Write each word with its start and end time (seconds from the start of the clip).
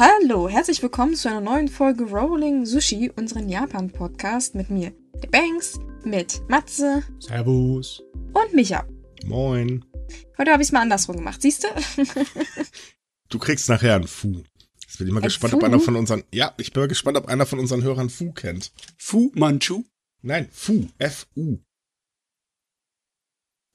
Hallo, 0.00 0.48
herzlich 0.48 0.82
willkommen 0.82 1.14
zu 1.14 1.28
einer 1.28 1.42
neuen 1.42 1.68
Folge 1.68 2.04
Rolling 2.04 2.64
Sushi, 2.64 3.12
unseren 3.16 3.50
Japan-Podcast 3.50 4.54
mit 4.54 4.70
mir, 4.70 4.94
der 5.22 5.28
Banks, 5.28 5.78
mit 6.04 6.40
Matze 6.48 7.02
Servus. 7.18 8.02
und 8.32 8.54
Micha. 8.54 8.86
Moin. 9.26 9.84
Heute 10.38 10.52
habe 10.52 10.62
ich 10.62 10.68
es 10.68 10.72
mal 10.72 10.80
andersrum 10.80 11.16
gemacht, 11.16 11.42
siehst 11.42 11.64
du? 11.64 11.68
Du 13.28 13.38
kriegst 13.38 13.68
nachher 13.68 13.96
ein 13.96 14.06
Fu. 14.06 14.42
Jetzt 14.80 14.96
bin 14.96 15.06
ich 15.06 15.12
mal 15.12 15.20
Ein 15.20 15.24
gespannt, 15.24 15.50
Fu? 15.50 15.58
ob 15.58 15.64
einer 15.64 15.80
von 15.80 15.96
unseren. 15.96 16.24
Ja, 16.32 16.54
ich 16.56 16.72
bin 16.72 16.80
mal 16.80 16.88
gespannt, 16.88 17.18
ob 17.18 17.26
einer 17.28 17.44
von 17.44 17.58
unseren 17.58 17.82
Hörern 17.82 18.08
Fu 18.08 18.32
kennt. 18.32 18.72
Fu 18.96 19.30
Manchu. 19.34 19.84
Nein, 20.22 20.48
Fu. 20.50 20.86
F-U. 20.96 21.58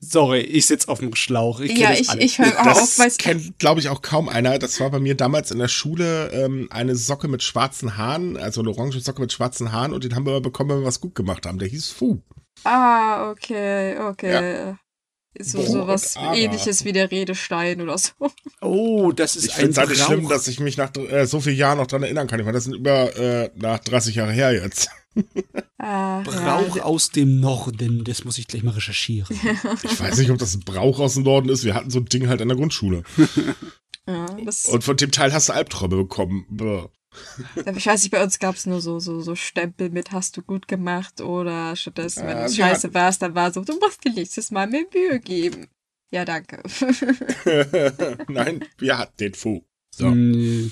Sorry, 0.08 0.42
ich 0.42 0.66
sitz 0.66 0.88
auf 0.88 1.00
dem 1.00 1.16
Schlauch. 1.16 1.60
Ich 1.60 1.78
ja, 1.78 1.90
das 1.90 2.00
ich, 2.00 2.10
alles. 2.10 2.24
ich 2.24 2.40
höre 2.40 2.60
auch 2.60 2.82
auf, 2.82 3.00
weil 3.00 3.08
Das 3.08 3.18
kennt, 3.18 3.60
glaube 3.60 3.80
ich, 3.80 3.90
auch 3.90 4.02
kaum 4.02 4.30
einer. 4.30 4.60
Das 4.60 4.80
war 4.80 4.90
bei 4.90 5.00
mir 5.00 5.16
damals 5.16 5.52
in 5.52 5.60
der 5.60 5.68
Schule 5.68 6.30
ähm, 6.32 6.68
eine 6.72 6.96
Socke 6.96 7.28
mit 7.28 7.44
schwarzen 7.44 7.98
Haaren, 7.98 8.38
also 8.38 8.62
eine 8.62 8.70
orange 8.70 9.00
Socke 9.00 9.22
mit 9.22 9.34
schwarzen 9.34 9.72
Haaren 9.72 9.94
und 9.94 10.04
den 10.04 10.16
haben 10.16 10.26
wir 10.26 10.42
bekommen, 10.42 10.70
wenn 10.70 10.80
wir 10.82 10.88
was 10.88 11.02
gut 11.02 11.16
gemacht 11.16 11.46
haben. 11.46 11.60
Der 11.60 11.68
hieß 11.68 11.90
Fu. 11.90 12.22
Ah, 12.64 13.32
okay, 13.32 13.98
okay. 14.00 14.76
So, 15.38 15.58
Boah, 15.58 15.68
so 15.68 15.88
was 15.88 16.16
ähnliches 16.16 16.86
wie 16.86 16.94
der 16.94 17.12
Redestein 17.12 17.82
oder 17.82 17.98
so. 17.98 18.12
Oh, 18.62 19.12
das 19.12 19.36
ist 19.36 19.46
Ich 19.46 19.56
ein 19.56 19.60
finde 19.60 19.72
es 19.72 19.78
halt 19.78 19.98
schlimm, 19.98 20.30
dass 20.30 20.48
ich 20.48 20.60
mich 20.62 20.78
nach 20.78 20.96
äh, 20.96 21.26
so 21.26 21.42
vielen 21.42 21.58
Jahren 21.58 21.78
noch 21.78 21.88
dran 21.88 22.04
erinnern 22.04 22.28
kann. 22.28 22.40
Ich 22.40 22.46
meine, 22.46 22.56
das 22.56 22.64
sind 22.64 22.76
über 22.76 23.16
äh, 23.18 23.50
nach 23.56 23.80
30 23.80 24.16
Jahre 24.16 24.32
her 24.32 24.54
jetzt. 24.54 24.90
Ah, 25.78 26.22
Brauch 26.24 26.78
ja, 26.78 26.84
aus 26.84 27.10
dem 27.12 27.40
Norden. 27.42 28.04
Das 28.06 28.24
muss 28.24 28.38
ich 28.38 28.48
gleich 28.48 28.64
mal 28.64 28.72
recherchieren. 28.72 29.38
Ich 29.84 30.00
weiß 30.00 30.18
nicht, 30.18 30.32
ob 30.32 30.38
das 30.40 30.56
ein 30.56 30.62
Brauch 30.62 31.00
aus 31.00 31.14
dem 31.16 31.24
Norden 31.24 31.50
ist. 31.50 31.64
Wir 31.64 31.76
hatten 31.76 31.90
so 31.92 32.00
ein 32.00 32.06
Ding 32.06 32.28
halt 32.28 32.42
an 32.42 32.48
der 32.48 32.58
Grundschule. 32.58 33.04
ja, 34.08 34.26
das, 34.44 34.66
Und 34.66 34.84
von 34.84 34.98
dem 34.98 35.12
Teil 35.12 35.32
hast 35.34 35.50
du 35.50 35.54
Albträume 35.54 35.98
bekommen. 35.98 36.46
Bäh. 36.50 36.86
ich 37.76 37.86
weiß 37.86 38.02
nicht, 38.04 38.12
bei 38.12 38.24
uns 38.24 38.40
gab 38.40 38.56
es 38.56 38.66
nur 38.66 38.82
so, 38.82 39.00
so, 39.00 39.22
so 39.22 39.36
Stempel 39.36 39.90
mit 39.90 40.12
hast 40.12 40.38
du 40.38 40.42
gut 40.42 40.68
gemacht 40.68 41.22
oder 41.22 41.76
stattdessen, 41.76 42.26
wenn 42.26 42.38
Ah, 42.38 42.48
du 42.48 42.54
scheiße 42.54 42.94
warst, 42.94 43.22
dann 43.22 43.36
war 43.36 43.54
so, 43.54 43.64
du 43.64 43.78
musst 43.80 44.04
dir 44.04 44.14
nächstes 44.14 44.52
Mal 44.52 44.68
mehr 44.68 44.86
Mühe 44.94 45.20
geben. 45.20 45.68
Ja, 46.10 46.24
danke. 46.26 46.64
Nein, 48.28 48.64
wir 48.78 48.98
hatten 48.98 49.18
den 49.20 49.34
Fu. 49.34 49.62
So. 49.92 50.10
Nö. 50.10 50.70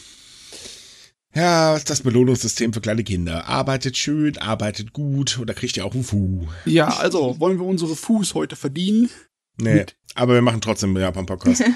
Ja, 1.35 1.79
das 1.79 2.01
Belohnungssystem 2.01 2.73
für 2.73 2.81
kleine 2.81 3.03
Kinder. 3.03 3.45
Arbeitet 3.47 3.97
schön, 3.97 4.37
arbeitet 4.37 4.93
gut 4.93 5.39
und 5.39 5.47
da 5.47 5.53
kriegt 5.53 5.75
ihr 5.77 5.85
auch 5.85 5.93
einen 5.93 6.03
Fu. 6.03 6.47
Ja, 6.65 6.87
also, 6.97 7.39
wollen 7.39 7.57
wir 7.59 7.65
unsere 7.65 7.95
Fuß 7.95 8.35
heute 8.35 8.55
verdienen? 8.55 9.09
Nee, 9.57 9.73
Mit- 9.75 9.95
aber 10.15 10.35
wir 10.35 10.41
machen 10.43 10.61
trotzdem 10.61 10.91
einen 10.91 11.01
Japan-Podcast. 11.01 11.63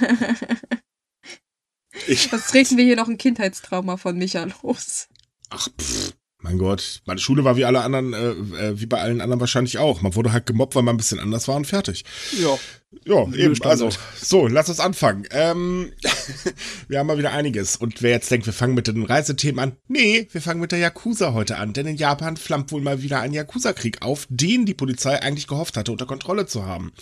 Ich, 2.07 2.29
Sonst 2.29 2.49
treten 2.51 2.77
wir 2.77 2.83
hier 2.85 2.95
noch 2.95 3.07
ein 3.07 3.17
Kindheitstrauma 3.17 3.97
von 3.97 4.17
Micha 4.17 4.43
los. 4.63 5.07
ach, 5.49 5.67
pff, 5.79 6.13
mein 6.47 6.57
Gott. 6.57 7.01
Meine 7.05 7.19
Schule 7.19 7.43
war 7.43 7.57
wie 7.57 7.65
alle 7.65 7.81
anderen, 7.81 8.13
äh, 8.13 8.67
äh, 8.69 8.79
wie 8.79 8.85
bei 8.85 8.99
allen 8.99 9.21
anderen 9.21 9.41
wahrscheinlich 9.41 9.77
auch. 9.77 10.01
Man 10.01 10.15
wurde 10.15 10.31
halt 10.31 10.45
gemobbt, 10.45 10.75
weil 10.75 10.83
man 10.83 10.95
ein 10.95 10.97
bisschen 10.97 11.19
anders 11.19 11.47
war 11.47 11.55
und 11.55 11.67
fertig. 11.67 12.05
Ja. 12.41 12.57
Ja, 13.05 13.23
eben. 13.33 13.55
Standard. 13.55 13.81
Also, 13.81 13.89
so, 14.15 14.47
lass 14.47 14.69
uns 14.69 14.79
anfangen. 14.79 15.25
Ähm, 15.31 15.91
wir 16.87 16.99
haben 16.99 17.07
mal 17.07 17.17
wieder 17.17 17.33
einiges. 17.33 17.75
Und 17.75 18.01
wer 18.01 18.11
jetzt 18.11 18.31
denkt, 18.31 18.45
wir 18.45 18.53
fangen 18.53 18.75
mit 18.75 18.87
den 18.87 19.03
Reisethemen 19.03 19.59
an, 19.59 19.75
nee, 19.87 20.27
wir 20.31 20.41
fangen 20.41 20.61
mit 20.61 20.71
der 20.71 20.79
Yakuza 20.79 21.33
heute 21.33 21.57
an. 21.57 21.73
Denn 21.73 21.85
in 21.85 21.97
Japan 21.97 22.37
flammt 22.37 22.71
wohl 22.71 22.81
mal 22.81 23.01
wieder 23.01 23.19
ein 23.19 23.33
Yakuza-Krieg 23.33 24.01
auf, 24.01 24.25
den 24.29 24.65
die 24.65 24.73
Polizei 24.73 25.21
eigentlich 25.21 25.47
gehofft 25.47 25.75
hatte, 25.75 25.91
unter 25.91 26.05
Kontrolle 26.05 26.45
zu 26.45 26.65
haben. 26.65 26.93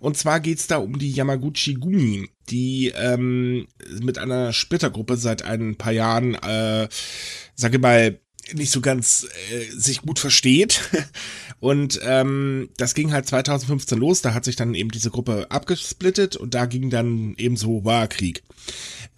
Und 0.00 0.16
zwar 0.16 0.40
geht's 0.40 0.66
da 0.66 0.78
um 0.78 0.98
die 0.98 1.12
Yamaguchi 1.12 1.74
Gumi, 1.74 2.28
die 2.48 2.92
ähm, 2.96 3.68
mit 4.02 4.18
einer 4.18 4.52
Splittergruppe 4.52 5.16
seit 5.16 5.42
ein 5.42 5.76
paar 5.76 5.92
Jahren, 5.92 6.34
äh, 6.34 6.88
sage 7.54 7.78
mal, 7.78 8.18
nicht 8.54 8.70
so 8.72 8.80
ganz 8.80 9.26
äh, 9.52 9.70
sich 9.70 10.02
gut 10.02 10.18
versteht. 10.18 10.80
Und 11.60 12.00
ähm, 12.02 12.70
das 12.78 12.94
ging 12.94 13.12
halt 13.12 13.26
2015 13.26 13.98
los, 13.98 14.22
da 14.22 14.32
hat 14.32 14.46
sich 14.46 14.56
dann 14.56 14.74
eben 14.74 14.90
diese 14.90 15.10
Gruppe 15.10 15.50
abgesplittet 15.50 16.34
und 16.36 16.54
da 16.54 16.64
ging 16.64 16.88
dann 16.88 17.34
eben 17.36 17.56
so 17.56 17.84
war 17.84 18.08
Krieg. 18.08 18.42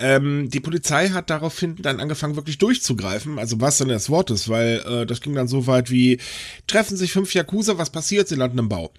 Ähm, 0.00 0.50
die 0.50 0.58
Polizei 0.58 1.10
hat 1.10 1.30
daraufhin 1.30 1.76
dann 1.76 2.00
angefangen, 2.00 2.34
wirklich 2.34 2.58
durchzugreifen, 2.58 3.38
also 3.38 3.60
was 3.60 3.78
denn 3.78 3.86
das 3.86 4.10
Wort 4.10 4.32
ist, 4.32 4.48
weil 4.48 4.82
äh, 4.84 5.06
das 5.06 5.20
ging 5.20 5.36
dann 5.36 5.46
so 5.46 5.68
weit 5.68 5.92
wie, 5.92 6.18
treffen 6.66 6.96
sich 6.96 7.12
fünf 7.12 7.32
Yakuza, 7.32 7.78
was 7.78 7.90
passiert? 7.90 8.26
Sie 8.26 8.34
landen 8.34 8.58
im 8.58 8.68
Bau. 8.68 8.92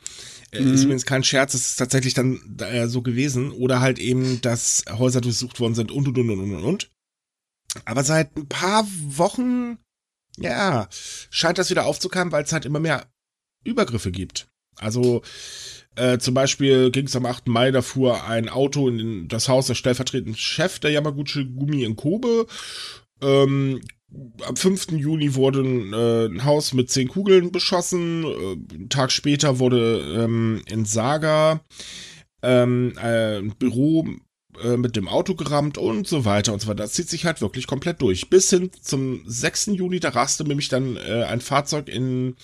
Äh, 0.54 0.64
Ist 0.64 0.84
übrigens 0.84 1.06
kein 1.06 1.24
Scherz, 1.24 1.54
es 1.54 1.72
ist 1.72 1.76
tatsächlich 1.78 2.14
dann 2.14 2.58
äh, 2.60 2.88
so 2.88 3.02
gewesen. 3.02 3.52
Oder 3.52 3.82
halt 3.82 4.00
eben, 4.00 4.40
dass 4.42 4.86
Häuser 4.90 5.20
durchsucht 5.20 5.60
worden 5.60 5.76
sind 5.76 5.92
und 5.92 6.08
und 6.08 6.18
und 6.18 6.30
und 6.30 6.40
und 6.40 6.64
und. 6.64 6.92
Aber 7.86 8.04
seit 8.04 8.36
ein 8.38 8.48
paar 8.48 8.88
Wochen, 9.08 9.80
ja, 10.38 10.88
scheint 11.30 11.58
das 11.58 11.70
wieder 11.70 11.86
aufzukommen, 11.86 12.32
weil 12.32 12.44
es 12.44 12.54
halt 12.54 12.66
immer 12.66 12.80
mehr 12.80 13.08
Übergriffe 13.64 14.12
gibt. 14.12 14.48
Also 14.78 15.22
äh, 15.96 16.18
zum 16.18 16.34
Beispiel 16.34 16.92
ging 16.92 17.06
es 17.06 17.16
am 17.16 17.26
8. 17.26 17.48
Mai, 17.48 17.72
da 17.72 17.82
fuhr 17.82 18.26
ein 18.26 18.50
Auto 18.50 18.90
in 18.90 19.28
das 19.28 19.48
Haus 19.48 19.68
des 19.68 19.78
stellvertretenden 19.78 20.36
Chef 20.36 20.80
der 20.80 20.92
Yamaguchi 20.92 21.46
Gumi 21.46 21.84
in 21.84 21.96
Kobe. 21.96 22.48
Ähm, 23.22 23.82
am 24.46 24.56
5. 24.56 24.92
Juni 24.92 25.36
wurde 25.36 25.62
ein, 25.62 25.94
äh, 25.94 26.26
ein 26.26 26.44
Haus 26.46 26.74
mit 26.74 26.90
zehn 26.90 27.08
Kugeln 27.08 27.52
beschossen. 27.52 28.24
Äh, 28.24 28.76
einen 28.76 28.90
Tag 28.90 29.12
später 29.12 29.60
wurde 29.60 30.24
ähm, 30.24 30.62
in 30.68 30.86
Saga 30.86 31.62
ähm, 32.42 32.94
äh, 32.98 33.38
ein 33.38 33.56
Büro 33.58 34.08
äh, 34.64 34.78
mit 34.78 34.96
dem 34.96 35.08
Auto 35.08 35.36
gerammt 35.36 35.78
und 35.78 36.08
so 36.08 36.26
weiter 36.26 36.54
und 36.54 36.62
so 36.62 36.68
weiter. 36.68 36.84
Das 36.84 36.94
zieht 36.94 37.10
sich 37.10 37.26
halt 37.26 37.42
wirklich 37.42 37.68
komplett 37.68 38.02
durch. 38.02 38.30
Bis 38.30 38.50
hin 38.50 38.72
zum 38.82 39.24
6. 39.26 39.68
Juni, 39.68 40.00
da 40.00 40.10
raste 40.10 40.44
nämlich 40.44 40.70
dann 40.70 40.98
äh, 40.98 41.24
ein 41.24 41.42
Fahrzeug 41.42 41.88
in 41.88 42.36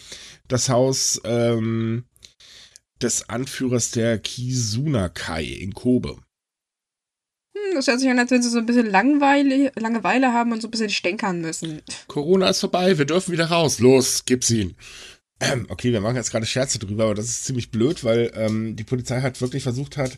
das 0.47 0.69
Haus 0.69 1.21
ähm, 1.23 2.05
des 3.01 3.29
Anführers 3.29 3.91
der 3.91 4.19
Kizuna-Kai 4.19 5.43
in 5.43 5.73
Kobe. 5.73 6.17
Hm, 7.55 7.75
das 7.75 7.87
hört 7.87 7.99
sich 7.99 8.09
an, 8.09 8.19
als 8.19 8.31
wenn 8.31 8.41
sie 8.41 8.49
so 8.49 8.59
ein 8.59 8.65
bisschen 8.65 8.89
Langweile, 8.89 9.71
Langeweile 9.75 10.33
haben 10.33 10.51
und 10.51 10.61
so 10.61 10.67
ein 10.67 10.71
bisschen 10.71 10.89
stänkern 10.89 11.41
müssen. 11.41 11.81
Corona 12.07 12.49
ist 12.49 12.59
vorbei, 12.59 12.97
wir 12.97 13.05
dürfen 13.05 13.31
wieder 13.31 13.49
raus. 13.49 13.79
Los, 13.79 14.25
gib's 14.25 14.49
ihn. 14.49 14.75
Ähm, 15.41 15.67
okay, 15.69 15.93
wir 15.93 16.01
machen 16.01 16.17
jetzt 16.17 16.31
gerade 16.31 16.45
Scherze 16.45 16.79
drüber, 16.79 17.05
aber 17.05 17.15
das 17.15 17.25
ist 17.25 17.45
ziemlich 17.45 17.71
blöd, 17.71 18.03
weil 18.03 18.31
ähm, 18.35 18.75
die 18.75 18.83
Polizei 18.83 19.21
halt 19.21 19.39
wirklich 19.39 19.63
versucht 19.63 19.95
hat, 19.95 20.17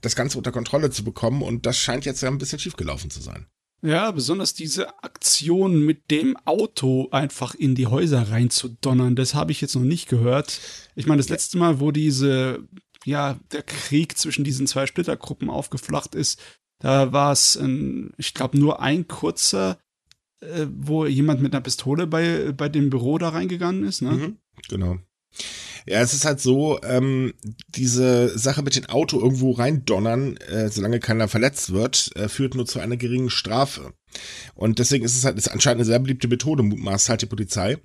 das 0.00 0.16
Ganze 0.16 0.38
unter 0.38 0.52
Kontrolle 0.52 0.90
zu 0.90 1.04
bekommen 1.04 1.42
und 1.42 1.66
das 1.66 1.78
scheint 1.78 2.04
jetzt 2.04 2.22
ja 2.22 2.28
ein 2.28 2.38
bisschen 2.38 2.58
schiefgelaufen 2.58 3.10
zu 3.10 3.20
sein. 3.20 3.46
Ja, 3.82 4.10
besonders 4.10 4.54
diese 4.54 5.02
Aktion 5.04 5.84
mit 5.84 6.10
dem 6.10 6.36
Auto 6.44 7.08
einfach 7.10 7.54
in 7.54 7.74
die 7.74 7.86
Häuser 7.86 8.30
reinzudonnern, 8.30 9.16
das 9.16 9.34
habe 9.34 9.52
ich 9.52 9.60
jetzt 9.60 9.74
noch 9.74 9.82
nicht 9.82 10.08
gehört. 10.08 10.60
Ich 10.94 11.06
meine, 11.06 11.18
das 11.18 11.28
letzte 11.28 11.58
Mal, 11.58 11.78
wo 11.78 11.92
diese, 11.92 12.66
ja, 13.04 13.38
der 13.52 13.62
Krieg 13.62 14.16
zwischen 14.16 14.44
diesen 14.44 14.66
zwei 14.66 14.86
Splittergruppen 14.86 15.50
aufgeflacht 15.50 16.14
ist, 16.14 16.42
da 16.78 17.12
war 17.12 17.32
es, 17.32 17.58
ich 18.16 18.34
glaube, 18.34 18.58
nur 18.58 18.80
ein 18.80 19.08
kurzer, 19.08 19.78
äh, 20.40 20.66
wo 20.70 21.06
jemand 21.06 21.40
mit 21.40 21.54
einer 21.54 21.62
Pistole 21.62 22.06
bei, 22.06 22.52
bei 22.52 22.68
dem 22.68 22.90
Büro 22.90 23.18
da 23.18 23.30
reingegangen 23.30 23.84
ist, 23.84 24.02
ne? 24.02 24.12
Mhm, 24.12 24.36
genau. 24.68 24.98
Ja, 25.86 26.00
es 26.00 26.12
ist 26.12 26.24
halt 26.24 26.40
so, 26.40 26.80
ähm, 26.82 27.32
diese 27.68 28.36
Sache 28.36 28.62
mit 28.62 28.74
dem 28.74 28.86
Auto 28.86 29.20
irgendwo 29.20 29.52
reindonnern, 29.52 30.36
äh, 30.38 30.68
solange 30.68 30.98
keiner 30.98 31.28
verletzt 31.28 31.72
wird, 31.72 32.10
äh, 32.16 32.28
führt 32.28 32.56
nur 32.56 32.66
zu 32.66 32.80
einer 32.80 32.96
geringen 32.96 33.30
Strafe. 33.30 33.92
Und 34.54 34.78
deswegen 34.78 35.04
ist 35.04 35.16
es 35.16 35.24
halt 35.24 35.38
ist 35.38 35.48
anscheinend 35.48 35.80
eine 35.80 35.86
sehr 35.86 35.98
beliebte 35.98 36.28
Methode, 36.28 36.62
mutmaßt 36.62 37.08
halt 37.08 37.22
die 37.22 37.26
Polizei. 37.26 37.78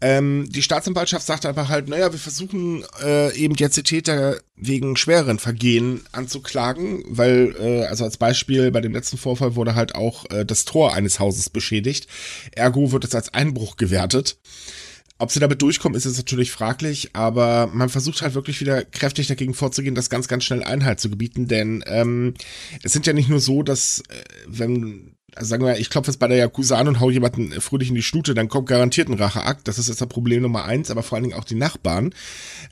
Ähm, 0.00 0.48
die 0.50 0.62
Staatsanwaltschaft 0.62 1.24
sagt 1.24 1.46
einfach 1.46 1.68
halt, 1.68 1.88
naja, 1.88 2.12
wir 2.12 2.18
versuchen 2.18 2.84
äh, 3.02 3.34
eben 3.36 3.54
jetzt 3.54 3.76
die 3.76 3.82
Täter 3.82 4.38
wegen 4.56 4.96
schwereren 4.96 5.38
Vergehen 5.38 6.02
anzuklagen, 6.12 7.04
weil, 7.06 7.54
äh, 7.58 7.84
also 7.84 8.04
als 8.04 8.16
Beispiel 8.16 8.70
bei 8.70 8.80
dem 8.80 8.92
letzten 8.92 9.18
Vorfall 9.18 9.54
wurde 9.54 9.74
halt 9.74 9.94
auch 9.94 10.28
äh, 10.30 10.44
das 10.44 10.64
Tor 10.64 10.94
eines 10.94 11.20
Hauses 11.20 11.48
beschädigt. 11.50 12.08
Ergo 12.52 12.92
wird 12.92 13.04
es 13.04 13.14
als 13.14 13.32
Einbruch 13.32 13.76
gewertet. 13.76 14.38
Ob 15.20 15.32
sie 15.32 15.40
damit 15.40 15.60
durchkommen, 15.62 15.96
ist 15.96 16.04
jetzt 16.04 16.16
natürlich 16.16 16.52
fraglich, 16.52 17.10
aber 17.12 17.68
man 17.72 17.88
versucht 17.88 18.22
halt 18.22 18.34
wirklich 18.34 18.60
wieder 18.60 18.84
kräftig 18.84 19.26
dagegen 19.26 19.52
vorzugehen, 19.52 19.96
das 19.96 20.10
ganz, 20.10 20.28
ganz 20.28 20.44
schnell 20.44 20.62
Einhalt 20.62 21.00
zu 21.00 21.10
gebieten, 21.10 21.48
denn 21.48 21.82
ähm, 21.86 22.34
es 22.84 22.92
sind 22.92 23.06
ja 23.06 23.12
nicht 23.12 23.28
nur 23.28 23.40
so, 23.40 23.64
dass 23.64 24.00
äh, 24.08 24.24
wenn, 24.46 25.16
also 25.34 25.48
sagen 25.48 25.64
wir, 25.64 25.78
ich 25.78 25.90
klopfe 25.90 26.12
jetzt 26.12 26.20
bei 26.20 26.28
der 26.28 26.36
Yakuza 26.36 26.78
an 26.78 26.86
und 26.86 27.00
hau 27.00 27.10
jemanden 27.10 27.60
fröhlich 27.60 27.88
in 27.88 27.96
die 27.96 28.02
Stute, 28.02 28.34
dann 28.34 28.48
kommt 28.48 28.68
garantiert 28.68 29.08
ein 29.08 29.14
Racheakt. 29.14 29.66
Das 29.66 29.78
ist 29.78 29.88
jetzt 29.88 30.00
das 30.00 30.08
Problem 30.08 30.42
Nummer 30.42 30.64
eins, 30.64 30.88
aber 30.90 31.02
vor 31.02 31.16
allen 31.16 31.24
Dingen 31.24 31.38
auch 31.38 31.44
die 31.44 31.56
Nachbarn 31.56 32.14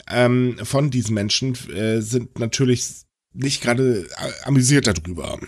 ähm, 0.09 0.57
von 0.63 0.91
diesen 0.91 1.15
Menschen 1.15 1.57
äh, 1.75 2.01
sind 2.01 2.39
natürlich 2.39 3.07
nicht 3.33 3.61
gerade 3.61 4.07
äh, 4.19 4.45
amüsiert 4.45 4.87
darüber. 4.87 5.39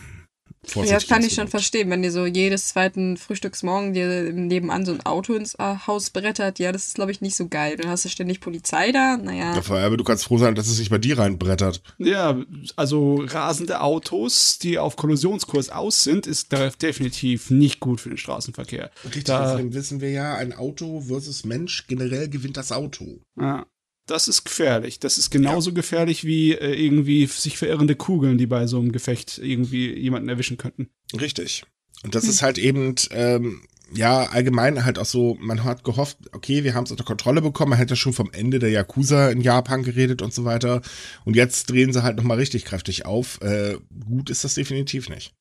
Ja, 0.76 0.94
das 0.94 1.06
kann 1.06 1.23
ich 1.23 1.35
schon 1.35 1.49
verstehen, 1.49 1.91
wenn 1.91 2.03
dir 2.03 2.12
so 2.12 2.26
jedes 2.26 2.69
zweiten 2.69 3.17
Frühstücksmorgen 3.17 3.93
dir 3.94 4.32
nebenan 4.32 4.85
so 4.85 4.93
ein 4.93 5.05
Auto 5.06 5.35
ins 5.35 5.55
äh, 5.55 5.76
Haus 5.87 6.11
brettert. 6.11 6.59
Ja, 6.59 6.73
das 6.73 6.87
ist, 6.88 6.94
glaube 6.94 7.11
ich, 7.11 7.20
nicht 7.20 7.37
so 7.37 7.49
geil. 7.49 7.76
Dann 7.76 7.91
hast 7.91 8.05
du 8.05 8.09
ständig 8.09 8.41
Polizei 8.41 8.93
da. 8.93 9.17
Naja. 9.17 9.55
Ja, 9.55 9.87
aber 9.87 9.97
du 9.97 10.05
kannst 10.05 10.25
froh 10.25 10.38
sein, 10.38 10.55
dass 10.55 10.69
es 10.69 10.79
nicht 10.79 10.91
bei 10.91 10.99
dir 10.99 11.19
reinbrettert. 11.19 11.82
Ja, 11.99 12.41
also 12.76 13.23
rasende 13.26 13.81
Autos, 13.81 14.59
die 14.59 14.79
auf 14.79 14.97
Kollisionskurs 14.97 15.70
aus 15.70 16.05
sind, 16.05 16.26
ist 16.26 16.53
definitiv 16.82 17.50
nicht 17.50 17.81
gut 17.81 18.00
für 18.00 18.09
den 18.11 18.19
Straßenverkehr. 18.19 18.91
Richtig, 19.05 19.25
Da- 19.25 19.53
deswegen 19.53 19.75
wissen 19.75 20.00
wir 20.00 20.11
ja, 20.11 20.35
ein 20.37 20.53
Auto 20.53 21.00
versus 21.00 21.44
Mensch, 21.44 21.87
generell 21.87 22.29
gewinnt 22.29 22.56
das 22.56 22.73
Auto. 22.73 23.20
Ja, 23.41 23.67
das 24.08 24.26
ist 24.28 24.44
gefährlich. 24.44 24.99
Das 25.00 25.19
ist 25.19 25.31
genauso 25.31 25.72
gefährlich 25.72 26.25
wie 26.25 26.52
äh, 26.52 26.75
irgendwie 26.75 27.26
sich 27.26 27.56
verirrende 27.58 27.94
Kugeln, 27.94 28.38
die 28.38 28.46
bei 28.46 28.66
so 28.66 28.78
einem 28.78 28.93
Gefecht 28.93 29.38
irgendwie 29.38 29.93
jemanden 29.96 30.28
erwischen 30.28 30.56
könnten. 30.56 30.88
Richtig. 31.19 31.64
Und 32.05 32.14
das 32.14 32.25
ist 32.25 32.43
halt 32.43 32.58
eben, 32.58 32.94
ähm, 33.10 33.62
ja, 33.94 34.25
allgemein 34.25 34.84
halt 34.84 34.99
auch 34.99 35.06
so, 35.06 35.37
man 35.40 35.64
hat 35.64 35.82
gehofft, 35.84 36.19
okay, 36.32 36.62
wir 36.62 36.75
haben 36.75 36.84
es 36.84 36.90
unter 36.90 37.05
Kontrolle 37.05 37.40
bekommen, 37.43 37.70
man 37.70 37.78
hätte 37.78 37.96
schon 37.96 38.12
vom 38.12 38.31
Ende 38.32 38.58
der 38.58 38.70
Yakuza 38.70 39.31
in 39.31 39.40
Japan 39.40 39.82
geredet 39.82 40.22
und 40.22 40.32
so 40.34 40.44
weiter. 40.44 40.82
Und 41.25 41.37
jetzt 41.37 41.70
drehen 41.70 41.93
sie 41.93 42.02
halt 42.02 42.16
nochmal 42.16 42.37
richtig 42.38 42.64
kräftig 42.64 43.06
auf. 43.06 43.40
Äh, 43.40 43.78
gut 44.06 44.31
ist 44.31 44.44
das 44.44 44.55
definitiv 44.55 45.08
nicht. 45.08 45.32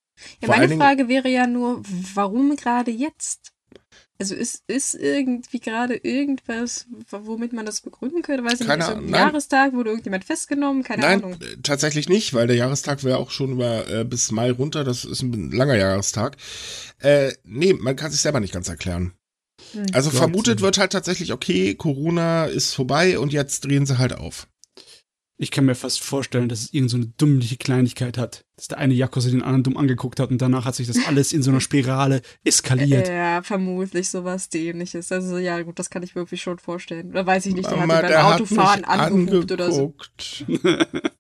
Ja, 0.42 0.48
Vor 0.48 0.56
meine 0.56 0.68
Dingen- 0.68 0.80
Frage 0.82 1.08
wäre 1.10 1.30
ja 1.30 1.46
nur, 1.46 1.84
warum 2.16 2.56
gerade 2.56 2.92
jetzt? 2.92 3.52
Also 4.20 4.34
ist, 4.34 4.64
ist 4.68 4.96
irgendwie 4.96 5.60
gerade 5.60 5.96
irgendwas, 5.96 6.88
womit 7.12 7.54
man 7.54 7.66
das 7.66 7.82
begründen 7.82 8.24
könnte? 8.24 8.44
Weiß 8.44 8.62
ich 8.62 8.68
Keine 8.68 8.84
nicht, 8.84 8.90
ist 8.90 8.96
irgendein. 8.96 9.22
Jahrestag, 9.22 9.74
wurde 9.74 9.92
irgendjemand 9.92 10.26
festgenommen? 10.26 10.84
Keine 10.84 11.04
Nein, 11.04 11.24
Ahnung. 11.24 11.40
tatsächlich 11.62 12.10
nicht, 12.10 12.34
weil 12.34 12.48
der 12.48 12.56
Jahrestag 12.56 13.04
wäre 13.04 13.18
auch 13.18 13.30
schon 13.30 13.52
über 13.52 13.88
äh, 13.88 14.04
bis 14.04 14.32
Mai 14.32 14.52
runter. 14.52 14.84
Das 14.84 15.06
ist 15.06 15.22
ein 15.22 15.52
langer 15.52 15.76
Jahrestag. 15.76 16.38
Äh, 17.00 17.34
nee, 17.44 17.74
man 17.74 17.96
kann 17.96 18.12
sich 18.12 18.22
selber 18.22 18.40
nicht 18.40 18.54
ganz 18.54 18.68
erklären. 18.70 19.14
Hm. 19.74 19.86
Also 19.94 20.10
vermutet 20.10 20.62
wird 20.62 20.78
halt 20.78 20.92
tatsächlich, 20.92 21.32
okay, 21.32 21.76
Corona 21.76 22.46
ist 22.46 22.74
vorbei 22.74 23.20
und 23.20 23.34
jetzt 23.34 23.66
drehen 23.66 23.86
sie 23.86 23.98
halt 23.98 24.14
auf. 24.14 24.48
Ich 25.40 25.52
kann 25.52 25.66
mir 25.66 25.76
fast 25.76 26.02
vorstellen, 26.02 26.50
dass 26.50 26.62
es 26.62 26.74
irgend 26.74 26.90
so 26.90 26.98
eine 26.98 27.06
dümmliche 27.06 27.58
Kleinigkeit 27.58 28.18
hat. 28.18 28.44
Dass 28.56 28.70
der 28.70 28.80
eine 28.80 28.96
Yakuza 28.96 29.30
den 29.30 29.44
anderen 29.44 29.64
dumm 29.64 29.78
angeguckt 29.78 30.20
hat 30.20 30.32
und 30.32 30.42
danach 30.42 30.66
hat 30.66 30.74
sich 30.74 30.88
das 30.88 30.98
alles 31.06 31.32
in 31.32 31.44
so 31.44 31.52
einer 31.52 31.62
Spirale 31.62 32.22
eskaliert. 32.44 33.08
Ja, 33.18 33.44
vermutlich 33.44 34.10
sowas 34.10 34.50
dämliches. 34.50 35.12
Also 35.12 35.38
ja, 35.38 35.62
gut, 35.62 35.78
das 35.78 35.92
kann 35.92 36.02
ich 36.02 36.16
mir 36.16 36.22
irgendwie 36.22 36.38
schon 36.38 36.58
vorstellen. 36.58 37.10
Oder 37.10 37.26
weiß 37.26 37.46
ich 37.46 37.54
nicht, 37.54 37.70
der 37.70 37.78
Mama, 37.78 37.96
hat 37.96 38.04
ihn 38.04 38.10
beim 38.10 38.26
Autofahren 38.26 38.84
angehupt 38.86 39.52
oder 39.52 39.72
so. 39.72 39.94
angeguckt. 39.94 40.46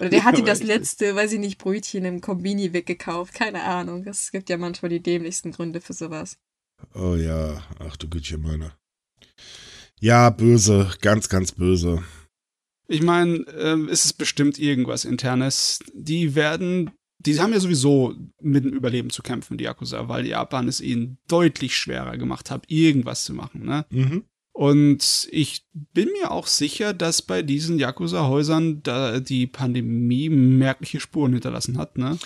Oder 0.00 0.08
der 0.08 0.24
hat 0.24 0.38
ihm 0.38 0.46
das 0.46 0.62
letzte, 0.62 1.14
weiß 1.14 1.32
ich 1.32 1.38
nicht, 1.38 1.58
Brötchen 1.58 2.04
im 2.04 2.20
Kombini 2.20 2.72
weggekauft. 2.72 3.34
Keine 3.34 3.62
Ahnung. 3.64 4.06
Es 4.06 4.30
gibt 4.30 4.48
ja 4.48 4.56
manchmal 4.56 4.88
die 4.88 5.02
dämlichsten 5.02 5.52
Gründe 5.52 5.80
für 5.80 5.92
sowas. 5.92 6.38
Oh 6.94 7.14
ja, 7.14 7.62
ach 7.78 7.96
du 7.96 8.08
Gütchen 8.08 8.42
meine. 8.42 8.72
Ja, 10.00 10.30
böse, 10.30 10.90
ganz, 11.00 11.28
ganz 11.28 11.52
böse. 11.52 12.02
Ich 12.88 13.02
meine, 13.02 13.38
es 13.90 14.04
ist 14.04 14.14
bestimmt 14.14 14.58
irgendwas 14.58 15.04
Internes. 15.04 15.80
Die 15.92 16.34
werden, 16.34 16.90
die 17.18 17.38
haben 17.40 17.52
ja 17.52 17.60
sowieso 17.60 18.14
mit 18.40 18.64
dem 18.64 18.72
Überleben 18.72 19.10
zu 19.10 19.22
kämpfen, 19.22 19.58
die 19.58 19.64
Yakuza, 19.64 20.08
weil 20.08 20.26
Japan 20.26 20.68
es 20.68 20.80
ihnen 20.80 21.18
deutlich 21.28 21.76
schwerer 21.76 22.16
gemacht 22.16 22.50
hat, 22.50 22.64
irgendwas 22.68 23.24
zu 23.24 23.34
machen. 23.34 23.64
Ne? 23.64 23.86
Mhm. 23.90 24.24
Und 24.52 25.28
ich 25.32 25.66
bin 25.72 26.08
mir 26.18 26.30
auch 26.30 26.46
sicher, 26.46 26.94
dass 26.94 27.20
bei 27.20 27.42
diesen 27.42 27.78
Yakuza-Häusern 27.78 28.82
da 28.82 29.20
die 29.20 29.46
Pandemie 29.46 30.30
merkliche 30.30 30.98
Spuren 30.98 31.34
hinterlassen 31.34 31.76
hat. 31.76 31.98
Ne? 31.98 32.18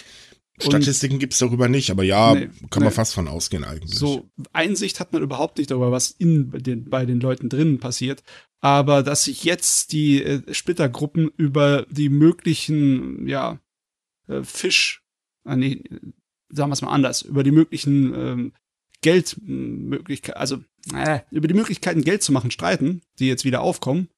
Statistiken 0.63 1.19
gibt's 1.19 1.39
darüber 1.39 1.69
nicht, 1.69 1.91
aber 1.91 2.03
ja, 2.05 2.35
Nee, 2.35 2.51
kann 2.71 2.83
man 2.83 2.91
nee. 2.91 2.95
fast 2.95 3.15
von 3.15 3.29
ausgehen 3.29 3.65
eigentlich. 3.65 3.99
So 3.99 4.31
Einsicht 4.53 5.01
hat 5.01 5.13
man 5.13 5.23
überhaupt 5.23 5.59
nicht 5.59 5.71
darüber, 5.71 5.91
was 5.91 6.11
in 6.11 6.51
den, 6.51 6.89
bei 6.89 7.07
den 7.07 7.21
Leuten 7.21 7.49
drinnen 7.49 7.79
passiert. 7.79 8.23
Aber 8.61 9.03
dass 9.03 9.25
sich 9.25 9.45
jetzt 9.45 9.93
die 9.93 10.23
äh, 10.23 10.55
Splittergruppen 10.55 11.31
über 11.37 11.87
die 11.91 12.11
möglichen, 12.11 13.27
ja, 13.27 13.59
äh, 14.29 14.43
Fisch, 14.43 15.03
äh, 15.47 15.57
nee, 15.57 15.83
sagen 16.51 16.71
wir 16.71 16.75
es 16.75 16.83
mal 16.83 16.93
anders, 16.93 17.23
über 17.23 17.43
die 17.43 17.53
möglichen 17.53 18.15
ähm, 18.15 18.53
Geldmöglichkeiten, 19.01 20.39
also 20.39 20.59
äh, 20.95 21.21
über 21.31 21.49
die 21.49 21.55
Möglichkeiten, 21.55 22.03
Geld 22.03 22.23
zu 22.23 22.33
machen, 22.33 22.51
streiten, 22.51 23.01
die 23.19 23.29
jetzt 23.29 23.45
wieder 23.45 23.63
aufkommen, 23.63 24.09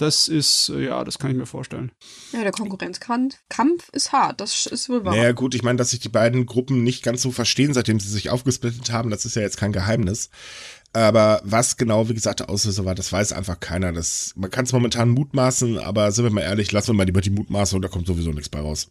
das 0.00 0.28
ist, 0.28 0.70
äh, 0.70 0.86
ja, 0.86 1.04
das 1.04 1.18
kann 1.18 1.30
ich 1.30 1.36
mir 1.36 1.44
vorstellen. 1.44 1.92
Ja, 2.32 2.42
der 2.42 2.52
Konkurrenzkampf 2.52 3.36
Kampf 3.50 3.90
ist 3.92 4.12
hart. 4.12 4.40
Das 4.40 4.64
ist 4.64 4.88
wohl 4.88 5.04
wahr. 5.04 5.14
Naja, 5.14 5.32
gut, 5.32 5.54
ich 5.54 5.62
meine, 5.62 5.76
dass 5.76 5.90
sich 5.90 6.00
die 6.00 6.08
beiden 6.08 6.46
Gruppen 6.46 6.82
nicht 6.82 7.02
ganz 7.02 7.20
so 7.20 7.30
verstehen, 7.30 7.74
seitdem 7.74 8.00
sie 8.00 8.08
sich 8.08 8.30
aufgesplittet 8.30 8.90
haben, 8.92 9.10
das 9.10 9.26
ist 9.26 9.36
ja 9.36 9.42
jetzt 9.42 9.58
kein 9.58 9.72
Geheimnis. 9.72 10.30
Aber 10.92 11.40
was 11.44 11.76
genau, 11.76 12.08
wie 12.08 12.14
gesagt, 12.14 12.40
der 12.40 12.50
Auslöser 12.50 12.84
war, 12.84 12.94
das 12.96 13.12
weiß 13.12 13.32
einfach 13.32 13.60
keiner. 13.60 13.92
Das, 13.92 14.32
man 14.36 14.50
kann 14.50 14.64
es 14.64 14.72
momentan 14.72 15.10
mutmaßen, 15.10 15.78
aber 15.78 16.10
sind 16.10 16.24
wir 16.24 16.30
mal 16.32 16.40
ehrlich, 16.42 16.72
lassen 16.72 16.88
wir 16.88 16.94
mal 16.94 17.06
lieber 17.06 17.20
die 17.20 17.30
Mutmaßung, 17.30 17.80
da 17.80 17.88
kommt 17.88 18.06
sowieso 18.08 18.32
nichts 18.32 18.48
bei 18.48 18.60
raus. 18.60 18.90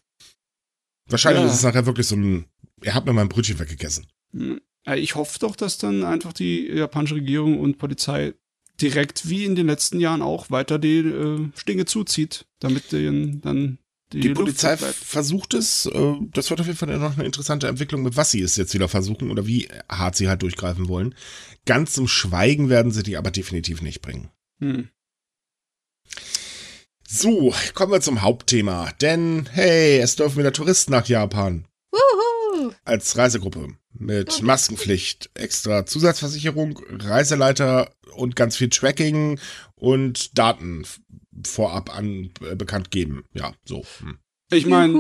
Wahrscheinlich 1.08 1.42
Ja. 1.44 1.48
ist 1.50 1.56
es 1.56 1.64
nachher 1.64 1.86
wirklich 1.86 2.08
so 2.08 2.16
ein, 2.16 2.46
ihr 2.84 2.96
habt 2.96 3.06
mir 3.06 3.14
mein 3.14 3.30
Brötchen 3.30 3.60
weggegessen. 3.60 4.08
Hm. 4.32 4.62
Ich 4.96 5.16
hoffe 5.16 5.38
doch, 5.40 5.56
dass 5.56 5.78
dann 5.78 6.04
einfach 6.04 6.32
die 6.34 6.68
japanische 6.68 7.16
Regierung 7.16 7.60
und 7.60 7.78
Polizei 7.78 8.34
direkt 8.82 9.28
wie 9.28 9.44
in 9.44 9.56
den 9.56 9.68
letzten 9.68 10.00
Jahren 10.00 10.22
auch 10.22 10.50
weiter 10.52 10.80
die 10.80 11.00
äh, 11.00 11.50
Stinge 11.56 11.86
zuzieht, 11.86 12.46
damit 12.60 12.92
denen 12.94 13.42
dann 13.42 13.78
die, 14.12 14.22
Die, 14.22 14.30
Polizei 14.30 14.76
versucht 14.76 15.54
es, 15.54 15.86
äh, 15.86 16.16
das 16.34 16.50
wird 16.50 16.60
auf 16.60 16.66
jeden 16.66 16.78
Fall 16.78 16.98
noch 16.98 17.16
eine 17.16 17.26
interessante 17.26 17.68
Entwicklung, 17.68 18.02
mit 18.02 18.18
was 18.18 18.32
sie 18.32 18.42
es 18.42 18.56
jetzt 18.56 18.74
wieder 18.74 18.88
versuchen 18.88 19.30
oder 19.30 19.46
wie 19.46 19.70
hart 19.88 20.16
sie 20.16 20.28
halt 20.28 20.42
durchgreifen 20.42 20.88
wollen. 20.88 21.14
Ganz 21.66 21.94
zum 21.94 22.08
Schweigen 22.08 22.70
werden 22.70 22.92
sie 22.92 23.04
die 23.04 23.18
aber 23.18 23.30
definitiv 23.30 23.84
nicht 23.84 24.02
bringen. 24.02 24.30
Hm. 24.60 24.90
So, 27.08 27.54
kommen 27.76 27.92
wir 27.92 28.02
zum 28.02 28.22
Hauptthema. 28.22 28.92
Denn, 29.02 29.48
hey, 29.52 30.00
es 30.00 30.16
dürfen 30.16 30.38
wieder 30.38 30.54
Touristen 30.54 30.92
nach 30.92 31.08
Japan. 31.08 31.68
Wuhu! 31.92 32.72
Als 32.86 33.18
Reisegruppe. 33.18 33.76
Mit 33.94 34.42
Maskenpflicht, 34.42 35.30
extra 35.34 35.86
Zusatzversicherung, 35.86 36.80
Reiseleiter 36.90 37.92
und 38.16 38.36
ganz 38.36 38.58
viel 38.58 38.70
Tracking 38.70 39.40
und 39.76 40.38
Daten 40.38 40.84
vorab 41.46 41.96
an 41.96 42.30
äh, 42.50 42.56
bekannt 42.56 42.92
geben. 42.92 43.24
Ja, 43.34 43.54
so. 43.66 43.84
Hm. 44.00 44.18
Ich 44.52 44.66
meine, 44.66 45.00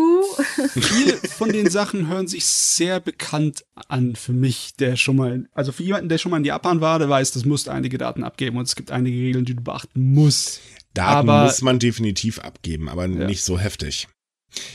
viele 0.79 1.17
von 1.17 1.51
den 1.51 1.71
Sachen 1.71 2.07
hören 2.07 2.27
sich 2.27 2.45
sehr 2.45 2.99
bekannt 2.99 3.65
an 3.87 4.15
für 4.15 4.31
mich, 4.33 4.75
der 4.77 4.95
schon 4.95 5.15
mal, 5.15 5.47
also 5.53 5.71
für 5.71 5.81
jemanden, 5.81 6.07
der 6.07 6.19
schon 6.19 6.29
mal 6.29 6.37
in 6.37 6.45
Japan 6.45 6.81
war, 6.81 6.99
der 6.99 7.09
weiß, 7.09 7.31
das 7.31 7.45
musst 7.45 7.67
einige 7.67 7.97
Daten 7.97 8.23
abgeben 8.23 8.57
und 8.57 8.67
es 8.67 8.75
gibt 8.75 8.91
einige 8.91 9.17
Regeln, 9.17 9.45
die 9.45 9.55
du 9.55 9.63
beachten 9.63 10.13
musst. 10.13 10.61
Daten 10.93 11.29
Aber- 11.29 11.45
muss 11.45 11.61
man 11.63 11.79
definitiv 11.79 12.37
abgeben, 12.39 12.89
aber 12.89 13.07
Ja. 13.07 13.25
nicht 13.25 13.43
so 13.43 13.57
heftig. 13.57 14.07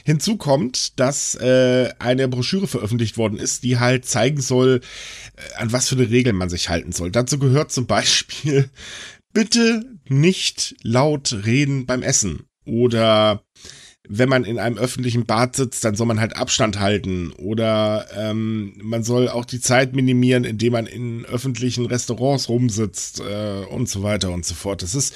Hinzu 0.04 0.36
kommt, 0.36 0.98
dass 0.98 1.34
äh, 1.36 1.90
eine 2.00 2.26
Broschüre 2.28 2.66
veröffentlicht 2.66 3.16
worden 3.16 3.38
ist, 3.38 3.62
die 3.64 3.78
halt 3.78 4.06
zeigen 4.06 4.40
soll, 4.40 4.80
äh, 5.36 5.54
an 5.60 5.70
was 5.72 5.88
für 5.88 5.96
eine 5.96 6.10
Regel 6.10 6.32
man 6.32 6.48
sich 6.50 6.68
halten 6.68 6.90
soll. 6.92 7.10
Dazu 7.12 7.38
gehört 7.38 7.70
zum 7.72 7.86
Beispiel, 7.86 8.70
bitte 9.32 9.93
nicht 10.08 10.74
laut 10.82 11.32
reden 11.44 11.86
beim 11.86 12.02
Essen. 12.02 12.44
Oder 12.64 13.44
wenn 14.06 14.28
man 14.28 14.44
in 14.44 14.58
einem 14.58 14.76
öffentlichen 14.76 15.24
Bad 15.24 15.56
sitzt, 15.56 15.84
dann 15.84 15.94
soll 15.94 16.06
man 16.06 16.20
halt 16.20 16.36
Abstand 16.36 16.78
halten. 16.78 17.32
Oder 17.32 18.06
ähm, 18.14 18.74
man 18.82 19.02
soll 19.02 19.28
auch 19.28 19.44
die 19.46 19.60
Zeit 19.60 19.94
minimieren, 19.94 20.44
indem 20.44 20.72
man 20.74 20.86
in 20.86 21.24
öffentlichen 21.24 21.86
Restaurants 21.86 22.48
rumsitzt 22.48 23.20
äh, 23.20 23.64
und 23.70 23.88
so 23.88 24.02
weiter 24.02 24.30
und 24.30 24.44
so 24.44 24.54
fort. 24.54 24.82
Das 24.82 24.94
ist, 24.94 25.14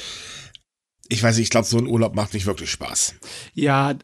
ich 1.09 1.23
weiß 1.23 1.37
nicht, 1.37 1.45
ich 1.45 1.50
glaube, 1.50 1.66
so 1.66 1.78
ein 1.78 1.87
Urlaub 1.87 2.14
macht 2.14 2.33
nicht 2.35 2.47
wirklich 2.47 2.71
Spaß. 2.71 3.14
Ja, 3.54 3.95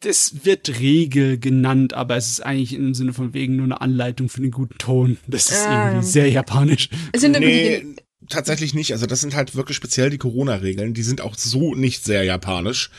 das 0.00 0.44
wird 0.44 0.80
Regel 0.80 1.38
genannt, 1.38 1.92
aber 1.94 2.16
es 2.16 2.28
ist 2.28 2.40
eigentlich 2.40 2.72
im 2.72 2.94
Sinne 2.94 3.12
von 3.12 3.34
wegen 3.34 3.56
nur 3.56 3.66
eine 3.66 3.80
Anleitung 3.80 4.28
für 4.28 4.40
den 4.40 4.50
guten 4.50 4.78
Ton. 4.78 5.18
Das 5.26 5.50
ist 5.50 5.66
Ähm. 5.66 5.72
irgendwie 5.72 6.06
sehr 6.06 6.30
japanisch. 6.30 6.88
Es 7.12 7.20
sind 7.20 7.34
irgendwie 7.34 7.86
Nee, 7.86 7.96
tatsächlich 8.28 8.74
nicht. 8.74 8.92
Also 8.92 9.06
das 9.06 9.20
sind 9.20 9.34
halt 9.34 9.54
wirklich 9.54 9.76
speziell 9.76 10.10
die 10.10 10.18
Corona-Regeln. 10.18 10.94
Die 10.94 11.02
sind 11.02 11.20
auch 11.20 11.36
so 11.36 11.74
nicht 11.74 12.04
sehr 12.04 12.24
japanisch. 12.24 12.90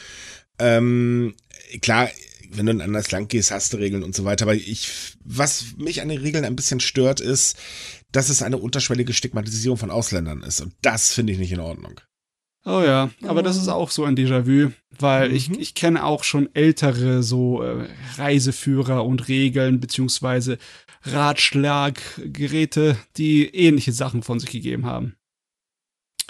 Ähm, 0.59 1.35
klar, 1.81 2.09
wenn 2.51 2.65
du 2.65 2.71
in 2.73 2.81
ein 2.81 2.85
anderes 2.87 3.11
Land 3.11 3.29
gehst, 3.29 3.51
hast 3.51 3.73
du 3.73 3.77
Regeln 3.77 4.03
und 4.03 4.15
so 4.15 4.25
weiter. 4.25 4.45
Aber 4.45 4.55
ich, 4.55 4.89
was 5.23 5.65
mich 5.77 6.01
an 6.01 6.09
den 6.09 6.19
Regeln 6.19 6.43
ein 6.45 6.55
bisschen 6.55 6.79
stört, 6.79 7.21
ist, 7.21 7.57
dass 8.11 8.29
es 8.29 8.41
eine 8.41 8.57
unterschwellige 8.57 9.13
Stigmatisierung 9.13 9.77
von 9.77 9.91
Ausländern 9.91 10.43
ist. 10.43 10.59
Und 10.61 10.73
das 10.81 11.13
finde 11.13 11.33
ich 11.33 11.39
nicht 11.39 11.51
in 11.53 11.61
Ordnung. 11.61 12.01
Oh 12.63 12.81
ja, 12.85 13.09
aber 13.23 13.41
das 13.41 13.57
ist 13.57 13.69
auch 13.69 13.89
so 13.89 14.03
ein 14.03 14.15
Déjà-vu, 14.15 14.71
weil 14.99 15.33
ich, 15.33 15.49
Mhm. 15.49 15.59
ich 15.59 15.73
kenne 15.73 16.03
auch 16.05 16.23
schon 16.23 16.53
ältere 16.53 17.23
so 17.23 17.63
äh, 17.63 17.87
Reiseführer 18.17 19.03
und 19.03 19.27
Regeln 19.27 19.79
beziehungsweise 19.79 20.59
Ratschlaggeräte, 21.03 22.97
die 23.17 23.47
ähnliche 23.47 23.91
Sachen 23.91 24.23
von 24.23 24.39
sich 24.39 24.49
gegeben 24.49 24.85
haben. 24.85 25.15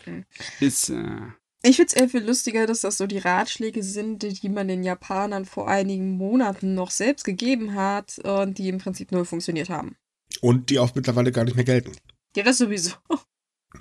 Mhm. 0.06 0.26
Ist, 0.60 0.90
äh, 0.90 1.22
Ich 1.64 1.76
finde 1.76 1.94
es 1.94 2.02
eher 2.02 2.10
viel 2.10 2.24
lustiger, 2.24 2.66
dass 2.68 2.82
das 2.82 2.98
so 2.98 3.08
die 3.08 3.20
Ratschläge 3.20 3.84
sind, 3.84 4.24
die 4.24 4.50
man 4.50 4.68
den 4.68 4.84
Japanern 4.84 5.46
vor 5.46 5.68
einigen 5.68 6.12
Monaten 6.12 6.74
noch 6.74 6.92
selbst 6.92 7.24
gegeben 7.24 7.76
hat 7.76 8.20
und 8.20 8.58
die 8.58 8.70
im 8.70 8.80
Prinzip 8.80 9.12
null 9.12 9.26
funktioniert 9.26 9.70
haben. 9.70 9.96
Und 10.42 10.70
die 10.70 10.80
auch 10.80 10.96
mittlerweile 10.96 11.32
gar 11.32 11.44
nicht 11.44 11.56
mehr 11.56 11.66
gelten. 11.66 11.92
Ja, 12.36 12.44
das 12.44 12.58
sowieso. 12.58 12.92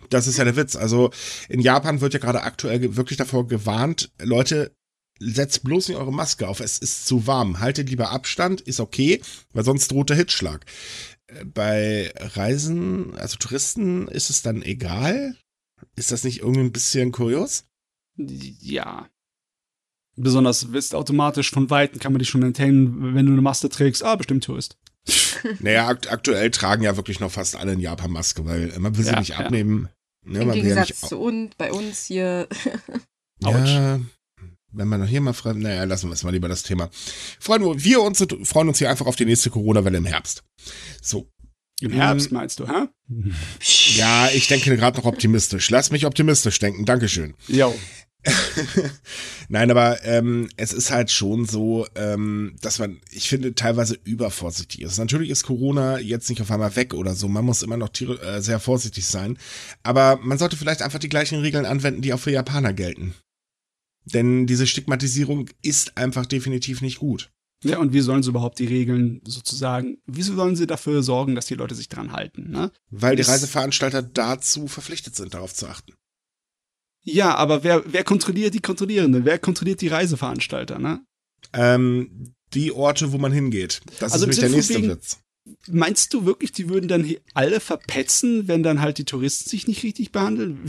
Das 0.08 0.28
ist 0.28 0.38
ja 0.38 0.44
der 0.44 0.54
Witz. 0.54 0.76
Also 0.76 1.10
in 1.48 1.60
Japan 1.60 2.00
wird 2.00 2.14
ja 2.14 2.20
gerade 2.20 2.42
aktuell 2.42 2.94
wirklich 2.96 3.16
davor 3.16 3.48
gewarnt, 3.48 4.12
Leute, 4.20 4.76
setzt 5.20 5.62
bloß 5.64 5.88
nicht 5.88 5.98
eure 5.98 6.12
Maske 6.12 6.48
auf, 6.48 6.60
es 6.60 6.78
ist 6.78 7.06
zu 7.06 7.26
warm. 7.26 7.60
Haltet 7.60 7.90
lieber 7.90 8.10
Abstand, 8.10 8.60
ist 8.62 8.80
okay, 8.80 9.20
weil 9.52 9.64
sonst 9.64 9.90
droht 9.92 10.10
der 10.10 10.16
Hitzschlag. 10.16 10.64
Äh, 11.26 11.44
bei 11.44 12.12
Reisen, 12.16 13.14
also 13.16 13.36
Touristen, 13.36 14.08
ist 14.08 14.30
es 14.30 14.42
dann 14.42 14.62
egal? 14.62 15.36
Ist 15.96 16.10
das 16.12 16.24
nicht 16.24 16.40
irgendwie 16.40 16.60
ein 16.60 16.72
bisschen 16.72 17.12
kurios? 17.12 17.64
Ja. 18.16 19.08
Besonders 20.16 20.72
wisst 20.72 20.94
automatisch 20.94 21.50
von 21.50 21.70
Weitem 21.70 21.98
kann 22.00 22.12
man 22.12 22.18
dich 22.18 22.28
schon 22.28 22.42
erkennen, 22.42 23.14
wenn 23.14 23.26
du 23.26 23.32
eine 23.32 23.42
Maske 23.42 23.68
trägst. 23.68 24.02
Ah, 24.02 24.16
bestimmt 24.16 24.44
Tourist. 24.44 24.78
naja, 25.60 25.86
akt 25.86 26.10
aktuell 26.10 26.50
tragen 26.50 26.82
ja 26.82 26.96
wirklich 26.96 27.20
noch 27.20 27.30
fast 27.30 27.56
alle 27.56 27.72
in 27.72 27.80
Japan 27.80 28.10
Maske, 28.10 28.44
weil 28.44 28.78
man 28.78 28.96
will 28.96 29.04
sie 29.04 29.12
Ja, 29.12 29.20
nicht 29.20 29.30
ja. 29.30 29.38
abnehmen. 29.38 29.88
Ne, 30.22 30.40
Im 30.42 30.48
ja 30.48 30.54
Gegensatz 30.54 30.88
nicht, 30.90 31.08
zu 31.08 31.18
uns, 31.18 31.54
bei 31.56 31.72
uns 31.72 32.04
hier. 32.04 32.48
ja, 33.40 34.00
wenn 34.72 34.88
man 34.88 35.00
noch 35.00 35.08
hier 35.08 35.20
mal 35.20 35.32
fragt, 35.32 35.58
naja, 35.58 35.84
lassen 35.84 36.08
wir 36.08 36.14
es 36.14 36.22
mal 36.22 36.30
lieber 36.30 36.48
das 36.48 36.62
Thema. 36.62 36.90
Freuen 37.38 37.62
wir, 37.84 38.02
uns 38.02 38.24
freuen 38.44 38.68
uns 38.68 38.78
hier 38.78 38.90
einfach 38.90 39.06
auf 39.06 39.16
die 39.16 39.24
nächste 39.24 39.50
Corona-Welle 39.50 39.98
im 39.98 40.06
Herbst. 40.06 40.42
So, 41.02 41.30
Im 41.80 41.92
Herbst 41.92 42.30
meinst 42.32 42.60
du, 42.60 42.68
hä? 42.68 42.88
ja, 43.96 44.28
ich 44.32 44.48
denke 44.48 44.76
gerade 44.76 44.98
noch 44.98 45.06
optimistisch. 45.06 45.70
Lass 45.70 45.90
mich 45.90 46.06
optimistisch 46.06 46.58
denken. 46.58 46.84
Dankeschön. 46.84 47.34
Jo. 47.48 47.74
Nein, 49.48 49.70
aber 49.70 50.04
ähm, 50.04 50.48
es 50.56 50.72
ist 50.72 50.90
halt 50.90 51.10
schon 51.10 51.46
so, 51.46 51.86
ähm, 51.94 52.56
dass 52.60 52.78
man, 52.78 53.00
ich 53.10 53.28
finde, 53.28 53.54
teilweise 53.54 53.98
übervorsichtig 54.04 54.82
ist. 54.82 54.98
Natürlich 54.98 55.30
ist 55.30 55.44
Corona 55.44 55.98
jetzt 55.98 56.28
nicht 56.28 56.42
auf 56.42 56.50
einmal 56.50 56.76
weg 56.76 56.92
oder 56.92 57.14
so. 57.14 57.28
Man 57.28 57.44
muss 57.44 57.62
immer 57.62 57.78
noch 57.78 57.90
äh, 57.98 58.40
sehr 58.40 58.60
vorsichtig 58.60 59.06
sein. 59.06 59.38
Aber 59.82 60.18
man 60.22 60.38
sollte 60.38 60.56
vielleicht 60.56 60.82
einfach 60.82 60.98
die 60.98 61.08
gleichen 61.08 61.40
Regeln 61.40 61.64
anwenden, 61.64 62.02
die 62.02 62.12
auch 62.12 62.20
für 62.20 62.30
Japaner 62.30 62.72
gelten. 62.74 63.14
Denn 64.04 64.46
diese 64.46 64.66
Stigmatisierung 64.66 65.48
ist 65.62 65.96
einfach 65.96 66.26
definitiv 66.26 66.80
nicht 66.80 66.98
gut. 66.98 67.30
Ja, 67.62 67.78
und 67.78 67.92
wie 67.92 68.00
sollen 68.00 68.22
sie 68.22 68.30
überhaupt 68.30 68.58
die 68.58 68.66
Regeln 68.66 69.20
sozusagen, 69.26 69.98
wieso 70.06 70.34
sollen 70.34 70.56
sie 70.56 70.66
dafür 70.66 71.02
sorgen, 71.02 71.34
dass 71.34 71.44
die 71.46 71.54
Leute 71.54 71.74
sich 71.74 71.90
dran 71.90 72.12
halten, 72.12 72.50
ne? 72.50 72.72
Weil 72.88 73.16
die 73.16 73.22
Reiseveranstalter 73.22 74.02
dazu 74.02 74.66
verpflichtet 74.66 75.14
sind, 75.14 75.34
darauf 75.34 75.52
zu 75.52 75.66
achten. 75.66 75.92
Ja, 77.02 77.34
aber 77.34 77.62
wer, 77.62 77.82
wer 77.92 78.04
kontrolliert 78.04 78.54
die 78.54 78.60
Kontrollierenden? 78.60 79.24
Wer 79.26 79.38
kontrolliert 79.38 79.80
die 79.82 79.88
Reiseveranstalter, 79.88 80.78
ne? 80.78 81.04
Ähm, 81.52 82.34
die 82.54 82.72
Orte, 82.72 83.12
wo 83.12 83.18
man 83.18 83.32
hingeht. 83.32 83.80
Das 83.98 84.12
Also 84.12 84.26
ist 84.26 84.38
nämlich 84.38 84.38
der 84.40 84.48
nächste 84.50 84.74
wegen- 84.76 84.88
Witz. 84.90 85.18
Meinst 85.68 86.12
du 86.14 86.26
wirklich, 86.26 86.52
die 86.52 86.68
würden 86.68 86.86
dann 86.86 87.08
alle 87.34 87.60
verpetzen, 87.60 88.46
wenn 88.46 88.62
dann 88.62 88.80
halt 88.80 88.98
die 88.98 89.04
Touristen 89.04 89.48
sich 89.48 89.66
nicht 89.66 89.82
richtig 89.82 90.12
behandeln, 90.12 90.60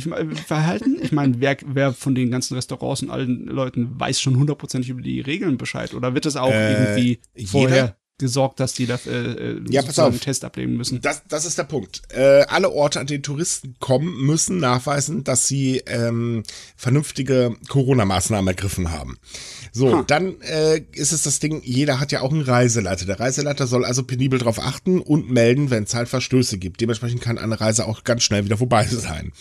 verhalten? 0.47 0.97
Ich 1.01 1.11
meine, 1.11 1.39
wer, 1.39 1.57
wer 1.65 1.93
von 1.93 2.15
den 2.15 2.31
ganzen 2.31 2.55
Restaurants 2.55 3.03
und 3.03 3.09
allen 3.09 3.45
Leuten 3.45 3.99
weiß 3.99 4.21
schon 4.21 4.37
hundertprozentig 4.37 4.89
über 4.89 5.01
die 5.01 5.19
Regeln 5.19 5.57
Bescheid? 5.57 5.93
Oder 5.93 6.13
wird 6.13 6.25
es 6.25 6.35
auch 6.35 6.51
Äh, 6.51 6.71
irgendwie 6.71 7.19
jeder? 7.35 7.97
Gesorgt, 8.21 8.61
dass 8.61 8.73
die 8.73 8.85
da 8.85 8.97
äh, 9.05 9.09
äh, 9.09 9.61
Ja, 9.69 9.81
pass 9.81 9.99
auf. 9.99 10.11
einen 10.11 10.21
Test 10.21 10.45
ablegen 10.45 10.77
müssen? 10.77 11.01
Das, 11.01 11.23
das 11.27 11.43
ist 11.43 11.57
der 11.57 11.65
Punkt. 11.65 12.01
Äh, 12.13 12.43
alle 12.47 12.69
Orte, 12.71 13.01
an 13.01 13.07
denen 13.07 13.21
Touristen 13.23 13.75
kommen, 13.79 14.25
müssen 14.25 14.59
nachweisen, 14.59 15.25
dass 15.25 15.49
sie 15.49 15.79
ähm, 15.87 16.43
vernünftige 16.77 17.55
Corona-Maßnahmen 17.67 18.47
ergriffen 18.47 18.91
haben. 18.91 19.17
So, 19.73 19.97
Ha. 19.97 20.03
dann 20.07 20.39
äh, 20.41 20.81
ist 20.93 21.11
es 21.11 21.23
das 21.23 21.39
Ding, 21.39 21.61
jeder 21.65 21.99
hat 21.99 22.11
ja 22.13 22.21
auch 22.21 22.31
einen 22.31 22.41
Reiseleiter. 22.41 23.05
Der 23.05 23.19
Reiseleiter 23.19 23.67
soll 23.67 23.83
also 23.83 24.03
penibel 24.03 24.39
darauf 24.39 24.59
achten 24.59 25.01
und 25.01 25.29
melden, 25.29 25.69
wenn 25.69 25.83
es 25.83 25.93
halt 25.93 26.07
Verstöße 26.07 26.57
gibt. 26.57 26.79
Dementsprechend 26.81 27.21
kann 27.21 27.37
eine 27.37 27.59
Reise 27.59 27.85
auch 27.87 28.03
ganz 28.03 28.23
schnell 28.23 28.45
wieder 28.45 28.57
vorbei 28.57 28.85
sein. 28.89 29.33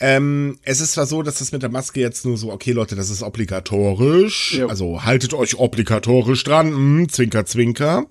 Ähm, 0.00 0.58
es 0.62 0.80
ist 0.80 0.92
zwar 0.92 1.06
so, 1.06 1.22
dass 1.22 1.38
das 1.38 1.52
mit 1.52 1.62
der 1.62 1.70
Maske 1.70 2.00
jetzt 2.00 2.24
nur 2.24 2.36
so, 2.36 2.52
okay 2.52 2.72
Leute, 2.72 2.96
das 2.96 3.10
ist 3.10 3.22
obligatorisch, 3.22 4.54
Jo. 4.54 4.68
also 4.68 5.04
haltet 5.04 5.34
euch 5.34 5.56
obligatorisch 5.56 6.42
dran, 6.42 6.72
mm, 7.02 7.08
zwinker, 7.08 7.46
zwinker. 7.46 8.06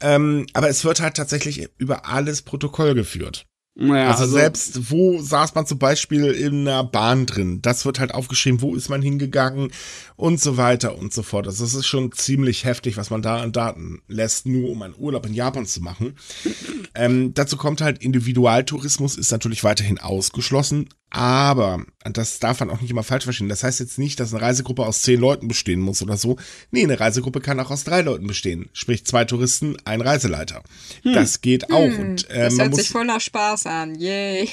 Ähm, 0.00 0.46
aber 0.52 0.68
es 0.68 0.84
wird 0.84 1.00
halt 1.00 1.16
tatsächlich 1.16 1.68
über 1.78 2.06
alles 2.06 2.42
Protokoll 2.42 2.94
geführt. 2.94 3.46
Naja, 3.76 4.12
also, 4.12 4.26
selbst, 4.26 4.92
wo 4.92 5.20
saß 5.20 5.56
man 5.56 5.66
zum 5.66 5.80
Beispiel 5.80 6.26
in 6.26 6.60
einer 6.60 6.84
Bahn 6.84 7.26
drin? 7.26 7.60
Das 7.60 7.84
wird 7.84 7.98
halt 7.98 8.14
aufgeschrieben, 8.14 8.60
wo 8.60 8.76
ist 8.76 8.88
man 8.88 9.02
hingegangen 9.02 9.72
und 10.14 10.40
so 10.40 10.56
weiter 10.56 10.96
und 10.96 11.12
so 11.12 11.24
fort. 11.24 11.48
Also 11.48 11.64
es 11.64 11.74
ist 11.74 11.86
schon 11.86 12.12
ziemlich 12.12 12.64
heftig, 12.64 12.96
was 12.96 13.10
man 13.10 13.20
da 13.20 13.38
an 13.38 13.50
Daten 13.50 14.00
lässt, 14.06 14.46
nur 14.46 14.70
um 14.70 14.80
einen 14.82 14.94
Urlaub 14.96 15.26
in 15.26 15.34
Japan 15.34 15.66
zu 15.66 15.80
machen. 15.80 16.14
Ähm, 16.96 17.34
dazu 17.34 17.56
kommt 17.56 17.80
halt, 17.80 17.98
Individualtourismus 17.98 19.16
ist 19.16 19.32
natürlich 19.32 19.64
weiterhin 19.64 19.98
ausgeschlossen, 19.98 20.90
aber 21.14 21.84
das 22.02 22.40
darf 22.40 22.58
man 22.58 22.70
auch 22.70 22.80
nicht 22.80 22.90
immer 22.90 23.04
falsch 23.04 23.22
verstehen. 23.22 23.48
Das 23.48 23.62
heißt 23.62 23.78
jetzt 23.78 23.98
nicht, 23.98 24.18
dass 24.18 24.34
eine 24.34 24.42
Reisegruppe 24.42 24.84
aus 24.84 25.02
zehn 25.02 25.20
Leuten 25.20 25.46
bestehen 25.46 25.80
muss 25.80 26.02
oder 26.02 26.16
so. 26.16 26.36
Nee, 26.72 26.82
eine 26.82 26.98
Reisegruppe 26.98 27.40
kann 27.40 27.60
auch 27.60 27.70
aus 27.70 27.84
drei 27.84 28.00
Leuten 28.00 28.26
bestehen. 28.26 28.68
Sprich, 28.72 29.06
zwei 29.06 29.24
Touristen, 29.24 29.76
ein 29.84 30.00
Reiseleiter. 30.00 30.64
Das 31.04 31.40
geht 31.40 31.70
auch. 31.70 31.86
Hm, 31.86 32.00
und 32.00 32.30
äh, 32.30 32.44
das 32.44 32.54
man 32.54 32.66
hört 32.66 32.76
sich 32.76 32.88
voll 32.88 33.04
nach 33.04 33.20
Spaß 33.20 33.66
an. 33.66 33.94
Yay. 33.94 34.48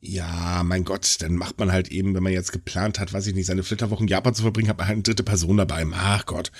ja, 0.00 0.62
mein 0.64 0.84
Gott, 0.84 1.18
dann 1.20 1.36
macht 1.36 1.60
man 1.60 1.70
halt 1.70 1.88
eben, 1.92 2.14
wenn 2.16 2.22
man 2.24 2.32
jetzt 2.32 2.50
geplant 2.50 2.98
hat, 2.98 3.12
weiß 3.12 3.28
ich 3.28 3.34
nicht, 3.36 3.46
seine 3.46 3.62
Flitterwochen 3.62 4.04
in 4.04 4.10
Japan 4.10 4.34
zu 4.34 4.42
verbringen, 4.42 4.68
hat 4.68 4.78
man 4.78 4.88
halt 4.88 4.96
eine 4.96 5.02
dritte 5.04 5.22
Person 5.22 5.56
dabei. 5.56 5.86
Ach 5.94 6.26
Gott. 6.26 6.50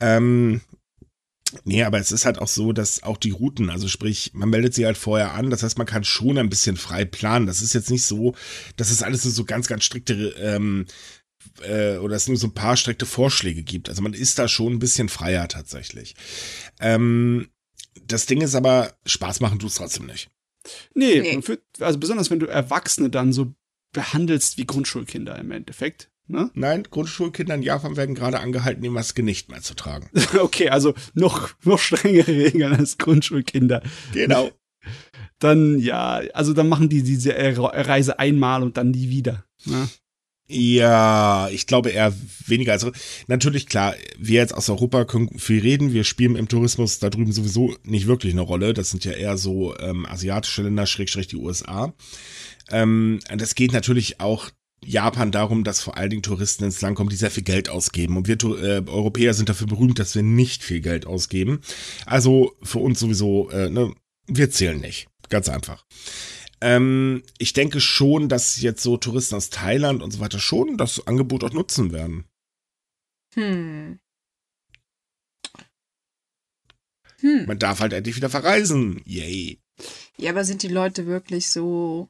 Ähm, 0.00 0.60
nee, 1.64 1.82
aber 1.82 1.98
es 1.98 2.12
ist 2.12 2.24
halt 2.24 2.38
auch 2.38 2.48
so, 2.48 2.72
dass 2.72 3.02
auch 3.02 3.16
die 3.16 3.30
Routen, 3.30 3.70
also 3.70 3.88
sprich, 3.88 4.32
man 4.34 4.48
meldet 4.50 4.74
sie 4.74 4.84
halt 4.86 4.98
vorher 4.98 5.32
an, 5.34 5.50
das 5.50 5.62
heißt, 5.62 5.78
man 5.78 5.86
kann 5.86 6.04
schon 6.04 6.38
ein 6.38 6.48
bisschen 6.50 6.76
frei 6.76 7.04
planen. 7.04 7.46
Das 7.46 7.62
ist 7.62 7.74
jetzt 7.74 7.90
nicht 7.90 8.04
so, 8.04 8.34
dass 8.76 8.90
es 8.90 9.02
alles 9.02 9.22
so 9.22 9.44
ganz, 9.44 9.66
ganz 9.68 9.84
strikte, 9.84 10.34
ähm, 10.38 10.86
äh, 11.62 11.96
oder 11.98 12.16
es 12.16 12.26
nur 12.28 12.36
so 12.36 12.48
ein 12.48 12.54
paar 12.54 12.76
strikte 12.76 13.06
Vorschläge 13.06 13.62
gibt. 13.62 13.88
Also 13.88 14.02
man 14.02 14.12
ist 14.14 14.38
da 14.38 14.48
schon 14.48 14.74
ein 14.74 14.78
bisschen 14.78 15.08
freier 15.08 15.46
tatsächlich. 15.48 16.14
Ähm, 16.80 17.48
das 18.06 18.26
Ding 18.26 18.40
ist 18.42 18.54
aber, 18.54 18.94
Spaß 19.06 19.40
machen 19.40 19.58
tut 19.58 19.70
es 19.70 19.76
trotzdem 19.76 20.06
nicht. 20.06 20.28
nee, 20.94 21.20
Nee. 21.20 21.40
führt- 21.42 21.62
also 21.80 21.98
besonders 21.98 22.30
wenn 22.30 22.40
du 22.40 22.46
Erwachsene 22.46 23.08
dann 23.10 23.32
so 23.32 23.54
behandelst 23.92 24.58
wie 24.58 24.66
Grundschulkinder 24.66 25.38
im 25.38 25.50
Endeffekt. 25.52 26.10
Ne? 26.28 26.50
Nein, 26.54 26.84
Grundschulkinder 26.90 27.54
in 27.54 27.62
Japan 27.62 27.96
werden 27.96 28.14
gerade 28.14 28.40
angehalten, 28.40 28.82
die 28.82 28.88
Maske 28.88 29.22
nicht 29.22 29.48
mehr 29.50 29.62
zu 29.62 29.74
tragen. 29.74 30.10
Okay, 30.38 30.68
also 30.70 30.94
noch, 31.14 31.50
noch 31.64 31.78
strengere 31.78 32.28
Regeln 32.28 32.72
als 32.74 32.98
Grundschulkinder. 32.98 33.82
Genau. 34.12 34.50
Dann, 35.38 35.78
ja, 35.78 36.22
also 36.32 36.54
dann 36.54 36.68
machen 36.68 36.88
die 36.88 37.02
diese 37.02 37.34
Reise 37.36 38.18
einmal 38.18 38.62
und 38.62 38.78
dann 38.78 38.92
nie 38.92 39.10
wieder. 39.10 39.44
Ne? 39.66 39.86
Ja, 40.48 41.48
ich 41.50 41.66
glaube 41.66 41.90
eher 41.90 42.14
weniger. 42.46 42.72
Also 42.72 42.92
natürlich, 43.26 43.66
klar, 43.66 43.94
wir 44.16 44.40
jetzt 44.40 44.54
aus 44.54 44.70
Europa 44.70 45.04
können 45.04 45.38
viel 45.38 45.60
reden. 45.60 45.92
Wir 45.92 46.04
spielen 46.04 46.36
im 46.36 46.48
Tourismus 46.48 47.00
da 47.00 47.10
drüben 47.10 47.32
sowieso 47.32 47.74
nicht 47.82 48.06
wirklich 48.06 48.32
eine 48.32 48.42
Rolle. 48.42 48.72
Das 48.72 48.90
sind 48.90 49.04
ja 49.04 49.12
eher 49.12 49.36
so 49.36 49.76
ähm, 49.78 50.06
asiatische 50.06 50.62
Länder, 50.62 50.86
Schrägstrich 50.86 51.26
die 51.26 51.36
USA. 51.36 51.92
Ähm, 52.70 53.18
es 53.28 53.56
geht 53.56 53.72
natürlich 53.72 54.20
auch 54.20 54.50
Japan 54.84 55.32
darum, 55.32 55.64
dass 55.64 55.80
vor 55.80 55.96
allen 55.96 56.10
Dingen 56.10 56.22
Touristen 56.22 56.64
ins 56.64 56.80
Land 56.80 56.96
kommen, 56.96 57.10
die 57.10 57.16
sehr 57.16 57.30
viel 57.30 57.42
Geld 57.42 57.68
ausgeben. 57.68 58.16
Und 58.16 58.28
wir 58.28 58.36
äh, 58.36 58.82
Europäer 58.86 59.34
sind 59.34 59.48
dafür 59.48 59.66
berühmt, 59.66 59.98
dass 59.98 60.14
wir 60.14 60.22
nicht 60.22 60.62
viel 60.62 60.80
Geld 60.80 61.06
ausgeben. 61.06 61.60
Also 62.04 62.52
für 62.62 62.78
uns 62.78 63.00
sowieso, 63.00 63.50
äh, 63.50 63.70
ne, 63.70 63.94
wir 64.26 64.50
zählen 64.50 64.80
nicht. 64.80 65.08
Ganz 65.28 65.48
einfach. 65.48 65.84
Ähm, 66.60 67.22
ich 67.38 67.52
denke 67.52 67.80
schon, 67.80 68.28
dass 68.28 68.60
jetzt 68.60 68.82
so 68.82 68.96
Touristen 68.96 69.34
aus 69.34 69.50
Thailand 69.50 70.02
und 70.02 70.12
so 70.12 70.20
weiter 70.20 70.38
schon 70.38 70.76
das 70.78 71.06
Angebot 71.06 71.44
auch 71.44 71.52
nutzen 71.52 71.92
werden. 71.92 72.24
Hm. 73.34 73.98
Hm. 77.20 77.46
Man 77.46 77.58
darf 77.58 77.80
halt 77.80 77.92
endlich 77.92 78.16
wieder 78.16 78.30
verreisen. 78.30 79.02
Yay. 79.04 79.60
Ja, 80.18 80.30
aber 80.30 80.44
sind 80.44 80.62
die 80.62 80.68
Leute 80.68 81.06
wirklich 81.06 81.50
so, 81.50 82.08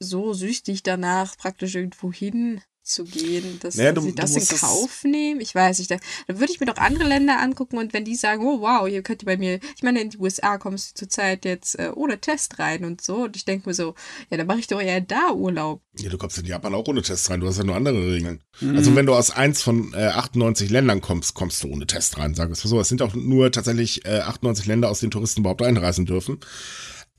so 0.00 0.32
süchtig 0.32 0.82
danach, 0.82 1.36
praktisch 1.36 1.74
irgendwo 1.76 2.12
hin 2.12 2.60
zu 2.82 3.04
gehen, 3.04 3.60
dass 3.62 3.76
Naja, 3.76 3.92
du- 3.92 4.00
sie 4.00 4.14
das 4.14 4.34
in 4.34 4.58
Kauf 4.58 5.04
nehmen? 5.04 5.40
Ich 5.40 5.54
weiß 5.54 5.78
nicht. 5.78 5.90
Da, 5.92 5.98
dann 6.26 6.40
würde 6.40 6.52
ich 6.52 6.58
mir 6.58 6.66
doch 6.66 6.78
andere 6.78 7.06
Länder 7.06 7.38
angucken 7.38 7.78
und 7.78 7.92
wenn 7.92 8.04
die 8.06 8.16
sagen, 8.16 8.42
oh 8.44 8.62
wow, 8.62 8.88
hier 8.88 9.02
könnt 9.02 9.22
ihr 9.22 9.26
bei 9.26 9.36
mir, 9.36 9.60
ich 9.76 9.82
meine, 9.84 10.00
in 10.00 10.10
die 10.10 10.18
USA 10.18 10.56
kommst 10.58 10.90
du 10.90 11.00
zurzeit 11.04 11.44
jetzt 11.44 11.78
äh, 11.78 11.92
ohne 11.94 12.18
Test 12.20 12.58
rein 12.58 12.84
und 12.84 13.00
so. 13.02 13.24
Und 13.24 13.36
ich 13.36 13.44
denke 13.44 13.68
mir 13.68 13.74
so, 13.74 13.94
ja, 14.30 14.38
dann 14.38 14.46
mache 14.48 14.58
ich 14.58 14.66
doch 14.66 14.80
eher 14.80 15.00
da 15.02 15.30
Urlaub. 15.32 15.82
Ja, 15.98 16.08
du 16.08 16.18
kommst 16.18 16.38
in 16.38 16.46
Japan 16.46 16.74
auch 16.74 16.88
ohne 16.88 17.02
Test 17.02 17.30
rein. 17.30 17.38
Du 17.40 17.46
hast 17.46 17.58
ja 17.58 17.64
nur 17.64 17.76
andere 17.76 18.12
Regeln. 18.12 18.42
Mhm. 18.60 18.74
Also 18.76 18.96
wenn 18.96 19.06
du 19.06 19.14
aus 19.14 19.30
eins 19.30 19.62
von 19.62 19.92
äh, 19.94 20.06
98 20.08 20.70
Ländern 20.70 21.00
kommst, 21.00 21.34
kommst 21.34 21.62
du 21.62 21.68
ohne 21.68 21.86
Test 21.86 22.18
rein, 22.18 22.34
sag 22.34 22.50
es 22.50 22.64
mal 22.64 22.70
so. 22.70 22.80
Es 22.80 22.88
sind 22.88 23.02
auch 23.02 23.14
nur 23.14 23.52
tatsächlich 23.52 24.04
äh, 24.06 24.20
98 24.20 24.66
Länder, 24.66 24.88
aus 24.90 24.98
denen 25.00 25.12
Touristen 25.12 25.42
überhaupt 25.42 25.62
einreisen 25.62 26.06
dürfen. 26.06 26.40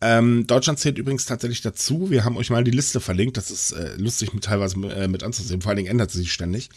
Ähm, 0.01 0.47
Deutschland 0.47 0.79
zählt 0.79 0.97
übrigens 0.97 1.25
tatsächlich 1.25 1.61
dazu. 1.61 2.09
Wir 2.09 2.25
haben 2.25 2.37
euch 2.37 2.49
mal 2.49 2.63
die 2.63 2.71
Liste 2.71 2.99
verlinkt. 2.99 3.37
Das 3.37 3.51
ist 3.51 3.71
äh, 3.71 3.95
lustig 3.97 4.33
mit, 4.33 4.43
teilweise 4.43 4.75
äh, 4.87 5.07
mit 5.07 5.23
anzusehen. 5.23 5.61
Vor 5.61 5.69
allen 5.69 5.77
Dingen 5.77 5.91
ändert 5.91 6.11
sie 6.11 6.19
sich 6.19 6.33
ständig. 6.33 6.69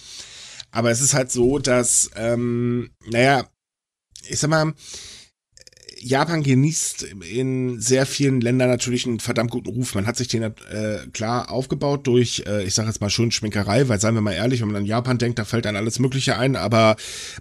Aber 0.70 0.90
es 0.90 1.00
ist 1.00 1.14
halt 1.14 1.30
so, 1.30 1.58
dass, 1.58 2.10
ähm, 2.16 2.90
naja, 3.06 3.46
ich 4.28 4.38
sag 4.38 4.50
mal, 4.50 4.74
Japan 6.04 6.42
genießt 6.42 7.02
in 7.02 7.80
sehr 7.80 8.04
vielen 8.04 8.42
Ländern 8.42 8.68
natürlich 8.68 9.06
einen 9.06 9.20
verdammt 9.20 9.50
guten 9.50 9.70
Ruf. 9.70 9.94
Man 9.94 10.06
hat 10.06 10.18
sich 10.18 10.28
den 10.28 10.42
äh, 10.42 10.52
klar 11.14 11.50
aufgebaut 11.50 12.06
durch, 12.06 12.44
äh, 12.46 12.62
ich 12.64 12.74
sage 12.74 12.88
jetzt 12.88 13.00
mal 13.00 13.08
schön 13.08 13.30
Schminkerei, 13.30 13.88
weil 13.88 13.98
seien 13.98 14.14
wir 14.14 14.20
mal 14.20 14.32
ehrlich, 14.32 14.60
wenn 14.60 14.68
man 14.68 14.76
an 14.76 14.84
Japan 14.84 15.16
denkt, 15.16 15.38
da 15.38 15.46
fällt 15.46 15.64
dann 15.64 15.76
alles 15.76 15.98
Mögliche 15.98 16.36
ein, 16.36 16.56
aber 16.56 16.96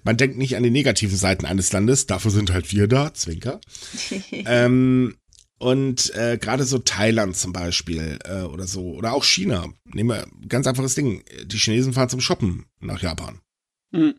man 0.05 0.15
denkt 0.15 0.37
nicht 0.37 0.55
an 0.55 0.63
die 0.63 0.69
negativen 0.69 1.17
Seiten 1.17 1.45
eines 1.45 1.73
Landes. 1.73 2.07
Dafür 2.07 2.31
sind 2.31 2.53
halt 2.53 2.71
wir 2.71 2.87
da, 2.87 3.13
Zwinker. 3.13 3.59
ähm, 4.31 5.15
und 5.63 6.13
äh, 6.15 6.37
gerade 6.37 6.65
so 6.65 6.77
Thailand 6.77 7.37
zum 7.37 7.53
Beispiel 7.53 8.19
äh, 8.25 8.41
oder 8.41 8.67
so, 8.67 8.95
oder 8.95 9.13
auch 9.13 9.23
China. 9.23 9.73
Nehmen 9.85 10.09
wir 10.09 10.27
ganz 10.49 10.67
einfaches 10.67 10.93
Ding. 10.93 11.23
Die 11.45 11.57
Chinesen 11.57 11.93
fahren 11.93 12.09
zum 12.09 12.19
Shoppen 12.19 12.65
nach 12.81 13.01
Japan. 13.01 13.39
Mhm. 13.91 14.15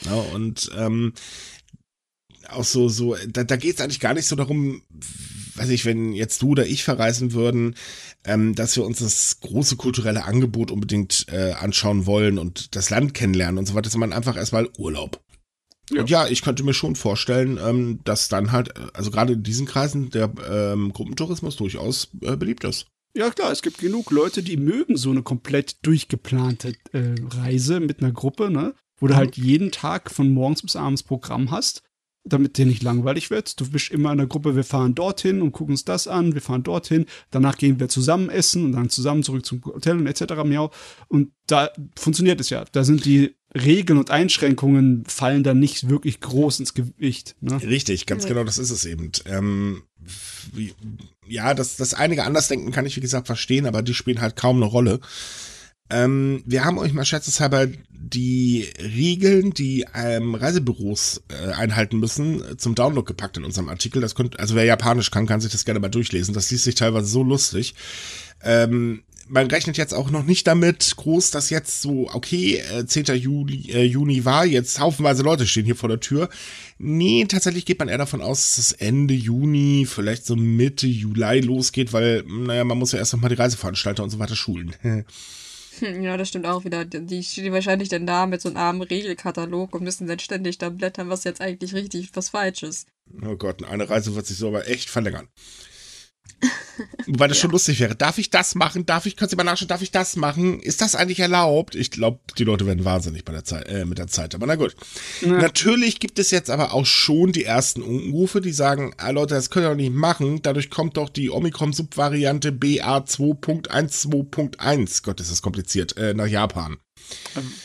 Ja, 0.00 0.14
und 0.34 0.72
ähm, 0.76 1.12
auch 2.48 2.64
so, 2.64 2.88
so, 2.88 3.14
da, 3.28 3.44
da 3.44 3.54
geht 3.54 3.76
es 3.76 3.80
eigentlich 3.80 4.00
gar 4.00 4.12
nicht 4.12 4.26
so 4.26 4.34
darum, 4.34 4.82
weiß 5.54 5.68
ich, 5.68 5.84
wenn 5.84 6.14
jetzt 6.14 6.42
du 6.42 6.48
oder 6.48 6.66
ich 6.66 6.82
verreisen 6.82 7.32
würden, 7.32 7.76
ähm, 8.24 8.56
dass 8.56 8.74
wir 8.74 8.84
uns 8.84 8.98
das 8.98 9.38
große 9.38 9.76
kulturelle 9.76 10.24
Angebot 10.24 10.72
unbedingt 10.72 11.26
äh, 11.28 11.52
anschauen 11.52 12.06
wollen 12.06 12.38
und 12.38 12.74
das 12.74 12.90
Land 12.90 13.14
kennenlernen 13.14 13.58
und 13.58 13.66
so 13.66 13.74
weiter, 13.74 13.88
sondern 13.88 14.12
einfach 14.12 14.36
erstmal 14.36 14.68
Urlaub. 14.76 15.22
Ja. 15.90 16.00
Und 16.00 16.10
ja, 16.10 16.26
ich 16.26 16.42
könnte 16.42 16.64
mir 16.64 16.74
schon 16.74 16.96
vorstellen, 16.96 17.58
ähm, 17.64 18.00
dass 18.04 18.28
dann 18.28 18.52
halt, 18.52 18.74
also 18.94 19.10
gerade 19.10 19.34
in 19.34 19.42
diesen 19.42 19.66
Kreisen 19.66 20.10
der 20.10 20.32
ähm, 20.50 20.92
Gruppentourismus 20.92 21.56
durchaus 21.56 22.08
äh, 22.20 22.36
beliebt 22.36 22.64
ist. 22.64 22.86
Ja 23.14 23.30
klar, 23.30 23.50
es 23.50 23.62
gibt 23.62 23.78
genug 23.78 24.10
Leute, 24.10 24.42
die 24.42 24.56
mögen 24.56 24.96
so 24.96 25.10
eine 25.10 25.22
komplett 25.22 25.84
durchgeplante 25.86 26.74
äh, 26.92 27.14
Reise 27.30 27.80
mit 27.80 28.00
einer 28.02 28.12
Gruppe, 28.12 28.50
ne? 28.50 28.74
Wo 28.98 29.06
du 29.06 29.14
mhm. 29.14 29.18
halt 29.18 29.36
jeden 29.36 29.70
Tag 29.70 30.10
von 30.10 30.32
morgens 30.32 30.62
bis 30.62 30.76
abends 30.76 31.02
Programm 31.02 31.50
hast 31.50 31.82
damit 32.28 32.58
dir 32.58 32.66
nicht 32.66 32.82
langweilig 32.82 33.30
wird. 33.30 33.58
Du 33.60 33.70
bist 33.70 33.90
immer 33.90 34.12
in 34.12 34.18
der 34.18 34.26
Gruppe, 34.26 34.56
wir 34.56 34.64
fahren 34.64 34.94
dorthin 34.94 35.42
und 35.42 35.52
gucken 35.52 35.72
uns 35.72 35.84
das 35.84 36.06
an, 36.06 36.34
wir 36.34 36.42
fahren 36.42 36.62
dorthin, 36.62 37.06
danach 37.30 37.56
gehen 37.56 37.80
wir 37.80 37.88
zusammen 37.88 38.28
essen 38.28 38.66
und 38.66 38.72
dann 38.72 38.90
zusammen 38.90 39.22
zurück 39.22 39.44
zum 39.44 39.64
Hotel 39.64 39.98
und 39.98 40.06
etc. 40.06 40.44
Miau. 40.44 40.70
Und 41.08 41.32
da 41.46 41.70
funktioniert 41.96 42.40
es 42.40 42.50
ja. 42.50 42.64
Da 42.72 42.84
sind 42.84 43.04
die 43.04 43.34
Regeln 43.54 43.98
und 43.98 44.10
Einschränkungen 44.10 45.04
fallen 45.06 45.42
dann 45.42 45.58
nicht 45.58 45.88
wirklich 45.88 46.20
groß 46.20 46.60
ins 46.60 46.74
Gewicht. 46.74 47.34
Ne? 47.40 47.60
Richtig, 47.62 48.06
ganz 48.06 48.26
genau, 48.26 48.44
das 48.44 48.58
ist 48.58 48.70
es 48.70 48.84
eben. 48.84 49.10
Ähm, 49.24 49.82
wie, 50.52 50.74
ja, 51.26 51.54
das, 51.54 51.76
das 51.76 51.94
einige 51.94 52.24
anders 52.24 52.48
denken 52.48 52.72
kann 52.72 52.86
ich, 52.86 52.96
wie 52.96 53.00
gesagt, 53.00 53.26
verstehen, 53.26 53.66
aber 53.66 53.82
die 53.82 53.94
spielen 53.94 54.20
halt 54.20 54.36
kaum 54.36 54.56
eine 54.56 54.66
Rolle. 54.66 55.00
Ähm, 55.90 56.42
wir 56.44 56.66
haben 56.66 56.78
euch 56.78 56.92
mal 56.92 57.06
schätzeshalber 57.06 57.66
die 57.90 58.66
Regeln, 58.78 59.52
die 59.52 59.86
ähm, 59.94 60.34
Reisebüros 60.34 61.22
äh, 61.28 61.52
einhalten 61.52 61.98
müssen, 61.98 62.42
zum 62.58 62.74
Download 62.74 63.06
gepackt 63.06 63.38
in 63.38 63.44
unserem 63.44 63.70
Artikel. 63.70 64.02
Das 64.02 64.14
könnt, 64.14 64.38
also 64.38 64.54
wer 64.54 64.64
Japanisch 64.64 65.10
kann, 65.10 65.26
kann 65.26 65.40
sich 65.40 65.52
das 65.52 65.64
gerne 65.64 65.80
mal 65.80 65.88
durchlesen. 65.88 66.34
Das 66.34 66.50
liest 66.50 66.64
sich 66.64 66.74
teilweise 66.74 67.06
so 67.06 67.22
lustig. 67.22 67.74
Ähm, 68.42 69.02
man 69.28 69.46
rechnet 69.46 69.76
jetzt 69.76 69.94
auch 69.94 70.10
noch 70.10 70.24
nicht 70.24 70.46
damit 70.46 70.94
groß, 70.96 71.30
dass 71.30 71.50
jetzt 71.50 71.82
so, 71.82 72.08
okay, 72.12 72.62
äh, 72.72 72.86
10. 72.86 73.04
Juli, 73.16 73.70
äh, 73.70 73.84
Juni 73.84 74.24
war, 74.24 74.44
jetzt 74.44 74.80
haufenweise 74.80 75.22
Leute 75.22 75.46
stehen 75.46 75.64
hier 75.64 75.76
vor 75.76 75.88
der 75.88 76.00
Tür. 76.00 76.28
Nee, 76.78 77.26
tatsächlich 77.28 77.66
geht 77.66 77.78
man 77.78 77.88
eher 77.88 77.98
davon 77.98 78.22
aus, 78.22 78.56
dass 78.56 78.58
es 78.58 78.72
Ende 78.72 79.14
Juni, 79.14 79.86
vielleicht 79.88 80.26
so 80.26 80.36
Mitte 80.36 80.86
Juli 80.86 81.40
losgeht, 81.40 81.92
weil, 81.92 82.24
naja, 82.26 82.64
man 82.64 82.78
muss 82.78 82.92
ja 82.92 82.98
erst 82.98 83.12
noch 83.12 83.20
mal 83.20 83.28
die 83.28 83.34
Reiseveranstalter 83.34 84.02
und 84.02 84.10
so 84.10 84.18
weiter 84.18 84.36
schulen. 84.36 84.74
Ja, 85.80 86.16
das 86.16 86.28
stimmt 86.28 86.46
auch 86.46 86.64
wieder. 86.64 86.84
Die 86.84 87.22
stehen 87.22 87.52
wahrscheinlich 87.52 87.88
dann 87.88 88.04
da 88.04 88.26
mit 88.26 88.40
so 88.40 88.48
einem 88.48 88.56
armen 88.56 88.82
Regelkatalog 88.82 89.74
und 89.74 89.84
müssen 89.84 90.08
dann 90.08 90.18
ständig 90.18 90.58
da 90.58 90.70
blättern, 90.70 91.08
was 91.08 91.22
jetzt 91.22 91.40
eigentlich 91.40 91.72
richtig, 91.72 92.10
was 92.14 92.30
falsch 92.30 92.64
ist. 92.64 92.88
Oh 93.24 93.36
Gott, 93.36 93.62
eine 93.62 93.88
Reise 93.88 94.14
wird 94.14 94.26
sich 94.26 94.38
so 94.38 94.48
aber 94.48 94.68
echt 94.68 94.90
verlängern. 94.90 95.28
Wobei 97.06 97.26
das 97.26 97.38
ja. 97.38 97.42
schon 97.42 97.50
lustig 97.50 97.80
wäre. 97.80 97.96
Darf 97.96 98.18
ich 98.18 98.30
das 98.30 98.54
machen? 98.54 98.86
Darf 98.86 99.04
ich, 99.06 99.16
können 99.16 99.30
Sie 99.30 99.36
mal 99.36 99.42
nachschauen, 99.44 99.68
darf 99.68 99.82
ich 99.82 99.90
das 99.90 100.16
machen? 100.16 100.60
Ist 100.60 100.80
das 100.80 100.94
eigentlich 100.94 101.20
erlaubt? 101.20 101.74
Ich 101.74 101.90
glaube, 101.90 102.20
die 102.36 102.44
Leute 102.44 102.66
werden 102.66 102.84
wahnsinnig 102.84 103.24
bei 103.24 103.32
der 103.32 103.44
Zeit, 103.44 103.68
äh, 103.68 103.84
mit 103.84 103.98
der 103.98 104.06
Zeit. 104.06 104.34
Aber 104.34 104.46
na 104.46 104.54
gut. 104.54 104.76
Ja. 105.20 105.38
Natürlich 105.38 106.00
gibt 106.00 106.18
es 106.18 106.30
jetzt 106.30 106.48
aber 106.50 106.74
auch 106.74 106.86
schon 106.86 107.32
die 107.32 107.44
ersten 107.44 107.82
Unkenrufe, 107.82 108.40
die 108.40 108.52
sagen, 108.52 108.94
ah, 108.98 109.10
Leute, 109.10 109.34
das 109.34 109.50
könnt 109.50 109.66
ihr 109.66 109.70
doch 109.70 109.76
nicht 109.76 109.92
machen. 109.92 110.40
Dadurch 110.42 110.70
kommt 110.70 110.96
doch 110.96 111.08
die 111.08 111.30
Omikron-Subvariante 111.30 112.50
BA2.12.1. 112.50 115.02
Gott, 115.02 115.20
ist 115.20 115.30
das 115.30 115.42
kompliziert, 115.42 115.96
äh, 115.96 116.14
nach 116.14 116.26
Japan. 116.26 116.78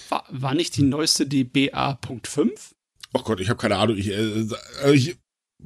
War, 0.09 0.25
war 0.29 0.55
nicht 0.55 0.77
die 0.77 0.83
neueste 0.83 1.27
die 1.27 1.43
BA.5? 1.43 2.51
Oh 3.13 3.21
Gott, 3.21 3.39
ich 3.39 3.49
habe 3.49 3.59
keine 3.59 3.77
Ahnung. 3.77 3.97
Ich, 3.97 4.09
äh, 4.09 4.47
äh 4.83 4.93
ich, 4.93 5.17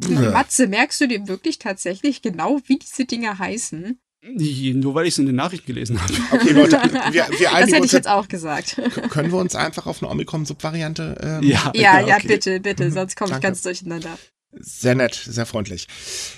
ja. 0.10 0.32
Matze, 0.32 0.68
merkst 0.68 1.02
du 1.02 1.08
dir 1.08 1.28
wirklich 1.28 1.60
tatsächlich 1.60 2.22
genau, 2.22 2.60
wie 2.66 2.78
diese 2.78 3.06
Dinger 3.06 3.40
heißen? 3.40 4.00
Nur 4.22 4.96
weil 4.96 5.06
ich 5.06 5.14
es 5.14 5.20
in 5.20 5.26
den 5.26 5.36
Nachrichten 5.36 5.68
gelesen 5.68 6.02
habe. 6.02 6.14
Okay, 6.32 6.52
Leute, 6.52 6.82
wir, 7.12 7.28
wir 7.40 7.50
Das 7.50 7.72
hätte 7.72 7.86
ich 7.86 7.92
jetzt 7.92 8.08
auch 8.08 8.28
gesagt. 8.28 8.82
Können 9.10 9.32
wir 9.32 9.40
uns 9.40 9.56
einfach 9.56 9.86
auf 9.86 10.02
eine 10.02 10.12
Omikron-Subvariante 10.12 11.18
ähm, 11.22 11.44
Ja, 11.44 11.72
ja, 11.74 12.00
ja 12.02 12.18
okay. 12.18 12.28
bitte, 12.28 12.60
bitte, 12.60 12.92
sonst 12.92 13.16
komme 13.16 13.36
ich 13.36 13.42
ganz 13.42 13.62
durcheinander. 13.62 14.18
Sehr 14.62 14.96
nett, 14.96 15.16
sehr 15.16 15.46
freundlich. 15.46 15.88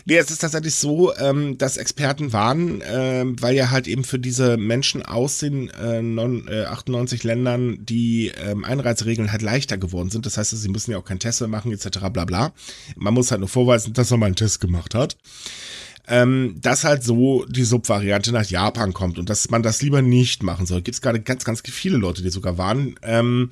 Nee, 0.06 0.18
es 0.18 0.32
ist 0.32 0.40
tatsächlich 0.40 0.76
so, 0.76 1.16
ähm, 1.16 1.58
dass 1.58 1.78
Experten 1.78 2.34
warnen, 2.34 2.82
äh, 2.82 3.24
weil 3.26 3.56
ja 3.56 3.72
halt 3.72 3.88
eben 3.88 4.04
für 4.04 4.20
diese 4.20 4.58
Menschen 4.58 5.04
aus 5.04 5.40
den 5.40 5.70
äh, 5.70 6.02
non, 6.02 6.48
äh, 6.48 6.66
98 6.66 7.24
Ländern 7.24 7.86
die 7.86 8.32
ähm, 8.44 8.66
Einreiseregeln 8.66 9.32
halt 9.32 9.42
leichter 9.42 9.78
geworden 9.78 10.10
sind. 10.10 10.26
Das 10.26 10.38
heißt, 10.38 10.52
sie 10.52 10.70
müssen 10.70 10.92
ja 10.92 10.98
auch 10.98 11.06
keinen 11.06 11.20
Test 11.20 11.42
mehr 11.42 11.48
machen, 11.48 11.72
etc. 11.72 12.00
bla 12.12 12.26
bla. 12.26 12.54
Man 12.96 13.14
muss 13.14 13.32
halt 13.32 13.40
nur 13.40 13.50
vorweisen, 13.50 13.94
dass 13.94 14.12
man 14.12 14.20
mal 14.20 14.26
einen 14.28 14.36
Test 14.36 14.62
gemacht 14.62 14.96
hat. 14.96 15.18
Ähm, 16.12 16.56
dass 16.60 16.86
halt 16.86 17.04
so 17.04 17.46
die 17.46 17.64
Subvariante 17.64 18.32
nach 18.32 18.46
Japan 18.46 18.94
kommt 18.94 19.20
und 19.20 19.30
dass 19.30 19.52
man 19.52 19.62
das 19.62 19.84
lieber 19.84 20.02
nicht 20.02 20.42
machen 20.42 20.66
soll. 20.66 20.82
Gibt 20.82 20.96
es 20.96 21.02
gerade 21.02 21.22
ganz, 21.22 21.46
ganz 21.46 21.62
viele 21.64 21.98
Leute, 21.98 22.24
die 22.24 22.32
sogar 22.32 22.58
warnen. 22.58 22.96
Ähm, 23.04 23.52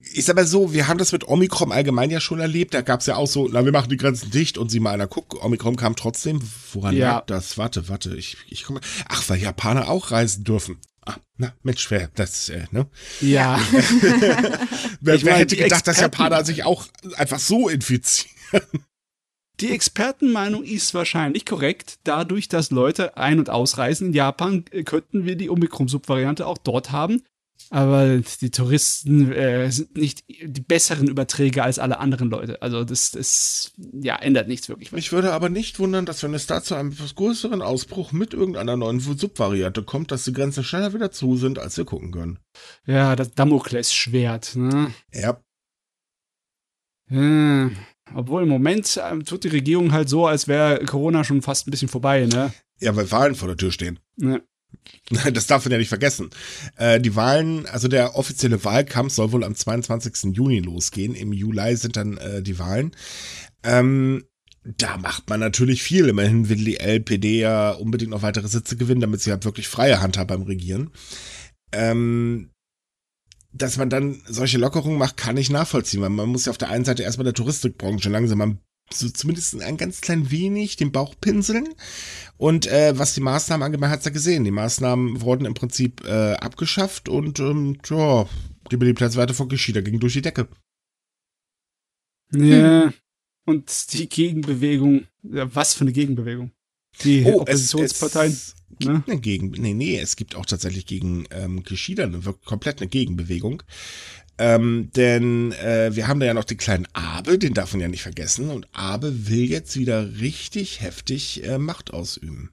ich 0.00 0.24
sag 0.24 0.36
mal 0.36 0.46
so, 0.46 0.72
wir 0.72 0.86
haben 0.86 0.98
das 0.98 1.12
mit 1.12 1.26
Omikron 1.26 1.72
allgemein 1.72 2.10
ja 2.10 2.20
schon 2.20 2.38
erlebt. 2.38 2.74
Da 2.74 2.82
gab 2.82 3.00
es 3.00 3.06
ja 3.06 3.16
auch 3.16 3.26
so, 3.26 3.48
na, 3.48 3.64
wir 3.64 3.72
machen 3.72 3.90
die 3.90 3.96
Grenzen 3.96 4.30
dicht 4.30 4.56
und 4.56 4.70
sieh 4.70 4.80
mal 4.80 4.92
einer, 4.92 5.08
guck, 5.08 5.42
Omikron 5.44 5.76
kam 5.76 5.96
trotzdem. 5.96 6.40
Woran 6.72 6.96
ja. 6.96 7.16
lag 7.16 7.26
das? 7.26 7.58
Warte, 7.58 7.88
warte, 7.88 8.16
ich, 8.16 8.36
ich 8.48 8.64
komme. 8.64 8.80
Ach, 9.08 9.28
weil 9.28 9.40
Japaner 9.40 9.88
auch 9.88 10.10
reisen 10.10 10.44
dürfen. 10.44 10.78
Ah, 11.04 11.16
na, 11.36 11.52
Mensch, 11.62 11.90
wer, 11.90 12.08
das, 12.14 12.48
äh, 12.48 12.66
ne? 12.70 12.86
Ja. 13.20 13.58
wer, 15.00 15.22
wer 15.22 15.36
hätte 15.36 15.56
gedacht, 15.56 15.86
dass 15.86 16.00
Japaner 16.00 16.44
sich 16.44 16.64
auch 16.64 16.86
einfach 17.16 17.38
so 17.38 17.68
infizieren? 17.68 18.30
Die 19.60 19.72
Expertenmeinung 19.72 20.62
ist 20.62 20.94
wahrscheinlich 20.94 21.44
korrekt. 21.44 21.98
Dadurch, 22.04 22.48
dass 22.48 22.70
Leute 22.70 23.16
ein- 23.16 23.40
und 23.40 23.50
ausreisen 23.50 24.08
in 24.08 24.12
Japan, 24.12 24.64
äh, 24.70 24.84
könnten 24.84 25.24
wir 25.24 25.34
die 25.34 25.50
Omikron-Subvariante 25.50 26.46
auch 26.46 26.58
dort 26.58 26.92
haben. 26.92 27.22
Aber 27.70 28.18
die 28.40 28.50
Touristen 28.50 29.30
äh, 29.32 29.70
sind 29.70 29.96
nicht 29.96 30.24
die 30.28 30.60
besseren 30.60 31.08
Überträger 31.08 31.64
als 31.64 31.78
alle 31.78 31.98
anderen 31.98 32.30
Leute. 32.30 32.62
Also 32.62 32.84
das, 32.84 33.10
das 33.10 33.72
ja, 33.92 34.16
ändert 34.16 34.48
nichts 34.48 34.68
wirklich. 34.68 34.92
Mich 34.92 35.12
würde 35.12 35.32
aber 35.32 35.50
nicht 35.50 35.78
wundern, 35.78 36.06
dass 36.06 36.22
wenn 36.22 36.32
es 36.32 36.46
da 36.46 36.62
zu 36.62 36.74
einem 36.74 36.92
etwas 36.92 37.14
größeren 37.14 37.60
Ausbruch 37.60 38.12
mit 38.12 38.32
irgendeiner 38.32 38.76
neuen 38.76 39.00
Subvariante 39.00 39.82
kommt, 39.82 40.10
dass 40.10 40.24
die 40.24 40.32
Grenzen 40.32 40.64
schneller 40.64 40.94
wieder 40.94 41.10
zu 41.10 41.36
sind, 41.36 41.58
als 41.58 41.76
wir 41.76 41.84
gucken 41.84 42.10
können. 42.10 42.38
Ja, 42.86 43.16
das 43.16 43.32
Damoklesschwert, 43.32 44.56
ne? 44.56 44.92
Ja. 45.12 45.40
ja. 47.10 47.70
Obwohl 48.14 48.44
im 48.44 48.48
Moment 48.48 48.96
äh, 48.96 49.18
tut 49.18 49.44
die 49.44 49.48
Regierung 49.48 49.92
halt 49.92 50.08
so, 50.08 50.26
als 50.26 50.48
wäre 50.48 50.84
Corona 50.86 51.24
schon 51.24 51.42
fast 51.42 51.66
ein 51.66 51.70
bisschen 51.70 51.88
vorbei, 51.88 52.26
ne? 52.26 52.52
Ja, 52.80 52.96
weil 52.96 53.10
Wahlen 53.10 53.34
vor 53.34 53.48
der 53.48 53.56
Tür 53.56 53.72
stehen. 53.72 53.98
Das 55.32 55.46
darf 55.46 55.64
man 55.64 55.72
ja 55.72 55.78
nicht 55.78 55.88
vergessen. 55.88 56.30
Äh, 56.76 57.00
die 57.00 57.16
Wahlen, 57.16 57.66
also 57.66 57.88
der 57.88 58.16
offizielle 58.16 58.64
Wahlkampf 58.64 59.12
soll 59.12 59.32
wohl 59.32 59.44
am 59.44 59.54
22. 59.54 60.34
Juni 60.34 60.60
losgehen. 60.60 61.14
Im 61.14 61.32
Juli 61.32 61.76
sind 61.76 61.96
dann 61.96 62.16
äh, 62.18 62.42
die 62.42 62.58
Wahlen. 62.58 62.94
Ähm, 63.62 64.24
da 64.64 64.98
macht 64.98 65.30
man 65.30 65.40
natürlich 65.40 65.82
viel. 65.82 66.08
Immerhin 66.08 66.48
will 66.48 66.64
die 66.64 66.78
LPD 66.78 67.40
ja 67.40 67.70
unbedingt 67.70 68.10
noch 68.10 68.22
weitere 68.22 68.48
Sitze 68.48 68.76
gewinnen, 68.76 69.00
damit 69.00 69.20
sie 69.22 69.30
halt 69.30 69.44
wirklich 69.44 69.68
freie 69.68 70.00
Hand 70.00 70.18
hat 70.18 70.28
beim 70.28 70.42
Regieren. 70.42 70.90
Ähm, 71.72 72.50
dass 73.52 73.78
man 73.78 73.88
dann 73.88 74.20
solche 74.26 74.58
Lockerungen 74.58 74.98
macht, 74.98 75.16
kann 75.16 75.36
ich 75.36 75.50
nachvollziehen, 75.50 76.02
weil 76.02 76.10
man 76.10 76.28
muss 76.28 76.44
ja 76.44 76.50
auf 76.50 76.58
der 76.58 76.68
einen 76.68 76.84
Seite 76.84 77.02
erstmal 77.02 77.24
der 77.24 77.34
Touristikbranche 77.34 78.10
langsam 78.10 78.40
ein 78.42 78.60
so 78.92 79.08
zumindest 79.08 79.60
ein 79.60 79.76
ganz 79.76 80.00
klein 80.00 80.30
wenig 80.30 80.76
den 80.76 80.92
Bauch 80.92 81.14
pinseln. 81.20 81.68
Und 82.36 82.66
äh, 82.66 82.98
was 82.98 83.14
die 83.14 83.20
Maßnahmen 83.20 83.64
angeht, 83.64 83.80
man 83.80 83.90
hat 83.90 84.00
es 84.00 84.04
ja 84.04 84.10
gesehen, 84.10 84.44
die 84.44 84.50
Maßnahmen 84.50 85.20
wurden 85.20 85.44
im 85.44 85.54
Prinzip 85.54 86.04
äh, 86.06 86.34
abgeschafft 86.34 87.08
und 87.08 87.40
ähm, 87.40 87.78
ja, 87.88 88.28
die 88.70 88.76
Beliebtheitswerte 88.76 89.34
von 89.34 89.48
Geschieter 89.48 89.82
gingen 89.82 90.00
durch 90.00 90.14
die 90.14 90.22
Decke. 90.22 90.48
Ja, 92.32 92.84
hm. 92.84 92.94
und 93.46 93.92
die 93.92 94.08
Gegenbewegung, 94.08 95.06
ja, 95.22 95.54
was 95.54 95.74
für 95.74 95.82
eine 95.82 95.92
Gegenbewegung? 95.92 96.52
Die 97.02 97.24
Oh, 97.24 97.44
es, 97.46 97.74
Oppositionsparteien. 97.74 98.32
es 98.32 98.54
gibt 98.78 98.92
ne? 98.92 99.04
eine 99.06 99.20
Gegen 99.20 99.50
nee, 99.50 99.74
nee, 99.74 99.98
es 99.98 100.16
gibt 100.16 100.34
auch 100.34 100.46
tatsächlich 100.46 100.86
gegen 100.86 101.26
ähm, 101.30 101.62
Kishida 101.62 102.04
eine 102.04 102.20
komplett 102.44 102.80
eine 102.80 102.88
Gegenbewegung. 102.88 103.62
Ähm, 104.38 104.90
denn 104.94 105.52
äh, 105.52 105.94
wir 105.94 106.06
haben 106.06 106.20
da 106.20 106.26
ja 106.26 106.34
noch 106.34 106.44
den 106.44 106.58
kleinen 106.58 106.86
Abe, 106.92 107.38
den 107.38 107.54
darf 107.54 107.72
man 107.72 107.80
ja 107.80 107.88
nicht 107.88 108.02
vergessen. 108.02 108.50
Und 108.50 108.68
Abe 108.72 109.28
will 109.28 109.44
jetzt 109.44 109.76
wieder 109.76 110.20
richtig 110.20 110.80
heftig 110.80 111.44
äh, 111.44 111.58
Macht 111.58 111.92
ausüben. 111.92 112.52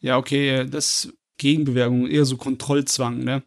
Ja, 0.00 0.16
okay, 0.16 0.66
das 0.68 1.12
Gegenbewegung, 1.38 2.08
eher 2.08 2.24
so 2.24 2.36
Kontrollzwang, 2.36 3.18
ne? 3.24 3.42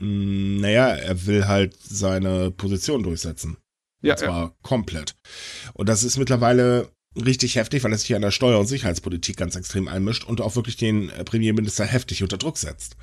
Mm, 0.00 0.60
naja, 0.60 0.88
er 0.88 1.26
will 1.26 1.46
halt 1.46 1.76
seine 1.80 2.50
Position 2.50 3.02
durchsetzen. 3.02 3.58
Ja, 4.02 4.14
und 4.14 4.18
zwar 4.18 4.56
komplett. 4.62 5.14
Und 5.74 5.88
das 5.88 6.02
ist 6.02 6.18
mittlerweile 6.18 6.90
richtig 7.14 7.56
heftig, 7.56 7.84
weil 7.84 7.92
er 7.92 7.98
sich 7.98 8.06
hier 8.06 8.16
an 8.16 8.22
der 8.22 8.30
Steuer- 8.30 8.58
und 8.58 8.66
Sicherheitspolitik 8.66 9.36
ganz 9.36 9.54
extrem 9.54 9.86
einmischt 9.86 10.24
und 10.24 10.40
auch 10.40 10.56
wirklich 10.56 10.76
den 10.76 11.10
äh, 11.10 11.24
Premierminister 11.24 11.84
heftig 11.84 12.22
unter 12.22 12.38
Druck 12.38 12.58
setzt. 12.58 12.96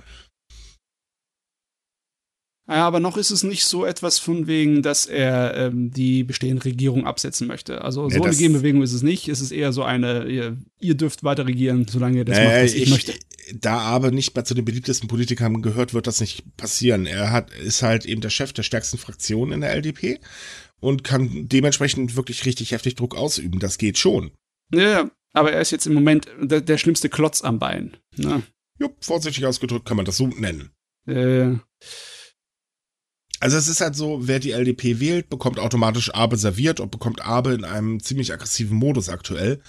Ja, 2.69 2.85
aber 2.85 2.99
noch 2.99 3.17
ist 3.17 3.31
es 3.31 3.41
nicht 3.41 3.65
so 3.65 3.83
etwas 3.83 4.19
von 4.19 4.45
wegen, 4.45 4.83
dass 4.83 5.07
er 5.07 5.55
ähm, 5.57 5.89
die 5.91 6.23
bestehende 6.23 6.63
Regierung 6.65 7.07
absetzen 7.07 7.47
möchte. 7.47 7.81
Also 7.83 8.07
so 8.09 8.15
eine 8.17 8.25
das- 8.27 8.37
Gegenbewegung 8.37 8.83
ist 8.83 8.93
es 8.93 9.01
nicht. 9.01 9.27
Es 9.27 9.41
ist 9.41 9.51
eher 9.51 9.73
so 9.73 9.81
eine, 9.83 10.25
ihr, 10.27 10.55
ihr 10.79 10.93
dürft 10.93 11.23
weiter 11.23 11.47
regieren, 11.47 11.87
solange 11.89 12.17
ihr 12.19 12.25
das 12.25 12.37
macht, 12.37 12.47
Naja, 12.47 12.63
was 12.63 12.73
ich, 12.75 12.89
möchte. 12.91 13.13
Da 13.55 13.79
aber 13.79 14.11
nicht 14.11 14.35
mehr 14.35 14.45
zu 14.45 14.53
den 14.53 14.65
beliebtesten 14.65 15.07
Politikern 15.07 15.63
gehört, 15.63 15.95
wird 15.95 16.05
das 16.05 16.21
nicht 16.21 16.43
passieren. 16.57 17.07
Er 17.07 17.31
hat, 17.31 17.51
ist 17.55 17.81
halt 17.81 18.05
eben 18.05 18.21
der 18.21 18.29
Chef 18.29 18.53
der 18.53 18.61
stärksten 18.61 18.99
Fraktion 18.99 19.51
in 19.51 19.61
der 19.61 19.71
LDP 19.73 20.19
und 20.79 21.03
kann 21.03 21.47
dementsprechend 21.49 22.15
wirklich 22.15 22.45
richtig 22.45 22.69
heftig 22.71 22.93
Druck 22.95 23.15
ausüben. 23.15 23.59
Das 23.59 23.79
geht 23.79 23.97
schon. 23.97 24.29
Ja, 24.71 24.81
ja, 24.81 25.11
aber 25.33 25.51
er 25.53 25.61
ist 25.61 25.71
jetzt 25.71 25.87
im 25.87 25.95
Moment 25.95 26.27
der, 26.39 26.61
der 26.61 26.77
schlimmste 26.77 27.09
Klotz 27.09 27.41
am 27.43 27.57
Bein. 27.57 27.97
Ne? 28.15 28.43
Jupp, 28.77 29.03
vorsichtig 29.03 29.43
ausgedrückt 29.47 29.87
kann 29.87 29.97
man 29.97 30.05
das 30.05 30.17
so 30.17 30.27
nennen. 30.27 30.69
Äh, 31.07 31.53
Also 33.41 33.57
es 33.57 33.67
ist 33.69 33.79
halt 33.81 33.95
so, 33.95 34.27
wer 34.27 34.39
die 34.39 34.51
LDP 34.51 34.99
wählt, 34.99 35.29
bekommt 35.29 35.59
automatisch 35.59 36.13
Abe 36.13 36.35
serviert 36.37 36.79
und 36.79 36.91
bekommt 36.91 37.21
Abe 37.25 37.53
in 37.53 37.63
einem 37.63 38.01
ziemlich 38.01 38.33
aggressiven 38.33 38.75
Modus 38.77 39.07
aktuell, 39.07 39.61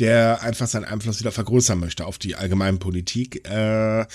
der 0.00 0.42
einfach 0.42 0.66
seinen 0.66 0.84
Einfluss 0.86 1.20
wieder 1.20 1.30
vergrößern 1.32 1.78
möchte 1.78 2.04
auf 2.06 2.18
die 2.18 2.34
Allgemeinpolitik. 2.34 3.48
Äh, 3.48 4.06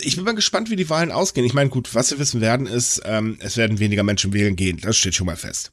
ich 0.00 0.16
bin 0.16 0.24
mal 0.24 0.34
gespannt, 0.34 0.70
wie 0.70 0.76
die 0.76 0.88
Wahlen 0.90 1.10
ausgehen. 1.12 1.46
Ich 1.46 1.54
meine, 1.54 1.70
gut, 1.70 1.94
was 1.94 2.10
wir 2.10 2.18
wissen 2.18 2.40
werden, 2.40 2.66
ist, 2.66 3.02
ähm, 3.04 3.36
es 3.40 3.56
werden 3.56 3.78
weniger 3.78 4.02
Menschen 4.02 4.32
wählen 4.32 4.56
gehen. 4.56 4.78
Das 4.80 4.96
steht 4.96 5.14
schon 5.14 5.26
mal 5.26 5.36
fest. 5.36 5.72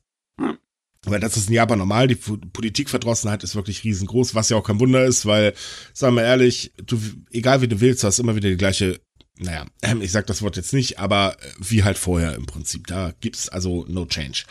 Weil 1.06 1.20
das 1.20 1.36
ist 1.38 1.48
in 1.50 1.56
Japan 1.56 1.80
normal. 1.80 2.08
Die 2.08 2.16
Po- 2.16 2.38
Politikverdrossenheit 2.38 3.44
ist 3.44 3.56
wirklich 3.56 3.84
riesengroß, 3.84 4.36
was 4.36 4.50
ja 4.50 4.58
auch 4.58 4.64
kein 4.64 4.80
Wunder 4.80 5.04
ist, 5.06 5.26
weil, 5.26 5.54
sagen 5.94 6.16
wir 6.16 6.24
ehrlich, 6.24 6.74
du, 6.86 7.00
egal 7.32 7.62
wie 7.62 7.68
du 7.68 7.82
wählst, 7.82 8.04
du 8.04 8.08
hast 8.08 8.20
immer 8.20 8.36
wieder 8.36 8.50
die 8.50 8.58
gleiche 8.58 9.00
naja, 9.42 9.66
ähm, 9.82 10.02
ich 10.02 10.12
sag 10.12 10.28
das 10.28 10.42
Wort 10.42 10.56
jetzt 10.56 10.74
nicht, 10.74 11.00
aber 11.00 11.36
äh, 11.42 11.48
wie 11.60 11.84
halt 11.84 11.98
vorher 11.98 12.36
im 12.36 12.46
Prinzip. 12.46 12.88
Da 12.88 13.14
gibt's 13.20 13.50
also 13.50 13.86
no 13.88 14.06
change. 14.06 14.44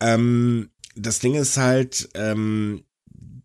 Ähm, 0.00 0.70
das 0.94 1.18
Ding 1.18 1.34
ist 1.34 1.56
halt, 1.56 2.08
ähm, 2.14 2.84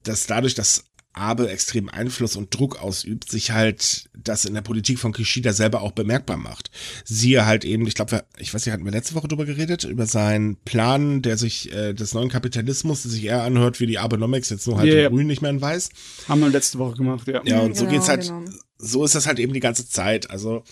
dass 0.04 0.28
dadurch, 0.28 0.54
dass 0.54 0.86
Abe 1.16 1.50
extrem 1.50 1.88
Einfluss 1.88 2.36
und 2.36 2.54
Druck 2.54 2.82
ausübt, 2.82 3.30
sich 3.32 3.52
halt 3.52 4.10
das 4.14 4.44
in 4.44 4.54
der 4.54 4.62
Politik 4.62 5.00
von 5.00 5.14
Kishida 5.14 5.54
selber 5.54 5.82
auch 5.82 5.94
bemerkbar 5.94 6.36
macht. 6.36 6.70
Siehe 7.06 7.46
halt 7.46 7.64
eben, 7.64 7.88
ich 7.88 7.96
glaube, 7.96 8.26
ich 8.38 8.54
weiß 8.54 8.66
nicht, 8.66 8.74
hatten 8.74 8.84
wir 8.84 8.92
letzte 8.92 9.16
Woche 9.16 9.30
drüber 9.30 9.46
geredet, 9.46 9.86
über 9.86 10.08
seinen 10.08 10.58
Plan, 10.58 11.22
der 11.22 11.38
sich 11.38 11.72
äh, 11.72 11.94
des 11.94 12.14
neuen 12.14 12.30
Kapitalismus, 12.30 13.04
der 13.04 13.12
sich 13.12 13.24
eher 13.24 13.44
anhört 13.44 13.80
wie 13.80 13.88
die 13.88 13.98
Abenomics, 13.98 14.50
jetzt 14.50 14.68
nur 14.68 14.78
halt 14.78 14.92
ja. 14.92 15.08
grün, 15.08 15.28
nicht 15.28 15.42
mehr 15.42 15.52
in 15.52 15.62
weiß. 15.62 15.90
haben 16.28 16.42
wir 16.42 16.50
letzte 16.50 16.80
Woche 16.80 16.98
gemacht, 16.98 17.28
ja. 17.28 17.42
Ja, 17.46 17.62
und 17.62 17.78
so 17.78 17.86
Genau, 17.86 17.94
geht's 17.94 18.10
halt, 18.10 18.24
genau. 18.24 18.44
So 18.86 19.04
ist 19.04 19.16
das 19.16 19.28
halt 19.28 19.40
eben 19.40 19.54
die 19.54 19.60
ganze 19.60 19.88
Zeit. 19.88 20.30
Also, 20.30 20.64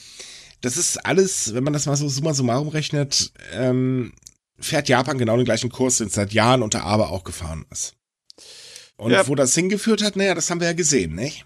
das 0.61 0.77
ist 0.77 0.97
alles, 1.05 1.53
wenn 1.53 1.63
man 1.63 1.73
das 1.73 1.85
mal 1.85 1.95
so 1.95 2.07
summa 2.07 2.33
summarum 2.33 2.69
rechnet, 2.69 3.31
ähm, 3.53 4.13
fährt 4.59 4.87
Japan 4.87 5.17
genau 5.17 5.35
den 5.35 5.45
gleichen 5.45 5.69
Kurs, 5.69 5.97
den 5.97 6.07
es 6.07 6.13
seit 6.13 6.31
Jahren 6.33 6.61
unter 6.61 6.83
Abe 6.83 7.07
auch 7.07 7.23
gefahren 7.23 7.65
ist. 7.71 7.95
Und 8.95 9.11
Ja. 9.11 9.27
wo 9.27 9.35
das 9.35 9.55
hingeführt 9.55 10.03
hat, 10.03 10.15
naja, 10.15 10.35
das 10.35 10.49
haben 10.49 10.59
wir 10.61 10.67
ja 10.67 10.73
gesehen, 10.73 11.15
nicht? 11.15 11.45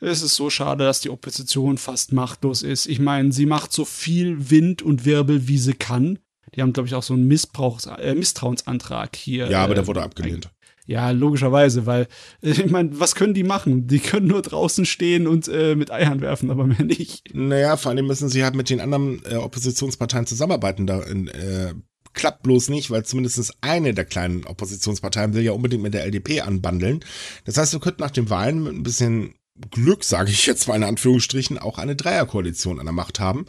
Es 0.00 0.22
ist 0.22 0.36
so 0.36 0.50
schade, 0.50 0.84
dass 0.84 1.00
die 1.00 1.10
Opposition 1.10 1.78
fast 1.78 2.12
machtlos 2.12 2.62
ist. 2.62 2.86
Ich 2.86 2.98
meine, 2.98 3.32
sie 3.32 3.46
macht 3.46 3.72
so 3.72 3.84
viel 3.84 4.50
Wind 4.50 4.82
und 4.82 5.04
Wirbel, 5.04 5.48
wie 5.48 5.58
sie 5.58 5.72
kann. 5.72 6.18
Die 6.54 6.62
haben, 6.62 6.72
glaube 6.72 6.86
ich, 6.86 6.94
auch 6.94 7.02
so 7.02 7.14
einen 7.14 7.26
Missbrauchs 7.26 7.86
äh, 7.86 8.14
Misstrauensantrag 8.14 9.16
hier. 9.16 9.50
Ja, 9.50 9.64
aber 9.64 9.72
äh, 9.72 9.76
der 9.76 9.86
wurde 9.86 10.02
abgelehnt. 10.02 10.50
Ja, 10.86 11.10
logischerweise, 11.10 11.84
weil, 11.86 12.06
äh, 12.42 12.50
ich 12.50 12.70
meine, 12.70 12.98
was 12.98 13.14
können 13.14 13.34
die 13.34 13.42
machen? 13.42 13.86
Die 13.86 13.98
können 13.98 14.28
nur 14.28 14.42
draußen 14.42 14.86
stehen 14.86 15.26
und 15.26 15.48
äh, 15.48 15.74
mit 15.74 15.90
Eiern 15.90 16.20
werfen, 16.20 16.50
aber 16.50 16.66
mehr 16.66 16.84
nicht. 16.84 17.34
Naja, 17.34 17.76
vor 17.76 17.90
allem 17.90 18.06
müssen 18.06 18.28
sie 18.28 18.44
halt 18.44 18.54
mit 18.54 18.70
den 18.70 18.80
anderen 18.80 19.20
äh, 19.28 19.34
Oppositionsparteien 19.34 20.26
zusammenarbeiten. 20.26 20.86
Da 20.86 21.00
äh, 21.02 21.74
klappt 22.12 22.42
bloß 22.44 22.68
nicht, 22.70 22.90
weil 22.90 23.04
zumindest 23.04 23.52
eine 23.60 23.94
der 23.94 24.04
kleinen 24.04 24.44
Oppositionsparteien 24.46 25.34
will 25.34 25.42
ja 25.42 25.52
unbedingt 25.52 25.82
mit 25.82 25.94
der 25.94 26.04
LDP 26.04 26.40
anbandeln. 26.40 27.04
Das 27.44 27.58
heißt, 27.58 27.72
wir 27.72 27.80
könnten 27.80 28.02
nach 28.02 28.10
den 28.10 28.30
Wahlen 28.30 28.62
mit 28.62 28.74
ein 28.74 28.82
bisschen 28.82 29.34
Glück, 29.70 30.04
sage 30.04 30.30
ich 30.30 30.46
jetzt 30.46 30.68
mal 30.68 30.76
in 30.76 30.84
Anführungsstrichen, 30.84 31.58
auch 31.58 31.78
eine 31.78 31.96
Dreierkoalition 31.96 32.78
an 32.78 32.86
der 32.86 32.92
Macht 32.92 33.20
haben. 33.20 33.46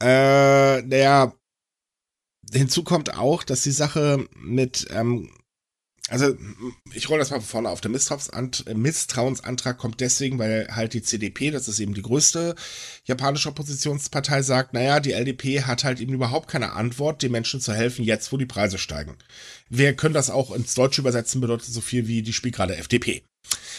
Äh, 0.00 0.82
naja, 0.82 1.34
hinzu 2.52 2.84
kommt 2.84 3.16
auch, 3.16 3.42
dass 3.42 3.62
die 3.62 3.70
Sache 3.70 4.26
mit, 4.36 4.86
ähm, 4.92 5.30
also 6.10 6.36
ich 6.92 7.08
rolle 7.08 7.20
das 7.20 7.30
mal 7.30 7.40
von 7.40 7.48
vorne 7.48 7.70
auf. 7.70 7.80
Der 7.80 7.90
Misstrauensantrag, 7.90 8.66
äh, 8.66 8.74
Misstrauensantrag 8.74 9.78
kommt 9.78 10.00
deswegen, 10.00 10.38
weil 10.38 10.68
halt 10.70 10.92
die 10.92 11.02
CDP, 11.02 11.50
das 11.50 11.66
ist 11.66 11.80
eben 11.80 11.94
die 11.94 12.02
größte 12.02 12.54
japanische 13.04 13.48
Oppositionspartei, 13.48 14.42
sagt, 14.42 14.74
naja, 14.74 15.00
die 15.00 15.12
LDP 15.12 15.62
hat 15.62 15.82
halt 15.84 16.00
eben 16.00 16.12
überhaupt 16.12 16.48
keine 16.48 16.72
Antwort, 16.72 17.22
den 17.22 17.32
Menschen 17.32 17.60
zu 17.60 17.72
helfen, 17.72 18.04
jetzt 18.04 18.32
wo 18.32 18.36
die 18.36 18.44
Preise 18.44 18.76
steigen. 18.76 19.16
Wir 19.70 19.94
können 19.94 20.14
das 20.14 20.28
auch 20.28 20.54
ins 20.54 20.74
Deutsche 20.74 21.00
übersetzen, 21.00 21.40
bedeutet 21.40 21.72
so 21.72 21.80
viel 21.80 22.06
wie 22.06 22.22
die 22.22 22.34
spielt 22.34 22.54
gerade 22.54 22.76
FDP. 22.76 23.24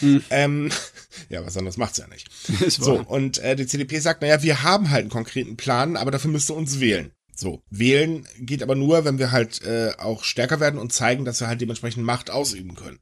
Hm. 0.00 0.24
Ähm, 0.30 0.70
ja, 1.28 1.44
was 1.46 1.56
anderes 1.56 1.76
macht's 1.76 1.98
ja 1.98 2.08
nicht. 2.08 2.28
So, 2.70 3.00
und 3.00 3.38
äh, 3.38 3.54
die 3.54 3.66
CDP 3.66 4.00
sagt, 4.00 4.22
naja, 4.22 4.42
wir 4.42 4.62
haben 4.62 4.90
halt 4.90 5.02
einen 5.02 5.10
konkreten 5.10 5.56
Plan, 5.56 5.96
aber 5.96 6.10
dafür 6.10 6.30
müsst 6.30 6.50
ihr 6.50 6.56
uns 6.56 6.80
wählen. 6.80 7.12
So, 7.38 7.62
wählen 7.68 8.26
geht 8.38 8.62
aber 8.62 8.74
nur, 8.74 9.04
wenn 9.04 9.18
wir 9.18 9.30
halt 9.30 9.62
äh, 9.62 9.92
auch 9.98 10.24
stärker 10.24 10.58
werden 10.58 10.80
und 10.80 10.92
zeigen, 10.92 11.26
dass 11.26 11.40
wir 11.40 11.48
halt 11.48 11.60
dementsprechend 11.60 12.04
Macht 12.04 12.30
ausüben 12.30 12.74
können. 12.74 12.98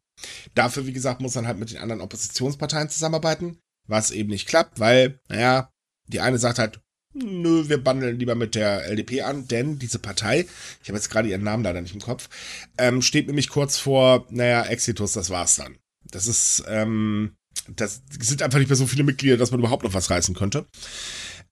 Dafür, 0.54 0.86
wie 0.86 0.92
gesagt, 0.92 1.20
muss 1.20 1.36
man 1.36 1.46
halt 1.46 1.58
mit 1.58 1.70
den 1.70 1.78
anderen 1.78 2.00
Oppositionsparteien 2.00 2.88
zusammenarbeiten, 2.88 3.58
was 3.86 4.10
eben 4.10 4.30
nicht 4.30 4.48
klappt, 4.48 4.80
weil, 4.80 5.20
naja, 5.28 5.70
die 6.08 6.20
eine 6.20 6.38
sagt 6.38 6.58
halt, 6.58 6.80
nö, 7.14 7.68
wir 7.68 7.82
bandeln 7.82 8.18
lieber 8.18 8.34
mit 8.34 8.56
der 8.56 8.86
LDP 8.86 9.22
an, 9.22 9.46
denn 9.46 9.78
diese 9.78 10.00
Partei, 10.00 10.46
ich 10.82 10.88
habe 10.88 10.98
jetzt 10.98 11.10
gerade 11.10 11.28
ihren 11.28 11.44
Namen 11.44 11.62
leider 11.62 11.80
nicht 11.80 11.94
im 11.94 12.00
Kopf, 12.00 12.28
ähm, 12.76 13.02
steht 13.02 13.28
nämlich 13.28 13.48
kurz 13.48 13.78
vor, 13.78 14.26
naja, 14.30 14.64
Exitus, 14.64 15.12
das 15.12 15.30
war's 15.30 15.56
dann. 15.56 15.78
Das 16.10 16.26
ist, 16.26 16.64
ähm, 16.66 17.36
das 17.68 18.02
sind 18.18 18.42
einfach 18.42 18.58
nicht 18.58 18.68
mehr 18.68 18.76
so 18.76 18.86
viele 18.86 19.04
Mitglieder, 19.04 19.36
dass 19.36 19.52
man 19.52 19.60
überhaupt 19.60 19.84
noch 19.84 19.94
was 19.94 20.10
reißen 20.10 20.34
könnte. 20.34 20.66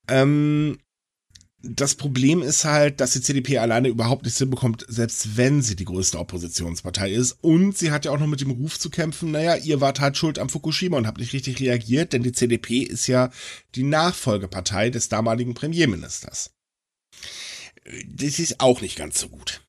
Ähm, 0.08 0.78
das 1.62 1.94
Problem 1.94 2.42
ist 2.42 2.64
halt, 2.64 3.00
dass 3.00 3.12
die 3.12 3.20
CDP 3.20 3.58
alleine 3.58 3.88
überhaupt 3.88 4.24
nichts 4.24 4.38
hinbekommt, 4.38 4.84
selbst 4.88 5.36
wenn 5.36 5.62
sie 5.62 5.76
die 5.76 5.84
größte 5.84 6.18
Oppositionspartei 6.18 7.12
ist. 7.12 7.38
Und 7.40 7.78
sie 7.78 7.92
hat 7.92 8.04
ja 8.04 8.10
auch 8.10 8.18
noch 8.18 8.26
mit 8.26 8.40
dem 8.40 8.50
Ruf 8.50 8.78
zu 8.78 8.90
kämpfen, 8.90 9.30
naja, 9.30 9.56
ihr 9.56 9.80
wart 9.80 10.00
halt 10.00 10.16
schuld 10.16 10.38
am 10.38 10.48
Fukushima 10.48 10.96
und 10.96 11.06
habt 11.06 11.18
nicht 11.18 11.32
richtig 11.32 11.60
reagiert, 11.60 12.12
denn 12.12 12.22
die 12.22 12.32
CDP 12.32 12.78
ist 12.78 13.06
ja 13.06 13.30
die 13.74 13.84
Nachfolgepartei 13.84 14.90
des 14.90 15.08
damaligen 15.08 15.54
Premierministers. 15.54 16.50
Das 18.06 18.38
ist 18.38 18.60
auch 18.60 18.80
nicht 18.80 18.96
ganz 18.96 19.20
so 19.20 19.28
gut. 19.28 19.64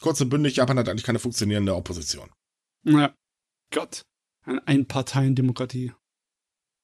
Kurz 0.00 0.20
und 0.20 0.28
bündig, 0.28 0.56
Japan 0.56 0.78
hat 0.78 0.88
eigentlich 0.88 1.04
keine 1.04 1.18
funktionierende 1.18 1.74
Opposition. 1.74 2.30
Ja. 2.84 3.14
Gott. 3.70 4.02
Eine 4.44 4.66
Einparteiendemokratie. 4.66 5.92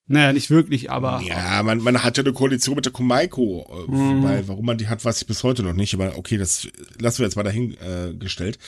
Naja, 0.06 0.34
nicht 0.34 0.50
wirklich, 0.50 0.90
aber. 0.90 1.22
Ja, 1.22 1.62
man, 1.62 1.78
man 1.78 2.02
hat 2.04 2.18
ja 2.18 2.24
eine 2.24 2.34
Koalition 2.34 2.74
mit 2.76 2.84
der 2.84 2.92
Kumaiko. 2.92 3.86
Äh, 3.88 3.90
Mhm. 3.90 4.22
Weil, 4.22 4.48
warum 4.48 4.66
man 4.66 4.76
die 4.78 4.88
hat, 4.88 5.04
weiß 5.04 5.22
ich 5.22 5.26
bis 5.26 5.42
heute 5.42 5.62
noch 5.62 5.72
nicht. 5.72 5.94
Aber 5.94 6.18
okay, 6.18 6.36
das 6.36 6.68
lassen 6.98 7.18
wir 7.20 7.26
jetzt 7.26 7.36
mal 7.36 7.42
dahingestellt. 7.42 8.14
Äh, 8.14 8.16
gestellt. 8.18 8.58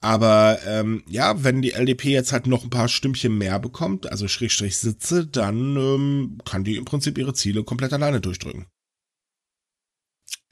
aber 0.00 0.58
ähm, 0.66 1.02
ja, 1.08 1.42
wenn 1.42 1.62
die 1.62 1.72
LDP 1.72 2.10
jetzt 2.10 2.32
halt 2.32 2.46
noch 2.46 2.62
ein 2.64 2.70
paar 2.70 2.88
Stümmchen 2.88 3.36
mehr 3.36 3.58
bekommt, 3.58 4.10
also 4.10 4.28
Schrägstrich 4.28 4.78
Sitze, 4.78 5.26
dann 5.26 5.76
ähm, 5.76 6.38
kann 6.44 6.62
die 6.64 6.76
im 6.76 6.84
Prinzip 6.84 7.18
ihre 7.18 7.34
Ziele 7.34 7.64
komplett 7.64 7.92
alleine 7.92 8.20
durchdrücken. 8.20 8.66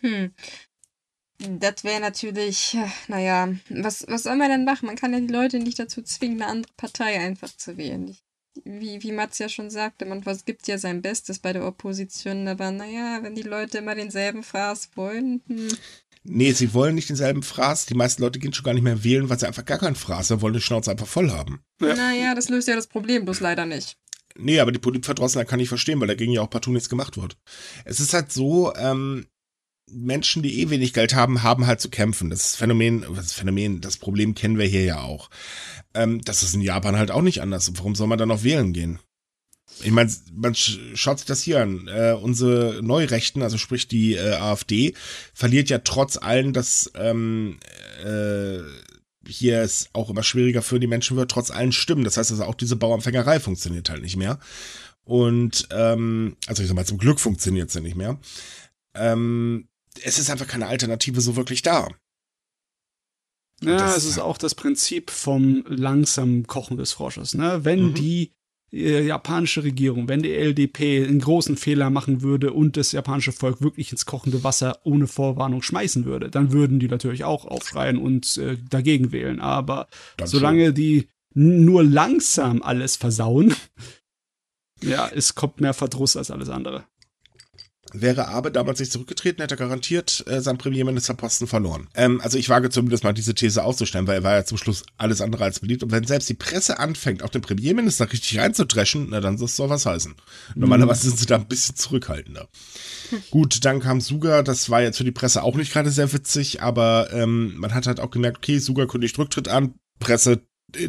Hm. 0.01 0.33
Das 1.39 1.83
wäre 1.85 2.01
natürlich, 2.01 2.77
naja, 3.09 3.49
was, 3.69 4.05
was 4.09 4.23
soll 4.23 4.37
man 4.37 4.51
denn 4.51 4.65
machen? 4.65 4.87
Man 4.87 4.97
kann 4.97 5.13
ja 5.13 5.21
die 5.21 5.33
Leute 5.33 5.59
nicht 5.59 5.79
dazu 5.79 6.03
zwingen, 6.03 6.41
eine 6.41 6.51
andere 6.51 6.73
Partei 6.77 7.19
einfach 7.21 7.55
zu 7.57 7.77
wählen. 7.77 8.09
Ich, 8.09 8.23
wie, 8.65 9.03
wie 9.03 9.13
Mats 9.13 9.39
ja 9.39 9.49
schon 9.49 9.71
sagte, 9.71 10.05
man 10.05 10.25
was 10.25 10.45
gibt 10.45 10.69
ja 10.69 10.79
sein 10.79 11.03
Bestes 11.03 11.39
bei 11.39 11.53
der 11.53 11.67
Opposition, 11.67 12.47
aber 12.47 12.71
naja, 12.71 13.19
wenn 13.23 13.35
die 13.35 13.43
Leute 13.43 13.79
immer 13.79 13.95
denselben 13.95 14.43
Fraß 14.43 14.91
wollen, 14.97 15.43
hm, 15.49 15.69
Nee, 16.27 16.53
sie 16.53 16.73
wollen 16.73 16.95
nicht 16.95 17.11
denselben 17.11 17.43
Fraß. 17.43 17.85
Die 17.85 17.95
meisten 17.95 18.23
Leute 18.23 18.39
gehen 18.39 18.55
schon 18.55 18.65
gar 18.65 18.73
nicht 18.73 18.83
mehr 18.83 19.05
wählen, 19.05 19.29
weil 19.29 19.39
sie 19.39 19.47
einfach 19.47 19.65
gar 19.65 19.79
keinen 19.79 19.95
Fraß 19.95 20.31
haben, 20.31 20.41
wollen 20.41 20.55
die 20.55 20.61
Schnauze 20.61 20.91
einfach 20.91 21.07
voll 21.07 21.31
haben. 21.31 21.63
Ja. 21.83 21.95
Naja, 21.95 22.35
das 22.35 22.49
löst 22.49 22.67
ja 22.67 22.77
das 22.77 22.87
Problem 22.87 23.27
bloß 23.27 23.41
leider 23.41 23.67
nicht. 23.67 23.99
Nee, 24.37 24.59
aber 24.59 24.73
die 24.73 24.79
Politverdrossenheit 24.79 25.49
kann 25.49 25.61
ich 25.61 25.69
verstehen, 25.69 26.01
weil 26.01 26.09
dagegen 26.09 26.33
ja 26.33 26.41
auch 26.41 26.51
partout 26.51 26.73
nichts 26.73 26.89
gemacht 26.89 27.19
wird. 27.19 27.37
Es 27.85 28.01
ist 28.01 28.15
halt 28.15 28.33
so, 28.33 28.75
ähm, 28.75 29.27
Menschen, 29.91 30.43
die 30.43 30.61
eh 30.61 30.71
wenig 30.71 30.93
Geld 30.93 31.15
haben, 31.15 31.43
haben 31.43 31.67
halt 31.67 31.81
zu 31.81 31.91
kämpfen. 31.91 32.31
Das 32.31 32.57
Phänomen, 32.57 33.05
das 33.15 33.33
Phänomen, 33.33 33.81
das 33.81 33.97
Problem 33.97 34.35
kennen 34.35 34.59
wir 34.59 34.67
hier 34.67 34.85
ja 34.85 35.01
auch. 35.01 35.31
Ähm, 35.95 36.21
das 36.23 36.43
ist 36.43 36.55
in 36.55 36.61
Japan 36.61 36.97
halt 36.97 37.11
auch 37.11 37.23
nicht 37.23 37.43
anders. 37.43 37.73
Warum 37.77 37.95
soll 37.95 38.07
man 38.07 38.19
dann 38.19 38.29
noch 38.29 38.45
wählen 38.45 38.73
gehen? 38.73 38.99
Ich 39.83 39.91
meine, 39.91 40.13
man 40.33 40.55
schaut 40.55 41.19
sich 41.19 41.27
das 41.27 41.43
hier 41.43 41.61
an. 41.61 41.89
Äh, 41.89 42.13
unsere 42.21 42.81
Neurechten, 42.83 43.43
also 43.43 43.59
sprich 43.59 43.89
die 43.89 44.15
äh, 44.15 44.35
AfD, 44.35 44.95
verliert 45.33 45.69
ja 45.69 45.79
trotz 45.79 46.17
allem, 46.17 46.53
dass 46.53 46.91
ähm, 46.95 47.59
äh, 48.05 48.59
hier 49.27 49.63
es 49.63 49.89
auch 49.93 50.11
immer 50.11 50.23
schwieriger 50.23 50.63
für 50.63 50.79
die 50.79 50.87
Menschen 50.87 51.17
wird, 51.17 51.31
trotz 51.31 51.51
allen 51.51 51.73
Stimmen. 51.73 52.05
Das 52.05 52.17
heißt 52.17 52.31
also 52.31 52.45
auch 52.45 52.55
diese 52.55 52.77
Bauernfängerei 52.77 53.41
funktioniert 53.41 53.91
halt 53.91 54.03
nicht 54.03 54.17
mehr. 54.17 54.39
Und 55.05 55.69
ähm, 55.71 56.37
also 56.47 56.63
ich 56.63 56.69
sag 56.69 56.77
mal, 56.77 56.87
zum 56.87 56.99
Glück 56.99 57.21
funktioniert 57.21 57.71
sie 57.71 57.81
nicht 57.81 57.97
mehr. 57.97 58.19
Ähm, 58.95 59.69
es 60.03 60.19
ist 60.19 60.31
einfach 60.31 60.47
keine 60.47 60.67
Alternative 60.67 61.21
so 61.21 61.37
wirklich 61.37 61.63
da. 61.63 61.89
Ja, 63.63 63.77
das, 63.79 63.99
es 63.99 64.05
ist 64.05 64.19
auch 64.19 64.39
das 64.39 64.55
Prinzip 64.55 65.11
vom 65.11 65.65
langsamen 65.69 66.47
Kochen 66.47 66.77
des 66.77 66.93
Frosches. 66.93 67.35
Ne? 67.35 67.65
Wenn 67.65 67.91
mhm. 67.91 67.95
die 67.95 68.33
äh, 68.73 69.07
japanische 69.07 69.63
Regierung, 69.63 70.09
wenn 70.09 70.23
die 70.23 70.33
LDP 70.33 71.05
einen 71.05 71.21
großen 71.21 71.57
Fehler 71.57 71.91
machen 71.91 72.23
würde 72.23 72.53
und 72.53 72.77
das 72.77 72.93
japanische 72.93 73.33
Volk 73.33 73.63
wirklich 73.63 73.93
ins 73.93 74.07
kochende 74.07 74.43
Wasser 74.43 74.81
ohne 74.85 75.07
Vorwarnung 75.07 75.63
schmeißen 75.63 76.05
würde, 76.05 76.31
dann 76.31 76.53
würden 76.53 76.81
die 76.81 76.89
natürlich 76.89 77.25
auch 77.25 77.45
aufschreien 77.45 77.99
und 77.99 78.37
äh, 78.37 78.59
dagegen 78.69 79.13
wählen. 79.13 79.41
Aber 79.41 79.87
Ganz 80.17 80.33
solange 80.33 80.67
schön. 80.67 80.75
die 80.75 81.09
nur 81.33 81.85
langsam 81.85 82.63
alles 82.63 82.97
versauen, 82.97 83.55
ja, 84.83 85.09
es 85.09 85.35
kommt 85.35 85.61
mehr 85.61 85.75
Verdruss 85.75 86.17
als 86.17 86.31
alles 86.31 86.49
andere. 86.49 86.85
Wäre 87.97 88.27
Abe 88.27 88.51
damals 88.51 88.81
nicht 88.81 88.91
zurückgetreten, 88.91 89.41
hätte 89.41 89.55
er 89.55 89.59
garantiert 89.59 90.25
äh, 90.27 90.41
seinen 90.41 90.59
Premierministerposten 90.59 91.47
verloren. 91.47 91.87
Ähm, 91.95 92.21
also 92.21 92.37
ich 92.37 92.49
wage 92.49 92.69
zumindest 92.71 93.05
mal 93.05 93.13
diese 93.13 93.35
These 93.35 93.63
aufzustellen, 93.63 94.09
weil 94.09 94.17
er 94.17 94.23
war 94.25 94.35
ja 94.35 94.45
zum 94.45 94.59
Schluss 94.59 94.83
alles 94.99 95.21
andere 95.21 95.45
als 95.45 95.61
beliebt. 95.61 95.85
Und 95.85 95.93
wenn 95.93 96.05
selbst 96.05 96.29
die 96.29 96.35
Presse 96.35 96.81
anfängt, 96.81 97.23
auch 97.23 97.31
den 97.31 97.43
Premierminister 97.43 98.13
richtig 98.13 98.39
reinzudreschen, 98.39 99.07
na 99.11 99.21
dann 99.21 99.39
soll 99.39 99.71
was 99.71 99.87
heißen. 99.87 100.15
Normalerweise 100.57 101.09
sind 101.09 101.19
sie 101.19 101.27
da 101.27 101.37
ein 101.37 101.47
bisschen 101.47 101.77
zurückhaltender. 101.77 102.49
Gut, 103.31 103.65
dann 103.65 103.79
kam 103.79 104.01
Suga, 104.01 104.43
das 104.43 104.71
war 104.71 104.83
jetzt 104.83 104.99
für 104.99 105.05
die 105.05 105.13
Presse 105.13 105.45
auch 105.45 105.55
nicht 105.55 105.73
gerade 105.73 105.91
sehr 105.91 106.13
witzig, 106.13 106.63
aber 106.63 107.09
ähm, 107.13 107.55
man 107.57 107.75
hat 107.75 107.87
halt 107.87 108.01
auch 108.01 108.11
gemerkt, 108.11 108.39
okay, 108.39 108.59
Suga 108.59 108.87
kündigt 108.87 109.17
Rücktritt 109.19 109.47
an, 109.47 109.75
Presse 110.01 110.43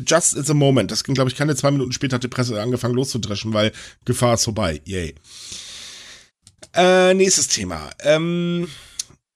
just 0.06 0.36
in 0.36 0.44
the 0.44 0.54
moment. 0.54 0.92
Das 0.92 1.04
ging, 1.04 1.16
glaube 1.16 1.30
ich, 1.30 1.36
keine 1.36 1.56
zwei 1.56 1.72
Minuten 1.72 1.92
später 1.92 2.16
hat 2.16 2.24
die 2.24 2.28
Presse 2.28 2.60
angefangen 2.60 2.96
loszudreschen, 2.96 3.54
weil 3.54 3.72
Gefahr 4.06 4.36
ist 4.36 4.46
vorbei. 4.46 4.82
Yay. 4.86 5.16
Äh, 6.76 7.14
nächstes 7.14 7.48
Thema. 7.48 7.90
Ähm, 8.00 8.68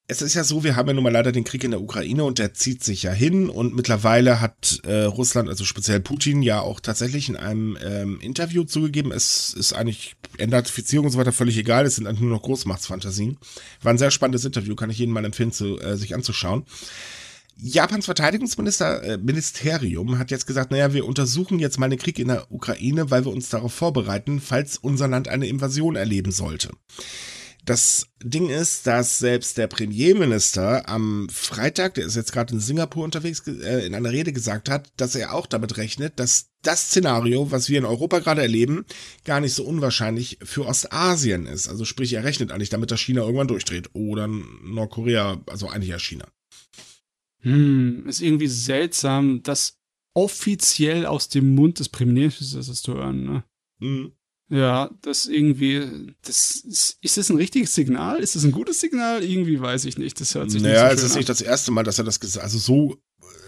es 0.07 0.21
ist 0.21 0.33
ja 0.33 0.43
so, 0.43 0.63
wir 0.63 0.75
haben 0.75 0.87
ja 0.87 0.93
nun 0.93 1.03
mal 1.03 1.13
leider 1.13 1.31
den 1.31 1.43
Krieg 1.45 1.63
in 1.63 1.71
der 1.71 1.81
Ukraine 1.81 2.25
und 2.25 2.39
der 2.39 2.53
zieht 2.53 2.83
sich 2.83 3.03
ja 3.03 3.11
hin 3.11 3.47
und 3.47 3.75
mittlerweile 3.75 4.41
hat 4.41 4.81
äh, 4.83 5.03
Russland, 5.03 5.47
also 5.47 5.63
speziell 5.63 6.01
Putin, 6.01 6.41
ja 6.41 6.59
auch 6.59 6.79
tatsächlich 6.79 7.29
in 7.29 7.37
einem 7.37 7.77
ähm, 7.81 8.19
Interview 8.19 8.63
zugegeben, 8.63 9.11
es 9.11 9.53
ist 9.53 9.73
eigentlich 9.73 10.15
Entnazifizierung 10.37 11.05
und 11.05 11.11
so 11.11 11.19
weiter 11.19 11.31
völlig 11.31 11.57
egal, 11.57 11.85
es 11.85 11.95
sind 11.95 12.07
eigentlich 12.07 12.21
nur 12.21 12.31
noch 12.31 12.41
Großmachtsfantasien. 12.41 13.37
War 13.83 13.93
ein 13.93 13.99
sehr 13.99 14.11
spannendes 14.11 14.43
Interview, 14.43 14.75
kann 14.75 14.89
ich 14.89 14.97
jedem 14.97 15.13
mal 15.13 15.23
empfehlen, 15.23 15.51
zu, 15.51 15.79
äh, 15.79 15.95
sich 15.95 16.15
anzuschauen. 16.15 16.65
Japans 17.61 18.05
Verteidigungsministerium 18.05 20.13
äh, 20.13 20.17
hat 20.17 20.31
jetzt 20.31 20.47
gesagt, 20.47 20.71
naja, 20.71 20.93
wir 20.93 21.05
untersuchen 21.05 21.59
jetzt 21.59 21.77
mal 21.77 21.89
den 21.89 21.99
Krieg 21.99 22.17
in 22.17 22.29
der 22.29 22.49
Ukraine, 22.51 23.11
weil 23.11 23.25
wir 23.25 23.33
uns 23.33 23.49
darauf 23.49 23.73
vorbereiten, 23.73 24.39
falls 24.39 24.77
unser 24.77 25.09
Land 25.09 25.27
eine 25.27 25.47
Invasion 25.47 25.97
erleben 25.97 26.31
sollte. 26.31 26.69
Das 27.65 28.07
Ding 28.23 28.49
ist, 28.49 28.87
dass 28.87 29.19
selbst 29.19 29.57
der 29.57 29.67
Premierminister 29.67 30.87
am 30.87 31.27
Freitag, 31.29 31.95
der 31.95 32.05
ist 32.05 32.15
jetzt 32.15 32.31
gerade 32.31 32.53
in 32.53 32.61
Singapur 32.61 33.03
unterwegs, 33.03 33.45
äh, 33.45 33.85
in 33.85 33.93
einer 33.93 34.11
Rede 34.11 34.31
gesagt 34.31 34.69
hat, 34.69 34.89
dass 34.95 35.15
er 35.15 35.33
auch 35.33 35.45
damit 35.45 35.75
rechnet, 35.75 36.17
dass 36.17 36.51
das 36.61 36.87
Szenario, 36.87 37.51
was 37.51 37.67
wir 37.67 37.77
in 37.77 37.85
Europa 37.85 38.19
gerade 38.19 38.41
erleben, 38.41 38.85
gar 39.25 39.41
nicht 39.41 39.53
so 39.53 39.65
unwahrscheinlich 39.65 40.39
für 40.43 40.65
Ostasien 40.65 41.45
ist. 41.45 41.67
Also 41.67 41.83
sprich, 41.83 42.13
er 42.13 42.23
rechnet 42.23 42.51
eigentlich 42.51 42.69
damit, 42.69 42.91
dass 42.91 43.01
China 43.01 43.21
irgendwann 43.21 43.49
durchdreht. 43.49 43.89
Oder 43.93 44.27
Nordkorea, 44.27 45.41
also 45.45 45.67
eigentlich 45.67 45.89
ja 45.89 45.99
China. 45.99 46.25
Hm, 47.41 48.05
ist 48.07 48.21
irgendwie 48.21 48.47
seltsam, 48.47 49.41
das 49.43 49.77
offiziell 50.13 51.05
aus 51.05 51.29
dem 51.29 51.55
Mund 51.55 51.79
des 51.79 51.89
Premierministers 51.89 52.81
zu 52.81 52.95
hören, 52.95 53.23
ne? 53.23 53.43
Mhm. 53.79 54.11
Ja, 54.51 54.89
das 55.03 55.27
irgendwie, 55.27 56.15
das 56.23 56.55
ist, 56.57 56.97
ist 57.01 57.17
das 57.17 57.29
ein 57.29 57.37
richtiges 57.37 57.75
Signal? 57.75 58.19
Ist 58.19 58.35
das 58.35 58.43
ein 58.43 58.51
gutes 58.51 58.81
Signal? 58.81 59.23
Irgendwie 59.23 59.61
weiß 59.61 59.85
ich 59.85 59.99
nicht. 59.99 60.19
Das 60.19 60.33
hört 60.33 60.49
sich 60.49 60.63
naja, 60.63 60.89
nicht 60.89 60.97
so 60.97 60.97
es 60.97 61.03
ist 61.03 61.11
an. 61.11 61.17
nicht 61.19 61.29
das 61.29 61.41
erste 61.41 61.71
Mal, 61.71 61.83
dass 61.83 61.99
er 61.99 62.03
das 62.03 62.19
gesagt, 62.19 62.43
also 62.43 62.57
so, 62.57 62.97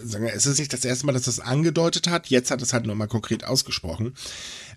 sagen 0.04 0.26
wir, 0.26 0.34
es 0.34 0.46
ist 0.46 0.60
nicht 0.60 0.72
das 0.72 0.86
erste 0.86 1.08
Mal, 1.08 1.14
dass 1.14 1.24
er 1.24 1.34
das 1.34 1.40
angedeutet 1.40 2.08
hat. 2.08 2.28
Jetzt 2.28 2.52
hat 2.52 2.62
es 2.62 2.72
halt 2.72 2.86
nochmal 2.86 3.08
konkret 3.08 3.44
ausgesprochen. 3.44 4.14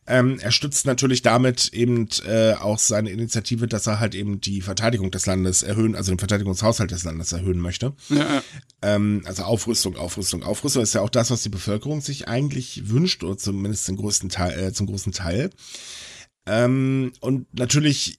Ähm, 0.07 0.39
er 0.41 0.51
stützt 0.51 0.87
natürlich 0.87 1.23
damit 1.23 1.73
eben 1.73 2.09
äh, 2.27 2.55
auch 2.55 2.79
seine 2.79 3.11
Initiative, 3.11 3.67
dass 3.67 3.87
er 3.87 4.01
halt 4.01 4.15
eben 4.15 4.41
die 4.41 4.61
Verteidigung 4.61 5.11
des 5.11 5.25
Landes 5.27 5.63
erhöhen, 5.63 5.95
also 5.95 6.13
den 6.13 6.19
Verteidigungshaushalt 6.19 6.91
des 6.91 7.05
Landes 7.05 7.33
erhöhen 7.33 7.59
möchte. 7.59 7.95
Ja. 8.11 8.43
Ähm, 8.83 9.23
also 9.25 9.45
Aufrüstung, 9.45 9.97
Aufrüstung, 9.97 10.43
Aufrüstung 10.43 10.83
ist 10.83 10.95
ja 10.95 11.01
auch 11.01 11.11
das, 11.11 11.31
was 11.31 11.43
die 11.43 11.49
Bevölkerung 11.49 12.03
sich 12.03 12.29
eigentlich 12.29 12.89
wünscht, 12.89 13.25
oder 13.25 13.39
zumindest 13.39 13.87
zum 13.87 13.97
größten 13.97 14.29
Teil, 14.29 14.59
äh, 14.59 14.73
zum 14.73 14.87
großen 14.87 15.13
Teil. 15.13 15.51
Ähm, 16.47 17.13
und 17.21 17.47
natürlich 17.59 18.19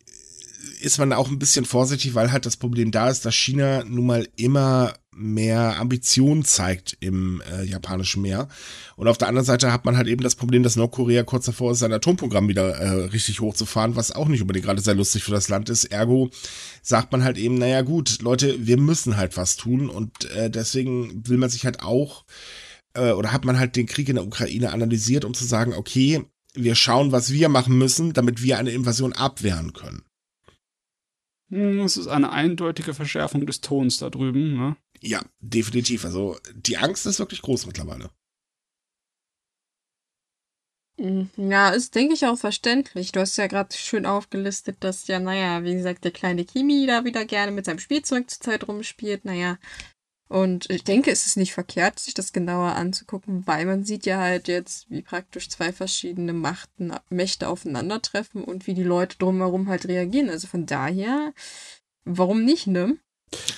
ist 0.86 1.00
man 1.00 1.12
auch 1.14 1.30
ein 1.30 1.40
bisschen 1.40 1.66
vorsichtig, 1.66 2.14
weil 2.14 2.32
halt 2.32 2.46
das 2.46 2.58
Problem 2.58 2.92
da 2.92 3.10
ist, 3.10 3.26
dass 3.26 3.34
China 3.34 3.84
nun 3.84 4.06
mal 4.06 4.28
immer 4.36 4.94
mehr 5.12 5.80
Ambitionen 5.80 6.46
zeigt 6.46 6.96
im 7.00 7.42
äh, 7.52 7.64
japanischen 7.64 8.22
Meer. 8.22 8.48
Und 8.96 9.08
auf 9.08 9.18
der 9.18 9.28
anderen 9.28 9.46
Seite 9.46 9.74
hat 9.74 9.86
man 9.86 9.98
halt 9.98 10.08
eben 10.08 10.22
das 10.22 10.36
Problem, 10.36 10.62
dass 10.62 10.76
Nordkorea 10.76 11.24
kurz 11.24 11.46
davor 11.46 11.72
ist, 11.72 11.80
sein 11.80 11.92
Atomprogramm 11.92 12.48
wieder 12.48 12.76
äh, 12.76 13.06
richtig 13.06 13.40
hochzufahren, 13.40 13.96
was 13.96 14.12
auch 14.12 14.28
nicht 14.28 14.42
unbedingt 14.42 14.66
gerade 14.66 14.82
sehr 14.82 14.94
lustig 14.94 15.24
für 15.24 15.32
das 15.32 15.50
Land 15.50 15.70
ist. 15.70 15.86
Ergo 15.86 16.30
sagt 16.84 17.12
man 17.12 17.24
halt 17.24 17.38
eben, 17.38 17.56
naja 17.56 17.82
gut, 17.82 18.22
Leute, 18.22 18.68
wir 18.68 18.78
müssen 18.78 19.18
halt 19.18 19.38
was 19.38 19.56
tun 19.56 19.90
und 19.90 20.30
äh, 20.32 20.52
deswegen 20.52 21.28
will 21.28 21.38
man 21.38 21.50
sich 21.50 21.66
halt 21.66 21.82
auch 21.82 22.26
äh, 22.94 23.12
oder 23.12 23.32
hat 23.32 23.44
man 23.44 23.58
halt 23.58 23.76
den 23.76 23.88
Krieg 23.88 24.08
in 24.10 24.16
der 24.16 24.26
Ukraine 24.26 24.72
analysiert, 24.72 25.26
um 25.26 25.34
zu 25.34 25.46
sagen, 25.46 25.74
okay, 25.74 26.24
wir 26.54 26.76
schauen, 26.76 27.12
was 27.12 27.32
wir 27.32 27.50
machen 27.50 27.78
müssen, 27.78 28.14
damit 28.14 28.44
wir 28.44 28.60
eine 28.60 28.72
Invasion 28.72 29.14
abwehren 29.14 29.74
können. 29.74 30.05
Es 31.56 31.98
ist 31.98 32.08
eine 32.08 32.32
eindeutige 32.32 32.94
Verschärfung 32.94 33.46
des 33.46 33.62
Tons 33.62 33.98
da 33.98 34.10
drüben, 34.10 34.58
ne? 34.58 34.76
Ja, 35.02 35.24
definitiv. 35.40 36.04
Also 36.06 36.38
die 36.54 36.78
Angst 36.78 37.06
ist 37.06 37.20
wirklich 37.20 37.42
groß 37.42 37.66
mittlerweile. 37.66 38.10
Hm, 41.00 41.30
ja, 41.36 41.70
ist, 41.70 41.94
denke 41.96 42.14
ich, 42.14 42.26
auch 42.26 42.38
verständlich. 42.38 43.12
Du 43.12 43.20
hast 43.20 43.36
ja 43.38 43.48
gerade 43.48 43.76
schön 43.76 44.06
aufgelistet, 44.06 44.78
dass 44.80 45.08
ja, 45.08 45.20
naja, 45.20 45.64
wie 45.64 45.74
gesagt, 45.74 46.06
der 46.06 46.12
kleine 46.12 46.46
Kimi 46.46 46.86
da 46.88 47.04
wieder 47.04 47.26
gerne 47.26 47.52
mit 47.52 47.66
seinem 47.66 47.80
Spielzeug 47.80 48.30
zur 48.30 48.40
Zeit 48.40 48.68
rumspielt. 48.68 49.26
Naja, 49.26 49.58
und 50.28 50.70
ich 50.70 50.84
denke, 50.84 51.12
es 51.12 51.26
ist 51.28 51.38
nicht 51.38 51.54
verkehrt, 51.54 52.00
sich 52.00 52.16
das 52.16 52.34
genauer 52.34 52.76
anzugucken, 52.76 53.46
weil 53.46 53.66
man 53.66 53.84
sieht 53.84 54.06
ja 54.06 54.18
halt 54.18 54.48
jetzt, 54.48 54.90
wie 54.90 55.04
praktisch 55.04 55.50
zwei 55.50 55.72
verschiedene 55.72 56.34
Machten, 56.34 56.94
Mächte 57.10 57.48
aufeinandertreffen 57.48 58.44
und 58.44 58.66
wie 58.66 58.74
die 58.74 58.84
Leute 58.84 59.18
drumherum 59.20 59.70
halt 59.70 59.88
reagieren. 59.88 60.30
Also 60.30 60.48
von 60.48 60.66
daher, 60.66 61.34
warum 62.06 62.44
nicht, 62.44 62.66
ne? 62.66 62.98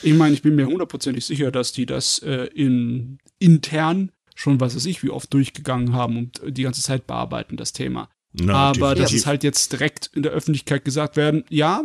Ich 0.01 0.13
meine, 0.13 0.33
ich 0.33 0.41
bin 0.41 0.55
mir 0.55 0.67
hundertprozentig 0.67 1.25
sicher, 1.25 1.51
dass 1.51 1.71
die 1.71 1.85
das 1.85 2.19
äh, 2.19 2.47
in, 2.53 3.19
intern 3.39 4.11
schon, 4.35 4.59
was 4.59 4.75
weiß 4.75 4.85
ich, 4.85 5.03
wie 5.03 5.09
oft 5.09 5.33
durchgegangen 5.33 5.93
haben 5.93 6.17
und 6.17 6.41
die 6.45 6.63
ganze 6.63 6.81
Zeit 6.81 7.07
bearbeiten, 7.07 7.57
das 7.57 7.73
Thema. 7.73 8.09
Na, 8.33 8.53
Aber 8.53 8.89
definitiv. 8.89 9.03
dass 9.03 9.13
es 9.13 9.25
halt 9.25 9.43
jetzt 9.43 9.71
direkt 9.71 10.11
in 10.13 10.21
der 10.21 10.31
Öffentlichkeit 10.31 10.85
gesagt 10.85 11.15
werden, 11.15 11.43
ja, 11.49 11.83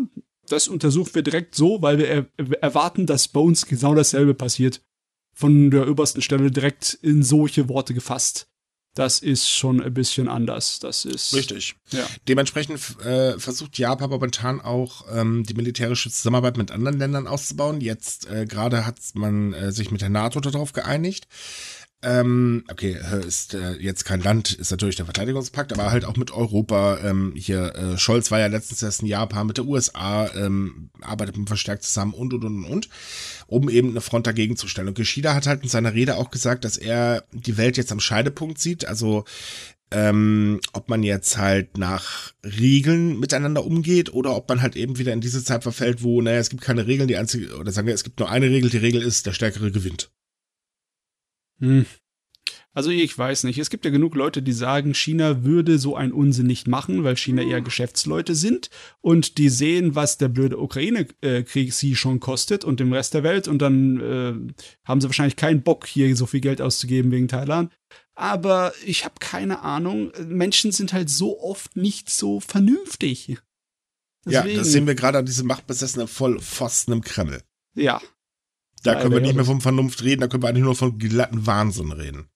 das 0.53 0.69
untersuchen 0.69 1.15
wir 1.15 1.23
direkt 1.23 1.55
so, 1.55 1.83
weil 1.83 1.99
wir 1.99 2.09
er 2.09 2.27
erwarten, 2.61 3.07
dass 3.07 3.29
bei 3.29 3.41
uns 3.41 3.67
genau 3.67 3.95
dasselbe 3.95 4.35
passiert. 4.35 4.83
Von 5.35 5.71
der 5.71 5.89
obersten 5.89 6.21
Stelle 6.21 6.51
direkt 6.51 6.93
in 7.01 7.23
solche 7.23 7.69
Worte 7.69 7.95
gefasst. 7.95 8.49
Das 8.95 9.21
ist 9.21 9.49
schon 9.49 9.81
ein 9.83 9.95
bisschen 9.95 10.29
anders. 10.29 10.79
Das 10.79 11.07
ist. 11.07 11.33
Richtig. 11.33 11.77
Ja. 11.91 12.07
Dementsprechend 12.29 12.79
äh, 13.01 13.39
versucht 13.39 13.79
Japan 13.79 14.11
momentan 14.11 14.61
auch 14.61 15.07
ähm, 15.11 15.45
die 15.45 15.55
militärische 15.55 16.11
Zusammenarbeit 16.11 16.59
mit 16.59 16.71
anderen 16.71 16.99
Ländern 16.99 17.27
auszubauen. 17.27 17.81
Jetzt 17.81 18.29
äh, 18.31 18.45
gerade 18.45 18.85
hat 18.85 18.99
man 19.15 19.55
äh, 19.55 19.73
sich 19.73 19.91
mit 19.91 20.03
der 20.03 20.11
NATO 20.11 20.41
darauf 20.41 20.75
geeinigt. 20.75 21.27
Ähm, 22.05 22.65
okay, 22.69 22.99
ist 23.27 23.55
äh, 23.55 23.75
jetzt 23.75 24.05
kein 24.05 24.21
Land, 24.21 24.53
ist 24.53 24.73
natürlich 24.73 24.97
der 24.97 25.05
Verteidigungspakt, 25.05 25.73
aber 25.73 25.93
halt 25.93 26.05
auch 26.05 26.17
mit 26.17 26.33
Europa. 26.33 26.99
Ähm, 27.05 27.33
hier, 27.37 27.75
äh, 27.77 27.99
Scholz 27.99 28.33
war 28.33 28.41
ja 28.41 28.49
letztens 28.49 28.83
erst 28.83 29.03
in 29.03 29.09
Japan 29.09 29.47
mit 29.47 29.59
der 29.59 29.67
USA, 29.67 30.29
ähm, 30.35 30.91
arbeitet 31.01 31.37
verstärkt 31.47 31.85
zusammen 31.85 32.13
und, 32.13 32.35
und, 32.35 32.45
und, 32.45 32.65
und, 32.65 32.89
um 33.47 33.69
eben 33.69 33.91
eine 33.91 34.01
Front 34.01 34.27
dagegen 34.27 34.57
zu 34.57 34.67
stellen. 34.67 34.89
Und 34.89 34.95
Geschida 34.95 35.35
hat 35.35 35.47
halt 35.47 35.63
in 35.63 35.69
seiner 35.69 35.95
Rede 35.95 36.17
auch 36.17 36.33
gesagt, 36.33 36.65
dass 36.65 36.77
er 36.77 37.25
die 37.33 37.57
Welt 37.57 37.77
jetzt 37.77 37.93
am 37.93 38.01
Scheidepunkt 38.01 38.59
sieht, 38.59 38.85
also 38.85 39.25
ähm, 39.93 40.61
ob 40.73 40.89
man 40.89 41.03
jetzt 41.05 41.37
halt 41.37 41.79
nach 41.79 42.33
Regeln 42.45 43.21
miteinander 43.21 43.65
umgeht 43.65 44.13
oder 44.13 44.35
ob 44.35 44.49
man 44.49 44.63
halt 44.63 44.75
eben 44.75 44.99
wieder 44.99 45.13
in 45.13 45.21
diese 45.21 45.45
Zeit 45.45 45.63
verfällt, 45.63 46.03
wo, 46.03 46.21
naja, 46.21 46.39
es 46.39 46.51
gibt 46.51 46.63
keine 46.63 46.87
Regeln, 46.87 47.09
die 47.09 47.17
einzige, 47.17 47.57
oder 47.57 47.71
sagen 47.71 47.87
wir, 47.87 47.95
es 47.95 48.05
gibt 48.05 48.19
nur 48.19 48.31
eine 48.31 48.47
Regel, 48.47 48.71
die 48.71 48.79
Regel 48.79 49.03
ist, 49.03 49.27
der 49.27 49.33
Stärkere 49.33 49.71
gewinnt. 49.71 50.11
Hm. 51.63 51.87
Also 52.75 52.91
ich 52.91 53.17
weiß 53.17 53.45
nicht. 53.45 53.59
Es 53.59 53.69
gibt 53.69 53.85
ja 53.85 53.91
genug 53.91 54.15
Leute, 54.15 54.43
die 54.43 54.53
sagen, 54.53 54.95
China 54.95 55.45
würde 55.45 55.79
so 55.79 55.95
einen 55.95 56.13
Unsinn 56.13 56.47
nicht 56.47 56.67
machen, 56.67 57.05
weil 57.05 57.19
China 57.19 57.43
eher 57.43 57.61
Geschäftsleute 57.61 58.35
sind 58.35 58.71
und 59.03 59.37
die 59.37 59.51
sehen, 59.51 59.95
was 59.95 60.17
der 60.17 60.29
blöde 60.29 60.59
Ukraine-Krieg 60.59 61.73
sie 61.75 61.95
schon 61.97 62.19
kostet 62.19 62.65
und 62.65 62.81
dem 62.81 62.93
Rest 62.93 63.13
der 63.13 63.25
Welt 63.25 63.47
und 63.47 63.61
dann 63.61 64.01
äh, 64.01 64.55
haben 64.87 65.01
sie 65.03 65.09
wahrscheinlich 65.09 65.37
keinen 65.37 65.63
Bock, 65.63 65.87
hier 65.87 66.17
so 66.17 66.25
viel 66.25 66.41
Geld 66.41 66.63
auszugeben 66.63 67.11
wegen 67.11 67.29
Thailand 67.29 67.71
aber 68.15 68.73
ich 68.85 69.05
habe 69.05 69.15
keine 69.21 69.61
Ahnung. 69.63 70.13
Menschen 70.27 70.73
sind 70.73 70.93
halt 70.93 71.11
so 71.11 71.41
oft 71.41 71.77
nicht 71.77 72.11
so 72.11 72.41
vernünftig. 72.41 73.39
Deswegen. 74.25 74.49
Ja, 74.49 74.57
das 74.57 74.69
sehen 74.69 74.87
wir 74.87 74.95
gerade 74.95 75.19
an 75.19 75.27
diesem 75.27 75.47
machtbesessenen 75.47 76.09
Vollpfosten 76.09 76.93
im 76.93 77.01
Kreml. 77.03 77.43
Ja. 77.75 78.01
Da 78.83 79.01
können 79.01 79.15
wir 79.15 79.21
nicht 79.21 79.35
mehr 79.35 79.45
von 79.45 79.61
Vernunft 79.61 80.03
reden, 80.03 80.21
da 80.21 80.29
können 80.29 80.43
wir 80.43 80.49
eigentlich 80.49 80.65
nur 80.65 80.75
von 80.75 80.99
glatten 80.99 81.47
Wahnsinn 81.47 81.93
reden. 81.93 82.29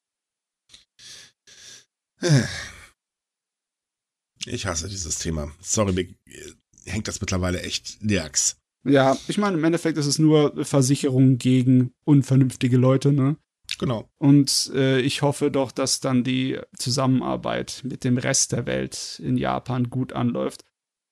Ich 4.47 4.67
hasse 4.67 4.89
dieses 4.89 5.19
Thema. 5.19 5.53
Sorry, 5.61 5.93
mir 5.93 6.17
hängt 6.85 7.09
das 7.09 7.21
mittlerweile 7.21 7.63
echt 7.63 8.03
nirgends. 8.03 8.57
Ja, 8.85 9.17
ich 9.27 9.39
meine, 9.39 9.57
im 9.57 9.65
Endeffekt 9.65 9.99
ist 9.99 10.07
es 10.07 10.21
nur 10.21 10.65
Versicherung 10.65 11.39
gegen 11.39 11.93
unvernünftige 12.05 12.77
Leute, 12.77 13.13
ne? 13.13 13.37
Genau. 13.79 14.09
Und 14.19 14.71
äh, 14.75 15.01
ich 15.01 15.23
hoffe 15.23 15.51
doch, 15.51 15.73
dass 15.73 15.99
dann 15.99 16.23
die 16.23 16.61
Zusammenarbeit 16.79 17.83
mit 17.85 18.05
dem 18.05 18.17
Rest 18.17 18.53
der 18.53 18.65
Welt 18.65 19.21
in 19.23 19.37
Japan 19.37 19.91
gut 19.91 20.13
anläuft. 20.13 20.65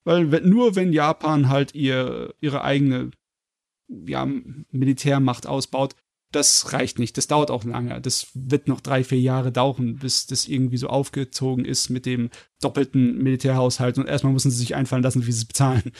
Weil 0.04 0.24
nur 0.42 0.76
wenn 0.76 0.92
Japan 0.92 1.48
halt 1.48 1.74
ihr, 1.74 2.34
ihre 2.40 2.62
eigene 2.62 3.10
ja, 3.88 4.28
Militärmacht 4.70 5.46
ausbaut, 5.46 5.94
das 6.34 6.72
reicht 6.72 6.98
nicht. 6.98 7.16
Das 7.16 7.28
dauert 7.28 7.50
auch 7.50 7.64
lange. 7.64 8.00
Das 8.00 8.26
wird 8.34 8.66
noch 8.66 8.80
drei, 8.80 9.04
vier 9.04 9.20
Jahre 9.20 9.52
dauern, 9.52 9.96
bis 9.96 10.26
das 10.26 10.48
irgendwie 10.48 10.78
so 10.78 10.88
aufgezogen 10.88 11.64
ist 11.64 11.90
mit 11.90 12.06
dem 12.06 12.30
doppelten 12.60 13.18
Militärhaushalt. 13.22 13.98
Und 13.98 14.08
erstmal 14.08 14.32
müssen 14.32 14.50
sie 14.50 14.56
sich 14.56 14.74
einfallen 14.74 15.02
lassen, 15.02 15.26
wie 15.26 15.32
sie 15.32 15.38
es 15.38 15.44
bezahlen. 15.44 15.92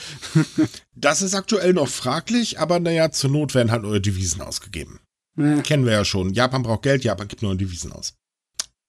das 0.95 1.23
ist 1.23 1.35
aktuell 1.35 1.73
noch 1.73 1.89
fraglich, 1.89 2.59
aber 2.59 2.81
naja, 2.81 3.13
zur 3.13 3.31
Not 3.31 3.55
werden 3.55 3.71
halt 3.71 3.85
eure 3.85 4.01
Devisen 4.01 4.41
ausgegeben. 4.41 5.01
Ja. 5.37 5.63
Kennen 5.63 5.85
wir 5.85 5.93
ja 5.93 6.05
schon. 6.05 6.33
Japan 6.33 6.63
braucht 6.63 6.83
Geld, 6.83 7.05
Japan 7.05 7.29
gibt 7.29 7.43
nur 7.43 7.55
Devisen 7.57 7.93
aus. 7.93 8.15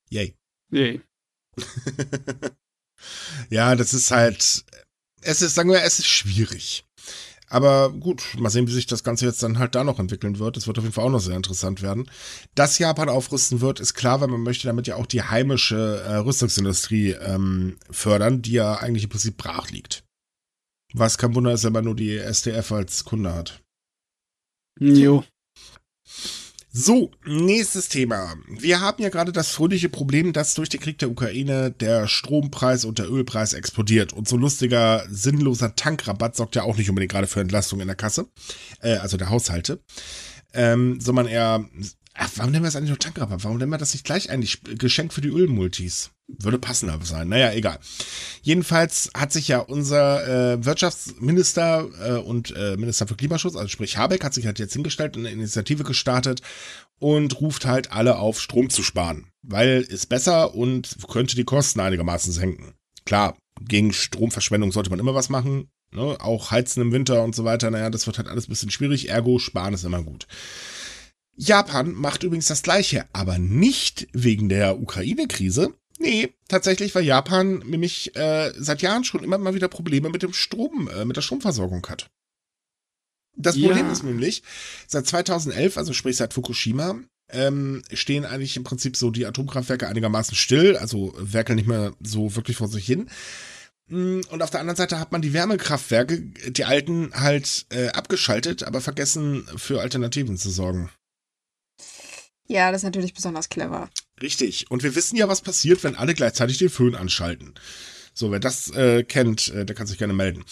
Yay. 0.09 0.35
Yay. 0.71 1.01
ja, 3.49 3.75
das 3.75 3.93
ist 3.93 4.11
halt, 4.11 4.65
es 5.21 5.41
ist, 5.41 5.55
sagen 5.55 5.69
wir, 5.69 5.83
es 5.83 5.99
ist 5.99 6.07
schwierig. 6.07 6.84
Aber 7.55 7.89
gut, 7.89 8.35
mal 8.37 8.49
sehen, 8.49 8.67
wie 8.67 8.73
sich 8.73 8.85
das 8.85 9.05
Ganze 9.05 9.25
jetzt 9.25 9.41
dann 9.41 9.59
halt 9.59 9.75
da 9.75 9.85
noch 9.85 9.97
entwickeln 9.97 10.39
wird. 10.39 10.57
Es 10.57 10.67
wird 10.67 10.77
auf 10.77 10.83
jeden 10.83 10.93
Fall 10.93 11.05
auch 11.05 11.09
noch 11.09 11.21
sehr 11.21 11.37
interessant 11.37 11.81
werden. 11.81 12.11
Dass 12.53 12.79
Japan 12.79 13.07
aufrüsten 13.07 13.61
wird, 13.61 13.79
ist 13.79 13.93
klar, 13.93 14.19
weil 14.19 14.27
man 14.27 14.43
möchte 14.43 14.67
damit 14.67 14.87
ja 14.87 14.97
auch 14.97 15.05
die 15.05 15.21
heimische 15.21 16.03
äh, 16.05 16.15
Rüstungsindustrie 16.15 17.11
ähm, 17.11 17.77
fördern, 17.89 18.41
die 18.41 18.51
ja 18.51 18.75
eigentlich 18.75 19.05
im 19.05 19.09
Prinzip 19.09 19.37
brach 19.37 19.71
liegt. 19.71 20.03
Was 20.93 21.17
kein 21.17 21.33
Wunder 21.33 21.53
ist, 21.53 21.63
wenn 21.63 21.71
man 21.71 21.85
nur 21.85 21.95
die 21.95 22.17
SDF 22.17 22.73
als 22.73 23.05
Kunde 23.05 23.33
hat. 23.33 23.61
Jo. 24.77 25.23
So, 26.77 27.09
nächstes 27.23 27.87
Thema. 27.87 28.35
Wir 28.49 28.81
haben 28.81 29.01
ja 29.01 29.07
gerade 29.07 29.31
das 29.31 29.47
fröhliche 29.47 29.87
Problem, 29.87 30.33
dass 30.33 30.55
durch 30.55 30.67
den 30.67 30.81
Krieg 30.81 30.97
der 30.97 31.09
Ukraine 31.09 31.71
der 31.71 32.05
Strompreis 32.05 32.83
und 32.83 32.99
der 32.99 33.09
Ölpreis 33.09 33.53
explodiert. 33.53 34.11
Und 34.11 34.27
so 34.27 34.35
lustiger, 34.35 35.05
sinnloser 35.09 35.77
Tankrabatt 35.77 36.35
sorgt 36.35 36.57
ja 36.57 36.63
auch 36.63 36.75
nicht 36.75 36.89
unbedingt 36.89 37.13
gerade 37.13 37.27
für 37.27 37.39
Entlastung 37.39 37.79
in 37.79 37.87
der 37.87 37.95
Kasse, 37.95 38.27
äh, 38.81 38.97
also 38.97 39.15
der 39.15 39.29
Haushalte, 39.29 39.79
ähm, 40.53 40.99
sondern 40.99 41.27
eher 41.27 41.63
Ach, 42.17 42.29
warum 42.35 42.51
nennen 42.51 42.63
wir 42.63 42.67
das 42.67 42.77
eigentlich 42.77 42.91
noch 42.91 42.97
Tankrabatt? 42.97 43.43
Warum 43.43 43.57
nennen 43.57 43.71
wir 43.71 43.77
das 43.77 43.93
nicht 43.93 44.05
gleich 44.05 44.29
eigentlich 44.29 44.61
Geschenk 44.63 45.13
für 45.13 45.19
die 45.19 45.29
Ölmultis? 45.29 46.11
Würde 46.27 46.57
passender 46.57 46.97
sein. 47.03 47.27
Naja, 47.27 47.51
egal. 47.51 47.77
Jedenfalls 48.41 49.09
hat 49.15 49.33
sich 49.33 49.49
ja 49.49 49.59
unser 49.59 50.53
äh, 50.53 50.65
Wirtschaftsminister 50.65 51.87
äh, 52.01 52.11
und 52.13 52.55
äh, 52.55 52.77
Minister 52.77 53.05
für 53.05 53.15
Klimaschutz, 53.15 53.55
also 53.55 53.67
sprich 53.67 53.97
Habeck, 53.97 54.23
hat 54.23 54.33
sich 54.33 54.45
halt 54.45 54.59
jetzt 54.59 54.73
hingestellt 54.73 55.17
und 55.17 55.25
eine 55.25 55.35
Initiative 55.35 55.83
gestartet 55.83 56.41
und 56.99 57.41
ruft 57.41 57.65
halt 57.65 57.91
alle 57.91 58.17
auf, 58.17 58.39
Strom 58.39 58.69
zu 58.69 58.81
sparen. 58.81 59.27
Weil 59.41 59.81
ist 59.81 60.07
besser 60.07 60.55
und 60.55 60.95
könnte 61.11 61.35
die 61.35 61.43
Kosten 61.43 61.81
einigermaßen 61.81 62.31
senken. 62.31 62.75
Klar, 63.05 63.37
gegen 63.59 63.91
Stromverschwendung 63.91 64.71
sollte 64.71 64.89
man 64.89 64.99
immer 64.99 65.15
was 65.15 65.29
machen. 65.29 65.69
Ne? 65.91 66.17
Auch 66.19 66.51
heizen 66.51 66.81
im 66.81 66.91
Winter 66.91 67.23
und 67.23 67.35
so 67.35 67.43
weiter. 67.43 67.69
Naja, 67.71 67.89
das 67.89 68.07
wird 68.07 68.17
halt 68.17 68.29
alles 68.29 68.47
ein 68.47 68.51
bisschen 68.51 68.71
schwierig. 68.71 69.09
Ergo, 69.09 69.37
sparen 69.37 69.73
ist 69.73 69.83
immer 69.83 70.01
gut. 70.01 70.27
Japan 71.35 71.93
macht 71.93 72.23
übrigens 72.23 72.47
das 72.47 72.63
gleiche, 72.63 73.05
aber 73.13 73.37
nicht 73.37 74.07
wegen 74.13 74.49
der 74.49 74.79
Ukraine-Krise. 74.79 75.73
Nee, 75.97 76.33
tatsächlich, 76.47 76.93
weil 76.95 77.03
Japan 77.03 77.59
nämlich 77.59 78.15
äh, 78.15 78.51
seit 78.57 78.81
Jahren 78.81 79.03
schon 79.03 79.23
immer 79.23 79.37
mal 79.37 79.55
wieder 79.55 79.67
Probleme 79.67 80.09
mit 80.09 80.23
dem 80.23 80.33
Strom, 80.33 80.89
äh, 80.89 81.05
mit 81.05 81.17
der 81.17 81.21
Stromversorgung 81.21 81.85
hat. 81.87 82.09
Das 83.37 83.55
Problem 83.59 83.85
ja. 83.85 83.91
ist 83.91 84.03
nämlich, 84.03 84.43
seit 84.87 85.07
2011, 85.07 85.77
also 85.77 85.93
sprich 85.93 86.17
seit 86.17 86.33
Fukushima, 86.33 86.99
ähm, 87.29 87.81
stehen 87.91 88.25
eigentlich 88.25 88.55
im 88.55 88.63
Prinzip 88.63 88.95
so 88.95 89.11
die 89.11 89.25
Atomkraftwerke 89.25 89.87
einigermaßen 89.87 90.35
still, 90.35 90.77
also 90.77 91.13
werkeln 91.17 91.57
nicht 91.57 91.67
mehr 91.67 91.93
so 92.01 92.35
wirklich 92.35 92.57
vor 92.57 92.67
sich 92.67 92.85
hin. 92.85 93.09
Mm, 93.87 94.21
und 94.29 94.41
auf 94.41 94.51
der 94.51 94.59
anderen 94.59 94.77
Seite 94.77 94.99
hat 94.99 95.11
man 95.11 95.21
die 95.21 95.33
Wärmekraftwerke, 95.33 96.21
die 96.21 96.65
alten, 96.65 97.11
halt 97.13 97.65
äh, 97.69 97.89
abgeschaltet, 97.89 98.63
aber 98.63 98.79
vergessen, 98.79 99.47
für 99.55 99.81
Alternativen 99.81 100.37
zu 100.37 100.49
sorgen. 100.49 100.89
Ja, 102.47 102.71
das 102.71 102.81
ist 102.81 102.85
natürlich 102.85 103.13
besonders 103.13 103.49
clever. 103.49 103.89
Richtig. 104.21 104.69
Und 104.69 104.83
wir 104.83 104.95
wissen 104.95 105.15
ja, 105.17 105.27
was 105.27 105.41
passiert, 105.41 105.83
wenn 105.83 105.95
alle 105.95 106.13
gleichzeitig 106.13 106.57
den 106.57 106.69
Föhn 106.69 106.95
anschalten. 106.95 107.53
So, 108.17 108.31
wer 108.31 108.39
das 108.39 108.71
äh, 108.71 109.03
kennt, 109.03 109.49
äh, 109.49 109.65
der 109.65 109.75
kann 109.75 109.87
sich 109.87 109.97
gerne 109.97 110.13
melden. 110.13 110.45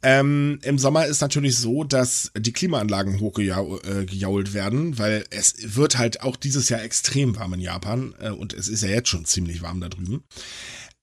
Ähm, 0.00 0.60
Im 0.62 0.78
Sommer 0.78 1.06
ist 1.06 1.20
natürlich 1.20 1.56
so, 1.56 1.82
dass 1.82 2.30
die 2.36 2.52
Klimaanlagen 2.52 3.18
hochgejault 3.18 4.48
äh, 4.48 4.54
werden, 4.54 4.96
weil 4.96 5.24
es 5.30 5.54
wird 5.76 5.98
halt 5.98 6.22
auch 6.22 6.36
dieses 6.36 6.68
Jahr 6.68 6.84
extrem 6.84 7.36
warm 7.36 7.54
in 7.54 7.60
Japan 7.60 8.14
äh, 8.20 8.30
und 8.30 8.52
es 8.52 8.68
ist 8.68 8.84
ja 8.84 8.90
jetzt 8.90 9.08
schon 9.08 9.24
ziemlich 9.24 9.60
warm 9.60 9.80
da 9.80 9.88
drüben. 9.88 10.22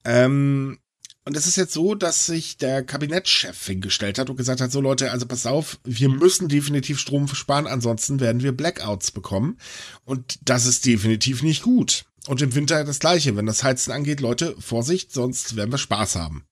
Ähm, 0.05 0.79
und 1.27 1.35
es 1.35 1.45
ist 1.45 1.57
jetzt 1.57 1.73
so, 1.73 1.93
dass 1.93 2.25
sich 2.25 2.55
der 2.55 2.83
Kabinettschef 2.83 3.65
hingestellt 3.65 4.17
hat 4.17 4.29
und 4.29 4.37
gesagt 4.37 4.61
hat, 4.61 4.71
so 4.71 4.79
Leute, 4.79 5.11
also 5.11 5.25
pass 5.25 5.45
auf, 5.45 5.77
wir 5.83 6.07
müssen 6.07 6.47
definitiv 6.47 6.99
Strom 6.99 7.27
sparen, 7.27 7.67
ansonsten 7.67 8.21
werden 8.21 8.43
wir 8.43 8.53
Blackouts 8.53 9.11
bekommen. 9.11 9.57
Und 10.05 10.39
das 10.45 10.65
ist 10.65 10.85
definitiv 10.85 11.43
nicht 11.43 11.63
gut. 11.63 12.05
Und 12.27 12.41
im 12.41 12.55
Winter 12.55 12.81
das 12.85 12.99
gleiche, 12.99 13.35
wenn 13.35 13.45
das 13.45 13.61
Heizen 13.61 13.91
angeht, 13.91 14.21
Leute, 14.21 14.55
Vorsicht, 14.57 15.11
sonst 15.11 15.57
werden 15.57 15.69
wir 15.71 15.77
Spaß 15.77 16.15
haben. 16.15 16.45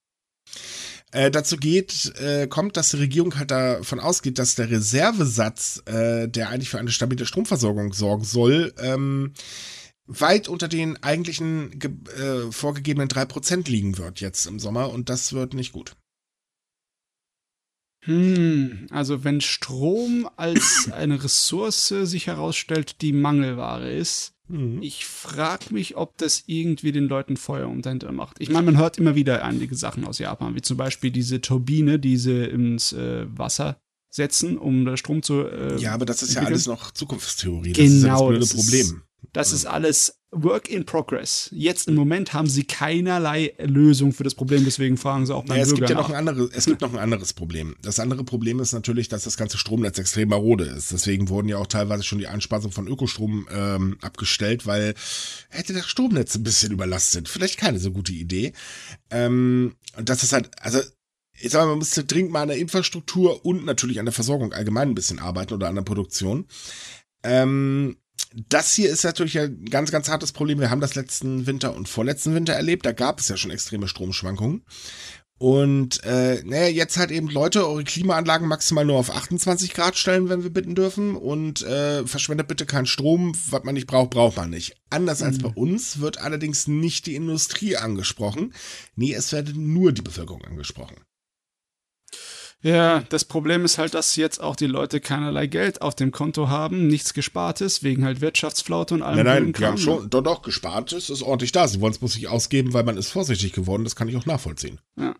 Äh, 1.13 1.31
dazu 1.31 1.55
geht, 1.55 2.13
äh, 2.19 2.47
kommt, 2.47 2.75
dass 2.75 2.91
die 2.91 2.97
Regierung 2.97 3.39
halt 3.39 3.51
davon 3.51 4.01
ausgeht, 4.01 4.39
dass 4.39 4.55
der 4.55 4.69
Reservesatz, 4.69 5.83
äh, 5.85 6.27
der 6.27 6.49
eigentlich 6.49 6.69
für 6.69 6.79
eine 6.79 6.91
stabile 6.91 7.25
Stromversorgung 7.25 7.93
sorgen 7.93 8.25
soll, 8.25 8.73
ähm, 8.77 9.31
weit 10.07 10.47
unter 10.47 10.67
den 10.67 11.01
eigentlichen 11.03 11.79
äh, 11.81 12.51
vorgegebenen 12.51 13.09
3% 13.09 13.69
liegen 13.69 13.97
wird 13.97 14.21
jetzt 14.21 14.45
im 14.45 14.59
Sommer 14.59 14.91
und 14.91 15.09
das 15.09 15.33
wird 15.33 15.53
nicht 15.53 15.71
gut. 15.71 15.95
Hm, 18.05 18.87
also 18.91 19.23
wenn 19.23 19.41
Strom 19.41 20.29
als 20.35 20.89
eine 20.91 21.23
Ressource 21.23 21.87
sich 21.87 22.27
herausstellt, 22.27 23.01
die 23.01 23.13
Mangelware 23.13 23.91
ist, 23.91 24.33
mhm. 24.47 24.81
ich 24.83 25.07
frage 25.07 25.73
mich, 25.73 25.97
ob 25.97 26.17
das 26.17 26.43
irgendwie 26.45 26.91
den 26.91 27.07
Leuten 27.07 27.35
Feuer 27.35 27.67
unter 27.67 27.89
Hintern 27.89 28.15
macht. 28.15 28.37
Ich 28.39 28.49
meine, 28.49 28.65
man 28.65 28.77
hört 28.77 28.99
immer 28.99 29.15
wieder 29.15 29.43
einige 29.43 29.75
Sachen 29.75 30.05
aus 30.05 30.19
Japan, 30.19 30.53
wie 30.55 30.61
zum 30.61 30.77
Beispiel 30.77 31.09
diese 31.09 31.41
Turbine, 31.41 31.97
die 31.97 32.17
sie 32.17 32.45
ins 32.45 32.93
äh, 32.93 33.25
Wasser 33.27 33.77
setzen, 34.11 34.57
um 34.57 34.95
Strom 34.97 35.23
zu. 35.23 35.41
Äh, 35.41 35.77
ja, 35.79 35.93
aber 35.93 36.05
das 36.05 36.21
ist 36.21 36.29
entwickeln. 36.29 36.43
ja 36.43 36.49
alles 36.49 36.67
noch 36.67 36.91
Zukunftstheorie. 36.91 37.73
Das 37.73 37.77
genau, 37.77 37.93
ist 37.95 38.03
ja 38.03 38.09
das 38.09 38.19
genau, 38.19 38.27
blöde 38.27 38.45
Problem. 38.45 39.01
Das 39.33 39.51
ist 39.51 39.65
alles 39.65 40.19
Work 40.31 40.69
in 40.69 40.85
Progress. 40.85 41.49
Jetzt 41.51 41.87
im 41.87 41.95
Moment 41.95 42.33
haben 42.33 42.47
sie 42.47 42.65
keinerlei 42.65 43.53
Lösung 43.59 44.11
für 44.11 44.23
das 44.23 44.35
Problem, 44.35 44.65
deswegen 44.65 44.97
fragen 44.97 45.25
sie 45.25 45.33
auch 45.33 45.45
beim 45.45 45.57
Ja, 45.57 45.63
es 45.63 45.69
gibt 45.69 45.79
Bürger 45.79 45.93
ja 45.93 45.99
noch 46.01 46.09
ein 46.09 46.15
anderes, 46.15 46.49
es 46.53 46.65
gibt 46.65 46.81
noch 46.81 46.93
ein 46.93 46.99
anderes 46.99 47.33
Problem. 47.33 47.75
Das 47.81 47.99
andere 47.99 48.23
Problem 48.23 48.59
ist 48.59 48.73
natürlich, 48.73 49.07
dass 49.07 49.23
das 49.23 49.37
ganze 49.37 49.57
Stromnetz 49.57 49.97
extrem 49.97 50.29
marode 50.29 50.65
ist. 50.65 50.91
Deswegen 50.91 51.29
wurden 51.29 51.47
ja 51.47 51.57
auch 51.57 51.67
teilweise 51.67 52.03
schon 52.03 52.19
die 52.19 52.27
Einspeisung 52.27 52.71
von 52.71 52.87
Ökostrom 52.87 53.47
ähm, 53.51 53.97
abgestellt, 54.01 54.65
weil 54.65 54.93
hätte 55.49 55.73
das 55.73 55.87
Stromnetz 55.87 56.35
ein 56.35 56.43
bisschen 56.43 56.71
überlastet. 56.71 57.29
Vielleicht 57.29 57.57
keine 57.57 57.79
so 57.79 57.91
gute 57.91 58.11
Idee. 58.11 58.53
Ähm, 59.09 59.75
und 59.97 60.09
das 60.09 60.23
ist 60.23 60.33
halt, 60.33 60.49
also 60.59 60.79
ich 61.39 61.51
sag 61.51 61.61
mal, 61.61 61.67
man 61.67 61.79
müsste 61.79 62.03
dringend 62.03 62.31
mal 62.31 62.43
an 62.43 62.49
der 62.49 62.57
Infrastruktur 62.57 63.45
und 63.45 63.65
natürlich 63.65 63.99
an 63.99 64.05
der 64.05 64.13
Versorgung 64.13 64.53
allgemein 64.53 64.89
ein 64.89 64.95
bisschen 64.95 65.19
arbeiten 65.19 65.53
oder 65.53 65.67
an 65.67 65.75
der 65.75 65.81
Produktion. 65.81 66.45
Ähm, 67.23 67.97
das 68.49 68.73
hier 68.73 68.89
ist 68.89 69.03
natürlich 69.03 69.39
ein 69.39 69.65
ganz, 69.65 69.91
ganz 69.91 70.09
hartes 70.09 70.33
Problem. 70.33 70.59
Wir 70.59 70.69
haben 70.69 70.81
das 70.81 70.95
letzten 70.95 71.47
Winter 71.47 71.73
und 71.75 71.87
vorletzten 71.87 72.35
Winter 72.35 72.53
erlebt. 72.53 72.85
Da 72.85 72.91
gab 72.91 73.19
es 73.19 73.29
ja 73.29 73.37
schon 73.37 73.51
extreme 73.51 73.87
Stromschwankungen. 73.87 74.63
Und 75.37 76.01
äh, 76.05 76.41
naja, 76.45 76.67
jetzt 76.67 76.97
halt 76.97 77.11
eben 77.11 77.27
Leute, 77.27 77.67
eure 77.67 77.83
Klimaanlagen 77.83 78.47
maximal 78.47 78.85
nur 78.85 78.97
auf 78.97 79.13
28 79.13 79.73
Grad 79.73 79.97
stellen, 79.97 80.29
wenn 80.29 80.43
wir 80.43 80.49
bitten 80.49 80.75
dürfen. 80.75 81.15
Und 81.15 81.61
äh, 81.61 82.05
verschwendet 82.05 82.47
bitte 82.47 82.65
keinen 82.65 82.85
Strom. 82.85 83.33
Was 83.49 83.63
man 83.63 83.73
nicht 83.73 83.87
braucht, 83.87 84.11
braucht 84.11 84.37
man 84.37 84.49
nicht. 84.49 84.75
Anders 84.89 85.21
als 85.21 85.39
bei 85.39 85.49
uns 85.49 85.99
wird 85.99 86.19
allerdings 86.19 86.67
nicht 86.67 87.05
die 87.05 87.15
Industrie 87.15 87.75
angesprochen. 87.75 88.53
Nee, 88.95 89.13
es 89.13 89.31
wird 89.31 89.55
nur 89.55 89.91
die 89.91 90.01
Bevölkerung 90.01 90.43
angesprochen. 90.45 90.97
Ja, 92.65 93.01
das 93.09 93.25
Problem 93.25 93.63
ist 93.63 93.77
halt, 93.77 93.93
dass 93.93 94.15
jetzt 94.15 94.41
auch 94.41 94.55
die 94.55 94.65
Leute 94.65 94.99
keinerlei 94.99 95.45
Geld 95.45 95.83
auf 95.83 95.93
dem 95.93 96.11
Konto 96.11 96.49
haben, 96.49 96.87
nichts 96.87 97.13
Gespartes, 97.13 97.83
wegen 97.83 98.03
halt 98.03 98.21
Wirtschaftsflaute 98.21 98.95
und 98.95 99.03
allem. 99.03 99.17
Nein, 99.23 99.43
nein, 99.43 99.53
die 99.53 99.65
haben 99.65 99.77
schon, 99.77 100.09
doch, 100.09 100.23
doch, 100.23 100.41
gespart 100.41 100.91
ist, 100.91 101.11
ordentlich 101.21 101.51
da. 101.51 101.67
Sie 101.67 101.79
wollen 101.79 101.91
es 101.93 101.99
bloß 101.99 102.15
nicht 102.15 102.27
ausgeben, 102.27 102.73
weil 102.73 102.83
man 102.83 102.97
ist 102.97 103.11
vorsichtig 103.11 103.53
geworden. 103.53 103.83
Das 103.83 103.95
kann 103.95 104.07
ich 104.07 104.17
auch 104.17 104.25
nachvollziehen. 104.25 104.79
ne? 104.95 105.13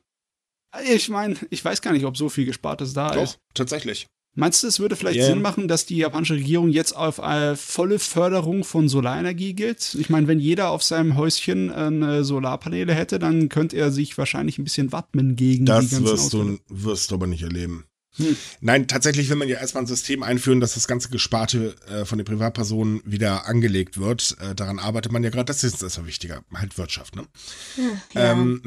Ich 0.92 1.08
meine, 1.08 1.38
ich 1.52 1.64
weiß 1.64 1.82
gar 1.84 1.94
nicht, 1.94 2.06
ob 2.06 2.18
so 2.18 2.30
viel 2.30 2.46
Gespartes 2.46 2.94
da 2.94 3.10
ist. 3.14 3.36
Doch, 3.36 3.40
tatsächlich. 3.54 4.08
Meinst 4.38 4.62
du, 4.64 4.68
es 4.68 4.80
würde 4.82 4.96
vielleicht 4.98 5.18
Ja. 5.20 5.28
Sinn 5.28 5.42
machen, 5.42 5.68
dass 5.70 5.86
die 5.86 5.96
japanische 5.98 6.34
Regierung 6.36 6.70
jetzt 6.70 6.96
auf 6.96 7.20
äh, 7.20 7.56
volle 7.56 8.00
Förderung 8.00 8.64
von 8.66 8.90
Solarenergie 8.90 9.54
geht? 9.54 9.96
Ich 10.00 10.10
meine, 10.10 10.28
wenn 10.28 10.40
jeder 10.40 10.70
auf 10.72 10.84
seinem 10.84 11.16
Häuschen 11.16 11.70
äh, 11.72 12.24
Solarpaneele 12.24 12.94
hätte, 12.94 13.18
dann 13.18 13.48
könnte 13.50 13.78
er 13.78 13.92
sich 13.92 14.18
wahrscheinlich 14.18 14.58
ein 14.60 14.66
bisschen 14.66 14.92
wappnen 14.92 15.36
gegen 15.38 15.66
die 15.66 15.72
Das 15.72 15.90
ganzen 15.90 16.04
wirst 16.06 16.36
Ausfälle. 16.36 16.60
du, 16.68 16.86
wirst 16.86 17.12
du 17.12 17.16
aber 17.16 17.28
nicht 17.28 17.44
erleben. 17.44 17.86
Hm. 18.18 18.38
Nein, 18.62 18.88
tatsächlich 18.88 19.30
will 19.30 19.36
man 19.36 19.48
ja 19.48 19.58
erstmal 19.58 19.84
ein 19.84 19.88
System 19.88 20.24
einführen, 20.24 20.60
dass 20.60 20.76
das 20.76 20.88
ganze 20.88 21.10
Gesparte 21.10 21.76
äh, 21.90 22.06
von 22.06 22.18
den 22.18 22.26
Privatpersonen 22.26 23.02
wieder 23.06 23.48
angelegt 23.48 23.98
wird. 24.00 24.38
Äh, 24.40 24.56
daran 24.56 24.80
arbeitet 24.80 25.12
man 25.12 25.24
ja 25.24 25.30
gerade. 25.30 25.46
Das 25.46 25.64
ist 25.64 25.82
ja 25.82 26.06
wichtiger. 26.06 26.44
Halt 26.54 26.78
Wirtschaft, 26.78 27.16
ne? 27.16 27.26
Ja. 28.14 28.32
Ähm, 28.32 28.62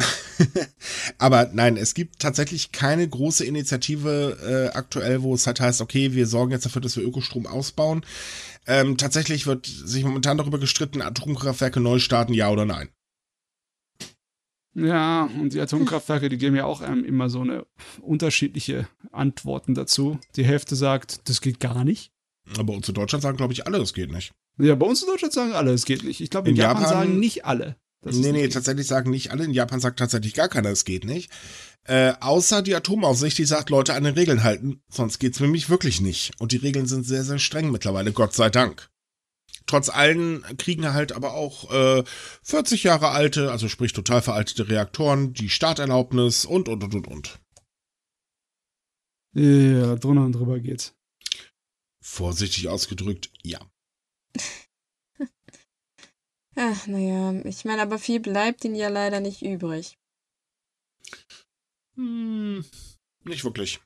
aber 1.19 1.51
nein, 1.53 1.77
es 1.77 1.95
gibt 1.95 2.19
tatsächlich 2.19 2.73
keine 2.73 3.09
große 3.09 3.45
Initiative 3.45 4.71
äh, 4.73 4.77
aktuell, 4.77 5.23
wo 5.23 5.35
es 5.35 5.47
halt 5.47 5.61
heißt, 5.61 5.81
okay, 5.81 6.13
wir 6.13 6.27
sorgen 6.27 6.53
jetzt 6.53 6.67
dafür, 6.67 6.83
dass 6.83 6.97
wir 6.97 7.05
Ökostrom 7.05 7.47
ausbauen. 7.47 8.05
Ähm, 8.67 8.99
tatsächlich 8.99 9.47
wird 9.47 9.67
sich 9.67 10.05
momentan 10.05 10.37
darüber 10.37 10.59
gestritten, 10.59 11.01
Atomkraftwerke 11.01 11.81
neu 11.81 11.99
starten, 11.99 12.35
ja 12.35 12.51
oder 12.51 12.67
nein. 12.67 12.91
Ja, 14.87 15.25
und 15.41 15.53
die 15.55 15.61
Atomkraftwerke, 15.61 16.29
die 16.29 16.39
geben 16.39 16.55
ja 16.57 16.65
auch 16.65 16.83
ähm, 16.83 17.05
immer 17.05 17.29
so 17.29 17.41
eine 17.41 17.67
unterschiedliche 18.01 18.87
Antworten 19.13 19.75
dazu. 19.75 20.19
Die 20.37 20.45
Hälfte 20.45 20.77
sagt, 20.77 21.29
das 21.29 21.41
geht 21.41 21.61
gar 21.61 21.85
nicht. 21.85 22.13
Aber 22.59 22.73
uns 22.75 22.89
in 22.89 22.95
Deutschland 22.95 23.23
sagen, 23.23 23.37
glaube 23.37 23.53
ich, 23.53 23.67
alle, 23.67 23.79
das 23.79 23.93
geht 23.93 24.11
nicht. 24.13 24.33
Ja, 24.59 24.75
bei 24.75 24.87
uns 24.87 25.03
in 25.03 25.09
Deutschland 25.09 25.33
sagen 25.35 25.53
alle, 25.53 25.73
es 25.73 25.85
geht 25.85 26.03
nicht. 26.05 26.21
Ich 26.21 26.31
glaube, 26.31 26.49
in, 26.49 26.55
In 26.57 26.61
Japan, 26.63 26.83
Japan- 26.83 26.99
sagen 26.99 27.19
nicht 27.21 27.45
alle. 27.45 27.77
dass 28.03 28.15
es 28.15 28.21
nee, 28.21 28.33
nee, 28.33 28.43
geht. 28.43 28.53
tatsächlich 28.55 28.87
sagen 28.87 29.11
nicht 29.11 29.31
alle. 29.33 29.45
In 29.45 29.53
Japan 29.53 29.81
sagt 29.81 29.99
tatsächlich 29.99 30.35
gar 30.35 30.49
keiner, 30.49 30.71
es 30.71 30.85
geht 30.85 31.05
nicht. 31.05 31.31
Äh, 31.85 32.15
außer 32.21 32.63
die 32.63 32.75
Atomaufsicht, 32.75 33.39
die 33.39 33.45
sagt, 33.45 33.71
Leute 33.71 33.95
an 33.95 34.05
den 34.05 34.15
Regeln 34.15 34.43
halten, 34.45 34.83
sonst 34.89 35.19
geht's 35.19 35.39
für 35.39 35.47
mich 35.49 35.71
wirklich 35.71 36.01
nicht. 36.01 36.33
Und 36.39 36.53
die 36.53 36.57
Regeln 36.59 36.87
sind 36.87 37.05
sehr, 37.07 37.25
sehr 37.25 37.39
streng 37.39 37.71
mittlerweile, 37.71 38.13
Gott 38.13 38.35
sei 38.35 38.51
Dank. 38.51 38.89
Trotz 39.69 39.91
allen 39.91 40.43
kriegen 40.57 40.93
halt 40.95 41.13
aber 41.13 41.35
auch 41.35 41.71
äh, 41.71 42.03
40 42.43 42.85
Jahre 42.85 43.11
alte, 43.11 43.53
also 43.53 43.69
sprich 43.69 43.93
total 43.93 44.23
veraltete 44.23 44.69
Reaktoren, 44.69 45.35
die 45.35 45.51
Starterlaubnis 45.51 46.47
und, 46.47 46.69
und, 46.69 46.83
und, 46.83 46.95
und, 46.95 47.07
und. 47.07 47.39
Ja, 49.35 49.95
drunter 49.97 50.25
und 50.25 50.33
drüber 50.33 50.59
geht's. 50.59 50.97
Vorsichtig 52.03 52.69
ausgedrückt, 52.69 53.31
ja. 53.43 53.61
Ach, 56.57 56.87
naja, 56.87 57.41
ich 57.45 57.67
meine, 57.67 57.83
aber 57.83 57.99
viel 57.99 58.21
bleibt 58.21 58.65
ihnen 58.65 58.75
ja 58.75 58.89
leider 58.89 59.21
nicht 59.21 59.43
übrig. 59.43 59.99
Hm, 61.95 62.65
nicht 63.25 63.45
wirklich. 63.45 63.81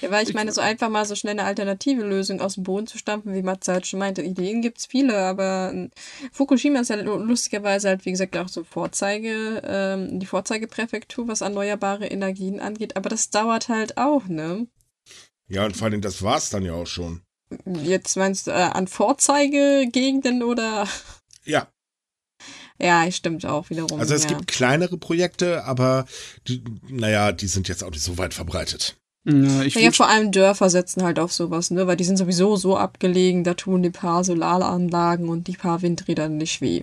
Ja, 0.00 0.10
weil 0.10 0.22
ich, 0.22 0.30
Ich- 0.30 0.34
meine, 0.34 0.52
so 0.52 0.60
einfach 0.60 0.88
mal 0.88 1.04
so 1.06 1.14
schnell 1.14 1.32
eine 1.32 1.44
alternative 1.44 2.02
Lösung 2.04 2.40
aus 2.40 2.54
dem 2.54 2.64
Boden 2.64 2.86
zu 2.86 2.98
stampfen, 2.98 3.34
wie 3.34 3.42
Matze 3.42 3.72
halt 3.72 3.86
schon 3.86 3.98
meinte. 4.00 4.22
Ideen 4.22 4.60
gibt's 4.62 4.86
viele, 4.86 5.16
aber 5.18 5.70
ähm, 5.72 5.90
Fukushima 6.32 6.80
ist 6.80 6.90
ja 6.90 6.96
lu- 6.96 7.16
lustigerweise 7.16 7.88
halt, 7.88 8.04
wie 8.04 8.10
gesagt, 8.10 8.36
auch 8.36 8.48
so 8.48 8.64
Vorzeige, 8.64 9.62
ähm, 9.64 10.20
die 10.20 10.26
Vorzeigepräfektur, 10.26 11.28
was 11.28 11.40
erneuerbare 11.40 12.06
Energien 12.06 12.60
angeht. 12.60 12.96
Aber 12.96 13.08
das 13.08 13.30
dauert 13.30 13.68
halt 13.68 13.96
auch, 13.96 14.26
ne? 14.26 14.66
Ja, 15.48 15.64
und 15.66 15.76
vor 15.76 15.86
allem, 15.88 16.00
das 16.00 16.22
war's 16.22 16.50
dann 16.50 16.64
ja 16.64 16.72
auch 16.72 16.86
schon. 16.86 17.22
Jetzt 17.66 18.16
meinst 18.16 18.46
du 18.46 18.50
äh, 18.50 18.54
an 18.54 18.88
Vorzeigegegenden 18.88 20.42
oder? 20.42 20.88
Ja, 21.44 21.68
Ja, 22.80 23.08
stimmt 23.12 23.46
auch 23.46 23.70
wiederum. 23.70 24.00
Also 24.00 24.14
es 24.14 24.24
ja. 24.24 24.30
gibt 24.30 24.48
kleinere 24.48 24.96
Projekte, 24.98 25.64
aber 25.64 26.06
die, 26.48 26.64
naja, 26.88 27.32
die 27.32 27.46
sind 27.46 27.68
jetzt 27.68 27.84
auch 27.84 27.90
nicht 27.90 28.02
so 28.02 28.18
weit 28.18 28.34
verbreitet. 28.34 28.96
Ja, 29.26 29.62
ich 29.62 29.74
Ja, 29.74 29.80
ja, 29.80 29.86
wünsch- 29.88 29.96
vor 29.96 30.08
allem 30.08 30.32
Dörfer 30.32 30.68
setzen 30.68 31.02
halt 31.02 31.18
auf 31.18 31.32
sowas, 31.32 31.70
ne? 31.70 31.86
Weil 31.86 31.96
die 31.96 32.04
sind 32.04 32.18
sowieso 32.18 32.56
so 32.56 32.76
abgelegen, 32.76 33.42
da 33.44 33.54
tun 33.54 33.82
die 33.82 33.90
paar 33.90 34.22
Solaranlagen 34.24 35.28
und 35.28 35.46
die 35.48 35.56
paar 35.56 35.80
Windräder 35.82 36.28
nicht 36.28 36.60
weh. 36.60 36.82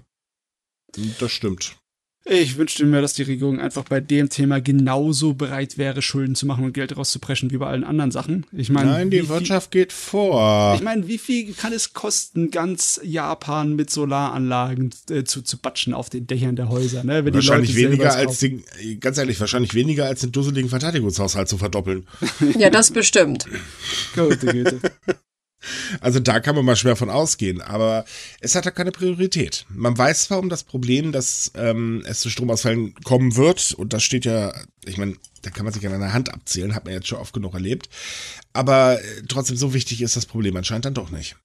Das 1.19 1.31
stimmt. 1.31 1.77
Ich 2.23 2.55
wünschte 2.55 2.85
mir, 2.85 3.01
dass 3.01 3.13
die 3.13 3.23
Regierung 3.23 3.59
einfach 3.59 3.83
bei 3.83 3.99
dem 3.99 4.29
Thema 4.29 4.61
genauso 4.61 5.33
bereit 5.33 5.79
wäre, 5.79 6.03
Schulden 6.03 6.35
zu 6.35 6.45
machen 6.45 6.63
und 6.63 6.73
Geld 6.73 6.95
rauszupreschen 6.95 7.49
wie 7.49 7.57
bei 7.57 7.65
allen 7.65 7.83
anderen 7.83 8.11
Sachen. 8.11 8.45
Ich 8.51 8.69
meine, 8.69 8.91
Nein, 8.91 9.09
die 9.09 9.21
viel- 9.21 9.29
Wirtschaft 9.29 9.71
geht 9.71 9.91
vor. 9.91 10.75
Ich 10.75 10.83
meine, 10.83 11.07
wie 11.07 11.17
viel 11.17 11.51
kann 11.53 11.73
es 11.73 11.93
kosten, 11.93 12.51
ganz 12.51 13.01
Japan 13.03 13.75
mit 13.75 13.89
Solaranlagen 13.89 14.91
äh, 15.09 15.23
zu, 15.23 15.41
zu 15.41 15.57
batschen 15.57 15.95
auf 15.95 16.11
den 16.11 16.27
Dächern 16.27 16.55
der 16.55 16.69
Häuser, 16.69 17.03
ne? 17.03 17.25
Wenn 17.25 17.33
wahrscheinlich 17.33 17.73
die 17.73 17.81
Leute 17.81 17.93
weniger 17.93 18.15
als 18.15 18.37
den, 18.37 18.63
ganz 18.99 19.17
ehrlich, 19.17 19.39
wahrscheinlich 19.39 19.73
weniger 19.73 20.05
als 20.05 20.21
den 20.21 20.31
dusseligen 20.31 20.69
Verteidigungshaushalt 20.69 21.49
zu 21.49 21.57
verdoppeln. 21.57 22.05
Ja, 22.57 22.69
das 22.69 22.91
bestimmt. 22.91 23.45
Gute 24.15 24.45
Güte. 24.45 24.79
Also 25.99 26.19
da 26.19 26.39
kann 26.39 26.55
man 26.55 26.65
mal 26.65 26.75
schwer 26.75 26.95
von 26.95 27.09
ausgehen, 27.09 27.61
aber 27.61 28.05
es 28.39 28.55
hat 28.55 28.65
ja 28.65 28.71
keine 28.71 28.91
Priorität. 28.91 29.65
Man 29.69 29.97
weiß 29.97 30.25
zwar 30.25 30.39
um 30.39 30.49
das 30.49 30.63
Problem, 30.63 31.11
dass 31.11 31.51
ähm, 31.55 32.03
es 32.07 32.19
zu 32.21 32.29
Stromausfällen 32.29 32.95
kommen 33.03 33.35
wird, 33.35 33.73
und 33.73 33.93
das 33.93 34.03
steht 34.03 34.25
ja, 34.25 34.53
ich 34.85 34.97
meine, 34.97 35.15
da 35.43 35.49
kann 35.51 35.65
man 35.65 35.73
sich 35.73 35.85
an 35.85 35.93
einer 35.93 36.13
Hand 36.13 36.33
abzählen, 36.33 36.73
hat 36.75 36.85
man 36.85 36.93
jetzt 36.93 37.07
schon 37.07 37.19
oft 37.19 37.33
genug 37.33 37.53
erlebt, 37.53 37.89
aber 38.53 38.99
äh, 39.01 39.21
trotzdem 39.27 39.57
so 39.57 39.73
wichtig 39.73 40.01
ist 40.01 40.15
das 40.15 40.25
Problem 40.25 40.55
anscheinend 40.57 40.85
dann 40.85 40.93
doch 40.95 41.11
nicht. 41.11 41.35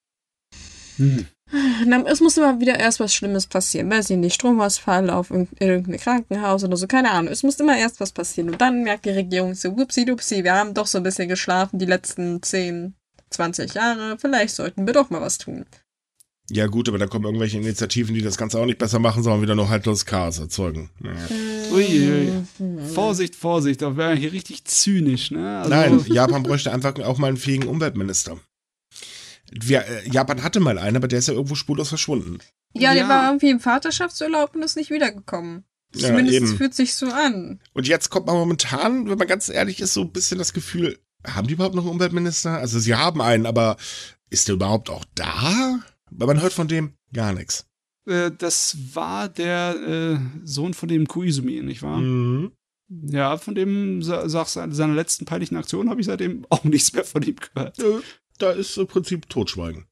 Hm. 0.97 1.27
Na, 1.87 2.03
Es 2.07 2.21
muss 2.21 2.37
immer 2.39 2.59
wieder 2.59 2.79
erst 2.81 2.99
was 3.01 3.14
Schlimmes 3.14 3.47
passieren. 3.47 3.91
Weiß 3.91 4.11
ich 4.11 4.17
nicht, 4.17 4.35
Stromausfall 4.35 5.11
auf 5.11 5.31
irgend- 5.31 5.61
irgendein 5.61 6.01
Krankenhaus 6.01 6.64
oder 6.64 6.77
so, 6.77 6.87
keine 6.87 7.11
Ahnung. 7.11 7.31
Es 7.33 7.43
muss 7.43 7.61
immer 7.61 7.77
erst 7.77 8.01
was 8.01 8.12
passieren. 8.12 8.51
Und 8.51 8.61
dann 8.61 8.83
merkt 8.83 9.05
die 9.05 9.11
Regierung 9.11 9.55
so, 9.55 9.77
wupsi 9.77 10.05
dupsi, 10.07 10.43
wir 10.43 10.55
haben 10.55 10.75
doch 10.75 10.87
so 10.87 10.99
ein 10.99 11.05
bisschen 11.05 11.29
geschlafen 11.29 11.79
die 11.79 11.85
letzten 11.87 12.43
10, 12.43 12.95
20 13.37 13.74
Jahre. 13.74 14.16
Vielleicht 14.18 14.55
sollten 14.55 14.87
wir 14.87 14.93
doch 14.93 15.11
mal 15.11 15.20
was 15.20 15.39
tun. 15.39 15.64
Ja 16.49 16.66
gut, 16.68 16.89
aber 16.89 16.99
dann 16.99 17.09
kommen 17.09 17.24
irgendwelche 17.24 17.57
Initiativen, 17.59 18.14
die 18.14 18.22
das 18.22 18.37
Ganze 18.37 18.61
auch 18.61 18.66
nicht 18.66 18.78
besser 18.78 19.01
machen, 19.01 19.22
sondern 19.24 19.43
wieder 19.43 19.57
nur 19.57 19.68
haltloses 19.68 20.07
Chaos 20.07 20.39
erzeugen. 20.39 20.91
Naja. 21.01 21.16
Uiuiui. 21.72 22.32
Mhm. 22.61 22.87
Vorsicht, 22.89 23.34
Vorsicht, 23.34 23.82
da 23.82 23.97
wäre 23.97 24.14
hier 24.14 24.32
richtig 24.32 24.64
zynisch, 24.64 25.32
ne? 25.32 25.59
Also, 25.59 25.70
Nein, 25.70 26.05
Japan 26.07 26.45
bräuchte 26.45 26.72
einfach 26.72 26.97
auch 27.01 27.18
mal 27.18 27.26
einen 27.28 27.37
fähigen 27.37 27.66
Umweltminister. 27.66 28.39
Wir, 29.51 29.87
äh, 29.87 30.09
Japan 30.09 30.43
hatte 30.43 30.61
mal 30.61 30.78
einen, 30.78 30.97
aber 30.97 31.09
der 31.09 31.18
ist 31.20 31.28
ja 31.28 31.34
irgendwo 31.34 31.55
spurlos 31.57 31.89
verschwunden. 31.89 32.39
Ja, 32.74 32.93
der 32.95 33.03
Ja. 33.05 33.09
war 33.09 33.26
irgendwie 33.28 33.51
im 33.51 33.61
Vaterschaftsurlaub 33.61 34.55
und 34.55 34.62
ist 34.62 34.76
nicht 34.76 34.91
wiedergekommen. 34.91 35.64
Ja, 35.95 36.09
Zumindest 36.09 36.37
eben. 36.37 36.57
fühlt 36.57 36.74
sich 36.74 36.95
so 36.95 37.07
an. 37.07 37.61
Und 37.72 37.89
jetzt 37.89 38.11
kommt 38.11 38.26
man 38.26 38.37
momentan, 38.37 39.09
wenn 39.09 39.18
man 39.18 39.26
ganz 39.28 39.49
ehrlich 39.49 39.80
ist, 39.80 39.95
so 39.95 40.03
ein 40.03 40.12
bisschen 40.12 40.39
das 40.39 40.53
Gefühl, 40.53 40.99
haben 41.27 41.47
die 41.47 41.55
überhaupt 41.55 41.74
noch 41.74 41.83
einen 41.85 41.93
Umweltminister? 41.93 42.53
Also 42.59 42.79
sie 42.79 42.95
haben 42.95 43.20
einen, 43.22 43.47
aber 43.47 43.77
ist 44.31 44.49
der 44.49 44.55
überhaupt 44.57 44.91
auch 44.91 45.05
da? 45.14 45.81
Weil 46.11 46.27
man 46.29 46.41
hört 46.43 46.53
von 46.53 46.68
dem 46.68 46.95
gar 47.12 47.33
nichts. 47.33 47.66
äh, 48.09 48.31
das 48.37 48.77
war 48.95 49.29
der 49.29 49.74
äh, 49.77 50.18
Sohn 50.47 50.74
von 50.74 50.89
dem 50.89 51.07
Koizumi, 51.07 51.62
nicht 51.62 51.83
wahr? 51.83 51.99
Mhm. 51.99 52.53
Ja, 52.89 53.37
von 53.37 53.55
dem, 53.57 54.03
sa- 54.03 54.29
sag, 54.29 54.47
seiner 54.49 54.95
letzten 54.95 55.24
peinlichen 55.24 55.57
Aktion 55.57 55.91
habe 55.91 56.01
ich 56.01 56.07
seitdem 56.07 56.47
auch 56.51 56.62
nichts 56.64 56.93
mehr 56.93 57.05
von 57.05 57.22
ihm 57.22 57.37
gehört. 57.37 57.79
Ja, 57.79 58.01
Da 58.39 58.53
ist 58.53 58.77
im 58.79 58.87
Prinzip 58.87 59.29
Totschweigen. 59.29 59.87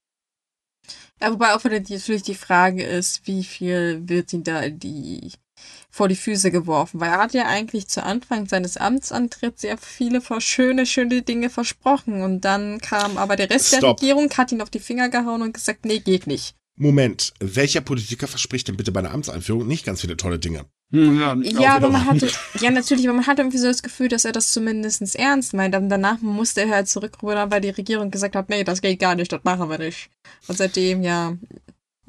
Ja, 1.21 1.33
wobei 1.33 1.55
auch 1.55 1.65
wieder 1.65 1.81
die, 1.81 1.95
natürlich 1.95 2.23
die 2.23 2.35
Frage 2.35 2.85
ist, 2.85 3.27
wie 3.27 3.43
viel 3.45 4.03
wird 4.09 4.33
ihm 4.33 4.45
da 4.45 4.69
die 4.69 5.33
vor 5.91 6.09
die 6.09 6.17
Füße 6.17 6.51
geworfen, 6.51 7.01
weil 7.01 7.11
er 7.11 7.19
hat 7.19 7.35
ja 7.35 7.47
eigentlich 7.47 7.89
zu 7.89 8.03
Anfang 8.03 8.47
seines 8.49 8.77
Amtsantritts 8.77 9.63
sehr 9.63 9.79
viele 9.79 10.21
schöne, 10.41 10.87
schöne 10.87 11.23
Dinge 11.23 11.51
versprochen 11.51 12.23
und 12.23 12.41
dann 12.45 12.81
kam 12.81 13.17
aber 13.19 13.37
der 13.37 13.51
Rest 13.51 13.69
Stop. 13.69 13.81
der 13.81 13.91
Regierung, 13.91 14.31
hat 14.37 14.53
ihn 14.53 14.61
auf 14.61 14.71
die 14.71 14.81
Finger 14.81 15.09
gehauen 15.09 15.43
und 15.43 15.55
gesagt, 15.55 15.85
nee, 15.85 16.01
geht 16.01 16.27
nicht. 16.27 16.55
Moment, 16.77 17.33
welcher 17.39 17.83
Politiker 17.83 18.27
verspricht 18.27 18.67
denn 18.67 18.77
bitte 18.77 18.91
bei 18.91 18.99
einer 18.99 19.13
Amtseinführung 19.13 19.65
nicht 19.65 19.87
ganz 19.87 20.01
viele 20.01 20.17
tolle 20.17 20.41
Dinge? 20.41 20.65
Hm, 20.93 21.21
ja, 21.21 21.37
Ja, 21.61 21.77
aber 21.77 21.89
man 21.89 22.05
hatte, 22.05 22.29
ja 22.61 22.73
natürlich, 22.73 23.07
aber 23.07 23.17
man 23.17 23.27
hatte 23.29 23.43
irgendwie 23.43 23.59
so 23.59 23.69
das 23.69 23.85
Gefühl, 23.85 24.09
dass 24.09 24.25
er 24.25 24.33
das 24.33 24.53
zumindest 24.53 25.15
ernst 25.15 25.55
meint. 25.55 25.77
Und 25.77 25.89
danach 25.89 26.21
musste 26.21 26.63
er 26.63 26.71
halt 26.71 26.89
zurückrudern, 26.89 27.53
weil 27.53 27.61
die 27.61 27.71
Regierung 27.71 28.11
gesagt 28.11 28.35
hat, 28.35 28.49
nee, 28.49 28.65
das 28.65 28.83
geht 28.83 28.99
gar 28.99 29.15
nicht, 29.15 29.31
das 29.31 29.45
machen 29.45 29.71
wir 29.71 29.79
nicht. 29.79 30.11
Und 30.49 30.59
seitdem, 30.59 31.05
ja, 31.05 31.37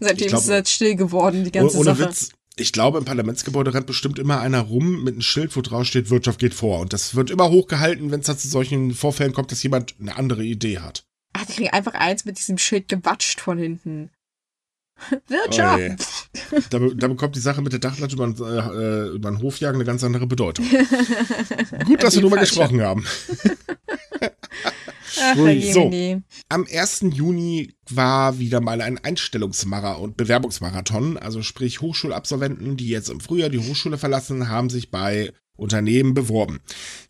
seitdem 0.00 0.26
Ich 0.26 0.26
glaube- 0.28 0.36
ist 0.36 0.44
es 0.44 0.50
halt 0.50 0.68
still 0.68 0.96
geworden, 0.96 1.42
die 1.44 1.52
ganze 1.52 1.78
Ohne 1.78 1.94
Sache. 1.94 2.10
Witz. 2.10 2.28
Ich 2.56 2.72
glaube, 2.72 2.98
im 2.98 3.04
Parlamentsgebäude 3.04 3.74
rennt 3.74 3.86
bestimmt 3.86 4.18
immer 4.18 4.40
einer 4.40 4.60
rum 4.60 5.02
mit 5.02 5.14
einem 5.14 5.22
Schild, 5.22 5.56
wo 5.56 5.60
drauf 5.60 5.86
steht, 5.86 6.10
Wirtschaft 6.10 6.38
geht 6.38 6.54
vor. 6.54 6.78
Und 6.80 6.92
das 6.92 7.16
wird 7.16 7.30
immer 7.30 7.50
hochgehalten, 7.50 8.12
wenn 8.12 8.20
es 8.20 8.26
da 8.26 8.38
zu 8.38 8.46
solchen 8.46 8.94
Vorfällen 8.94 9.32
kommt, 9.32 9.50
dass 9.50 9.62
jemand 9.62 9.96
eine 10.00 10.16
andere 10.16 10.44
Idee 10.44 10.78
hat. 10.78 11.04
Ach, 11.32 11.44
die 11.46 11.52
kriegen 11.52 11.70
einfach 11.70 11.94
eins 11.94 12.24
mit 12.24 12.38
diesem 12.38 12.58
Schild 12.58 12.88
gewatscht 12.88 13.40
von 13.40 13.58
hinten. 13.58 14.10
Wirtschaft! 15.28 15.80
Oje. 15.80 15.96
Da, 16.70 16.78
da 16.78 17.08
bekommt 17.08 17.34
die 17.34 17.40
Sache 17.40 17.62
mit 17.62 17.72
der 17.72 17.80
Dachlatte 17.80 18.14
über, 18.14 18.26
äh, 18.26 19.08
über 19.08 19.30
den 19.30 19.42
Hofjagen 19.42 19.76
eine 19.76 19.84
ganz 19.84 20.04
andere 20.04 20.26
Bedeutung. 20.26 20.64
Gut, 21.84 22.02
dass 22.02 22.14
wir 22.14 22.28
falsche. 22.28 22.40
gesprochen 22.40 22.80
haben. 22.80 23.04
Ach, 25.20 25.36
so. 25.72 25.90
Am 26.48 26.66
1. 26.70 27.06
Juni 27.12 27.74
war 27.90 28.38
wieder 28.38 28.60
mal 28.60 28.80
ein 28.80 28.98
Einstellungsmarathon 28.98 30.02
und 30.02 30.16
Bewerbungsmarathon. 30.16 31.16
Also 31.16 31.42
sprich 31.42 31.80
Hochschulabsolventen, 31.80 32.76
die 32.76 32.88
jetzt 32.88 33.10
im 33.10 33.20
Frühjahr 33.20 33.50
die 33.50 33.58
Hochschule 33.58 33.98
verlassen, 33.98 34.48
haben 34.48 34.70
sich 34.70 34.90
bei 34.90 35.32
Unternehmen 35.56 36.14
beworben. 36.14 36.60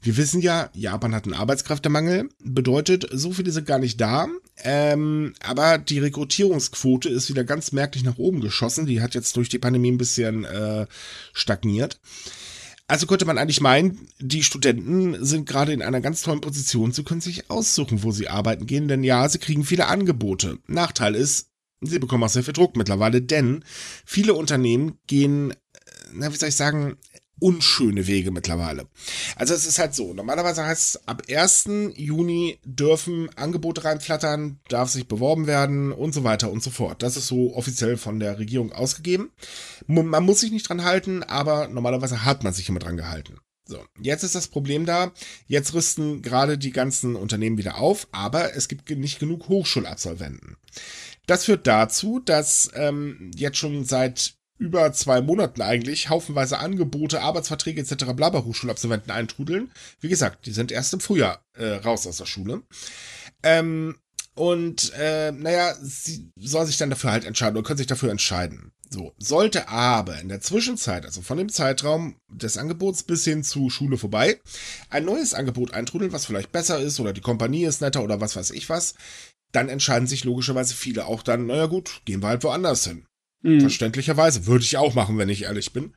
Wir 0.03 0.17
wissen 0.19 0.41
ja, 0.41 0.69
Japan 0.75 1.15
hat 1.15 1.25
einen 1.25 1.35
Arbeitskräftemangel, 1.35 2.29
bedeutet, 2.43 3.07
so 3.11 3.33
viele 3.33 3.51
sind 3.51 3.67
gar 3.67 3.79
nicht 3.79 4.01
da. 4.01 4.29
Ähm, 4.63 5.33
aber 5.41 5.79
die 5.79 5.99
Rekrutierungsquote 5.99 7.09
ist 7.09 7.31
wieder 7.31 7.45
ganz 7.45 7.73
merklich 7.73 8.05
nach 8.05 8.19
oben 8.19 8.41
geschossen. 8.41 8.87
Die 8.87 9.01
hat 9.01 9.15
jetzt 9.15 9.37
durch 9.37 9.49
die 9.49 9.59
Pandemie 9.59 9.93
ein 9.93 9.99
bisschen 9.99 10.45
äh, 10.45 10.87
stagniert. 11.33 11.99
Also 12.87 13.07
könnte 13.07 13.25
man 13.25 13.39
eigentlich 13.39 13.63
meinen, 13.63 14.09
die 14.19 14.43
Studenten 14.43 15.25
sind 15.25 15.49
gerade 15.49 15.73
in 15.73 15.81
einer 15.81 16.03
ganz 16.03 16.21
tollen 16.21 16.43
Position, 16.43 16.93
sie 16.93 17.03
können 17.03 17.23
sich 17.23 17.51
aussuchen, 17.51 18.03
wo 18.03 18.11
sie 18.11 18.29
arbeiten 18.29 18.67
gehen, 18.67 18.89
denn 18.89 19.03
ja, 19.03 19.27
sie 19.29 19.39
kriegen 19.39 19.65
viele 19.65 19.87
Angebote. 19.87 20.59
Nachteil 20.67 21.15
ist, 21.15 21.49
sie 21.81 21.99
bekommen 21.99 22.25
auch 22.25 22.29
sehr 22.29 22.45
viel 22.45 22.53
Druck 22.53 22.77
mittlerweile, 22.77 23.23
denn 23.23 23.65
viele 24.05 24.35
Unternehmen 24.35 24.99
gehen, 25.07 25.53
äh, 25.53 25.57
na, 26.13 26.31
wie 26.31 26.37
soll 26.37 26.51
ich 26.51 26.57
sagen, 26.57 26.99
unschöne 27.41 28.07
Wege 28.07 28.31
mittlerweile. 28.31 28.87
Also 29.37 29.55
es 29.55 29.67
ist 29.67 29.79
halt 29.79 29.95
so, 29.95 30.15
normalerweise 30.15 30.65
heißt 30.65 30.97
es, 30.97 31.09
ab 31.09 31.23
1. 31.29 31.69
Juni 31.97 32.59
dürfen 32.65 33.29
Angebote 33.37 33.85
reinflattern, 33.85 34.61
darf 34.69 34.91
sich 34.91 35.09
beworben 35.09 35.47
werden 35.47 35.93
und 35.93 36.15
so 36.15 36.25
weiter 36.25 36.51
und 36.51 36.63
so 36.63 36.71
fort. 36.71 37.03
Das 37.03 37.17
ist 37.17 37.27
so 37.27 37.55
offiziell 37.55 37.97
von 37.97 38.21
der 38.21 38.39
Regierung 38.39 38.73
ausgegeben. 38.73 39.31
Man 39.87 40.25
muss 40.25 40.41
sich 40.41 40.53
nicht 40.53 40.69
dran 40.69 40.85
halten, 40.85 41.23
aber 41.23 41.69
normalerweise 41.69 42.25
hat 42.25 42.45
man 42.45 42.53
sich 42.53 42.69
immer 42.69 42.81
dran 42.81 42.97
gehalten. 42.97 43.39
So, 43.67 43.83
jetzt 43.99 44.25
ist 44.25 44.35
das 44.35 44.49
Problem 44.49 44.85
da. 44.85 45.13
Jetzt 45.47 45.73
rüsten 45.73 46.21
gerade 46.21 46.59
die 46.59 46.73
ganzen 46.73 47.17
Unternehmen 47.17 47.57
wieder 47.57 47.79
auf, 47.79 48.09
aber 48.13 48.55
es 48.55 48.69
gibt 48.69 48.91
nicht 48.91 49.19
genug 49.19 49.49
Hochschulabsolventen. 49.49 50.57
Das 51.27 51.47
führt 51.47 51.67
dazu, 51.67 52.21
dass 52.21 52.71
ähm, 52.75 53.31
jetzt 53.35 53.57
schon 53.57 53.85
seit 53.87 54.35
über 54.59 54.93
zwei 54.93 55.21
Monaten 55.21 55.63
eigentlich 55.63 56.09
haufenweise 56.11 56.59
Angebote, 56.59 57.21
Arbeitsverträge 57.21 57.81
etc. 57.81 58.13
bla 58.15 58.31
bei 58.31 58.43
Hochschulabsolventen 58.43 59.11
eintrudeln. 59.11 59.73
Wie 60.01 60.09
gesagt, 60.09 60.47
die 60.47 60.53
sind 60.53 60.73
erst 60.73 60.95
im 60.95 61.01
Frühjahr 61.01 61.43
äh, 61.55 61.75
raus 61.75 62.07
aus 62.07 62.19
der 62.19 62.27
Schule. 62.27 62.63
Ähm, 63.43 63.97
und 64.35 64.93
äh, 64.95 65.31
naja, 65.33 65.75
sie 65.81 66.31
soll 66.37 66.67
sich 66.67 66.77
dann 66.77 66.91
dafür 66.91 67.13
halt 67.13 67.25
entscheiden 67.25 67.57
oder 67.57 67.67
können 67.67 67.79
sich 67.79 67.87
dafür 67.87 68.11
entscheiden. 68.11 68.73
So, 68.91 69.13
sollte 69.19 69.69
aber 69.69 70.21
in 70.21 70.29
der 70.29 70.41
Zwischenzeit, 70.41 71.05
also 71.05 71.23
von 71.23 71.39
dem 71.39 71.49
Zeitraum 71.49 72.17
des 72.33 72.59
Angebots 72.59 73.05
bis 73.05 73.25
hin 73.25 73.43
zu 73.43 73.71
Schule 73.71 73.97
vorbei, 73.97 74.41
ein 74.91 75.05
neues 75.05 75.35
Angebot 75.35 75.73
eintrudeln, 75.73 76.13
was 76.13 76.27
vielleicht 76.27 76.53
besser 76.53 76.79
ist 76.81 77.01
oder 77.01 77.13
die 77.13 77.21
Kompanie 77.21 77.65
ist 77.65 77.81
netter 77.81 78.03
oder 78.03 78.21
was 78.21 78.37
weiß 78.37 78.51
ich 78.51 78.69
was, 78.69 78.95
dann 79.53 79.69
entscheiden 79.69 80.09
sich 80.09 80.25
logischerweise 80.25 80.75
viele 80.75 81.07
auch 81.07 81.23
dann, 81.23 81.47
naja 81.47 81.67
gut, 81.67 82.03
gehen 82.05 82.23
wir 82.23 82.29
halt 82.29 82.45
woanders 82.45 82.85
hin. 82.85 83.07
Hm. 83.45 83.61
Verständlicherweise. 83.61 84.47
Würde 84.47 84.65
ich 84.65 84.77
auch 84.77 84.95
machen, 84.95 85.19
wenn 85.19 85.29
ich 85.29 85.45
ehrlich 85.45 85.73
bin. 85.73 85.93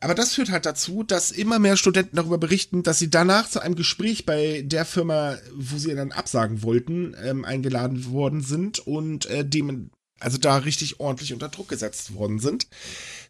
Aber 0.00 0.14
das 0.14 0.34
führt 0.34 0.50
halt 0.50 0.64
dazu, 0.64 1.02
dass 1.02 1.32
immer 1.32 1.58
mehr 1.58 1.76
Studenten 1.76 2.16
darüber 2.16 2.38
berichten, 2.38 2.84
dass 2.84 3.00
sie 3.00 3.10
danach 3.10 3.50
zu 3.50 3.60
einem 3.60 3.74
Gespräch 3.74 4.24
bei 4.24 4.62
der 4.64 4.84
Firma, 4.84 5.36
wo 5.54 5.76
sie 5.76 5.92
dann 5.94 6.12
absagen 6.12 6.62
wollten, 6.62 7.16
ähm, 7.20 7.44
eingeladen 7.44 8.12
worden 8.12 8.40
sind 8.40 8.78
und 8.78 9.26
äh, 9.26 9.44
dem, 9.44 9.90
also 10.20 10.38
da 10.38 10.58
richtig 10.58 11.00
ordentlich 11.00 11.32
unter 11.32 11.48
Druck 11.48 11.68
gesetzt 11.68 12.14
worden 12.14 12.38
sind. 12.38 12.68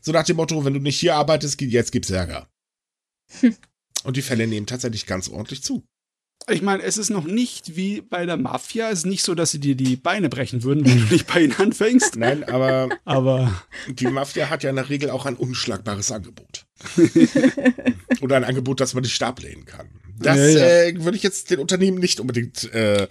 So 0.03 0.13
nach 0.13 0.25
dem 0.25 0.37
Motto, 0.37 0.63
wenn 0.67 0.75
du 0.75 0.81
nicht 0.81 1.01
hier 1.01 1.17
arbeitest, 1.17 1.59
jetzt 1.63 1.93
gibt's 1.93 2.11
Ärger. 2.11 2.49
Und 4.05 4.17
die 4.17 4.23
Fälle 4.23 4.47
nehmen 4.47 4.67
tatsächlich 4.67 5.07
ganz 5.07 5.29
ordentlich 5.29 5.63
zu. 5.63 5.85
Ich 6.51 6.63
meine, 6.63 6.83
es 6.83 6.97
ist 6.97 7.11
noch 7.11 7.25
nicht 7.25 7.77
wie 7.77 8.01
bei 8.01 8.25
der 8.27 8.37
Mafia. 8.37 8.91
Es 8.91 9.01
ist 9.01 9.07
nicht 9.07 9.23
so, 9.23 9.35
dass 9.35 9.51
sie 9.51 9.61
dir 9.61 9.75
die 9.75 9.97
Beine 9.97 10.29
brechen 10.29 10.63
würden, 10.63 10.85
wenn 10.85 10.99
du 11.01 11.13
nicht 11.13 11.27
bei 11.27 11.43
ihnen 11.43 11.55
anfängst. 11.55 12.17
Nein, 12.17 12.45
aber 12.45 12.89
Aber 13.05 13.63
die 13.89 14.07
Mafia 14.07 14.49
hat 14.49 14.63
ja 14.63 14.71
in 14.71 14.77
der 14.77 14.89
Regel 14.89 15.11
auch 15.11 15.27
ein 15.27 15.37
unschlagbares 15.37 16.11
Angebot. 16.11 16.67
Oder 18.21 18.37
ein 18.37 18.45
Angebot, 18.45 18.81
das 18.81 18.95
man 18.95 19.03
nicht 19.03 19.23
ablehnen 19.23 19.65
kann. 19.65 19.89
Das 20.19 20.37
Ja, 20.37 20.47
ja. 20.47 20.83
Äh, 20.85 21.05
würde 21.05 21.17
ich 21.17 21.23
jetzt 21.23 21.51
den 21.51 21.61
Unternehmen 21.61 21.99
nicht 21.99 22.21
unbedingt, 22.21 22.73
äh, 22.73 23.09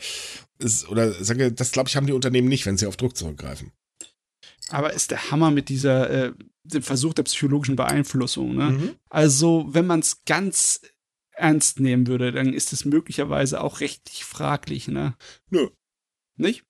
ist, 0.59 0.89
oder 0.89 1.11
sage, 1.11 1.51
das 1.51 1.71
glaube 1.71 1.87
ich, 1.87 1.95
haben 1.95 2.07
die 2.07 2.13
Unternehmen 2.13 2.47
nicht, 2.47 2.65
wenn 2.65 2.77
sie 2.77 2.87
auf 2.87 2.97
Druck 2.97 3.15
zurückgreifen. 3.15 3.71
Aber 4.69 4.93
ist 4.93 5.11
der 5.11 5.31
Hammer 5.31 5.51
mit 5.51 5.69
dieser, 5.69 6.09
äh, 6.09 6.31
dem 6.63 6.83
Versuch 6.83 7.13
der 7.13 7.23
psychologischen 7.23 7.75
Beeinflussung, 7.75 8.55
ne? 8.55 8.71
Mhm. 8.71 8.89
Also, 9.09 9.67
wenn 9.69 9.87
man 9.87 10.01
es 10.01 10.23
ganz 10.25 10.81
ernst 11.37 11.79
nehmen 11.79 12.07
würde, 12.07 12.31
dann 12.31 12.53
ist 12.53 12.73
es 12.73 12.85
möglicherweise 12.85 13.61
auch 13.61 13.79
rechtlich 13.79 14.25
fraglich, 14.25 14.87
ne? 14.87 15.15
Nö. 15.49 15.69
Nicht? 16.35 16.63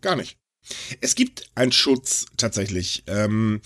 Gar 0.00 0.16
nicht. 0.16 0.36
Es 1.00 1.14
gibt 1.14 1.48
einen 1.54 1.70
Schutz 1.70 2.26
tatsächlich, 2.36 3.04
ähm, 3.06 3.60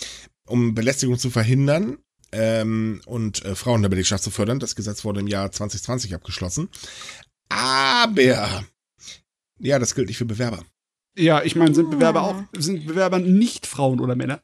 um 0.46 0.74
Belästigung 0.74 1.18
zu 1.18 1.30
verhindern 1.30 1.96
ähm, 2.30 3.00
und 3.06 3.42
äh, 3.44 3.54
Frauen 3.54 3.76
in 3.76 3.82
der 3.82 3.88
Belegschaft 3.88 4.22
zu 4.22 4.30
fördern. 4.30 4.58
Das 4.60 4.76
Gesetz 4.76 5.02
wurde 5.04 5.20
im 5.20 5.28
Jahr 5.28 5.50
2020 5.50 6.14
abgeschlossen. 6.14 6.68
Aber, 7.48 8.64
ja, 9.58 9.78
das 9.78 9.94
gilt 9.94 10.08
nicht 10.08 10.18
für 10.18 10.26
Bewerber. 10.26 10.62
Ja, 11.16 11.42
ich 11.42 11.56
meine, 11.56 11.74
sind 11.74 11.90
Bewerber 11.90 12.20
Ah. 12.20 12.24
auch, 12.24 12.44
sind 12.60 12.86
Bewerber 12.86 13.18
nicht 13.18 13.66
Frauen 13.66 14.00
oder 14.00 14.14
Männer? 14.14 14.42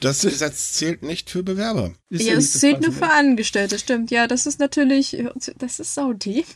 Das 0.00 0.22
Gesetz 0.22 0.72
zählt 0.72 1.02
nicht 1.02 1.28
für 1.28 1.42
Bewerber. 1.42 1.92
Ist 2.08 2.22
Ja, 2.24 2.36
nicht 2.36 2.44
es 2.44 2.60
zählt 2.60 2.80
nur 2.80 2.92
für 2.92 3.10
Angestellte, 3.10 3.78
stimmt. 3.78 4.10
Ja, 4.10 4.26
das 4.26 4.46
ist 4.46 4.58
natürlich, 4.58 5.22
das 5.58 5.80
ist 5.80 5.94
so 5.94 6.14
dämlich. 6.14 6.46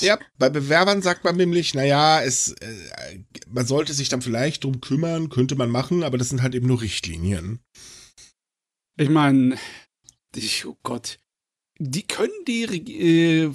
Ja, 0.00 0.18
bei 0.38 0.48
Bewerbern 0.50 1.00
sagt 1.00 1.22
man 1.22 1.36
nämlich, 1.36 1.74
naja, 1.74 2.20
es, 2.22 2.52
äh, 2.52 3.20
man 3.48 3.66
sollte 3.66 3.94
sich 3.94 4.08
dann 4.08 4.22
vielleicht 4.22 4.64
drum 4.64 4.80
kümmern, 4.80 5.28
könnte 5.28 5.54
man 5.54 5.70
machen, 5.70 6.02
aber 6.02 6.18
das 6.18 6.30
sind 6.30 6.42
halt 6.42 6.54
eben 6.54 6.66
nur 6.66 6.80
Richtlinien. 6.80 7.60
Ich 8.96 9.08
meine, 9.08 9.56
ich, 10.34 10.66
oh 10.66 10.76
Gott, 10.82 11.20
die 11.78 12.06
können 12.06 12.44
die, 12.46 12.64
äh, 12.64 13.52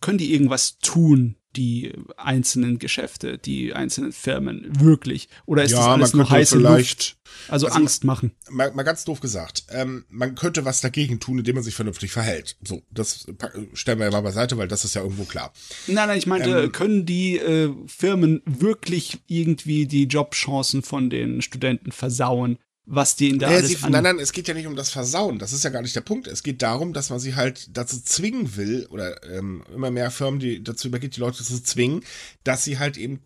können 0.00 0.18
die 0.18 0.32
irgendwas 0.32 0.78
tun, 0.78 1.36
die 1.58 1.92
einzelnen 2.16 2.78
Geschäfte, 2.78 3.36
die 3.36 3.74
einzelnen 3.74 4.12
Firmen, 4.12 4.80
wirklich? 4.80 5.28
Oder 5.44 5.64
ist 5.64 5.74
das 5.74 5.84
alles 5.84 6.14
nur 6.14 6.30
heiße 6.30 6.56
Luft? 6.56 6.68
vielleicht, 6.68 7.16
Also 7.48 7.66
also- 7.66 7.78
Angst 7.78 8.04
machen. 8.04 8.30
mal, 8.48 8.72
mal 8.72 8.84
ganz 8.84 9.04
doof 9.04 9.20
gesagt, 9.20 9.64
ähm, 9.70 10.04
man 10.08 10.34
könnte 10.36 10.64
was 10.64 10.80
dagegen 10.80 11.18
tun, 11.20 11.38
indem 11.38 11.56
man 11.56 11.64
sich 11.64 11.74
vernünftig 11.74 12.12
verhält. 12.12 12.56
So, 12.62 12.82
das 12.90 13.26
stellen 13.74 13.98
wir 13.98 14.06
ja 14.06 14.12
mal 14.12 14.20
beiseite, 14.22 14.56
weil 14.56 14.68
das 14.68 14.84
ist 14.84 14.94
ja 14.94 15.02
irgendwo 15.02 15.24
klar. 15.24 15.52
Nein, 15.88 16.08
nein, 16.08 16.18
ich 16.18 16.26
meinte, 16.26 16.62
Ähm, 16.64 16.72
können 16.72 17.04
die 17.04 17.38
äh, 17.38 17.74
Firmen 17.86 18.40
wirklich 18.46 19.18
irgendwie 19.26 19.86
die 19.86 20.04
Jobchancen 20.04 20.82
von 20.82 21.10
den 21.10 21.42
Studenten 21.42 21.92
versauen, 21.92 22.58
was 22.90 23.16
die 23.16 23.28
in 23.28 23.38
der 23.38 23.48
Naja, 23.48 23.60
alles 23.60 23.80
sie, 23.80 23.90
nein, 23.90 24.02
nein, 24.02 24.18
es 24.18 24.32
geht 24.32 24.48
ja 24.48 24.54
nicht 24.54 24.66
um 24.66 24.74
das 24.74 24.90
Versauen. 24.90 25.38
Das 25.38 25.52
ist 25.52 25.62
ja 25.62 25.70
gar 25.70 25.82
nicht 25.82 25.94
der 25.94 26.00
Punkt. 26.00 26.26
Es 26.26 26.42
geht 26.42 26.62
darum, 26.62 26.94
dass 26.94 27.10
man 27.10 27.20
sie 27.20 27.34
halt 27.34 27.76
dazu 27.76 28.02
zwingen 28.02 28.56
will, 28.56 28.86
oder 28.90 29.22
ähm, 29.30 29.62
immer 29.74 29.90
mehr 29.90 30.10
Firmen, 30.10 30.40
die 30.40 30.62
dazu 30.62 30.88
übergeht, 30.88 31.16
die 31.16 31.20
Leute 31.20 31.44
zu 31.44 31.62
zwingen, 31.62 32.02
dass 32.44 32.64
sie 32.64 32.78
halt 32.78 32.96
eben 32.96 33.20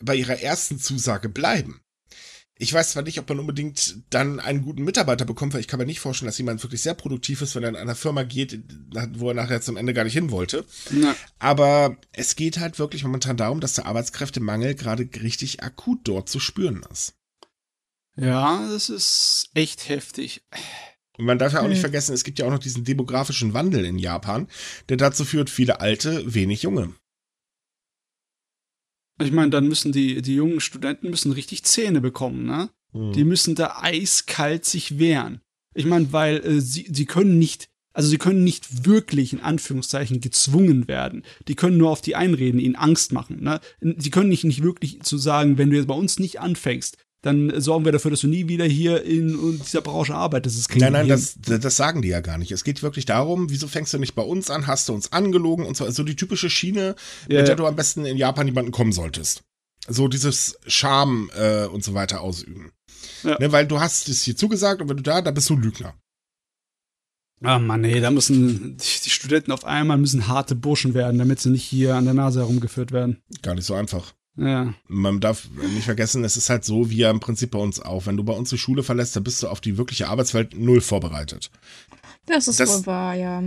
bei 0.00 0.16
ihrer 0.16 0.40
ersten 0.40 0.80
Zusage 0.80 1.28
bleiben. 1.28 1.80
Ich 2.58 2.74
weiß 2.74 2.90
zwar 2.90 3.04
nicht, 3.04 3.18
ob 3.18 3.28
man 3.28 3.38
unbedingt 3.38 3.96
dann 4.10 4.38
einen 4.38 4.62
guten 4.62 4.82
Mitarbeiter 4.82 5.24
bekommt, 5.24 5.54
weil 5.54 5.60
ich 5.60 5.68
kann 5.68 5.78
mir 5.78 5.86
nicht 5.86 6.00
vorstellen, 6.00 6.26
dass 6.26 6.36
jemand 6.36 6.62
wirklich 6.62 6.82
sehr 6.82 6.92
produktiv 6.92 7.40
ist, 7.40 7.54
wenn 7.54 7.62
er 7.62 7.70
in 7.70 7.76
einer 7.76 7.94
Firma 7.94 8.24
geht, 8.24 8.60
wo 9.14 9.28
er 9.28 9.34
nachher 9.34 9.62
zum 9.62 9.78
Ende 9.78 9.94
gar 9.94 10.04
nicht 10.04 10.12
hin 10.12 10.30
wollte. 10.30 10.66
Ja. 10.90 11.14
Aber 11.38 11.96
es 12.12 12.36
geht 12.36 12.58
halt 12.58 12.78
wirklich 12.78 13.04
momentan 13.04 13.38
darum, 13.38 13.60
dass 13.60 13.74
der 13.74 13.86
Arbeitskräftemangel 13.86 14.74
gerade 14.74 15.08
richtig 15.22 15.62
akut 15.62 16.00
dort 16.04 16.28
zu 16.28 16.38
spüren 16.38 16.84
ist. 16.90 17.14
Ja, 18.20 18.68
das 18.68 18.90
ist 18.90 19.50
echt 19.54 19.88
heftig. 19.88 20.42
Und 21.18 21.24
man 21.24 21.38
darf 21.38 21.52
ja 21.52 21.62
auch 21.62 21.68
nicht 21.68 21.80
vergessen, 21.80 22.14
es 22.14 22.24
gibt 22.24 22.38
ja 22.38 22.46
auch 22.46 22.50
noch 22.50 22.58
diesen 22.58 22.84
demografischen 22.84 23.54
Wandel 23.54 23.84
in 23.84 23.98
Japan, 23.98 24.48
der 24.88 24.96
dazu 24.96 25.24
führt, 25.24 25.50
viele 25.50 25.80
Alte, 25.80 26.34
wenig 26.34 26.62
Junge. 26.62 26.94
Ich 29.20 29.32
meine, 29.32 29.50
dann 29.50 29.68
müssen 29.68 29.92
die, 29.92 30.22
die 30.22 30.34
jungen 30.34 30.60
Studenten 30.60 31.10
müssen 31.10 31.32
richtig 31.32 31.64
Zähne 31.64 32.00
bekommen, 32.00 32.46
ne? 32.46 32.70
Hm. 32.92 33.12
Die 33.12 33.24
müssen 33.24 33.54
da 33.54 33.76
eiskalt 33.80 34.64
sich 34.64 34.98
wehren. 34.98 35.40
Ich 35.74 35.84
meine, 35.84 36.12
weil 36.12 36.44
äh, 36.44 36.60
sie, 36.60 36.88
sie 36.90 37.06
können 37.06 37.38
nicht, 37.38 37.68
also 37.92 38.08
sie 38.08 38.18
können 38.18 38.42
nicht 38.42 38.86
wirklich 38.86 39.32
in 39.32 39.40
Anführungszeichen 39.40 40.20
gezwungen 40.20 40.88
werden. 40.88 41.22
Die 41.48 41.54
können 41.54 41.76
nur 41.76 41.90
auf 41.90 42.00
die 42.00 42.16
einreden, 42.16 42.60
ihnen 42.60 42.76
Angst 42.76 43.12
machen. 43.12 43.42
Ne? 43.42 43.60
Sie 43.80 44.10
können 44.10 44.30
nicht, 44.30 44.44
nicht 44.44 44.62
wirklich 44.62 45.02
zu 45.02 45.18
sagen, 45.18 45.58
wenn 45.58 45.70
du 45.70 45.76
jetzt 45.76 45.88
bei 45.88 45.94
uns 45.94 46.18
nicht 46.18 46.40
anfängst, 46.40 46.96
dann 47.22 47.60
sorgen 47.60 47.84
wir 47.84 47.92
dafür, 47.92 48.10
dass 48.10 48.22
du 48.22 48.28
nie 48.28 48.48
wieder 48.48 48.64
hier 48.64 49.02
in 49.04 49.60
dieser 49.60 49.82
Branche 49.82 50.14
arbeitest. 50.14 50.58
Das 50.58 50.76
nein, 50.78 50.92
nein, 50.92 51.08
das, 51.08 51.36
das 51.38 51.76
sagen 51.76 52.00
die 52.00 52.08
ja 52.08 52.20
gar 52.20 52.38
nicht. 52.38 52.50
Es 52.50 52.64
geht 52.64 52.82
wirklich 52.82 53.04
darum, 53.04 53.50
wieso 53.50 53.68
fängst 53.68 53.92
du 53.92 53.98
nicht 53.98 54.14
bei 54.14 54.22
uns 54.22 54.50
an, 54.50 54.66
hast 54.66 54.88
du 54.88 54.94
uns 54.94 55.12
angelogen 55.12 55.66
und 55.66 55.76
so, 55.76 55.84
also 55.84 56.02
die 56.02 56.16
typische 56.16 56.48
Schiene, 56.48 56.94
ja. 57.28 57.38
mit 57.38 57.48
der 57.48 57.56
du 57.56 57.66
am 57.66 57.76
besten 57.76 58.06
in 58.06 58.16
Japan 58.16 58.46
jemanden 58.46 58.70
kommen 58.70 58.92
solltest. 58.92 59.42
So 59.86 60.08
dieses 60.08 60.58
Charme 60.66 61.30
äh, 61.36 61.66
und 61.66 61.84
so 61.84 61.94
weiter 61.94 62.22
ausüben. 62.22 62.72
Ja. 63.22 63.36
Ne, 63.38 63.52
weil 63.52 63.66
du 63.66 63.80
hast 63.80 64.08
es 64.08 64.22
hier 64.22 64.36
zugesagt 64.36 64.80
und 64.80 64.88
wenn 64.88 64.96
du 64.96 65.02
da, 65.02 65.20
da 65.20 65.30
bist 65.30 65.50
du 65.50 65.54
ein 65.54 65.62
Lügner. 65.62 65.94
Ah 67.42 67.58
Mann, 67.58 67.84
ey, 67.84 68.00
da 68.00 68.10
müssen 68.10 68.76
die 68.76 69.10
Studenten 69.10 69.52
auf 69.52 69.64
einmal 69.64 69.96
müssen 69.96 70.28
harte 70.28 70.54
Burschen 70.54 70.92
werden, 70.92 71.18
damit 71.18 71.40
sie 71.40 71.50
nicht 71.50 71.64
hier 71.64 71.94
an 71.96 72.04
der 72.04 72.12
Nase 72.14 72.40
herumgeführt 72.40 72.92
werden. 72.92 73.22
Gar 73.42 73.54
nicht 73.54 73.64
so 73.64 73.74
einfach. 73.74 74.12
Ja. 74.40 74.72
Man 74.88 75.20
darf 75.20 75.48
nicht 75.74 75.84
vergessen, 75.84 76.24
es 76.24 76.38
ist 76.38 76.48
halt 76.48 76.64
so, 76.64 76.88
wie 76.88 76.96
ja 76.96 77.10
im 77.10 77.20
Prinzip 77.20 77.50
bei 77.50 77.58
uns 77.58 77.78
auch. 77.78 78.06
Wenn 78.06 78.16
du 78.16 78.24
bei 78.24 78.32
uns 78.32 78.48
die 78.48 78.58
Schule 78.58 78.82
verlässt, 78.82 79.14
dann 79.14 79.22
bist 79.22 79.42
du 79.42 79.48
auf 79.48 79.60
die 79.60 79.76
wirkliche 79.76 80.08
Arbeitswelt 80.08 80.58
null 80.58 80.80
vorbereitet. 80.80 81.50
Das 82.24 82.48
ist 82.48 82.58
das, 82.58 82.70
wohl 82.70 82.86
wahr, 82.86 83.14
ja. 83.14 83.42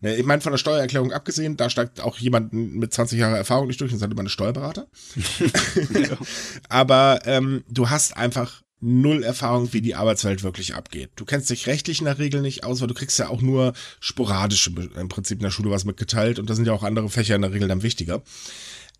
Ne, 0.00 0.16
ich 0.16 0.26
meine, 0.26 0.42
von 0.42 0.50
der 0.50 0.58
Steuererklärung 0.58 1.12
abgesehen, 1.12 1.56
da 1.56 1.70
steigt 1.70 2.00
auch 2.00 2.18
jemand 2.18 2.52
mit 2.52 2.92
20 2.92 3.18
Jahren 3.18 3.36
Erfahrung 3.36 3.68
nicht 3.68 3.80
durch 3.80 3.92
und 3.92 3.98
sagt 3.98 4.12
immer 4.12 4.20
eine 4.20 4.28
Steuerberater. 4.28 4.88
Aber 6.68 7.20
ähm, 7.26 7.62
du 7.68 7.88
hast 7.90 8.16
einfach 8.16 8.62
null 8.80 9.22
Erfahrung, 9.22 9.72
wie 9.72 9.80
die 9.80 9.94
Arbeitswelt 9.94 10.42
wirklich 10.42 10.74
abgeht. 10.74 11.10
Du 11.16 11.24
kennst 11.24 11.48
dich 11.48 11.66
rechtlich 11.68 12.00
in 12.00 12.04
der 12.04 12.18
Regel 12.18 12.42
nicht 12.42 12.64
aus, 12.64 12.80
weil 12.80 12.88
du 12.88 12.94
kriegst 12.94 13.18
ja 13.18 13.28
auch 13.28 13.40
nur 13.40 13.72
sporadisch 14.00 14.66
im 14.66 15.08
Prinzip 15.08 15.38
in 15.38 15.44
der 15.44 15.50
Schule 15.50 15.70
was 15.70 15.84
mitgeteilt 15.84 16.38
und 16.38 16.50
da 16.50 16.54
sind 16.54 16.66
ja 16.66 16.72
auch 16.72 16.82
andere 16.82 17.08
Fächer 17.08 17.36
in 17.36 17.42
der 17.42 17.52
Regel 17.52 17.68
dann 17.68 17.82
wichtiger. 17.82 18.22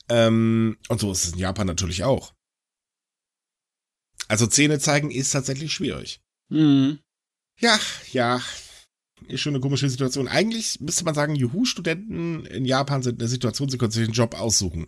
Ähm, 0.09 0.77
und 0.89 1.01
so 1.01 1.11
ist 1.13 1.25
es 1.25 1.33
in 1.33 1.39
Japan 1.39 1.67
natürlich 1.67 2.05
auch. 2.05 2.35
Also 4.29 4.47
Zähne 4.47 4.79
zeigen 4.79 5.11
ist 5.11 5.31
tatsächlich 5.31 5.73
schwierig. 5.73 6.21
Mhm. 6.49 6.99
Ja, 7.61 7.79
ja. 8.13 8.43
Ist 9.29 9.41
schon 9.41 9.55
eine 9.55 9.61
komische 9.61 9.89
Situation. 9.89 10.29
Eigentlich 10.29 10.81
müsste 10.81 11.05
man 11.05 11.15
sagen, 11.15 11.35
Juhu-Studenten 11.35 12.45
in 12.47 12.65
Japan 12.65 13.03
sind 13.03 13.15
in 13.15 13.19
der 13.21 13.29
Situation, 13.29 13.69
sie 13.69 13.79
können 13.79 13.93
sich 13.93 14.05
einen 14.05 14.13
Job 14.13 14.39
aussuchen. 14.39 14.87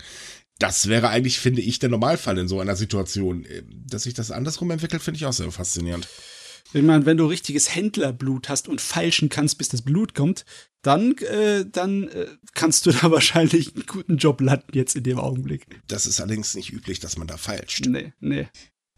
Das 0.59 0.89
wäre 0.89 1.09
eigentlich, 1.09 1.39
finde 1.39 1.63
ich, 1.63 1.79
der 1.79 1.89
Normalfall 1.89 2.39
in 2.39 2.49
so 2.49 2.61
einer 2.61 2.77
Situation. 2.77 3.47
Dass 3.87 4.03
sich 4.05 4.15
das 4.15 4.31
andersrum 4.31 4.71
entwickelt, 4.71 5.03
finde 5.03 5.19
ich 5.19 5.27
auch 5.27 5.33
sehr 5.33 5.51
faszinierend. 5.51 6.09
Ich 6.77 6.83
meine, 6.83 7.07
wenn 7.07 7.17
du 7.17 7.25
richtiges 7.25 7.75
Händlerblut 7.75 8.51
hast 8.51 8.69
und 8.69 8.83
feilschen 8.83 9.31
kannst, 9.31 9.57
bis 9.57 9.71
das 9.71 9.81
Blut 9.81 10.15
kommt, 10.15 10.45
dann, 10.83 11.17
äh, 11.19 11.65
dann 11.65 12.09
äh, 12.09 12.27
kannst 12.55 12.85
du 12.85 12.91
da 12.93 13.11
wahrscheinlich 13.11 13.75
einen 13.75 13.87
guten 13.87 14.19
Job 14.19 14.41
landen 14.43 14.73
jetzt 14.73 14.95
in 14.95 15.03
dem 15.03 15.19
Augenblick. 15.19 15.67
Das 15.89 16.07
ist 16.07 16.21
allerdings 16.21 16.55
nicht 16.55 16.73
üblich, 16.73 17.01
dass 17.01 17.17
man 17.17 17.27
da 17.27 17.39
feilscht. 17.39 17.87
Nee, 17.87 18.13
nee. 18.21 18.49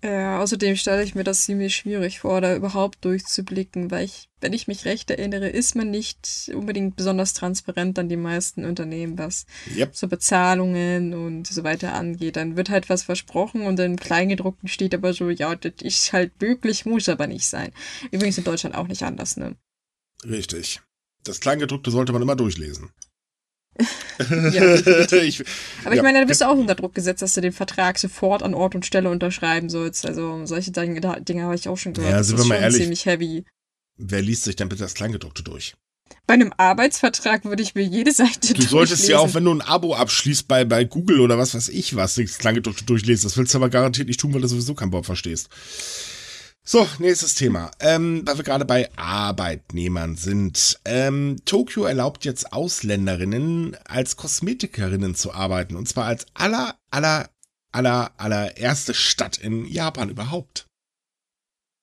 Ja, 0.03 0.41
außerdem 0.41 0.76
stelle 0.76 1.05
ich 1.05 1.14
mir 1.14 1.24
das 1.24 1.45
ziemlich 1.45 1.76
schwierig 1.76 2.20
vor, 2.20 2.41
da 2.41 2.55
überhaupt 2.55 3.05
durchzublicken, 3.05 3.91
weil 3.91 4.05
ich, 4.05 4.28
wenn 4.41 4.53
ich 4.53 4.68
mich 4.68 4.84
recht 4.84 5.11
erinnere, 5.11 5.49
ist 5.49 5.74
man 5.74 5.91
nicht 5.91 6.51
unbedingt 6.55 6.97
besonders 6.97 7.34
transparent 7.34 7.99
an 7.99 8.09
die 8.09 8.16
meisten 8.16 8.64
Unternehmen, 8.64 9.18
was 9.18 9.47
yep. 9.74 9.95
so 9.95 10.09
Bezahlungen 10.09 11.14
und 11.14 11.47
so 11.47 11.64
weiter 11.64 11.95
angeht. 11.95 12.36
Dann 12.36 12.57
wird 12.57 12.70
halt 12.70 12.89
was 12.89 13.03
versprochen 13.03 13.62
und 13.62 13.78
im 13.80 13.97
Kleingedruckten 13.97 14.68
steht 14.68 14.95
aber 14.95 15.12
so, 15.12 15.30
ja, 15.30 15.55
das 15.55 15.74
ist 15.82 16.12
halt 16.12 16.41
möglich, 16.41 16.86
muss 16.86 17.09
aber 17.09 17.26
nicht 17.26 17.47
sein. 17.47 17.72
Übrigens 18.11 18.39
in 18.39 18.45
Deutschland 18.45 18.76
auch 18.76 18.89
nicht 18.89 19.03
anders, 19.03 19.36
ne? 19.36 19.57
Richtig. 20.24 20.80
Das 21.24 21.41
Kleingedruckte 21.41 21.91
sollte 21.91 22.12
man 22.12 22.22
immer 22.22 22.36
durchlesen. 22.36 22.91
ja, 24.18 24.74
ich, 25.22 25.45
Aber 25.84 25.93
ich 25.93 25.97
ja. 25.97 26.03
meine, 26.03 26.20
da 26.20 26.24
bist 26.24 26.41
du 26.41 26.47
auch 26.47 26.57
unter 26.57 26.74
Druck 26.74 26.95
gesetzt, 26.95 27.22
dass 27.22 27.34
du 27.34 27.41
den 27.41 27.53
Vertrag 27.53 27.99
sofort 27.99 28.43
an 28.43 28.55
Ort 28.55 28.74
und 28.74 28.84
Stelle 28.84 29.11
unterschreiben 29.11 29.68
sollst. 29.68 30.05
Also 30.05 30.45
solche 30.47 30.72
Dinge, 30.72 31.01
Dinge 31.22 31.45
habe 31.45 31.55
ich 31.55 31.68
auch 31.68 31.76
schon 31.76 31.93
gehört. 31.93 32.12
Ja, 32.12 32.22
sind 32.22 32.39
wir 32.39 32.47
mal 32.47 32.57
ehrlich. 32.57 32.80
ziemlich 32.80 33.07
heavy. 33.07 33.45
Wer 33.99 34.23
liest 34.23 34.45
sich 34.45 34.57
denn 34.57 34.69
bitte 34.69 34.83
das 34.83 34.95
Kleingedruckte 34.95 35.43
durch? 35.43 35.75
Bei 36.27 36.35
einem 36.35 36.53
Arbeitsvertrag 36.57 37.45
würde 37.45 37.63
ich 37.63 37.75
mir 37.75 37.83
jede 37.83 38.13
Seite 38.13 38.55
Du 38.55 38.63
solltest 38.63 39.09
ja 39.09 39.19
auch, 39.19 39.35
wenn 39.35 39.45
du 39.45 39.53
ein 39.53 39.61
Abo 39.61 39.95
abschließt 39.95 40.49
bei, 40.49 40.65
bei 40.65 40.85
Google 40.85 41.21
oder 41.21 41.39
was 41.39 41.55
weiß 41.55 41.69
ich 41.69 41.97
was, 41.97 42.15
das 42.15 42.39
Kleingedruckte 42.39 42.85
durchlesen. 42.85 43.25
Das 43.25 43.37
willst 43.37 43.55
du 43.55 43.59
aber 43.59 43.69
garantiert 43.69 44.09
nicht 44.09 44.21
tun, 44.21 44.33
weil 44.33 44.41
du 44.41 44.49
sowieso 44.49 44.75
kein 44.75 44.93
Wort 44.93 45.07
verstehst. 45.07 45.49
So, 46.63 46.87
nächstes 46.99 47.35
Thema. 47.35 47.71
Ähm, 47.81 48.23
weil 48.27 48.37
wir 48.37 48.45
gerade 48.45 48.67
bei 48.67 48.91
Arbeitnehmern 48.97 50.17
sind. 50.17 50.79
Ähm, 50.85 51.37
Tokio 51.47 51.85
erlaubt 51.85 52.27
jetzt 52.27 52.53
Ausländerinnen 52.53 53.75
als 53.85 54.17
Kosmetikerinnen 54.17 55.15
zu 55.15 55.33
arbeiten. 55.33 55.77
Und 55.77 55.89
zwar 55.89 56.05
als 56.05 56.27
aller, 56.35 56.77
aller, 56.91 57.31
aller, 57.73 58.13
allererste 58.19 58.93
Stadt 58.93 59.39
in 59.39 59.65
Japan 59.65 60.11
überhaupt. 60.11 60.68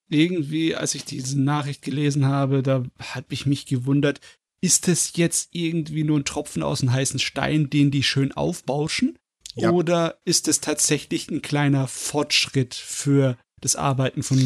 Irgendwie, 0.09 0.75
als 0.75 0.95
ich 0.95 1.05
diese 1.05 1.39
Nachricht 1.39 1.81
gelesen 1.81 2.25
habe, 2.25 2.61
da 2.63 2.83
hat 2.99 3.29
mich 3.29 3.45
mich 3.45 3.65
gewundert, 3.65 4.19
ist 4.61 4.87
es 4.87 5.13
jetzt 5.15 5.49
irgendwie 5.51 6.03
nur 6.03 6.19
ein 6.19 6.25
Tropfen 6.25 6.63
aus 6.63 6.79
dem 6.79 6.91
heißen 6.91 7.19
Stein, 7.19 7.69
den 7.69 7.91
die 7.91 8.03
schön 8.03 8.31
aufbauschen? 8.31 9.17
Ja. 9.55 9.71
Oder 9.71 10.19
ist 10.25 10.47
es 10.47 10.59
tatsächlich 10.59 11.29
ein 11.29 11.41
kleiner 11.41 11.87
Fortschritt 11.87 12.75
für 12.75 13.37
das 13.65 13.75
Arbeiten 13.75 14.23
von 14.23 14.37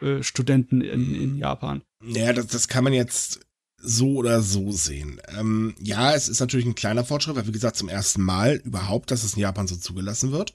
äh, 0.00 0.22
Studenten 0.22 0.80
in, 0.80 1.14
in 1.14 1.38
Japan. 1.38 1.82
Ja, 2.04 2.32
das, 2.32 2.48
das 2.48 2.68
kann 2.68 2.84
man 2.84 2.92
jetzt 2.92 3.40
so 3.78 4.16
oder 4.16 4.42
so 4.42 4.72
sehen. 4.72 5.20
Ähm, 5.28 5.74
ja, 5.80 6.12
es 6.14 6.28
ist 6.28 6.40
natürlich 6.40 6.66
ein 6.66 6.74
kleiner 6.74 7.04
Fortschritt, 7.04 7.36
weil 7.36 7.46
wie 7.46 7.52
gesagt 7.52 7.76
zum 7.76 7.88
ersten 7.88 8.22
Mal 8.22 8.60
überhaupt, 8.64 9.10
dass 9.10 9.22
es 9.22 9.34
in 9.34 9.40
Japan 9.40 9.66
so 9.66 9.76
zugelassen 9.76 10.32
wird. 10.32 10.54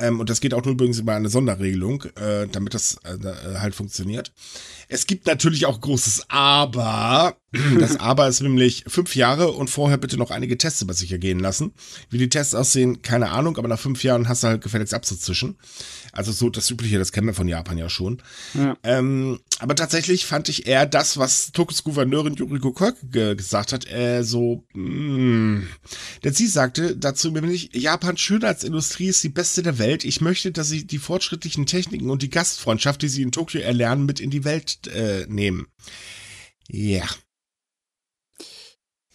Ähm, 0.00 0.20
und 0.20 0.30
das 0.30 0.40
geht 0.40 0.54
auch 0.54 0.64
nur 0.64 0.72
übrigens 0.74 0.98
über 0.98 1.14
eine 1.14 1.28
Sonderregelung, 1.28 2.04
äh, 2.16 2.48
damit 2.50 2.74
das 2.74 2.98
äh, 3.04 3.14
äh 3.14 3.58
halt 3.58 3.74
funktioniert. 3.74 4.32
Es 4.88 5.06
gibt 5.06 5.26
natürlich 5.26 5.66
auch 5.66 5.80
großes 5.80 6.26
Aber. 6.28 7.36
Das 7.80 7.98
Aber 7.98 8.28
ist 8.28 8.40
nämlich 8.40 8.84
fünf 8.86 9.16
Jahre 9.16 9.52
und 9.52 9.70
vorher 9.70 9.98
bitte 9.98 10.16
noch 10.16 10.30
einige 10.30 10.56
Tests 10.56 10.82
über 10.82 10.94
sich 10.94 11.10
ergehen 11.10 11.40
lassen. 11.40 11.72
Wie 12.08 12.18
die 12.18 12.28
Tests 12.28 12.54
aussehen, 12.54 13.02
keine 13.02 13.30
Ahnung, 13.30 13.56
aber 13.56 13.68
nach 13.68 13.78
fünf 13.78 14.04
Jahren 14.04 14.28
hast 14.28 14.42
du 14.42 14.48
halt 14.48 14.62
gefälligst 14.62 14.94
abzuzischen. 14.94 15.56
Also 16.12 16.32
so 16.32 16.50
das 16.50 16.70
Übliche, 16.70 16.98
das 16.98 17.12
kennen 17.12 17.26
wir 17.26 17.34
von 17.34 17.48
Japan 17.48 17.78
ja 17.78 17.88
schon. 17.88 18.22
Ja. 18.54 18.76
Ähm, 18.82 19.40
aber 19.58 19.74
tatsächlich 19.74 20.26
fand 20.26 20.48
ich 20.48 20.66
eher 20.66 20.86
das, 20.86 21.18
was 21.18 21.52
Tokios 21.52 21.84
Gouverneurin 21.84 22.34
Yuriko 22.34 22.72
Koike 22.72 23.36
gesagt 23.36 23.72
hat, 23.72 23.90
äh, 23.90 24.22
so, 24.22 24.64
mh. 24.74 24.90
Mm. 24.90 25.68
Denn 26.24 26.32
sie 26.32 26.46
sagte 26.46 26.96
dazu 26.96 27.30
nämlich, 27.30 27.70
Japans 27.74 28.20
Schönheitsindustrie 28.20 29.08
ist 29.08 29.22
die 29.22 29.28
beste 29.28 29.62
der 29.62 29.78
Welt. 29.78 30.04
Ich 30.04 30.20
möchte, 30.20 30.52
dass 30.52 30.68
sie 30.68 30.86
die 30.86 30.98
fortschrittlichen 30.98 31.66
Techniken 31.66 32.10
und 32.10 32.22
die 32.22 32.30
Gastfreundschaft, 32.30 33.02
die 33.02 33.08
sie 33.08 33.22
in 33.22 33.32
Tokio 33.32 33.60
erlernen, 33.60 34.06
mit 34.06 34.20
in 34.20 34.30
die 34.30 34.44
Welt 34.44 34.86
äh, 34.88 35.26
nehmen. 35.28 35.66
Ja. 36.68 37.04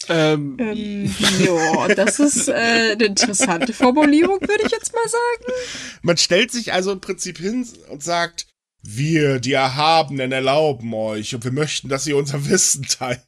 Ähm, 0.08 0.58
ähm, 0.60 1.16
ja, 1.40 1.88
das 1.88 2.20
ist 2.20 2.48
äh, 2.48 2.92
eine 2.94 3.06
interessante 3.06 3.74
Formulierung, 3.74 4.40
würde 4.42 4.64
ich 4.66 4.72
jetzt 4.72 4.94
mal 4.94 5.08
sagen. 5.08 5.54
Man 6.02 6.18
stellt 6.18 6.52
sich 6.52 6.74
also 6.74 6.92
im 6.92 7.02
Prinzip 7.02 7.38
hin 7.38 7.68
und 7.90 8.04
sagt, 8.04 8.48
wir, 8.84 9.40
die 9.40 9.54
Erhabenen, 9.54 10.32
erlauben 10.32 10.94
euch 10.94 11.34
und 11.34 11.44
wir 11.44 11.52
möchten, 11.52 11.90
dass 11.90 12.06
ihr 12.06 12.18
unser 12.18 12.48
Wissen 12.48 12.84
teilt. 12.84 13.22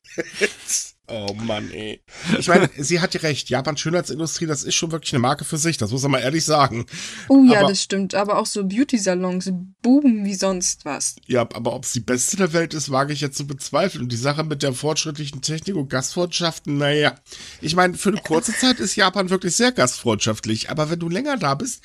Oh 1.10 1.34
Mann, 1.34 1.72
ey. 1.72 2.01
Ich 2.38 2.49
meine, 2.49 2.70
sie 2.78 2.99
hat 2.99 3.14
ja 3.14 3.22
recht. 3.22 3.49
Japans 3.49 3.80
Schönheitsindustrie, 3.80 4.45
das 4.45 4.64
ist 4.64 4.76
schon 4.76 4.91
wirklich 4.91 5.14
eine 5.14 5.22
Marke 5.22 5.45
für 5.45 5.58
sich. 5.58 5.78
Das 5.78 5.91
muss 5.91 6.01
man 6.01 6.12
mal 6.12 6.20
ehrlich 6.20 6.43
sagen. 6.43 6.86
Oh 7.30 7.45
ja, 7.45 7.60
aber, 7.60 7.70
das 7.70 7.82
stimmt. 7.82 8.14
Aber 8.14 8.38
auch 8.38 8.45
so 8.45 8.66
Beauty-Salons 8.66 9.51
buben 9.82 10.26
wie 10.26 10.36
sonst 10.36 10.84
was. 10.84 11.16
Ja, 11.26 11.47
aber 11.53 11.74
ob 11.74 11.86
es 11.86 11.93
die 11.93 12.01
beste 12.01 12.36
der 12.36 12.51
Welt 12.51 12.74
ist, 12.74 12.91
wage 12.91 13.14
ich 13.14 13.22
jetzt 13.22 13.38
zu 13.38 13.47
bezweifeln. 13.47 14.03
Und 14.03 14.12
die 14.12 14.18
Sache 14.18 14.43
mit 14.43 14.64
der 14.64 14.74
fortschrittlichen 14.74 15.41
Technik 15.41 15.78
und 15.78 15.89
Gastfreundschaften, 15.89 16.78
naja. 16.78 17.16
Ich 17.62 17.76
meine, 17.76 17.93
für 17.93 18.10
eine 18.10 18.20
kurze 18.20 18.53
Zeit 18.53 18.82
ist 18.82 18.97
Japan 18.97 19.30
wirklich 19.30 19.55
sehr 19.55 19.72
gastfreundschaftlich. 19.72 20.70
Aber 20.70 20.89
wenn 20.89 20.99
du 20.99 21.08
länger 21.08 21.38
da 21.38 21.55
bist, 21.55 21.84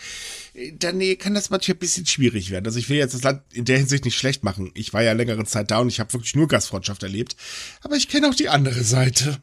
dann 0.79 0.99
nee, 0.99 1.17
kann 1.17 1.35
das 1.35 1.51
manchmal 1.51 1.77
ein 1.77 1.81
bisschen 1.81 2.07
schwierig 2.07 2.51
werden. 2.51 2.67
Also 2.67 2.79
ich 2.79 2.89
will 2.89 2.99
jetzt 2.99 3.15
das 3.15 3.23
Land 3.23 3.43
in 3.53 3.65
der 3.65 3.79
Hinsicht 3.79 4.05
nicht 4.05 4.17
schlecht 4.17 4.45
machen. 4.45 4.71
Ich 4.75 4.93
war 4.93 5.03
ja 5.03 5.13
längere 5.13 5.45
Zeit 5.45 5.71
da 5.71 5.79
und 5.79 5.89
ich 5.89 6.01
habe 6.01 6.13
wirklich 6.13 6.35
nur 6.35 6.49
Gastfreundschaft 6.49 7.03
erlebt. 7.03 7.37
Aber 7.83 7.97
ich 7.97 8.09
kenne 8.09 8.29
auch 8.29 8.35
die 8.35 8.49
andere 8.49 8.85
Seite. 8.85 9.39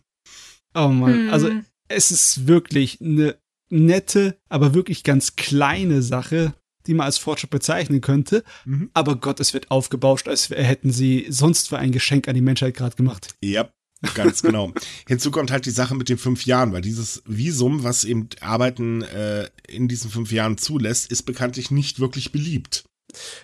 Oh 0.75 0.87
Mann, 0.89 1.13
Hm. 1.27 1.29
also 1.33 1.49
es 1.87 2.11
ist 2.11 2.47
wirklich 2.47 3.01
eine 3.01 3.37
nette, 3.69 4.37
aber 4.49 4.73
wirklich 4.73 5.03
ganz 5.03 5.35
kleine 5.35 6.01
Sache, 6.01 6.53
die 6.87 6.93
man 6.93 7.05
als 7.05 7.17
Fortschritt 7.17 7.49
bezeichnen 7.49 8.01
könnte. 8.01 8.43
Mhm. 8.65 8.89
Aber 8.93 9.15
Gott, 9.15 9.39
es 9.39 9.53
wird 9.53 9.71
aufgebauscht, 9.71 10.27
als 10.27 10.49
hätten 10.49 10.91
sie 10.91 11.25
sonst 11.29 11.69
für 11.69 11.77
ein 11.77 11.91
Geschenk 11.91 12.27
an 12.27 12.35
die 12.35 12.41
Menschheit 12.41 12.75
gerade 12.75 12.95
gemacht. 12.95 13.35
Ja, 13.43 13.69
ganz 14.15 14.41
genau. 14.41 14.71
Hinzu 15.07 15.31
kommt 15.31 15.51
halt 15.51 15.65
die 15.65 15.71
Sache 15.71 15.95
mit 15.95 16.09
den 16.09 16.17
fünf 16.17 16.45
Jahren, 16.45 16.71
weil 16.73 16.81
dieses 16.81 17.21
Visum, 17.25 17.83
was 17.83 18.03
eben 18.05 18.29
Arbeiten 18.41 19.01
äh, 19.01 19.49
in 19.67 19.87
diesen 19.87 20.09
fünf 20.09 20.31
Jahren 20.31 20.57
zulässt, 20.57 21.11
ist 21.11 21.23
bekanntlich 21.23 21.71
nicht 21.71 21.99
wirklich 21.99 22.31
beliebt. 22.31 22.85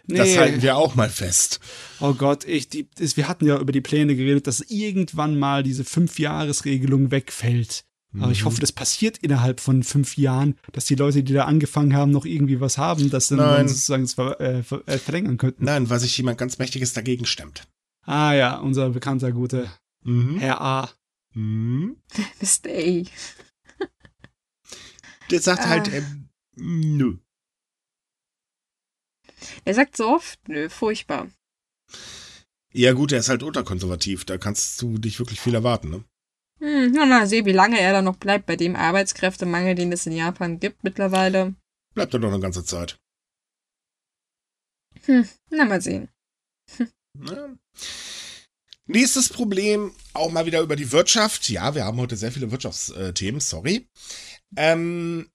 Das 0.08 0.38
halten 0.38 0.62
wir 0.62 0.78
auch 0.78 0.94
mal 0.96 1.10
fest. 1.10 1.60
Oh 2.00 2.14
Gott, 2.14 2.46
ich, 2.46 2.70
die, 2.70 2.88
das, 2.98 3.18
wir 3.18 3.28
hatten 3.28 3.48
ja 3.48 3.60
über 3.60 3.72
die 3.72 3.82
Pläne 3.82 4.16
geredet, 4.16 4.46
dass 4.48 4.62
irgendwann 4.62 5.40
mal 5.40 5.64
diese 5.64 5.84
Fünf-Jahres-Regelung 5.84 7.12
wegfällt. 7.12 7.84
Aber 8.20 8.32
ich 8.32 8.42
Mhm. 8.42 8.46
hoffe, 8.46 8.62
das 8.62 8.72
passiert 8.72 9.18
innerhalb 9.18 9.60
von 9.60 9.84
fünf 9.84 10.16
Jahren, 10.18 10.56
dass 10.72 10.86
die 10.86 10.96
Leute, 10.96 11.22
die 11.24 11.34
da 11.34 11.46
angefangen 11.46 11.94
haben, 11.96 12.12
noch 12.12 12.26
irgendwie 12.26 12.62
was 12.62 12.78
haben, 12.78 13.10
dass 13.10 13.28
dann 13.28 13.40
dann 13.40 13.68
sozusagen 13.68 14.04
es 14.04 14.14
ver, 14.14 14.40
äh, 14.40 14.64
ver, 14.64 14.84
äh, 14.86 14.98
verlängern 15.00 15.38
könnten. 15.38 15.66
Nein, 15.66 15.90
weil 15.90 16.00
sich 16.00 16.16
jemand 16.18 16.38
ganz 16.38 16.58
Mächtiges 16.58 16.94
dagegen 16.94 17.26
stemmt. 17.26 17.64
Ah 18.04 18.34
ja, 18.34 18.58
unser 18.60 18.92
bekannter, 18.92 19.32
guter 19.34 19.66
Mhm. 20.06 20.38
Herr 20.40 20.62
A. 20.62 20.90
Mhm. 21.34 21.98
Mr. 22.42 22.70
A. 22.70 23.06
Der 25.32 25.42
sagt 25.42 25.62
Ah. 25.64 25.70
halt, 25.70 25.88
ähm, 25.92 26.30
nö. 26.56 27.18
Er 29.66 29.74
sagt 29.74 29.98
so 29.98 30.08
oft, 30.08 30.40
nö, 30.48 30.70
furchtbar. 30.70 31.30
Ja 32.72 32.94
gut, 32.94 33.12
er 33.12 33.20
ist 33.20 33.30
halt 33.30 33.42
ultrakonservativ. 33.44 34.26
Da 34.26 34.38
kannst 34.38 34.82
du 34.82 34.98
dich 34.98 35.20
wirklich 35.20 35.40
viel 35.42 35.56
erwarten, 35.56 35.90
ne? 35.90 36.04
Hm, 36.60 36.92
na, 36.94 37.06
mal 37.06 37.28
sehen, 37.28 37.46
wie 37.46 37.52
lange 37.52 37.80
er 37.80 37.92
da 37.94 38.02
noch 38.02 38.18
bleibt 38.18 38.46
bei 38.46 38.56
dem 38.56 38.76
Arbeitskräftemangel, 38.76 39.76
den 39.76 39.92
es 39.92 40.06
in 40.06 40.14
Japan 40.14 40.60
gibt 40.60 40.84
mittlerweile. 40.84 41.56
Bleibt 41.94 42.14
er 42.14 42.20
noch 42.20 42.32
eine 42.32 42.40
ganze 42.40 42.64
Zeit. 42.64 42.98
Hm, 45.06 45.28
na, 45.50 45.66
mal 45.66 45.82
sehen. 45.82 46.10
Ja. 47.28 47.56
Nächstes 48.88 49.30
Problem, 49.30 49.94
auch 50.14 50.32
mal 50.32 50.46
wieder 50.46 50.62
über 50.62 50.76
die 50.76 50.92
Wirtschaft. 50.92 51.50
Ja, 51.50 51.74
wir 51.74 51.86
haben 51.86 51.98
heute 51.98 52.16
sehr 52.16 52.32
viele 52.32 52.52
Wirtschaftsthemen, 52.52 53.42
sorry. 53.42 53.88
Ähm, 54.58 55.28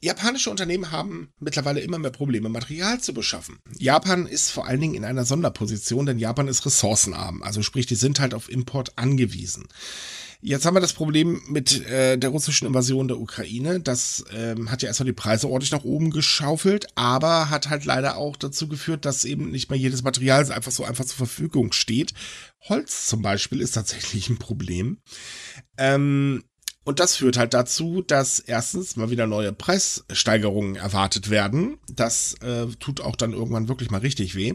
japanische 0.00 0.50
Unternehmen 0.50 0.90
haben 0.90 1.30
mittlerweile 1.38 1.80
immer 1.80 1.98
mehr 1.98 2.10
Probleme, 2.10 2.48
Material 2.48 3.00
zu 3.00 3.12
beschaffen. 3.12 3.58
Japan 3.78 4.26
ist 4.26 4.50
vor 4.50 4.66
allen 4.66 4.80
Dingen 4.80 4.94
in 4.94 5.04
einer 5.04 5.26
Sonderposition, 5.26 6.06
denn 6.06 6.18
Japan 6.18 6.48
ist 6.48 6.64
ressourcenarm. 6.64 7.42
Also 7.42 7.62
sprich, 7.62 7.84
die 7.84 7.96
sind 7.96 8.18
halt 8.18 8.32
auf 8.32 8.48
Import 8.48 8.96
angewiesen. 8.96 9.68
Jetzt 10.46 10.66
haben 10.66 10.76
wir 10.76 10.82
das 10.82 10.92
Problem 10.92 11.40
mit 11.48 11.86
äh, 11.86 12.18
der 12.18 12.28
russischen 12.28 12.66
Invasion 12.66 13.08
der 13.08 13.18
Ukraine. 13.18 13.80
Das 13.80 14.26
ähm, 14.30 14.70
hat 14.70 14.82
ja 14.82 14.88
erstmal 14.88 15.06
die 15.06 15.14
Preise 15.14 15.48
ordentlich 15.48 15.72
nach 15.72 15.84
oben 15.84 16.10
geschaufelt, 16.10 16.86
aber 16.96 17.48
hat 17.48 17.70
halt 17.70 17.86
leider 17.86 18.18
auch 18.18 18.36
dazu 18.36 18.68
geführt, 18.68 19.06
dass 19.06 19.24
eben 19.24 19.50
nicht 19.50 19.70
mehr 19.70 19.78
jedes 19.78 20.02
Material 20.02 20.52
einfach 20.52 20.70
so 20.70 20.84
einfach 20.84 21.06
zur 21.06 21.16
Verfügung 21.16 21.72
steht. 21.72 22.12
Holz 22.60 23.06
zum 23.06 23.22
Beispiel 23.22 23.62
ist 23.62 23.72
tatsächlich 23.72 24.28
ein 24.28 24.36
Problem. 24.36 24.98
Ähm, 25.78 26.44
und 26.84 27.00
das 27.00 27.16
führt 27.16 27.38
halt 27.38 27.54
dazu, 27.54 28.02
dass 28.02 28.38
erstens 28.38 28.96
mal 28.96 29.10
wieder 29.10 29.26
neue 29.26 29.52
Preissteigerungen 29.52 30.76
erwartet 30.76 31.30
werden. 31.30 31.78
Das 31.90 32.34
äh, 32.42 32.66
tut 32.78 33.00
auch 33.00 33.16
dann 33.16 33.32
irgendwann 33.32 33.68
wirklich 33.68 33.90
mal 33.90 34.00
richtig 34.00 34.34
weh. 34.34 34.54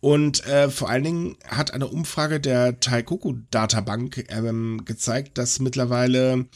Und 0.00 0.46
äh, 0.46 0.70
vor 0.70 0.90
allen 0.90 1.04
Dingen 1.04 1.36
hat 1.46 1.72
eine 1.72 1.88
Umfrage 1.88 2.40
der 2.40 2.78
Taikoku 2.80 3.34
Databank 3.50 4.26
ähm, 4.28 4.84
gezeigt, 4.84 5.38
dass 5.38 5.58
mittlerweile 5.58 6.46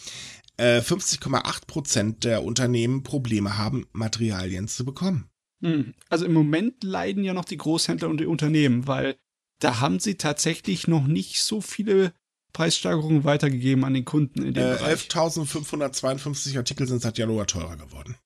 äh, 0.58 0.80
50,8 0.80 1.66
Prozent 1.66 2.24
der 2.24 2.44
Unternehmen 2.44 3.02
Probleme 3.02 3.56
haben, 3.56 3.86
Materialien 3.92 4.68
zu 4.68 4.84
bekommen. 4.84 5.30
Hm. 5.62 5.94
Also 6.10 6.26
im 6.26 6.34
Moment 6.34 6.84
leiden 6.84 7.24
ja 7.24 7.32
noch 7.32 7.44
die 7.46 7.56
Großhändler 7.56 8.08
und 8.08 8.20
die 8.20 8.26
Unternehmen, 8.26 8.86
weil 8.86 9.16
da 9.60 9.80
haben 9.80 9.98
sie 9.98 10.16
tatsächlich 10.16 10.88
noch 10.88 11.06
nicht 11.06 11.42
so 11.42 11.60
viele 11.60 12.12
Preissteigerungen 12.52 13.24
weitergegeben 13.24 13.84
an 13.84 13.94
den 13.94 14.04
Kunden 14.04 14.42
in 14.42 14.54
dem 14.54 14.62
Äh, 14.64 14.76
Bereich. 14.76 15.08
11.552 15.08 16.56
Artikel 16.56 16.86
sind 16.86 17.02
seit 17.02 17.18
Januar 17.18 17.46
teurer 17.46 17.76
geworden. 17.76 18.16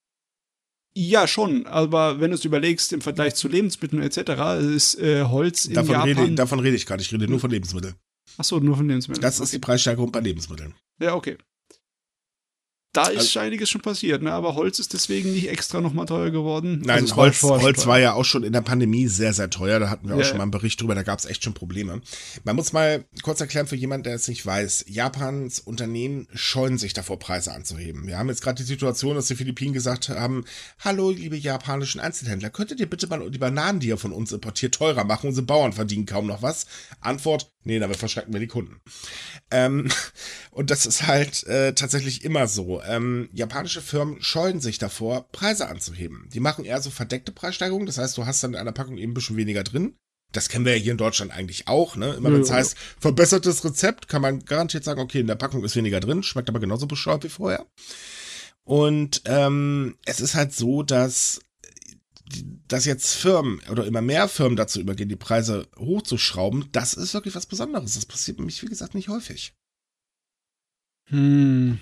Ja, 0.97 1.27
schon, 1.27 1.66
aber 1.66 2.20
wenn 2.20 2.31
du 2.31 2.37
es 2.37 2.45
überlegst, 2.45 2.93
im 2.93 3.01
Vergleich 3.01 3.35
zu 3.35 3.49
Lebensmitteln 3.49 4.01
etc., 4.01 4.64
ist 4.75 4.95
äh, 5.01 5.25
Holz 5.25 5.64
in 5.64 5.75
Davon 5.75 5.93
Japan... 5.93 6.09
rede, 6.25 6.35
davon 6.37 6.61
rede 6.61 6.77
ich 6.77 6.87
gerade. 6.87 7.03
Ich 7.03 7.12
rede 7.12 7.27
nur 7.27 7.41
von 7.41 7.51
Lebensmitteln. 7.51 7.97
Achso, 8.37 8.61
nur 8.61 8.77
von 8.77 8.87
Lebensmitteln. 8.87 9.22
Das 9.22 9.41
ist 9.41 9.53
die 9.53 9.59
Preissteigerung 9.59 10.12
bei 10.12 10.20
Lebensmitteln. 10.20 10.75
Ja, 11.01 11.14
okay. 11.14 11.37
Da 12.95 13.09
ist 13.09 13.19
Also- 13.19 13.41
einiges 13.41 13.69
schon 13.69 13.81
passiert, 13.83 14.23
ne? 14.23 14.33
aber 14.33 14.55
Holz 14.55 14.79
ist 14.79 14.93
deswegen 14.95 15.33
nicht 15.33 15.49
extra 15.49 15.81
nochmal 15.81 16.07
teuer 16.07 16.31
geworden. 16.31 16.81
Nein, 16.85 17.03
Also 17.03 17.17
Holz, 17.17 17.43
Holz 17.43 17.87
war 17.87 17.99
ja 17.99 18.15
auch 18.15 18.25
schon 18.25 18.45
in 18.45 18.53
der 18.53 18.61
Pandemie 18.61 19.09
sehr, 19.09 19.33
sehr 19.35 19.51
teuer. 19.51 19.81
Da 19.81 19.91
hatten 19.91 20.09
wir 20.09 20.15
auch 20.15 20.21
Ja, 20.21 20.25
schon 20.25 20.37
mal 20.39 20.45
einen 20.45 20.53
Bericht 20.53 20.81
drüber. 20.81 20.95
Da 20.95 21.03
gab 21.03 21.19
es 21.19 21.25
echt 21.25 21.43
schon 21.45 21.55
Probleme. 21.55 22.01
Man 22.45 22.55
muss 22.57 22.73
mal 22.73 23.05
kurz 23.23 23.41
erklären 23.41 23.67
für 23.67 23.75
jemanden, 23.77 24.05
der 24.05 24.15
es 24.15 24.29
nicht 24.29 24.47
weiß. 24.47 24.85
Japans 24.89 25.59
Unternehmen 25.59 26.29
scheuen 26.35 26.79
sich 26.79 26.93
davor, 26.93 27.19
Preise 27.19 27.53
anzuheben. 27.53 28.07
Wir 28.07 28.17
haben 28.17 28.29
jetzt 28.29 28.43
gerade 28.43 28.63
die 28.63 28.69
Situation, 28.69 29.17
dass 29.17 29.27
die 29.27 29.35
Philippinen 29.35 29.73
gesagt 29.75 30.09
haben, 30.09 30.45
hallo, 30.79 31.11
liebe 31.11 31.37
japanischen 31.37 32.01
Einzelhändler, 32.01 32.51
könntet 32.51 32.79
ihr 32.79 32.89
bitte 32.89 33.09
mal 33.09 33.29
die 33.29 33.39
Bananen, 33.39 33.81
die 33.81 33.89
ihr 33.89 33.99
von 33.99 34.13
uns 34.13 34.31
importiert, 34.31 34.75
teurer 34.75 35.03
machen? 35.05 35.29
Unsere 35.29 35.45
Bauern 35.47 35.73
verdienen 35.73 36.07
kaum 36.07 36.29
noch 36.29 36.43
was. 36.43 36.67
Antwort, 37.01 37.51
nee, 37.65 37.79
damit 37.79 37.97
verschrecken 37.97 38.33
wir 38.33 38.41
die 38.41 38.47
Kunden. 38.47 38.81
Ähm, 39.51 39.91
und 40.51 40.71
das 40.71 40.87
ist 40.87 41.07
halt 41.07 41.45
äh, 41.45 41.75
tatsächlich 41.75 42.25
immer 42.25 42.47
so. 42.47 42.83
Ähm, 42.83 43.29
japanische 43.33 43.83
Firmen 43.83 44.23
scheuen 44.23 44.61
sich 44.61 44.79
davor, 44.79 45.29
Preise 45.33 45.69
anzuheben. 45.69 46.29
Die 46.33 46.41
machen 46.41 46.65
eher 46.65 46.81
so 46.81 46.91
verdeckte 46.91 47.33
Preissteigerungen. 47.33 47.87
Das 47.87 47.99
heißt, 47.99 48.17
du 48.17 48.27
hast 48.27 48.43
dann 48.43 48.55
in 48.55 48.61
einer 48.61 48.73
Packung 48.73 48.99
eben 48.99 49.12
ein 49.12 49.15
bisschen 49.15 49.37
weniger 49.37 49.65
drin. 49.65 49.97
Das 50.33 50.49
kennen 50.49 50.65
wir 50.65 50.77
ja 50.77 50.83
hier 50.83 50.93
in 50.93 50.99
Deutschland 50.99 51.31
eigentlich 51.33 51.69
auch. 51.69 51.95
Ne? 51.97 52.12
Immer 52.15 52.33
wenn 52.33 52.41
es 52.41 52.49
Ja. 52.49 52.57
heißt, 52.57 52.77
verbessertes 52.99 53.65
Rezept, 53.65 54.09
kann 54.09 54.21
man 54.21 54.45
garantiert 54.45 54.83
sagen, 54.83 55.01
okay, 55.01 55.21
in 55.21 55.29
der 55.29 55.37
Packung 55.37 55.62
ist 55.62 55.77
weniger 55.77 56.01
drin, 56.01 56.23
schmeckt 56.25 56.49
aber 56.49 56.59
genauso 56.59 56.87
bescheuert 56.89 57.23
wie 57.23 57.29
vorher. 57.29 57.67
Und 58.65 59.23
ähm, 59.27 59.97
es 60.07 60.21
ist 60.21 60.35
halt 60.35 60.53
so, 60.53 60.83
dass 60.83 61.41
dass 62.68 62.85
jetzt 62.85 63.14
Firmen 63.14 63.61
oder 63.70 63.87
immer 63.87 64.03
mehr 64.03 64.28
Firmen 64.28 64.57
dazu 64.57 64.80
übergehen, 64.80 65.09
die 65.09 65.16
Preise 65.16 65.68
hochzuschrauben, 65.78 66.68
das 66.72 66.95
ist 66.95 67.14
wirklich 67.14 67.35
was 67.35 67.47
Besonderes. 67.47 67.95
Das 67.95 68.07
passiert 68.07 68.39
nämlich, 68.39 68.62
wie 68.62 68.66
gesagt, 68.66 68.95
nicht 68.95 69.09
häufig. 69.09 69.55
Hm. 71.09 71.80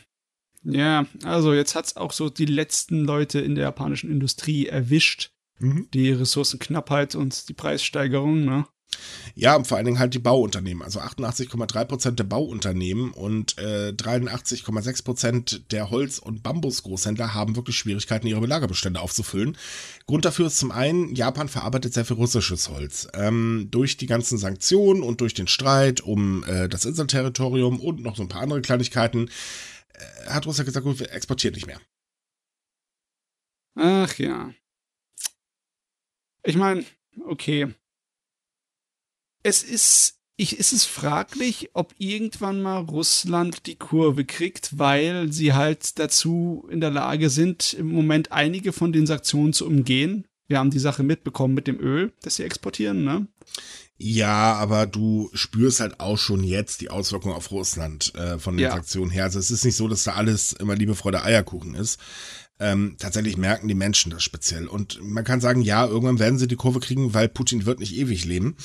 Ja, 0.64 1.06
also 1.24 1.54
jetzt 1.54 1.74
hat's 1.74 1.96
auch 1.96 2.12
so 2.12 2.30
die 2.30 2.46
letzten 2.46 3.04
Leute 3.04 3.40
in 3.40 3.54
der 3.54 3.64
japanischen 3.64 4.10
Industrie 4.10 4.66
erwischt. 4.66 5.30
Mhm. 5.58 5.88
Die 5.92 6.10
Ressourcenknappheit 6.10 7.14
und 7.14 7.48
die 7.48 7.54
Preissteigerung, 7.54 8.44
ne? 8.44 8.66
Ja, 9.34 9.56
und 9.56 9.66
vor 9.66 9.76
allen 9.76 9.86
Dingen 9.86 9.98
halt 9.98 10.14
die 10.14 10.18
Bauunternehmen. 10.18 10.82
Also 10.82 11.00
88,3 11.00 11.84
Prozent 11.84 12.18
der 12.18 12.24
Bauunternehmen 12.24 13.12
und 13.12 13.58
äh, 13.58 13.92
83,6 13.96 15.04
Prozent 15.04 15.72
der 15.72 15.90
Holz- 15.90 16.18
und 16.18 16.42
Bambusgroßhändler 16.42 17.34
haben 17.34 17.56
wirklich 17.56 17.76
Schwierigkeiten, 17.76 18.26
ihre 18.26 18.44
Lagerbestände 18.46 19.00
aufzufüllen. 19.00 19.56
Grund 20.06 20.24
dafür 20.24 20.46
ist 20.46 20.58
zum 20.58 20.70
einen, 20.70 21.14
Japan 21.14 21.48
verarbeitet 21.48 21.94
sehr 21.94 22.04
viel 22.04 22.16
russisches 22.16 22.68
Holz. 22.68 23.08
Ähm, 23.14 23.68
durch 23.70 23.96
die 23.96 24.06
ganzen 24.06 24.38
Sanktionen 24.38 25.02
und 25.02 25.20
durch 25.20 25.34
den 25.34 25.48
Streit 25.48 26.00
um 26.00 26.44
äh, 26.44 26.68
das 26.68 26.84
Inselterritorium 26.84 27.80
und 27.80 28.00
noch 28.02 28.16
so 28.16 28.22
ein 28.22 28.28
paar 28.28 28.42
andere 28.42 28.62
Kleinigkeiten 28.62 29.28
äh, 29.94 30.28
hat 30.28 30.46
Russland 30.46 30.66
gesagt, 30.66 30.84
gut, 30.84 31.00
wir 31.00 31.12
exportieren 31.12 31.54
nicht 31.54 31.66
mehr. 31.66 31.80
Ach 33.74 34.18
ja. 34.18 34.52
Ich 36.44 36.56
meine, 36.56 36.84
okay. 37.26 37.74
Es 39.42 39.62
ist, 39.62 40.18
ich, 40.36 40.58
es 40.58 40.72
ist 40.72 40.84
fraglich, 40.84 41.70
ob 41.74 41.94
irgendwann 41.98 42.62
mal 42.62 42.78
Russland 42.78 43.66
die 43.66 43.76
Kurve 43.76 44.24
kriegt, 44.24 44.78
weil 44.78 45.32
sie 45.32 45.52
halt 45.52 45.98
dazu 45.98 46.66
in 46.70 46.80
der 46.80 46.90
Lage 46.90 47.30
sind, 47.30 47.72
im 47.72 47.88
Moment 47.88 48.32
einige 48.32 48.72
von 48.72 48.92
den 48.92 49.06
Sanktionen 49.06 49.52
zu 49.52 49.66
umgehen. 49.66 50.26
Wir 50.48 50.58
haben 50.58 50.70
die 50.70 50.78
Sache 50.78 51.02
mitbekommen 51.02 51.54
mit 51.54 51.66
dem 51.66 51.80
Öl, 51.80 52.12
das 52.22 52.36
sie 52.36 52.42
exportieren, 52.42 53.04
ne? 53.04 53.26
Ja, 53.96 54.54
aber 54.54 54.86
du 54.86 55.30
spürst 55.32 55.80
halt 55.80 56.00
auch 56.00 56.18
schon 56.18 56.42
jetzt 56.42 56.80
die 56.80 56.90
Auswirkungen 56.90 57.34
auf 57.34 57.52
Russland 57.52 58.12
äh, 58.16 58.38
von 58.38 58.56
den 58.56 58.64
Ja. 58.64 58.72
Sanktionen 58.72 59.10
her. 59.10 59.24
Also 59.24 59.38
es 59.38 59.50
ist 59.50 59.64
nicht 59.64 59.76
so, 59.76 59.86
dass 59.86 60.04
da 60.04 60.14
alles 60.14 60.52
immer 60.54 60.74
Liebe, 60.74 60.94
Freude, 60.94 61.22
Eierkuchen 61.22 61.74
ist. 61.74 62.00
Ähm, 62.58 62.96
tatsächlich 62.98 63.36
merken 63.36 63.68
die 63.68 63.74
Menschen 63.74 64.10
das 64.10 64.22
speziell. 64.22 64.66
Und 64.66 64.98
man 65.02 65.24
kann 65.24 65.40
sagen, 65.40 65.62
ja, 65.62 65.86
irgendwann 65.86 66.18
werden 66.18 66.38
sie 66.38 66.48
die 66.48 66.56
Kurve 66.56 66.80
kriegen, 66.80 67.14
weil 67.14 67.28
Putin 67.28 67.64
wird 67.64 67.78
nicht 67.78 67.96
ewig 67.96 68.24
leben. 68.24 68.56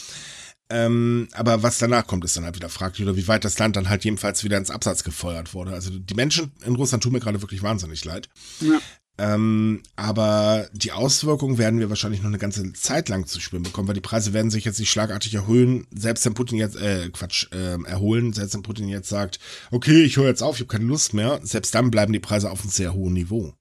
Ähm, 0.69 1.29
aber 1.31 1.63
was 1.63 1.77
danach 1.77 2.07
kommt, 2.07 2.25
ist 2.25 2.35
dann 2.35 2.43
halt 2.43 2.55
wieder 2.55 2.69
fraglich, 2.69 3.07
oder 3.07 3.15
wie 3.15 3.27
weit 3.27 3.45
das 3.45 3.57
Land 3.57 3.75
dann 3.75 3.89
halt 3.89 4.03
jedenfalls 4.03 4.43
wieder 4.43 4.57
ins 4.57 4.71
Absatz 4.71 5.03
gefeuert 5.03 5.53
wurde. 5.53 5.71
Also 5.71 5.91
die 5.91 6.13
Menschen 6.13 6.51
in 6.65 6.75
Russland 6.75 7.03
tun 7.03 7.13
mir 7.13 7.19
gerade 7.19 7.41
wirklich 7.41 7.63
wahnsinnig 7.63 8.03
leid. 8.03 8.27
Ja. 8.59 8.79
Ähm, 9.19 9.81
aber 9.95 10.69
die 10.73 10.91
Auswirkungen 10.91 11.57
werden 11.57 11.79
wir 11.79 11.89
wahrscheinlich 11.89 12.21
noch 12.21 12.29
eine 12.29 12.37
ganze 12.37 12.71
Zeit 12.73 13.09
lang 13.09 13.25
zu 13.25 13.39
spüren 13.39 13.63
bekommen, 13.63 13.87
weil 13.87 13.95
die 13.95 14.01
Preise 14.01 14.33
werden 14.33 14.51
sich 14.51 14.63
jetzt 14.63 14.79
nicht 14.79 14.91
schlagartig 14.91 15.33
erhöhen, 15.33 15.87
selbst 15.91 16.23
wenn 16.25 16.35
Putin 16.35 16.59
jetzt, 16.59 16.75
äh, 16.75 17.09
Quatsch, 17.09 17.47
äh, 17.51 17.81
erholen, 17.83 18.33
selbst 18.33 18.53
wenn 18.53 18.61
Putin 18.61 18.89
jetzt 18.89 19.09
sagt, 19.09 19.39
okay, 19.71 20.03
ich 20.03 20.17
höre 20.17 20.27
jetzt 20.27 20.43
auf, 20.43 20.55
ich 20.55 20.61
habe 20.61 20.77
keine 20.77 20.85
Lust 20.85 21.15
mehr, 21.15 21.39
selbst 21.41 21.73
dann 21.73 21.89
bleiben 21.89 22.13
die 22.13 22.19
Preise 22.19 22.51
auf 22.51 22.61
einem 22.61 22.69
sehr 22.69 22.93
hohen 22.93 23.13
Niveau. 23.13 23.53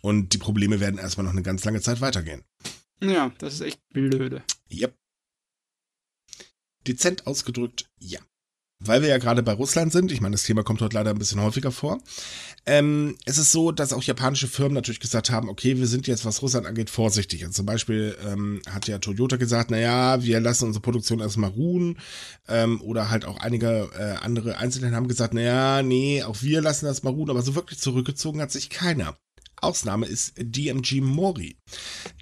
Und 0.00 0.32
die 0.32 0.38
Probleme 0.38 0.78
werden 0.78 0.98
erstmal 0.98 1.24
noch 1.24 1.32
eine 1.32 1.42
ganz 1.42 1.64
lange 1.64 1.80
Zeit 1.80 2.00
weitergehen. 2.00 2.44
Ja, 3.02 3.32
das 3.38 3.54
ist 3.54 3.60
echt 3.62 3.80
blöde. 3.92 4.42
Yep. 4.70 4.94
Dezent 6.86 7.26
ausgedrückt, 7.26 7.90
ja 7.98 8.20
weil 8.80 9.02
wir 9.02 9.10
ja 9.10 9.18
gerade 9.18 9.42
bei 9.42 9.52
Russland 9.52 9.92
sind, 9.92 10.10
ich 10.10 10.20
meine, 10.20 10.32
das 10.32 10.44
Thema 10.44 10.62
kommt 10.62 10.80
heute 10.80 10.96
leider 10.96 11.10
ein 11.10 11.18
bisschen 11.18 11.40
häufiger 11.42 11.70
vor, 11.70 12.00
ähm, 12.66 13.16
es 13.26 13.36
ist 13.38 13.52
so, 13.52 13.72
dass 13.72 13.92
auch 13.92 14.02
japanische 14.02 14.48
Firmen 14.48 14.74
natürlich 14.74 15.00
gesagt 15.00 15.30
haben, 15.30 15.48
okay, 15.50 15.76
wir 15.76 15.86
sind 15.86 16.06
jetzt, 16.06 16.24
was 16.24 16.40
Russland 16.42 16.66
angeht, 16.66 16.88
vorsichtig. 16.88 17.42
Also 17.42 17.56
zum 17.56 17.66
Beispiel 17.66 18.16
ähm, 18.26 18.62
hat 18.68 18.88
ja 18.88 18.98
Toyota 18.98 19.36
gesagt, 19.36 19.70
naja, 19.70 20.22
wir 20.22 20.40
lassen 20.40 20.66
unsere 20.66 20.82
Produktion 20.82 21.20
erstmal 21.20 21.50
ruhen. 21.50 21.98
Ähm, 22.48 22.80
oder 22.80 23.10
halt 23.10 23.24
auch 23.24 23.38
einige 23.38 23.90
äh, 23.98 24.24
andere 24.24 24.56
Einzelne 24.56 24.94
haben 24.94 25.08
gesagt, 25.08 25.34
naja, 25.34 25.82
nee, 25.82 26.22
auch 26.22 26.42
wir 26.42 26.60
lassen 26.62 26.86
das 26.86 27.02
mal 27.02 27.10
ruhen. 27.10 27.30
Aber 27.30 27.42
so 27.42 27.54
wirklich 27.54 27.78
zurückgezogen 27.78 28.40
hat 28.40 28.50
sich 28.50 28.70
keiner. 28.70 29.16
Ausnahme 29.62 30.06
ist 30.06 30.34
DMG 30.36 31.00
Mori. 31.00 31.56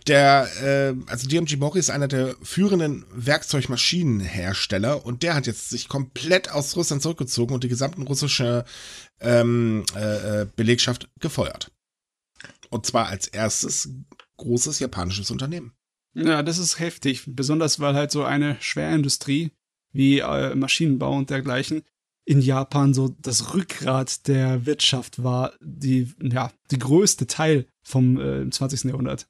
Der, 0.07 0.49
äh, 0.63 0.95
also 1.11 1.29
DMG 1.29 1.57
Mori 1.57 1.79
ist 1.79 1.91
einer 1.91 2.09
der 2.09 2.35
führenden 2.43 3.05
Werkzeugmaschinenhersteller 3.13 5.05
und 5.05 5.23
der 5.23 5.35
hat 5.35 5.47
jetzt 5.47 5.71
sich 5.71 5.89
komplett 5.89 6.51
aus 6.51 6.77
Russland 6.77 7.03
zurückgezogen 7.03 7.55
und 7.55 7.65
die 7.65 7.69
gesamten 7.69 8.03
russische 8.03 8.65
ähm, 9.21 9.85
äh, 9.95 10.43
äh 10.43 10.47
Belegschaft 10.57 11.09
gefeuert. 11.21 11.73
Und 12.71 12.87
zwar 12.87 13.07
als 13.07 13.27
erstes 13.27 13.91
großes 14.37 14.79
japanisches 14.79 15.31
Unternehmen. 15.31 15.73
Ja, 16.15 16.43
das 16.43 16.59
ist 16.59 16.79
heftig, 16.79 17.25
besonders 17.27 17.81
weil 17.81 17.95
halt 17.95 18.11
so 18.11 18.25
eine 18.25 18.57
Schwerindustrie 18.61 19.53
wie 19.93 20.21
äh, 20.21 20.55
Maschinenbau 20.55 21.17
und 21.17 21.31
dergleichen 21.31 21.83
in 22.29 22.43
Japan 22.43 22.93
so 22.93 23.17
das 23.23 23.55
Rückgrat 23.55 24.29
der 24.29 24.67
Wirtschaft 24.67 25.25
war, 25.25 25.55
die, 25.63 26.13
ja, 26.21 26.53
die 26.71 26.79
größte 26.79 27.27
Teil 27.27 27.67
vom 27.83 28.21
äh, 28.21 28.51
20. 28.51 28.85
Jahrhundert. 28.85 29.27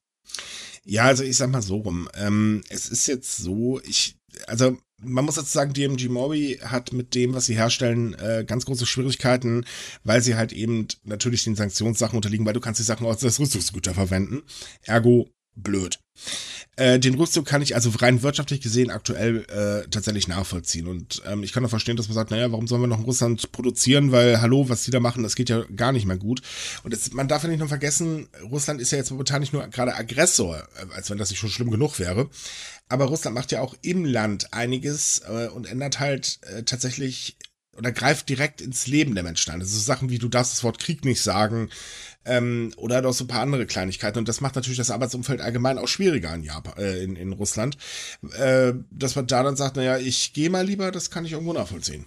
Ja, 0.84 1.05
also 1.05 1.22
ich 1.22 1.36
sag 1.36 1.49
mal 1.51 1.62
so 1.62 1.76
rum. 1.76 2.09
Ähm, 2.14 2.64
es 2.70 2.88
ist 2.88 3.07
jetzt 3.07 3.36
so, 3.36 3.80
ich, 3.84 4.16
also 4.49 4.76
man 5.01 5.24
muss 5.24 5.36
jetzt 5.36 5.53
sagen, 5.53 5.74
DMG 5.74 6.09
Mori 6.09 6.59
hat 6.61 6.92
mit 6.92 7.14
dem, 7.14 7.34
was 7.34 7.46
sie 7.46 7.55
herstellen, 7.55 8.14
äh, 8.14 8.44
ganz 8.44 8.66
große 8.66 8.84
Schwierigkeiten, 8.84 9.64
weil 10.03 10.20
sie 10.20 10.34
halt 10.34 10.53
eben 10.53 10.88
natürlich 11.05 11.44
den 11.44 11.55
Sanktionssachen 11.55 12.16
unterliegen, 12.16 12.46
weil 12.46 12.55
du 12.55 12.61
kannst 12.61 12.80
die 12.80 12.84
Sachen 12.84 13.07
auch 13.07 13.11
als 13.11 13.38
Rüstungsgüter 13.38 13.94
verwenden. 13.94 14.42
Ergo 14.82 15.30
blöd. 15.62 15.98
Äh, 16.76 17.00
den 17.00 17.14
Rückzug 17.14 17.44
kann 17.44 17.62
ich 17.62 17.74
also 17.74 17.90
rein 17.90 18.22
wirtschaftlich 18.22 18.61
gesehen 18.61 18.90
aktuell 18.90 19.44
äh, 19.48 19.88
tatsächlich 19.88 20.28
nachvollziehen. 20.28 20.86
Und 20.86 21.22
ähm, 21.26 21.42
ich 21.42 21.52
kann 21.52 21.64
auch 21.64 21.70
verstehen, 21.70 21.96
dass 21.96 22.09
man 22.09 22.14
sagt, 22.14 22.30
naja, 22.30 22.52
warum 22.52 22.68
sollen 22.68 22.82
wir 22.82 22.86
noch 22.86 22.98
in 22.98 23.04
Russland 23.04 23.50
produzieren? 23.50 24.12
Weil, 24.12 24.40
hallo, 24.40 24.68
was 24.68 24.84
die 24.84 24.92
da 24.92 25.00
machen, 25.00 25.24
das 25.24 25.34
geht 25.34 25.48
ja 25.48 25.64
gar 25.74 25.92
nicht 25.92 26.06
mehr 26.06 26.18
gut. 26.18 26.40
Und 26.84 26.92
das, 26.92 27.12
man 27.12 27.26
darf 27.26 27.42
ja 27.42 27.48
nicht 27.48 27.59
nur 27.59 27.68
vergessen, 27.68 28.28
Russland 28.50 28.80
ist 28.80 28.92
ja 28.92 28.98
jetzt 28.98 29.11
momentan 29.11 29.40
nicht 29.40 29.52
nur 29.52 29.66
gerade 29.68 29.96
Aggressor, 29.96 30.56
äh, 30.56 30.94
als 30.94 31.11
wenn 31.11 31.18
das 31.18 31.30
nicht 31.30 31.40
schon 31.40 31.50
schlimm 31.50 31.70
genug 31.70 31.98
wäre. 31.98 32.30
Aber 32.88 33.06
Russland 33.06 33.34
macht 33.34 33.50
ja 33.50 33.61
auch 33.61 33.74
im 33.82 34.04
Land 34.04 34.52
einiges 34.52 35.22
äh, 35.28 35.48
und 35.48 35.66
ändert 35.66 35.98
halt 35.98 36.38
äh, 36.42 36.62
tatsächlich 36.62 37.36
oder 37.78 37.92
greift 37.92 38.28
direkt 38.28 38.61
ins 38.61 38.86
Leben 38.88 39.14
der 39.14 39.22
Menschen 39.22 39.52
ein. 39.52 39.61
Das 39.61 39.68
ist 39.68 39.76
so 39.76 39.80
Sachen 39.80 40.11
wie, 40.11 40.18
du 40.18 40.28
darfst 40.28 40.52
das 40.52 40.64
Wort 40.64 40.80
Krieg 40.80 41.04
nicht 41.04 41.22
sagen, 41.22 41.70
ähm, 42.28 42.72
oder 42.76 43.02
noch 43.02 43.12
so 43.12 43.24
ein 43.24 43.28
paar 43.28 43.42
andere 43.42 43.66
Kleinigkeiten. 43.66 44.18
Und 44.18 44.28
das 44.28 44.40
macht 44.40 44.54
natürlich 44.54 44.78
das 44.78 44.90
Arbeitsumfeld 44.90 45.40
allgemein 45.40 45.78
auch 45.78 45.88
schwieriger 45.88 46.34
in 46.34 46.44
Japan, 46.44 46.74
äh, 46.78 47.02
in, 47.02 47.16
in 47.16 47.32
Russland. 47.32 47.76
Äh, 48.38 48.74
dass 48.90 49.16
man 49.16 49.26
da 49.26 49.42
dann 49.42 49.56
sagt, 49.56 49.76
naja, 49.76 49.98
ich 49.98 50.32
gehe 50.32 50.50
mal 50.50 50.64
lieber, 50.64 50.90
das 50.92 51.10
kann 51.10 51.24
ich 51.24 51.32
irgendwo 51.32 51.52
nachvollziehen. 51.52 52.06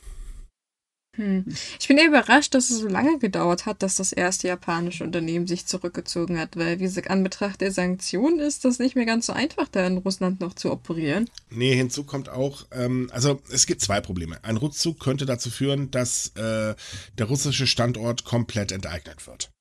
Hm. 1.18 1.44
Ich 1.78 1.90
bin 1.90 1.98
eher 1.98 2.08
überrascht, 2.08 2.54
dass 2.54 2.70
es 2.70 2.80
so 2.80 2.88
lange 2.88 3.20
gedauert 3.20 3.66
hat, 3.66 3.84
dass 3.84 3.96
das 3.96 4.14
erste 4.14 4.48
japanische 4.48 5.04
Unternehmen 5.04 5.46
sich 5.46 5.66
zurückgezogen 5.66 6.40
hat, 6.40 6.56
weil 6.56 6.80
wie 6.80 6.84
gesagt, 6.84 7.10
an 7.10 7.24
Betracht 7.24 7.60
der 7.60 7.74
Sanktionen 7.74 8.40
ist 8.40 8.64
das 8.64 8.80
nicht 8.80 8.96
mehr 8.96 9.06
ganz 9.06 9.26
so 9.26 9.34
einfach, 9.34 9.68
da 9.68 9.86
in 9.86 9.98
Russland 9.98 10.40
noch 10.40 10.54
zu 10.54 10.72
operieren. 10.72 11.30
Nee, 11.50 11.76
hinzu 11.76 12.06
kommt 12.06 12.30
auch, 12.30 12.66
ähm, 12.72 13.10
also 13.12 13.42
es 13.52 13.66
gibt 13.66 13.82
zwei 13.82 14.00
Probleme. 14.00 14.42
Ein 14.44 14.56
Rückzug 14.56 15.02
könnte 15.02 15.26
dazu 15.26 15.50
führen, 15.50 15.92
dass 15.92 16.30
äh, 16.38 16.76
der 17.18 17.26
russische 17.26 17.68
Standort 17.68 18.24
komplett 18.24 18.72
enteignet 18.72 19.28
wird. 19.28 19.52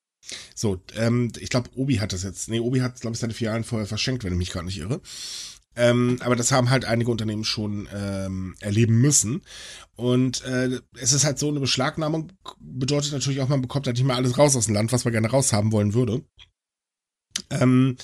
So, 0.54 0.82
ähm, 0.96 1.32
ich 1.38 1.50
glaube, 1.50 1.70
Obi 1.74 1.96
hat 1.96 2.12
das 2.12 2.22
jetzt. 2.22 2.48
Nee, 2.48 2.60
Obi 2.60 2.80
hat, 2.80 3.00
glaube 3.00 3.14
ich, 3.14 3.20
seine 3.20 3.34
Filialen 3.34 3.64
vorher 3.64 3.86
verschenkt, 3.86 4.24
wenn 4.24 4.32
ich 4.32 4.38
mich 4.38 4.50
gerade 4.50 4.66
nicht 4.66 4.78
irre. 4.78 5.00
Ähm, 5.76 6.18
aber 6.20 6.36
das 6.36 6.52
haben 6.52 6.70
halt 6.70 6.84
einige 6.84 7.10
Unternehmen 7.10 7.44
schon 7.44 7.88
ähm, 7.94 8.56
erleben 8.60 9.00
müssen. 9.00 9.42
Und 9.96 10.42
äh, 10.44 10.80
es 10.98 11.12
ist 11.12 11.24
halt 11.24 11.38
so, 11.38 11.48
eine 11.48 11.60
Beschlagnahmung 11.60 12.32
bedeutet 12.58 13.12
natürlich 13.12 13.40
auch, 13.40 13.48
man 13.48 13.62
bekommt 13.62 13.86
halt 13.86 13.96
nicht 13.96 14.06
mal 14.06 14.16
alles 14.16 14.36
raus 14.36 14.56
aus 14.56 14.66
dem 14.66 14.74
Land, 14.74 14.92
was 14.92 15.04
man 15.04 15.12
gerne 15.12 15.30
raushaben 15.30 15.72
wollen 15.72 15.94
würde. 15.94 16.24
Ähm, 17.50 17.96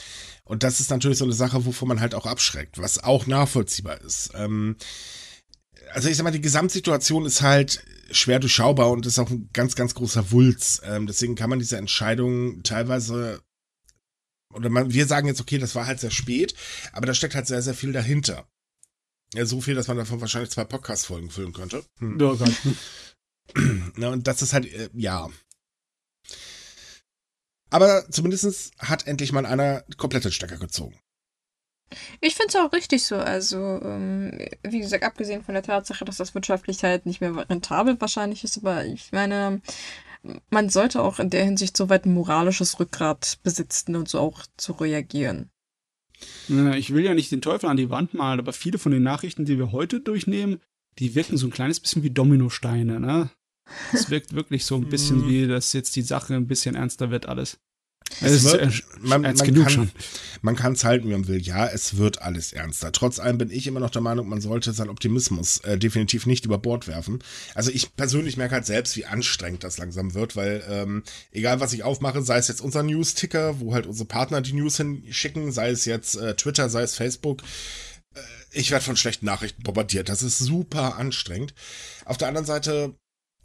und 0.45 0.62
das 0.62 0.81
ist 0.81 0.91
natürlich 0.91 1.19
so 1.19 1.25
eine 1.25 1.35
Sache, 1.35 1.67
wovon 1.67 1.89
man 1.89 2.01
halt 2.01 2.14
auch 2.14 2.27
abschreckt, 2.27 2.79
was 2.79 3.03
auch 3.03 3.27
nachvollziehbar 3.27 4.01
ist. 4.01 4.31
Ähm, 4.35 4.77
also 5.93 6.09
ich 6.09 6.17
sag 6.17 6.25
mal, 6.25 6.31
die 6.31 6.41
Gesamtsituation 6.41 7.27
ist 7.27 7.43
halt 7.43 7.85
schwer 8.11 8.38
durchschaubar 8.38 8.90
und 8.90 9.07
ist 9.07 9.18
auch 9.18 9.30
ein 9.30 9.50
ganz, 9.52 9.74
ganz 9.74 9.94
großer 9.94 10.30
Wulz. 10.30 10.80
Ähm, 10.84 11.07
deswegen 11.07 11.34
kann 11.34 11.50
man 11.50 11.59
diese 11.59 11.76
Entscheidung 11.76 12.62
teilweise 12.62 13.40
oder 14.52 14.70
man, 14.70 14.92
wir 14.92 15.07
sagen 15.07 15.26
jetzt, 15.26 15.40
okay, 15.40 15.59
das 15.59 15.74
war 15.74 15.86
halt 15.86 16.00
sehr 16.00 16.11
spät, 16.11 16.54
aber 16.92 17.07
da 17.07 17.14
steckt 17.14 17.34
halt 17.34 17.46
sehr, 17.46 17.62
sehr 17.62 17.74
viel 17.74 17.92
dahinter. 17.92 18.48
Ja, 19.34 19.44
so 19.44 19.61
viel, 19.61 19.74
dass 19.74 19.88
man 19.88 19.96
davon 19.96 20.20
wahrscheinlich 20.20 20.50
zwei 20.50 20.64
Podcast-Folgen 20.64 21.30
füllen 21.30 21.52
könnte. 21.52 21.84
Hm. 21.98 22.18
Ja, 22.18 22.34
ganz. 22.34 22.57
Na, 23.96 24.09
und 24.09 24.26
das 24.26 24.42
ist 24.42 24.52
halt, 24.52 24.66
äh, 24.72 24.88
ja. 24.94 25.28
Aber 27.70 28.09
zumindest 28.11 28.72
hat 28.78 29.07
endlich 29.07 29.32
mal 29.32 29.44
einer 29.44 29.84
komplette 29.96 30.30
Stecker 30.30 30.57
gezogen. 30.57 30.98
Ich 32.20 32.34
finde 32.34 32.49
es 32.49 32.57
auch 32.57 32.72
richtig 32.72 33.05
so. 33.05 33.16
Also, 33.16 33.57
ähm, 33.57 34.32
wie 34.62 34.80
gesagt, 34.80 35.05
abgesehen 35.05 35.43
von 35.43 35.55
der 35.55 35.62
Tatsache, 35.62 36.05
dass 36.05 36.16
das 36.16 36.34
wirtschaftlich 36.34 36.82
halt 36.82 37.07
nicht 37.07 37.20
mehr 37.20 37.49
rentabel 37.49 38.01
wahrscheinlich 38.01 38.45
ist, 38.45 38.59
aber 38.59 38.84
ich 38.84 39.12
meine, 39.12 39.61
man 40.51 40.68
sollte 40.68 41.03
auch 41.03 41.18
in 41.18 41.30
der 41.30 41.45
Hinsicht 41.45 41.76
so 41.76 41.89
weit 41.89 42.07
ein 42.07 42.14
moralisches 42.14 42.80
Rückgrat 42.80 43.39
besitzen 43.43 43.97
und 43.97 44.09
so 44.09 44.18
auch 44.18 44.47
zu 44.57 44.72
reagieren. 44.72 45.51
Ich 46.49 46.93
will 46.95 47.05
ja 47.05 47.14
nicht 47.14 47.30
den 47.30 47.43
Teufel 47.43 47.68
an 47.68 47.76
die 47.76 47.91
Wand 47.91 48.14
malen, 48.14 48.41
aber 48.41 48.53
viele 48.53 48.78
von 48.78 48.93
den 48.93 49.03
Nachrichten, 49.03 49.45
die 49.45 49.59
wir 49.59 49.72
heute 49.72 50.01
durchnehmen, 50.01 50.61
die 50.99 51.14
wirken 51.14 51.37
so 51.37 51.47
ein 51.47 51.53
kleines 51.53 51.78
bisschen 51.78 52.03
wie 52.03 52.11
Dominosteine, 52.11 52.99
ne? 52.99 53.30
Es 53.93 54.11
wirkt 54.11 54.32
wirklich 54.32 54.64
so 54.64 54.76
ein 54.76 54.89
bisschen 54.89 55.24
mhm. 55.24 55.28
wie, 55.28 55.47
dass 55.47 55.72
jetzt 55.72 55.97
die 55.97 56.03
Sache 56.03 56.34
ein 56.34 56.47
bisschen 56.47 56.74
ernster 56.76 57.11
wird 57.11 57.26
alles. 57.26 57.59
Es 58.21 58.45
wird, 58.45 58.85
man, 59.01 59.23
man, 59.23 59.37
kann, 59.37 59.91
man 60.43 60.57
kann 60.57 60.73
es 60.73 60.85
halten, 60.85 61.09
wie 61.09 61.12
man 61.12 61.29
will. 61.29 61.41
Ja, 61.41 61.67
es 61.67 61.97
wird 61.97 62.23
alles 62.23 62.53
ernster. 62.53 62.93
Trotz 62.93 63.19
allem 63.19 63.39
bin 63.39 63.51
ich 63.51 63.67
immer 63.67 63.81
noch 63.81 63.91
der 63.91 64.03
Meinung, 64.03 64.29
man 64.29 64.41
sollte 64.41 64.73
seinen 64.73 64.91
Optimismus 64.91 65.59
äh, 65.59 65.79
definitiv 65.79 66.27
nicht 66.27 66.45
über 66.45 66.59
Bord 66.59 66.89
werfen. 66.89 67.19
Also 67.55 67.71
ich 67.71 67.95
persönlich 67.97 68.37
merke 68.37 68.55
halt 68.55 68.67
selbst, 68.67 68.97
wie 68.97 69.07
anstrengend 69.07 69.64
das 69.64 69.79
langsam 69.79 70.14
wird, 70.14 70.37
weil 70.37 70.64
ähm, 70.69 71.03
egal 71.33 71.61
was 71.61 71.73
ich 71.73 71.85
aufmache, 71.85 72.23
sei 72.23 72.39
es 72.39 72.49
jetzt 72.49 72.61
unser 72.61 72.83
News-Ticker, 72.83 73.61
wo 73.61 73.75
halt 73.75 73.87
unsere 73.87 74.09
Partner 74.09 74.41
die 74.41 74.55
News 74.55 74.77
hinschicken, 74.77 75.53
sei 75.53 75.71
es 75.71 75.85
jetzt 75.85 76.17
äh, 76.17 76.35
Twitter, 76.35 76.69
sei 76.69 76.83
es 76.83 76.95
Facebook, 76.95 77.43
äh, 78.14 78.21
ich 78.53 78.71
werde 78.71 78.85
von 78.85 78.97
schlechten 78.97 79.27
Nachrichten 79.27 79.62
bombardiert. 79.62 80.09
Das 80.09 80.23
ist 80.23 80.39
super 80.39 80.97
anstrengend. 80.97 81.55
Auf 82.05 82.17
der 82.17 82.29
anderen 82.29 82.47
Seite 82.47 82.95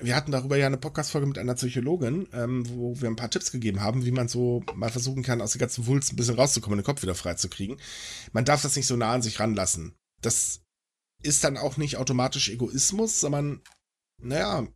wir 0.01 0.15
hatten 0.15 0.31
darüber 0.31 0.57
ja 0.57 0.67
eine 0.67 0.77
Podcast-Folge 0.77 1.27
mit 1.27 1.37
einer 1.37 1.55
Psychologin, 1.55 2.27
ähm, 2.33 2.67
wo 2.69 2.99
wir 2.99 3.09
ein 3.09 3.15
paar 3.15 3.29
Tipps 3.29 3.51
gegeben 3.51 3.81
haben, 3.81 4.05
wie 4.05 4.11
man 4.11 4.27
so 4.27 4.63
mal 4.75 4.89
versuchen 4.89 5.23
kann, 5.23 5.41
aus 5.41 5.51
der 5.51 5.59
ganzen 5.59 5.85
Wulst 5.87 6.11
ein 6.11 6.15
bisschen 6.15 6.35
rauszukommen, 6.35 6.79
den 6.79 6.85
Kopf 6.85 7.01
wieder 7.01 7.15
freizukriegen. 7.15 7.77
Man 8.31 8.45
darf 8.45 8.61
das 8.61 8.75
nicht 8.75 8.87
so 8.87 8.95
nah 8.95 9.13
an 9.13 9.21
sich 9.21 9.39
ranlassen. 9.39 9.95
Das 10.21 10.61
ist 11.23 11.43
dann 11.43 11.57
auch 11.57 11.77
nicht 11.77 11.97
automatisch 11.97 12.49
Egoismus, 12.49 13.19
sondern, 13.19 13.61
naja. 14.21 14.67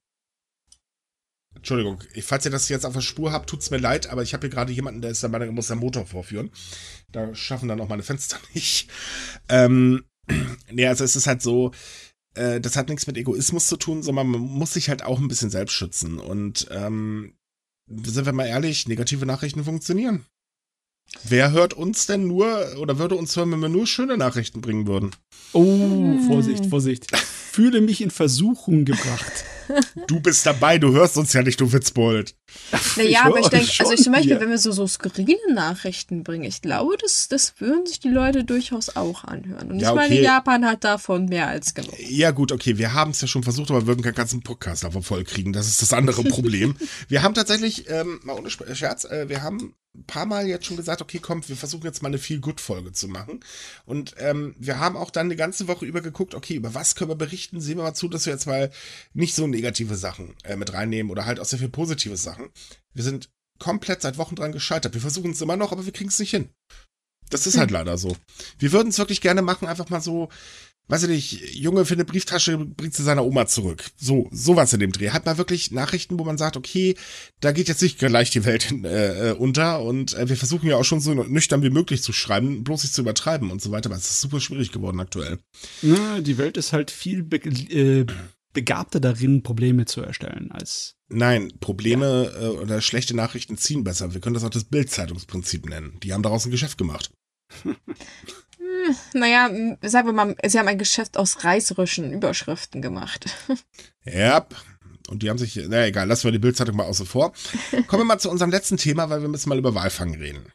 Entschuldigung, 1.55 2.03
falls 2.21 2.45
ihr 2.45 2.51
das 2.51 2.69
jetzt 2.69 2.85
auf 2.85 2.93
der 2.93 3.01
Spur 3.01 3.31
habt, 3.31 3.49
tut's 3.49 3.71
mir 3.71 3.77
leid, 3.77 4.07
aber 4.07 4.21
ich 4.21 4.33
habe 4.33 4.47
hier 4.47 4.53
gerade 4.53 4.73
jemanden, 4.73 5.01
der 5.01 5.11
ist 5.11 5.23
der 5.23 5.29
Meinung, 5.29 5.47
er 5.49 5.53
muss 5.53 5.67
seinen 5.67 5.79
Motor 5.79 6.05
vorführen. 6.05 6.51
Da 7.11 7.33
schaffen 7.33 7.69
dann 7.69 7.79
auch 7.79 7.87
meine 7.87 8.03
Fenster 8.03 8.37
nicht. 8.53 8.89
Ähm, 9.49 10.05
nee, 10.71 10.85
also 10.85 11.03
es 11.03 11.15
ist 11.15 11.27
halt 11.27 11.41
so, 11.41 11.71
äh, 12.35 12.61
das 12.61 12.75
hat 12.75 12.89
nichts 12.89 13.07
mit 13.07 13.17
Egoismus 13.17 13.67
zu 13.67 13.77
tun, 13.77 14.03
sondern 14.03 14.27
man 14.27 14.41
muss 14.41 14.73
sich 14.73 14.89
halt 14.89 15.03
auch 15.03 15.19
ein 15.19 15.27
bisschen 15.27 15.49
selbst 15.49 15.73
schützen. 15.73 16.19
Und 16.19 16.67
ähm, 16.71 17.33
sind 17.87 18.25
wir 18.25 18.33
mal 18.33 18.47
ehrlich, 18.47 18.87
negative 18.87 19.25
Nachrichten 19.25 19.63
funktionieren. 19.63 20.25
Wer 21.23 21.51
hört 21.51 21.73
uns 21.73 22.07
denn 22.07 22.27
nur 22.27 22.77
oder 22.79 22.97
würde 22.97 23.15
uns 23.15 23.35
hören, 23.35 23.51
wenn 23.51 23.59
wir 23.59 23.69
nur 23.69 23.87
schöne 23.87 24.17
Nachrichten 24.17 24.61
bringen 24.61 24.87
würden? 24.87 25.11
Oh, 25.53 26.17
Vorsicht, 26.27 26.65
Vorsicht. 26.65 27.07
Ich 27.13 27.19
fühle 27.19 27.81
mich 27.81 28.01
in 28.01 28.11
Versuchung 28.11 28.85
gebracht. 28.85 29.45
Du 30.07 30.19
bist 30.19 30.45
dabei, 30.45 30.77
du 30.77 30.93
hörst 30.93 31.17
uns 31.17 31.33
ja 31.33 31.41
nicht, 31.41 31.59
du 31.59 31.71
Witzbold. 31.71 32.35
Naja, 32.95 33.23
aber 33.25 33.39
ich 33.39 33.47
denke, 33.47 33.71
also 33.79 33.93
ich 33.93 34.03
zum 34.03 34.13
Beispiel, 34.13 34.39
wenn 34.39 34.49
wir 34.49 34.57
so, 34.57 34.71
so 34.71 34.87
skurrile 34.87 35.53
Nachrichten 35.53 36.23
bringen, 36.23 36.43
ich 36.43 36.61
glaube, 36.61 36.95
das, 37.01 37.27
das 37.27 37.59
würden 37.59 37.85
sich 37.85 37.99
die 37.99 38.09
Leute 38.09 38.43
durchaus 38.43 38.95
auch 38.95 39.23
anhören. 39.23 39.71
Und 39.71 39.79
Ja, 39.79 39.89
ich 39.89 39.95
meine, 39.95 40.13
okay. 40.13 40.23
Japan 40.23 40.65
hat 40.65 40.83
davon 40.83 41.25
mehr 41.25 41.47
als 41.47 41.73
genug. 41.73 41.93
Ja, 41.99 42.31
gut, 42.31 42.51
okay, 42.51 42.77
wir 42.77 42.93
haben 42.93 43.11
es 43.11 43.21
ja 43.21 43.27
schon 43.27 43.43
versucht, 43.43 43.71
aber 43.71 43.81
wir 43.81 43.87
würden 43.87 44.03
keinen 44.03 44.15
ganzen 44.15 44.41
Podcast 44.41 44.83
davon 44.83 45.03
vollkriegen. 45.03 45.53
Das 45.53 45.67
ist 45.67 45.81
das 45.81 45.93
andere 45.93 46.23
Problem. 46.29 46.75
wir 47.07 47.23
haben 47.23 47.33
tatsächlich, 47.33 47.89
ähm, 47.89 48.19
mal 48.23 48.37
ohne 48.37 48.49
Scherz, 48.49 49.05
äh, 49.05 49.27
wir 49.27 49.41
haben 49.41 49.75
ein 49.97 50.03
paar 50.05 50.25
Mal 50.25 50.47
jetzt 50.47 50.65
schon 50.65 50.77
gesagt, 50.77 51.01
okay, 51.01 51.19
komm, 51.21 51.47
wir 51.47 51.55
versuchen 51.55 51.85
jetzt 51.85 52.01
mal 52.01 52.09
eine 52.09 52.17
Feel-Good-Folge 52.17 52.91
zu 52.91 53.07
machen. 53.07 53.39
Und 53.85 54.15
ähm, 54.19 54.55
wir 54.59 54.79
haben 54.79 54.97
auch 54.97 55.09
dann 55.09 55.29
die 55.29 55.35
ganze 55.35 55.67
Woche 55.67 55.85
über 55.85 56.01
geguckt, 56.01 56.35
okay, 56.35 56.55
über 56.55 56.73
was 56.73 56.95
können 56.95 57.09
wir 57.09 57.15
berichten? 57.15 57.61
Sehen 57.61 57.77
wir 57.77 57.83
mal 57.83 57.93
zu, 57.93 58.07
dass 58.07 58.25
wir 58.25 58.33
jetzt 58.33 58.47
mal 58.47 58.71
nicht 59.13 59.35
so 59.35 59.43
negative 59.55 59.95
Sachen 59.95 60.35
äh, 60.43 60.55
mit 60.55 60.73
reinnehmen 60.73 61.11
oder 61.11 61.25
halt 61.25 61.39
auch 61.39 61.45
sehr 61.45 61.59
viel 61.59 61.69
positive 61.69 62.17
Sachen. 62.17 62.49
Wir 62.93 63.03
sind 63.03 63.29
komplett 63.59 64.01
seit 64.01 64.17
Wochen 64.17 64.35
dran 64.35 64.51
gescheitert. 64.51 64.93
Wir 64.93 65.01
versuchen 65.01 65.31
es 65.31 65.41
immer 65.41 65.57
noch, 65.57 65.71
aber 65.71 65.85
wir 65.85 65.93
kriegen 65.93 66.09
es 66.09 66.19
nicht 66.19 66.31
hin. 66.31 66.49
Das 67.29 67.47
ist 67.47 67.57
halt 67.57 67.71
leider 67.71 67.97
so. 67.97 68.15
Wir 68.59 68.71
würden 68.71 68.89
es 68.89 68.97
wirklich 68.97 69.21
gerne 69.21 69.41
machen, 69.41 69.67
einfach 69.67 69.89
mal 69.89 70.01
so, 70.01 70.29
weiß 70.87 71.03
ich 71.03 71.09
nicht, 71.09 71.55
Junge 71.55 71.85
für 71.85 71.95
eine 71.95 72.05
Brieftasche 72.05 72.57
bringt 72.57 72.93
sie 72.93 73.03
seiner 73.03 73.25
Oma 73.25 73.47
zurück. 73.47 73.83
So, 73.97 74.29
sowas 74.31 74.73
in 74.73 74.79
dem 74.79 74.91
Dreh. 74.91 75.09
Hat 75.09 75.25
mal 75.25 75.39
wirklich 75.39 75.71
Nachrichten, 75.71 76.19
wo 76.19 76.23
man 76.23 76.37
sagt, 76.37 76.55
okay, 76.55 76.95
da 77.39 77.51
geht 77.51 77.67
jetzt 77.67 77.81
nicht 77.81 77.97
gleich 77.97 78.29
die 78.29 78.45
Welt 78.45 78.71
äh, 78.83 79.31
äh, 79.31 79.33
unter 79.33 79.81
und 79.81 80.13
äh, 80.13 80.29
wir 80.29 80.37
versuchen 80.37 80.69
ja 80.69 80.77
auch 80.77 80.83
schon 80.83 81.01
so 81.01 81.13
nüchtern 81.13 81.63
wie 81.63 81.71
möglich 81.71 82.03
zu 82.03 82.13
schreiben, 82.13 82.63
bloß 82.63 82.83
nicht 82.83 82.93
zu 82.93 83.01
übertreiben 83.01 83.49
und 83.49 83.61
so 83.61 83.71
weiter, 83.71 83.89
aber 83.89 83.97
es 83.97 84.09
ist 84.09 84.21
super 84.21 84.39
schwierig 84.39 84.71
geworden 84.71 84.99
aktuell. 84.99 85.39
Na, 85.81 86.21
die 86.21 86.37
Welt 86.37 86.57
ist 86.57 86.73
halt 86.73 86.91
viel 86.91 87.23
be 87.23 87.37
äh, 87.37 88.05
begabter 88.55 88.99
darin, 88.99 89.43
Probleme 89.43 89.85
zu 89.85 90.01
erstellen, 90.01 90.51
als 90.51 90.95
Nein, 91.07 91.53
Probleme 91.59 92.33
äh, 92.39 92.47
oder 92.47 92.81
schlechte 92.81 93.15
Nachrichten 93.15 93.57
ziehen 93.57 93.83
besser. 93.83 94.13
Wir 94.13 94.21
können 94.21 94.33
das 94.33 94.43
auch 94.43 94.49
das 94.49 94.63
Bild-Zeitungsprinzip 94.63 95.69
nennen. 95.69 95.99
Die 96.01 96.13
haben 96.13 96.23
daraus 96.23 96.45
ein 96.45 96.51
Geschäft 96.51 96.77
gemacht. 96.77 97.11
Naja, 99.13 99.47
m, 99.47 99.77
sagen 99.83 100.07
wir 100.07 100.13
mal, 100.13 100.35
sie 100.45 100.59
haben 100.59 100.67
ein 100.67 100.77
Geschäft 100.77 101.17
aus 101.17 101.43
reißerischen 101.43 102.11
Überschriften 102.11 102.81
gemacht. 102.81 103.25
Ja. 104.03 104.45
Und 105.07 105.21
die 105.21 105.29
haben 105.29 105.37
sich, 105.37 105.59
na 105.67 105.85
egal, 105.85 106.07
lassen 106.07 106.25
wir 106.25 106.31
die 106.31 106.39
Bildzeitung 106.39 106.75
mal 106.75 106.85
außen 106.85 107.05
vor. 107.05 107.33
Kommen 107.87 108.01
wir 108.01 108.05
mal 108.05 108.19
zu 108.19 108.29
unserem 108.29 108.51
letzten 108.51 108.77
Thema, 108.77 109.09
weil 109.09 109.21
wir 109.21 109.27
müssen 109.27 109.49
mal 109.49 109.57
über 109.57 109.75
Walfang 109.75 110.15
reden. 110.15 110.51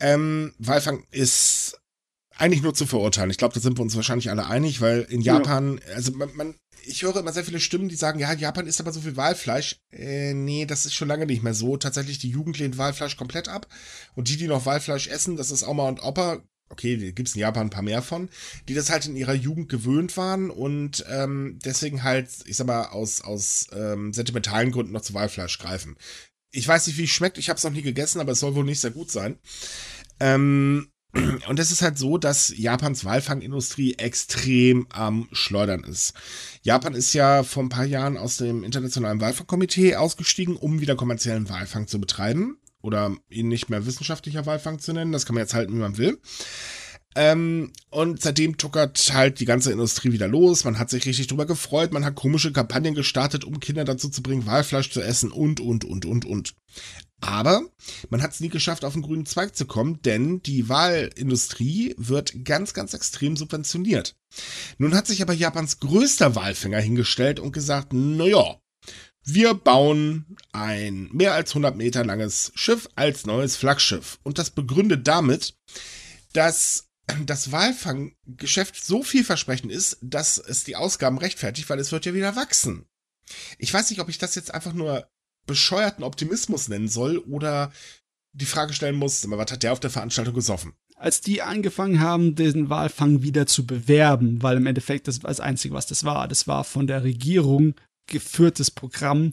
Ähm, 0.00 0.54
Walfang 0.58 1.04
ist 1.10 1.80
eigentlich 2.38 2.62
nur 2.62 2.74
zu 2.74 2.86
verurteilen. 2.86 3.30
Ich 3.30 3.36
glaube, 3.36 3.54
da 3.54 3.60
sind 3.60 3.78
wir 3.78 3.82
uns 3.82 3.96
wahrscheinlich 3.96 4.30
alle 4.30 4.46
einig, 4.46 4.80
weil 4.80 5.02
in 5.10 5.20
Ja. 5.20 5.34
Japan, 5.34 5.80
also 5.94 6.12
man, 6.12 6.34
man, 6.34 6.54
ich 6.84 7.02
höre 7.02 7.16
immer 7.16 7.32
sehr 7.32 7.44
viele 7.44 7.60
Stimmen, 7.60 7.88
die 7.88 7.96
sagen, 7.96 8.18
ja, 8.18 8.32
Japan 8.32 8.66
isst 8.66 8.80
aber 8.80 8.92
so 8.92 9.00
viel 9.00 9.16
Walfleisch. 9.16 9.76
Äh, 9.92 10.34
nee, 10.34 10.64
das 10.64 10.86
ist 10.86 10.94
schon 10.94 11.08
lange 11.08 11.26
nicht 11.26 11.42
mehr 11.42 11.54
so. 11.54 11.76
Tatsächlich, 11.76 12.18
die 12.18 12.30
Jugend 12.30 12.58
lehnt 12.58 12.78
Walfleisch 12.78 13.16
komplett 13.16 13.48
ab. 13.48 13.66
Und 14.14 14.28
die, 14.28 14.36
die 14.36 14.46
noch 14.46 14.66
Walfleisch 14.66 15.08
essen, 15.08 15.36
das 15.36 15.50
ist 15.50 15.66
Oma 15.66 15.88
und 15.88 16.02
Opa, 16.02 16.42
okay, 16.70 16.96
die 16.96 17.14
gibt's 17.14 17.34
in 17.34 17.40
Japan 17.40 17.66
ein 17.66 17.70
paar 17.70 17.82
mehr 17.82 18.02
von, 18.02 18.28
die 18.68 18.74
das 18.74 18.90
halt 18.90 19.06
in 19.06 19.16
ihrer 19.16 19.34
Jugend 19.34 19.68
gewöhnt 19.68 20.16
waren 20.16 20.50
und 20.50 21.04
ähm, 21.08 21.58
deswegen 21.64 22.02
halt, 22.02 22.28
ich 22.44 22.56
sag 22.56 22.66
mal, 22.66 22.84
aus, 22.86 23.20
aus 23.22 23.66
ähm, 23.72 24.12
sentimentalen 24.12 24.70
Gründen 24.70 24.92
noch 24.92 25.00
zu 25.00 25.14
Walfleisch 25.14 25.58
greifen. 25.58 25.96
Ich 26.50 26.68
weiß 26.68 26.86
nicht, 26.86 26.98
wie 26.98 27.04
es 27.04 27.10
schmeckt, 27.10 27.38
ich 27.38 27.48
habe 27.48 27.56
es 27.56 27.64
noch 27.64 27.72
nie 27.72 27.82
gegessen, 27.82 28.20
aber 28.20 28.32
es 28.32 28.40
soll 28.40 28.54
wohl 28.54 28.64
nicht 28.64 28.80
sehr 28.80 28.90
gut 28.90 29.10
sein. 29.10 29.38
Ähm, 30.20 30.88
und 31.48 31.58
es 31.58 31.70
ist 31.70 31.82
halt 31.82 31.96
so, 31.98 32.18
dass 32.18 32.52
Japans 32.56 33.04
Walfangindustrie 33.04 33.94
extrem 33.94 34.86
am 34.90 35.28
Schleudern 35.32 35.84
ist. 35.84 36.12
Japan 36.62 36.94
ist 36.94 37.14
ja 37.14 37.42
vor 37.44 37.62
ein 37.62 37.70
paar 37.70 37.86
Jahren 37.86 38.18
aus 38.18 38.36
dem 38.36 38.62
Internationalen 38.62 39.20
Walfangkomitee 39.20 39.96
ausgestiegen, 39.96 40.56
um 40.56 40.80
wieder 40.80 40.96
kommerziellen 40.96 41.48
Walfang 41.48 41.86
zu 41.86 42.00
betreiben. 42.00 42.58
Oder 42.80 43.16
ihn 43.28 43.48
nicht 43.48 43.70
mehr 43.70 43.86
wissenschaftlicher 43.86 44.46
Walfang 44.46 44.78
zu 44.78 44.92
nennen. 44.92 45.10
Das 45.10 45.26
kann 45.26 45.34
man 45.34 45.42
jetzt 45.42 45.54
halten, 45.54 45.74
wie 45.74 45.80
man 45.80 45.98
will. 45.98 46.18
Ähm, 47.16 47.72
und 47.90 48.22
seitdem 48.22 48.58
tuckert 48.58 49.12
halt 49.12 49.40
die 49.40 49.44
ganze 49.44 49.72
Industrie 49.72 50.12
wieder 50.12 50.28
los. 50.28 50.64
Man 50.64 50.78
hat 50.78 50.88
sich 50.88 51.04
richtig 51.04 51.26
drüber 51.26 51.46
gefreut. 51.46 51.92
Man 51.92 52.04
hat 52.04 52.14
komische 52.14 52.52
Kampagnen 52.52 52.94
gestartet, 52.94 53.44
um 53.44 53.58
Kinder 53.58 53.84
dazu 53.84 54.08
zu 54.08 54.22
bringen, 54.22 54.46
Walfleisch 54.46 54.90
zu 54.90 55.00
essen 55.00 55.32
und, 55.32 55.58
und, 55.58 55.84
und, 55.84 56.04
und, 56.04 56.24
und. 56.24 56.54
Aber 57.20 57.62
man 58.10 58.22
hat 58.22 58.32
es 58.32 58.40
nie 58.40 58.48
geschafft, 58.48 58.84
auf 58.84 58.92
den 58.92 59.02
grünen 59.02 59.26
Zweig 59.26 59.56
zu 59.56 59.66
kommen, 59.66 60.00
denn 60.02 60.40
die 60.42 60.68
Walindustrie 60.68 61.94
wird 61.98 62.44
ganz, 62.44 62.74
ganz 62.74 62.94
extrem 62.94 63.36
subventioniert. 63.36 64.16
Nun 64.78 64.94
hat 64.94 65.06
sich 65.06 65.20
aber 65.20 65.32
Japans 65.32 65.80
größter 65.80 66.36
Walfänger 66.36 66.80
hingestellt 66.80 67.40
und 67.40 67.52
gesagt, 67.52 67.92
naja, 67.92 68.60
wir 69.24 69.54
bauen 69.54 70.36
ein 70.52 71.10
mehr 71.12 71.34
als 71.34 71.50
100 71.50 71.76
Meter 71.76 72.04
langes 72.04 72.52
Schiff 72.54 72.88
als 72.94 73.26
neues 73.26 73.56
Flaggschiff. 73.56 74.18
Und 74.22 74.38
das 74.38 74.50
begründet 74.50 75.06
damit, 75.06 75.54
dass 76.32 76.88
das 77.24 77.52
Walfanggeschäft 77.52 78.82
so 78.82 79.02
vielversprechend 79.02 79.72
ist, 79.72 79.98
dass 80.02 80.38
es 80.38 80.64
die 80.64 80.76
Ausgaben 80.76 81.18
rechtfertigt, 81.18 81.68
weil 81.68 81.78
es 81.78 81.90
wird 81.90 82.06
ja 82.06 82.14
wieder 82.14 82.36
wachsen. 82.36 82.86
Ich 83.58 83.72
weiß 83.72 83.90
nicht, 83.90 84.00
ob 84.00 84.08
ich 84.08 84.18
das 84.18 84.34
jetzt 84.34 84.54
einfach 84.54 84.72
nur 84.72 85.08
bescheuerten 85.48 86.04
Optimismus 86.04 86.68
nennen 86.68 86.88
soll 86.88 87.18
oder 87.18 87.72
die 88.32 88.46
Frage 88.46 88.72
stellen 88.72 88.94
muss, 88.94 89.28
was 89.28 89.52
hat 89.52 89.62
der 89.64 89.72
auf 89.72 89.80
der 89.80 89.90
Veranstaltung 89.90 90.34
gesoffen? 90.34 90.74
als 90.98 91.20
die 91.20 91.42
angefangen 91.42 92.00
haben, 92.00 92.34
den 92.34 92.70
Walfang 92.70 93.22
wieder 93.22 93.46
zu 93.46 93.66
bewerben, 93.66 94.42
weil 94.42 94.56
im 94.56 94.66
Endeffekt 94.66 95.08
das 95.08 95.22
war 95.22 95.28
das 95.28 95.40
Einzige, 95.40 95.74
was 95.74 95.86
das 95.86 96.04
war. 96.04 96.28
Das 96.28 96.48
war 96.48 96.64
von 96.64 96.86
der 96.86 97.04
Regierung 97.04 97.74
geführtes 98.08 98.70
Programm, 98.70 99.32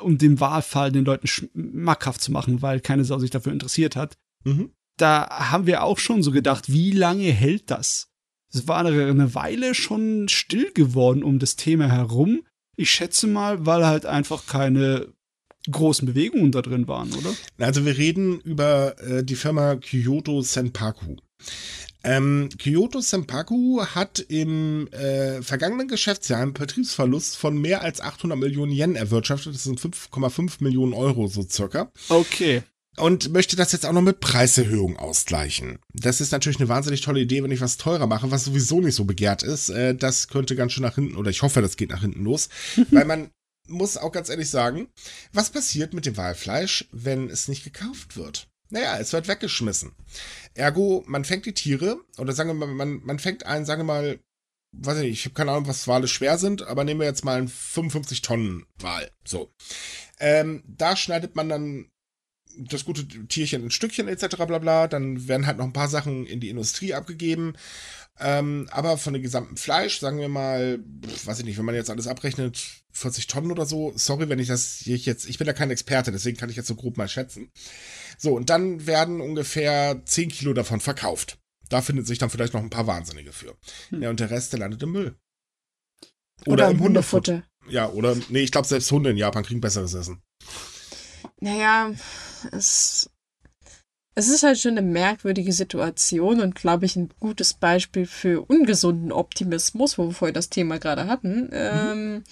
um 0.00 0.18
den 0.18 0.40
Walfall 0.40 0.92
den 0.92 1.04
Leuten 1.04 1.26
schmackhaft 1.26 2.22
zu 2.22 2.32
machen, 2.32 2.62
weil 2.62 2.80
keine 2.80 3.04
Sau 3.04 3.18
sich 3.18 3.30
dafür 3.30 3.52
interessiert 3.52 3.96
hat. 3.96 4.16
Mhm. 4.44 4.70
Da 4.96 5.28
haben 5.28 5.66
wir 5.66 5.82
auch 5.82 5.98
schon 5.98 6.22
so 6.22 6.30
gedacht, 6.30 6.72
wie 6.72 6.92
lange 6.92 7.30
hält 7.30 7.70
das? 7.70 8.08
Es 8.52 8.68
war 8.68 8.78
eine 8.86 9.34
Weile 9.34 9.74
schon 9.74 10.28
still 10.28 10.70
geworden 10.72 11.24
um 11.24 11.40
das 11.40 11.56
Thema 11.56 11.88
herum. 11.90 12.42
Ich 12.76 12.90
schätze 12.90 13.26
mal, 13.26 13.66
weil 13.66 13.84
halt 13.84 14.06
einfach 14.06 14.46
keine 14.46 15.12
großen 15.70 16.06
Bewegungen 16.06 16.52
da 16.52 16.62
drin 16.62 16.88
waren, 16.88 17.12
oder? 17.14 17.34
Also 17.58 17.84
wir 17.84 17.96
reden 17.96 18.40
über 18.40 18.98
äh, 19.00 19.24
die 19.24 19.36
Firma 19.36 19.76
Kyoto 19.76 20.42
Senpaku. 20.42 21.16
Ähm, 22.04 22.50
Kyoto 22.58 23.00
Senpaku 23.00 23.82
hat 23.82 24.18
im 24.28 24.88
äh, 24.88 25.40
vergangenen 25.40 25.88
Geschäftsjahr 25.88 26.40
einen 26.40 26.52
Betriebsverlust 26.52 27.36
von 27.36 27.58
mehr 27.58 27.80
als 27.80 28.02
800 28.02 28.38
Millionen 28.38 28.72
Yen 28.72 28.94
erwirtschaftet. 28.94 29.54
Das 29.54 29.64
sind 29.64 29.80
5,5 29.80 30.56
Millionen 30.60 30.92
Euro 30.92 31.28
so 31.28 31.42
circa. 31.48 31.90
Okay. 32.10 32.62
Und 32.96 33.32
möchte 33.32 33.56
das 33.56 33.72
jetzt 33.72 33.86
auch 33.86 33.92
noch 33.92 34.02
mit 34.02 34.20
Preiserhöhung 34.20 34.96
ausgleichen. 34.98 35.78
Das 35.94 36.20
ist 36.20 36.30
natürlich 36.30 36.60
eine 36.60 36.68
wahnsinnig 36.68 37.00
tolle 37.00 37.20
Idee, 37.20 37.42
wenn 37.42 37.50
ich 37.50 37.60
was 37.60 37.76
teurer 37.76 38.06
mache, 38.06 38.30
was 38.30 38.44
sowieso 38.44 38.80
nicht 38.80 38.94
so 38.94 39.04
begehrt 39.04 39.42
ist. 39.42 39.70
Äh, 39.70 39.96
das 39.96 40.28
könnte 40.28 40.54
ganz 40.56 40.72
schön 40.72 40.84
nach 40.84 40.94
hinten, 40.94 41.16
oder 41.16 41.30
ich 41.30 41.42
hoffe, 41.42 41.62
das 41.62 41.76
geht 41.76 41.90
nach 41.90 42.02
hinten 42.02 42.22
los. 42.22 42.50
weil 42.90 43.06
man 43.06 43.30
muss 43.68 43.96
auch 43.96 44.12
ganz 44.12 44.28
ehrlich 44.28 44.50
sagen, 44.50 44.88
was 45.32 45.50
passiert 45.50 45.94
mit 45.94 46.06
dem 46.06 46.16
Walfleisch, 46.16 46.86
wenn 46.92 47.30
es 47.30 47.48
nicht 47.48 47.64
gekauft 47.64 48.16
wird? 48.16 48.48
Naja, 48.70 48.98
es 48.98 49.12
wird 49.12 49.28
weggeschmissen. 49.28 49.92
Ergo, 50.54 51.04
man 51.06 51.24
fängt 51.24 51.46
die 51.46 51.54
Tiere, 51.54 51.98
oder 52.18 52.32
sagen 52.32 52.48
wir 52.48 52.54
mal, 52.54 52.66
man, 52.66 53.00
man 53.04 53.18
fängt 53.18 53.46
einen, 53.46 53.64
sagen 53.64 53.80
wir 53.80 53.94
mal, 53.94 54.18
weiß 54.72 54.98
ich 54.98 55.02
nicht, 55.04 55.18
ich 55.20 55.24
habe 55.26 55.34
keine 55.34 55.52
Ahnung, 55.52 55.68
was 55.68 55.86
Wale 55.86 56.08
schwer 56.08 56.38
sind, 56.38 56.62
aber 56.62 56.84
nehmen 56.84 57.00
wir 57.00 57.06
jetzt 57.06 57.24
mal 57.24 57.38
einen 57.38 57.48
55 57.48 58.22
Tonnen 58.22 58.66
Wal. 58.78 59.10
So. 59.24 59.52
Ähm, 60.18 60.62
da 60.66 60.96
schneidet 60.96 61.36
man 61.36 61.48
dann 61.48 61.88
das 62.56 62.84
gute 62.84 63.06
Tierchen 63.06 63.64
in 63.64 63.70
Stückchen 63.70 64.08
etc. 64.08 64.36
bla 64.46 64.58
bla. 64.58 64.88
Dann 64.88 65.28
werden 65.28 65.46
halt 65.46 65.58
noch 65.58 65.64
ein 65.64 65.72
paar 65.72 65.88
Sachen 65.88 66.26
in 66.26 66.40
die 66.40 66.50
Industrie 66.50 66.94
abgegeben. 66.94 67.54
Ähm, 68.20 68.68
aber 68.70 68.96
von 68.96 69.12
dem 69.12 69.22
gesamten 69.22 69.56
Fleisch, 69.56 69.98
sagen 69.98 70.18
wir 70.18 70.28
mal, 70.28 70.78
weiß 71.24 71.40
ich 71.40 71.44
nicht, 71.44 71.58
wenn 71.58 71.64
man 71.64 71.74
jetzt 71.74 71.90
alles 71.90 72.06
abrechnet, 72.06 72.84
40 72.92 73.26
Tonnen 73.26 73.50
oder 73.50 73.66
so. 73.66 73.92
Sorry, 73.96 74.28
wenn 74.28 74.38
ich 74.38 74.48
das 74.48 74.76
hier 74.76 74.96
jetzt, 74.96 75.28
ich 75.28 75.38
bin 75.38 75.46
da 75.46 75.52
kein 75.52 75.70
Experte, 75.70 76.12
deswegen 76.12 76.36
kann 76.36 76.48
ich 76.48 76.56
jetzt 76.56 76.68
so 76.68 76.76
grob 76.76 76.96
mal 76.96 77.08
schätzen. 77.08 77.50
So, 78.16 78.34
und 78.34 78.50
dann 78.50 78.86
werden 78.86 79.20
ungefähr 79.20 80.00
10 80.04 80.28
Kilo 80.28 80.52
davon 80.52 80.80
verkauft. 80.80 81.38
Da 81.68 81.82
findet 81.82 82.06
sich 82.06 82.18
dann 82.18 82.30
vielleicht 82.30 82.54
noch 82.54 82.62
ein 82.62 82.70
paar 82.70 82.86
Wahnsinnige 82.86 83.32
für. 83.32 83.56
Hm. 83.90 84.02
Ja, 84.02 84.10
und 84.10 84.20
der 84.20 84.30
Rest, 84.30 84.52
der 84.52 84.60
landet 84.60 84.82
im 84.82 84.92
Müll. 84.92 85.16
Oder, 86.46 86.68
im 86.68 86.76
im 86.76 86.82
Hundefutter. 86.82 87.42
Ja, 87.68 87.88
oder, 87.88 88.16
nee, 88.28 88.42
ich 88.42 88.52
glaube, 88.52 88.68
selbst 88.68 88.90
Hunde 88.92 89.10
in 89.10 89.16
Japan 89.16 89.44
kriegen 89.44 89.60
besseres 89.60 89.94
Essen. 89.94 90.22
Naja, 91.40 91.92
es. 92.52 93.10
Es 94.16 94.28
ist 94.28 94.44
halt 94.44 94.58
schon 94.58 94.78
eine 94.78 94.82
merkwürdige 94.82 95.52
Situation 95.52 96.40
und 96.40 96.54
glaube 96.54 96.86
ich 96.86 96.94
ein 96.94 97.10
gutes 97.18 97.54
Beispiel 97.54 98.06
für 98.06 98.42
ungesunden 98.42 99.10
Optimismus, 99.10 99.98
wo 99.98 100.06
wir 100.06 100.12
vorhin 100.12 100.34
das 100.34 100.50
Thema 100.50 100.78
gerade 100.78 101.06
hatten. 101.06 101.46
Mhm. 101.46 101.50
Ähm, 101.52 102.24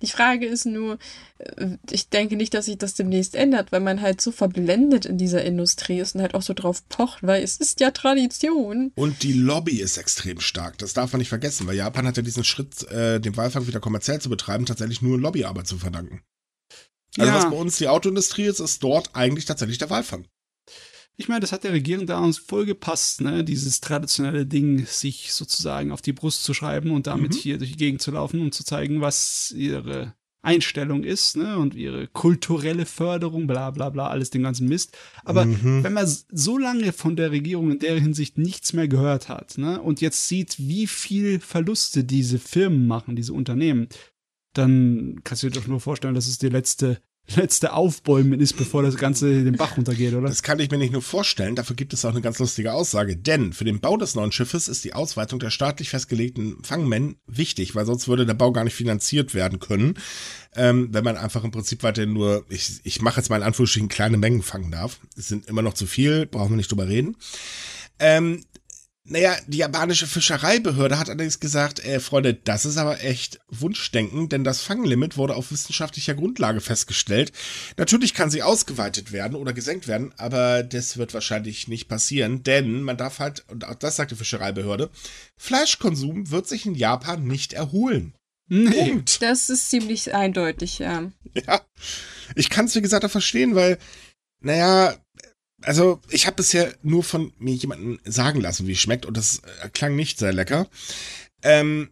die 0.00 0.06
Frage 0.06 0.46
ist 0.46 0.64
nur, 0.64 0.98
äh, 1.38 1.76
ich 1.90 2.08
denke 2.08 2.36
nicht, 2.36 2.54
dass 2.54 2.64
sich 2.64 2.78
das 2.78 2.94
demnächst 2.94 3.34
ändert, 3.34 3.70
weil 3.70 3.80
man 3.80 4.00
halt 4.00 4.22
so 4.22 4.32
verblendet 4.32 5.04
in 5.04 5.18
dieser 5.18 5.44
Industrie 5.44 6.00
ist 6.00 6.14
und 6.14 6.22
halt 6.22 6.34
auch 6.34 6.42
so 6.42 6.54
drauf 6.54 6.88
pocht, 6.88 7.22
weil 7.22 7.42
es 7.42 7.58
ist 7.58 7.80
ja 7.80 7.90
Tradition. 7.90 8.92
Und 8.94 9.22
die 9.22 9.34
Lobby 9.34 9.80
ist 9.80 9.98
extrem 9.98 10.40
stark. 10.40 10.78
Das 10.78 10.94
darf 10.94 11.12
man 11.12 11.18
nicht 11.18 11.28
vergessen, 11.28 11.66
weil 11.66 11.76
Japan 11.76 12.06
hat 12.06 12.16
ja 12.16 12.22
diesen 12.22 12.44
Schritt, 12.44 12.90
äh, 12.90 13.20
den 13.20 13.36
Walfang 13.36 13.66
wieder 13.66 13.80
kommerziell 13.80 14.22
zu 14.22 14.30
betreiben, 14.30 14.64
tatsächlich 14.64 15.02
nur 15.02 15.20
Lobbyarbeit 15.20 15.66
zu 15.66 15.76
verdanken. 15.76 16.22
Also 17.18 17.30
ja. 17.30 17.36
was 17.36 17.50
bei 17.50 17.56
uns 17.56 17.76
die 17.76 17.88
Autoindustrie 17.88 18.44
ist, 18.44 18.60
ist 18.60 18.82
dort 18.82 19.10
eigentlich 19.14 19.44
tatsächlich 19.44 19.78
der 19.78 19.90
Walfang. 19.90 20.26
Ich 21.18 21.28
meine, 21.28 21.40
das 21.40 21.52
hat 21.52 21.64
der 21.64 21.72
Regierung 21.72 22.06
da 22.06 22.18
uns 22.18 22.38
voll 22.38 22.66
gepasst, 22.66 23.22
ne? 23.22 23.42
Dieses 23.42 23.80
traditionelle 23.80 24.44
Ding, 24.44 24.84
sich 24.84 25.32
sozusagen 25.32 25.90
auf 25.90 26.02
die 26.02 26.12
Brust 26.12 26.44
zu 26.44 26.52
schreiben 26.52 26.90
und 26.90 27.06
damit 27.06 27.32
mhm. 27.32 27.38
hier 27.38 27.58
durch 27.58 27.72
die 27.72 27.78
Gegend 27.78 28.02
zu 28.02 28.10
laufen, 28.10 28.40
um 28.40 28.52
zu 28.52 28.64
zeigen, 28.64 29.00
was 29.00 29.50
ihre 29.56 30.14
Einstellung 30.42 31.04
ist, 31.04 31.36
ne? 31.36 31.58
Und 31.58 31.74
ihre 31.74 32.06
kulturelle 32.06 32.84
Förderung, 32.84 33.46
bla 33.46 33.70
bla 33.70 33.88
bla, 33.88 34.08
alles 34.08 34.28
den 34.28 34.42
ganzen 34.42 34.68
Mist. 34.68 34.96
Aber 35.24 35.46
mhm. 35.46 35.82
wenn 35.82 35.94
man 35.94 36.06
so 36.06 36.58
lange 36.58 36.92
von 36.92 37.16
der 37.16 37.30
Regierung 37.30 37.70
in 37.72 37.78
der 37.78 37.98
Hinsicht 37.98 38.36
nichts 38.36 38.74
mehr 38.74 38.86
gehört 38.86 39.30
hat, 39.30 39.56
ne? 39.56 39.80
Und 39.80 40.02
jetzt 40.02 40.28
sieht, 40.28 40.56
wie 40.58 40.86
viel 40.86 41.40
Verluste 41.40 42.04
diese 42.04 42.38
Firmen 42.38 42.86
machen, 42.86 43.16
diese 43.16 43.32
Unternehmen, 43.32 43.88
dann 44.52 45.20
kannst 45.24 45.42
du 45.42 45.48
dir 45.48 45.60
doch 45.60 45.66
nur 45.66 45.80
vorstellen, 45.80 46.14
dass 46.14 46.28
es 46.28 46.38
die 46.38 46.48
letzte 46.48 47.00
letzte 47.34 47.72
Aufbäumen 47.72 48.40
ist, 48.40 48.56
bevor 48.56 48.82
das 48.82 48.96
Ganze 48.96 49.42
den 49.42 49.56
Bach 49.56 49.76
runtergeht, 49.76 50.14
oder? 50.14 50.28
Das 50.28 50.42
kann 50.42 50.60
ich 50.60 50.70
mir 50.70 50.78
nicht 50.78 50.92
nur 50.92 51.02
vorstellen, 51.02 51.56
dafür 51.56 51.74
gibt 51.74 51.92
es 51.92 52.04
auch 52.04 52.10
eine 52.10 52.20
ganz 52.20 52.38
lustige 52.38 52.72
Aussage. 52.72 53.16
Denn 53.16 53.52
für 53.52 53.64
den 53.64 53.80
Bau 53.80 53.96
des 53.96 54.14
neuen 54.14 54.32
Schiffes 54.32 54.68
ist 54.68 54.84
die 54.84 54.92
Ausweitung 54.92 55.40
der 55.40 55.50
staatlich 55.50 55.90
festgelegten 55.90 56.62
Fangmen 56.62 57.16
wichtig, 57.26 57.74
weil 57.74 57.86
sonst 57.86 58.06
würde 58.06 58.26
der 58.26 58.34
Bau 58.34 58.52
gar 58.52 58.64
nicht 58.64 58.74
finanziert 58.74 59.34
werden 59.34 59.58
können, 59.58 59.94
ähm, 60.54 60.88
wenn 60.92 61.04
man 61.04 61.16
einfach 61.16 61.42
im 61.42 61.50
Prinzip 61.50 61.82
weiterhin 61.82 62.12
nur, 62.12 62.44
ich, 62.48 62.80
ich 62.84 63.02
mache 63.02 63.20
jetzt 63.20 63.28
mal 63.28 63.36
in 63.36 63.42
Anführungsstrichen 63.42 63.88
kleine 63.88 64.16
Mengen 64.16 64.42
fangen 64.42 64.70
darf. 64.70 65.00
Es 65.16 65.28
sind 65.28 65.46
immer 65.46 65.62
noch 65.62 65.74
zu 65.74 65.86
viel, 65.86 66.26
brauchen 66.26 66.50
wir 66.50 66.56
nicht 66.56 66.70
drüber 66.70 66.88
reden. 66.88 67.16
Ähm, 67.98 68.42
naja, 69.08 69.36
die 69.46 69.58
japanische 69.58 70.06
Fischereibehörde 70.06 70.98
hat 70.98 71.08
allerdings 71.08 71.38
gesagt, 71.38 71.84
äh, 71.84 72.00
Freunde, 72.00 72.34
das 72.34 72.64
ist 72.64 72.76
aber 72.76 73.02
echt 73.02 73.38
Wunschdenken, 73.48 74.28
denn 74.28 74.42
das 74.42 74.62
Fanglimit 74.62 75.16
wurde 75.16 75.36
auf 75.36 75.52
wissenschaftlicher 75.52 76.14
Grundlage 76.14 76.60
festgestellt. 76.60 77.32
Natürlich 77.76 78.14
kann 78.14 78.30
sie 78.30 78.42
ausgeweitet 78.42 79.12
werden 79.12 79.36
oder 79.36 79.52
gesenkt 79.52 79.86
werden, 79.86 80.12
aber 80.16 80.62
das 80.62 80.96
wird 80.96 81.14
wahrscheinlich 81.14 81.68
nicht 81.68 81.88
passieren, 81.88 82.42
denn 82.42 82.82
man 82.82 82.96
darf 82.96 83.20
halt, 83.20 83.44
und 83.48 83.64
auch 83.64 83.76
das 83.76 83.96
sagt 83.96 84.10
die 84.10 84.16
Fischereibehörde, 84.16 84.90
Fleischkonsum 85.36 86.30
wird 86.30 86.48
sich 86.48 86.66
in 86.66 86.74
Japan 86.74 87.24
nicht 87.24 87.52
erholen. 87.52 88.14
Nee. 88.48 88.70
Punkt. 88.70 89.22
Das 89.22 89.50
ist 89.50 89.70
ziemlich 89.70 90.14
eindeutig, 90.14 90.78
ja. 90.78 91.10
Ja. 91.46 91.60
Ich 92.34 92.48
kann 92.48 92.64
es, 92.64 92.74
wie 92.74 92.80
gesagt, 92.80 93.04
auch 93.04 93.10
verstehen, 93.10 93.54
weil, 93.54 93.78
naja, 94.40 94.96
also 95.66 96.00
ich 96.08 96.26
habe 96.26 96.36
bisher 96.36 96.74
nur 96.82 97.02
von 97.02 97.32
mir 97.38 97.54
jemanden 97.54 97.98
sagen 98.04 98.40
lassen, 98.40 98.66
wie 98.66 98.72
es 98.72 98.78
schmeckt 98.78 99.04
und 99.04 99.16
das 99.16 99.42
äh, 99.62 99.68
klang 99.68 99.96
nicht 99.96 100.18
sehr 100.18 100.32
lecker. 100.32 100.68
Ähm, 101.42 101.90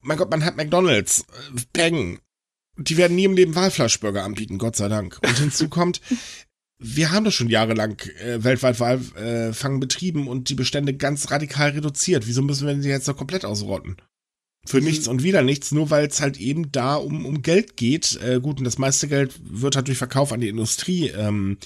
mein 0.00 0.18
Gott, 0.18 0.30
man 0.30 0.44
hat 0.44 0.56
McDonalds, 0.56 1.20
äh, 1.20 1.60
Peng, 1.72 2.20
die 2.76 2.96
werden 2.96 3.16
nie 3.16 3.24
im 3.24 3.34
Leben 3.34 3.54
Walfleischburger 3.54 4.24
anbieten, 4.24 4.58
Gott 4.58 4.76
sei 4.76 4.88
Dank. 4.88 5.18
Und 5.22 5.38
hinzu 5.38 5.68
kommt, 5.70 6.00
wir 6.78 7.12
haben 7.12 7.24
doch 7.24 7.32
schon 7.32 7.48
jahrelang 7.48 7.98
äh, 8.20 8.44
weltweit 8.44 8.78
Walfang 8.78 9.76
äh, 9.76 9.78
betrieben 9.78 10.28
und 10.28 10.50
die 10.50 10.54
Bestände 10.54 10.94
ganz 10.94 11.30
radikal 11.30 11.70
reduziert. 11.70 12.26
Wieso 12.26 12.42
müssen 12.42 12.66
wir 12.66 12.74
die 12.74 12.88
jetzt 12.88 13.08
noch 13.08 13.16
komplett 13.16 13.44
ausrotten? 13.44 13.96
Für 14.66 14.80
nichts 14.80 15.08
und 15.08 15.22
wieder 15.22 15.42
nichts, 15.42 15.72
nur 15.72 15.90
weil 15.90 16.06
es 16.06 16.20
halt 16.20 16.38
eben 16.38 16.72
da 16.72 16.96
um, 16.96 17.26
um 17.26 17.42
Geld 17.42 17.76
geht. 17.76 18.18
Äh, 18.22 18.40
gut, 18.40 18.58
und 18.58 18.64
das 18.64 18.78
meiste 18.78 19.08
Geld 19.08 19.34
wird 19.42 19.76
halt 19.76 19.88
durch 19.88 19.98
Verkauf 19.98 20.32
an 20.32 20.40
die 20.40 20.48
Industrie 20.48 21.08
ähm, 21.08 21.58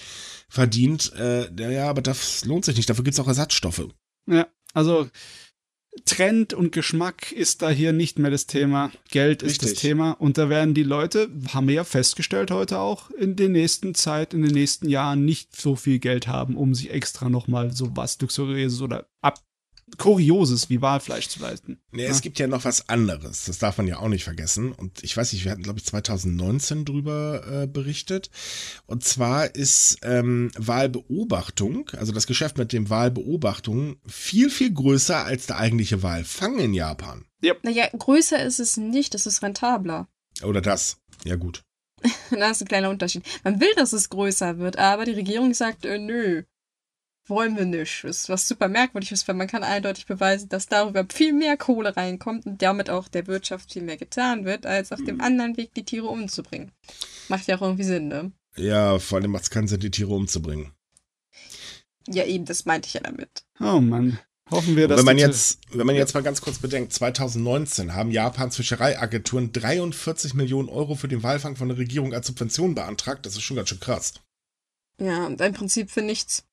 verdient. 0.48 1.12
Äh, 1.16 1.48
ja, 1.72 1.88
aber 1.88 2.02
das 2.02 2.44
lohnt 2.44 2.64
sich 2.64 2.76
nicht. 2.76 2.90
Dafür 2.90 3.04
gibt 3.04 3.14
es 3.14 3.20
auch 3.20 3.28
Ersatzstoffe. 3.28 3.88
Ja, 4.26 4.48
also 4.74 5.08
Trend 6.04 6.54
und 6.54 6.72
Geschmack 6.72 7.32
ist 7.32 7.62
da 7.62 7.70
hier 7.70 7.92
nicht 7.92 8.18
mehr 8.18 8.30
das 8.30 8.46
Thema. 8.46 8.90
Geld 9.10 9.42
ist 9.42 9.62
Richtig. 9.62 9.70
das 9.70 9.80
Thema. 9.80 10.12
Und 10.12 10.38
da 10.38 10.48
werden 10.48 10.74
die 10.74 10.82
Leute, 10.82 11.28
haben 11.52 11.68
wir 11.68 11.76
ja 11.76 11.84
festgestellt 11.84 12.50
heute 12.50 12.78
auch, 12.78 13.10
in 13.10 13.36
der 13.36 13.48
nächsten 13.48 13.94
Zeit, 13.94 14.34
in 14.34 14.42
den 14.42 14.52
nächsten 14.52 14.88
Jahren 14.88 15.24
nicht 15.24 15.56
so 15.56 15.76
viel 15.76 15.98
Geld 15.98 16.26
haben, 16.26 16.56
um 16.56 16.74
sich 16.74 16.90
extra 16.90 17.28
nochmal 17.28 17.72
so 17.72 17.96
was 17.96 18.20
Luxuriöses 18.20 18.80
oder 18.80 19.08
ab 19.20 19.42
Kurioses 19.96 20.70
wie 20.70 20.82
Walfleisch 20.82 21.28
zu 21.28 21.40
leisten. 21.40 21.80
Nee, 21.90 22.04
ja. 22.04 22.10
es 22.10 22.20
gibt 22.20 22.38
ja 22.38 22.46
noch 22.46 22.64
was 22.64 22.88
anderes. 22.88 23.46
Das 23.46 23.58
darf 23.58 23.78
man 23.78 23.86
ja 23.86 23.98
auch 23.98 24.08
nicht 24.08 24.24
vergessen. 24.24 24.72
Und 24.72 25.02
ich 25.02 25.16
weiß 25.16 25.32
nicht, 25.32 25.44
wir 25.44 25.52
hatten, 25.52 25.62
glaube 25.62 25.78
ich, 25.78 25.86
2019 25.86 26.84
drüber 26.84 27.62
äh, 27.62 27.66
berichtet. 27.66 28.30
Und 28.86 29.04
zwar 29.04 29.54
ist 29.54 29.98
ähm, 30.02 30.50
Wahlbeobachtung, 30.56 31.90
also 31.96 32.12
das 32.12 32.26
Geschäft 32.26 32.58
mit 32.58 32.72
dem 32.72 32.90
Wahlbeobachtung, 32.90 33.96
viel, 34.06 34.50
viel 34.50 34.72
größer 34.72 35.24
als 35.24 35.46
der 35.46 35.58
eigentliche 35.58 36.02
Walfang 36.02 36.58
in 36.58 36.74
Japan. 36.74 37.24
Yep. 37.42 37.64
Naja, 37.64 37.88
größer 37.96 38.42
ist 38.44 38.60
es 38.60 38.76
nicht, 38.76 39.14
es 39.14 39.26
ist 39.26 39.42
rentabler. 39.42 40.08
Oder 40.42 40.60
das. 40.60 40.98
Ja, 41.24 41.36
gut. 41.36 41.62
da 42.30 42.50
ist 42.50 42.60
ein 42.60 42.68
kleiner 42.68 42.90
Unterschied. 42.90 43.24
Man 43.44 43.60
will, 43.60 43.72
dass 43.76 43.92
es 43.92 44.08
größer 44.08 44.58
wird, 44.58 44.78
aber 44.78 45.04
die 45.04 45.12
Regierung 45.12 45.54
sagt, 45.54 45.84
äh, 45.84 45.98
nö, 45.98 46.44
wollen 47.28 47.56
wir 47.56 47.64
nicht. 47.64 48.04
Was, 48.04 48.28
was 48.28 48.48
super 48.48 48.68
merkwürdig 48.68 49.12
ist, 49.12 49.26
weil 49.28 49.34
man 49.34 49.46
kann 49.46 49.62
eindeutig 49.62 50.06
beweisen, 50.06 50.48
dass 50.48 50.66
darüber 50.66 51.06
viel 51.12 51.32
mehr 51.32 51.56
Kohle 51.56 51.96
reinkommt 51.96 52.46
und 52.46 52.62
damit 52.62 52.90
auch 52.90 53.08
der 53.08 53.26
Wirtschaft 53.26 53.72
viel 53.72 53.82
mehr 53.82 53.96
getan 53.96 54.44
wird, 54.44 54.66
als 54.66 54.92
auf 54.92 55.02
dem 55.02 55.16
mhm. 55.16 55.20
anderen 55.22 55.56
Weg 55.56 55.74
die 55.74 55.84
Tiere 55.84 56.06
umzubringen. 56.06 56.72
Macht 57.28 57.46
ja 57.46 57.56
auch 57.56 57.62
irgendwie 57.62 57.84
Sinn, 57.84 58.08
ne? 58.08 58.32
Ja, 58.56 58.98
vor 58.98 59.18
allem 59.18 59.30
macht 59.30 59.44
es 59.44 59.50
keinen 59.50 59.68
Sinn, 59.68 59.80
die 59.80 59.90
Tiere 59.90 60.14
umzubringen. 60.14 60.72
Ja, 62.08 62.24
eben, 62.24 62.44
das 62.44 62.64
meinte 62.64 62.86
ich 62.86 62.94
ja 62.94 63.00
damit. 63.00 63.44
Oh 63.60 63.80
Mann. 63.80 64.18
Hoffen 64.50 64.76
wir, 64.76 64.88
dass. 64.88 64.98
Wenn 64.98 65.04
man 65.04 65.18
jetzt, 65.18 65.58
wenn 65.72 65.86
man 65.86 65.94
jetzt 65.94 66.14
mal 66.14 66.22
ganz 66.22 66.40
kurz 66.40 66.58
bedenkt, 66.58 66.92
2019 66.92 67.94
haben 67.94 68.10
Japans 68.10 68.56
Fischereiagenturen 68.56 69.52
43 69.52 70.34
Millionen 70.34 70.70
Euro 70.70 70.94
für 70.94 71.08
den 71.08 71.22
Walfang 71.22 71.56
von 71.56 71.68
der 71.68 71.76
Regierung 71.76 72.14
als 72.14 72.26
Subvention 72.26 72.74
beantragt. 72.74 73.26
Das 73.26 73.34
ist 73.34 73.42
schon 73.42 73.56
ganz 73.56 73.68
schön 73.68 73.80
krass. 73.80 74.14
Ja, 75.00 75.26
und 75.26 75.40
im 75.40 75.52
Prinzip 75.52 75.90
für 75.90 76.02
nichts. 76.02 76.47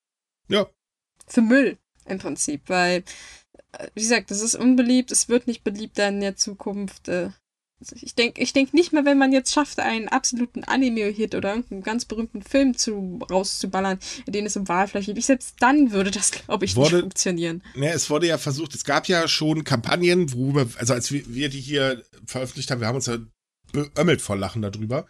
Ja. 0.48 0.68
Für 1.28 1.42
Müll 1.42 1.78
im 2.06 2.20
Prinzip, 2.20 2.62
weil, 2.68 3.04
wie 3.94 4.02
gesagt, 4.02 4.32
das 4.32 4.42
ist 4.42 4.56
unbeliebt, 4.56 5.12
es 5.12 5.28
wird 5.30 5.48
nicht 5.48 5.64
beliebter 5.64 6.08
in 6.08 6.22
der 6.22 6.36
Zukunft. 6.36 7.08
Äh. 7.08 7.30
Ich 8.02 8.16
denke 8.16 8.42
ich 8.42 8.54
denk 8.54 8.74
nicht 8.74 8.94
mehr, 8.94 9.04
wenn 9.04 9.18
man 9.18 9.34
jetzt 9.34 9.54
schafft, 9.54 9.80
einen 9.80 10.08
absoluten 10.08 10.64
Anime-Hit 10.64 11.36
oder 11.36 11.50
irgendeinen 11.50 11.84
ganz 11.84 12.06
berühmten 12.06 12.42
Film 12.42 12.78
zu, 12.78 13.20
rauszuballern, 13.30 14.00
in 14.26 14.34
dem 14.34 14.46
es 14.46 14.56
um 14.56 14.68
Wahlfleisch 14.68 15.08
geht. 15.08 15.22
Selbst 15.22 15.56
dann 15.60 15.92
würde 15.92 16.10
das, 16.10 16.32
glaube 16.32 16.64
ich, 16.64 16.76
wurde, 16.76 16.96
nicht 16.96 17.02
funktionieren. 17.02 17.64
Ne, 17.76 17.92
es 17.92 18.10
wurde 18.10 18.28
ja 18.28 18.38
versucht, 18.38 18.76
es 18.76 18.86
gab 18.86 19.08
ja 19.08 19.28
schon 19.28 19.66
Kampagnen, 19.66 20.32
worüber, 20.34 20.68
also 20.78 20.94
als 20.94 21.12
wir, 21.12 21.24
wir 21.28 21.50
die 21.50 21.60
hier 21.60 22.04
veröffentlicht 22.26 22.72
haben, 22.72 22.80
wir 22.80 22.88
haben 22.88 22.96
uns 22.96 23.08
ja 23.08 23.18
beömmelt 23.76 24.22
vor 24.22 24.36
Lachen 24.36 24.62
darüber. 24.62 25.06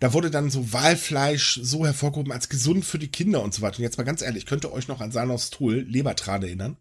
Da 0.00 0.12
wurde 0.12 0.30
dann 0.30 0.50
so 0.50 0.72
Walfleisch 0.72 1.60
so 1.62 1.86
hervorgehoben 1.86 2.32
als 2.32 2.48
gesund 2.48 2.84
für 2.84 2.98
die 2.98 3.10
Kinder 3.10 3.42
und 3.42 3.54
so 3.54 3.62
weiter. 3.62 3.78
Und 3.78 3.84
jetzt 3.84 3.98
mal 3.98 4.04
ganz 4.04 4.22
ehrlich, 4.22 4.46
könnt 4.46 4.64
ihr 4.64 4.72
euch 4.72 4.88
noch 4.88 5.00
an 5.00 5.12
Sanos 5.12 5.50
Tool 5.50 5.86
Lebertrade 5.88 6.46
erinnern? 6.46 6.76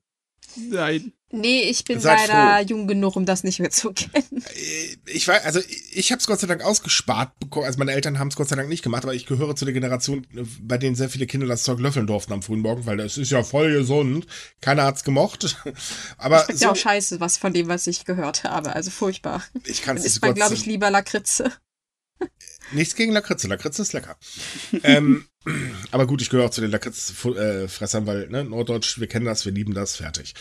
Nein. 0.69 1.13
Nee, 1.29 1.63
ich 1.63 1.83
bin 1.83 1.99
Seid 1.99 2.29
leider 2.29 2.59
froh. 2.59 2.73
jung 2.73 2.87
genug, 2.87 3.17
um 3.17 3.25
das 3.25 3.43
nicht 3.43 3.59
mehr 3.59 3.69
zu 3.69 3.91
kennen. 3.91 4.43
Äh, 4.55 4.95
ich 5.07 5.27
weiß, 5.27 5.43
also 5.43 5.59
ich 5.91 6.11
habe 6.11 6.19
es 6.21 6.27
Gott 6.27 6.39
sei 6.39 6.47
Dank 6.47 6.63
ausgespart 6.63 7.37
bekommen. 7.39 7.65
Also 7.65 7.79
meine 7.79 7.91
Eltern 7.91 8.17
haben 8.17 8.29
es 8.29 8.37
Gott 8.37 8.47
sei 8.47 8.55
Dank 8.55 8.69
nicht 8.69 8.81
gemacht, 8.81 9.03
aber 9.03 9.13
ich 9.13 9.25
gehöre 9.25 9.55
zu 9.55 9.65
der 9.65 9.73
Generation, 9.73 10.25
bei 10.61 10.77
denen 10.77 10.95
sehr 10.95 11.09
viele 11.09 11.27
Kinder 11.27 11.45
das 11.45 11.63
Zeug 11.63 11.79
löffeln 11.79 12.07
durften 12.07 12.31
am 12.31 12.43
frühen 12.43 12.61
Morgen, 12.61 12.85
weil 12.85 12.95
das 12.95 13.17
ist 13.17 13.31
ja 13.31 13.43
voll 13.43 13.73
gesund. 13.73 14.25
Keiner 14.61 14.83
hat's 14.83 15.03
gemocht. 15.03 15.57
aber 16.17 16.37
das 16.37 16.49
ist 16.49 16.59
so, 16.59 16.65
ja 16.65 16.71
auch 16.71 16.75
scheiße, 16.77 17.19
was 17.19 17.37
von 17.37 17.51
dem, 17.51 17.67
was 17.67 17.87
ich 17.87 18.05
gehört 18.05 18.45
habe. 18.45 18.73
Also 18.73 18.89
furchtbar. 18.89 19.43
Ich 19.65 19.81
kann 19.81 19.97
es 19.97 20.03
nicht. 20.03 20.13
Ist 20.13 20.21
man, 20.21 20.33
glaube 20.33 20.53
ich, 20.53 20.65
lieber 20.65 20.89
Lakritze. 20.89 21.51
Nichts 22.71 22.95
gegen 22.95 23.13
Lakritze. 23.13 23.47
Lakritze 23.47 23.81
ist 23.81 23.93
lecker. 23.93 24.17
ähm, 24.83 25.25
aber 25.91 26.07
gut, 26.07 26.21
ich 26.21 26.29
gehöre 26.29 26.45
auch 26.45 26.51
zu 26.51 26.61
den 26.61 26.71
Lakritzfressern, 26.71 28.05
weil, 28.05 28.27
ne, 28.27 28.43
Norddeutsch, 28.43 28.99
wir 28.99 29.07
kennen 29.07 29.25
das, 29.25 29.45
wir 29.45 29.53
lieben 29.53 29.73
das, 29.73 29.95
fertig. 29.95 30.33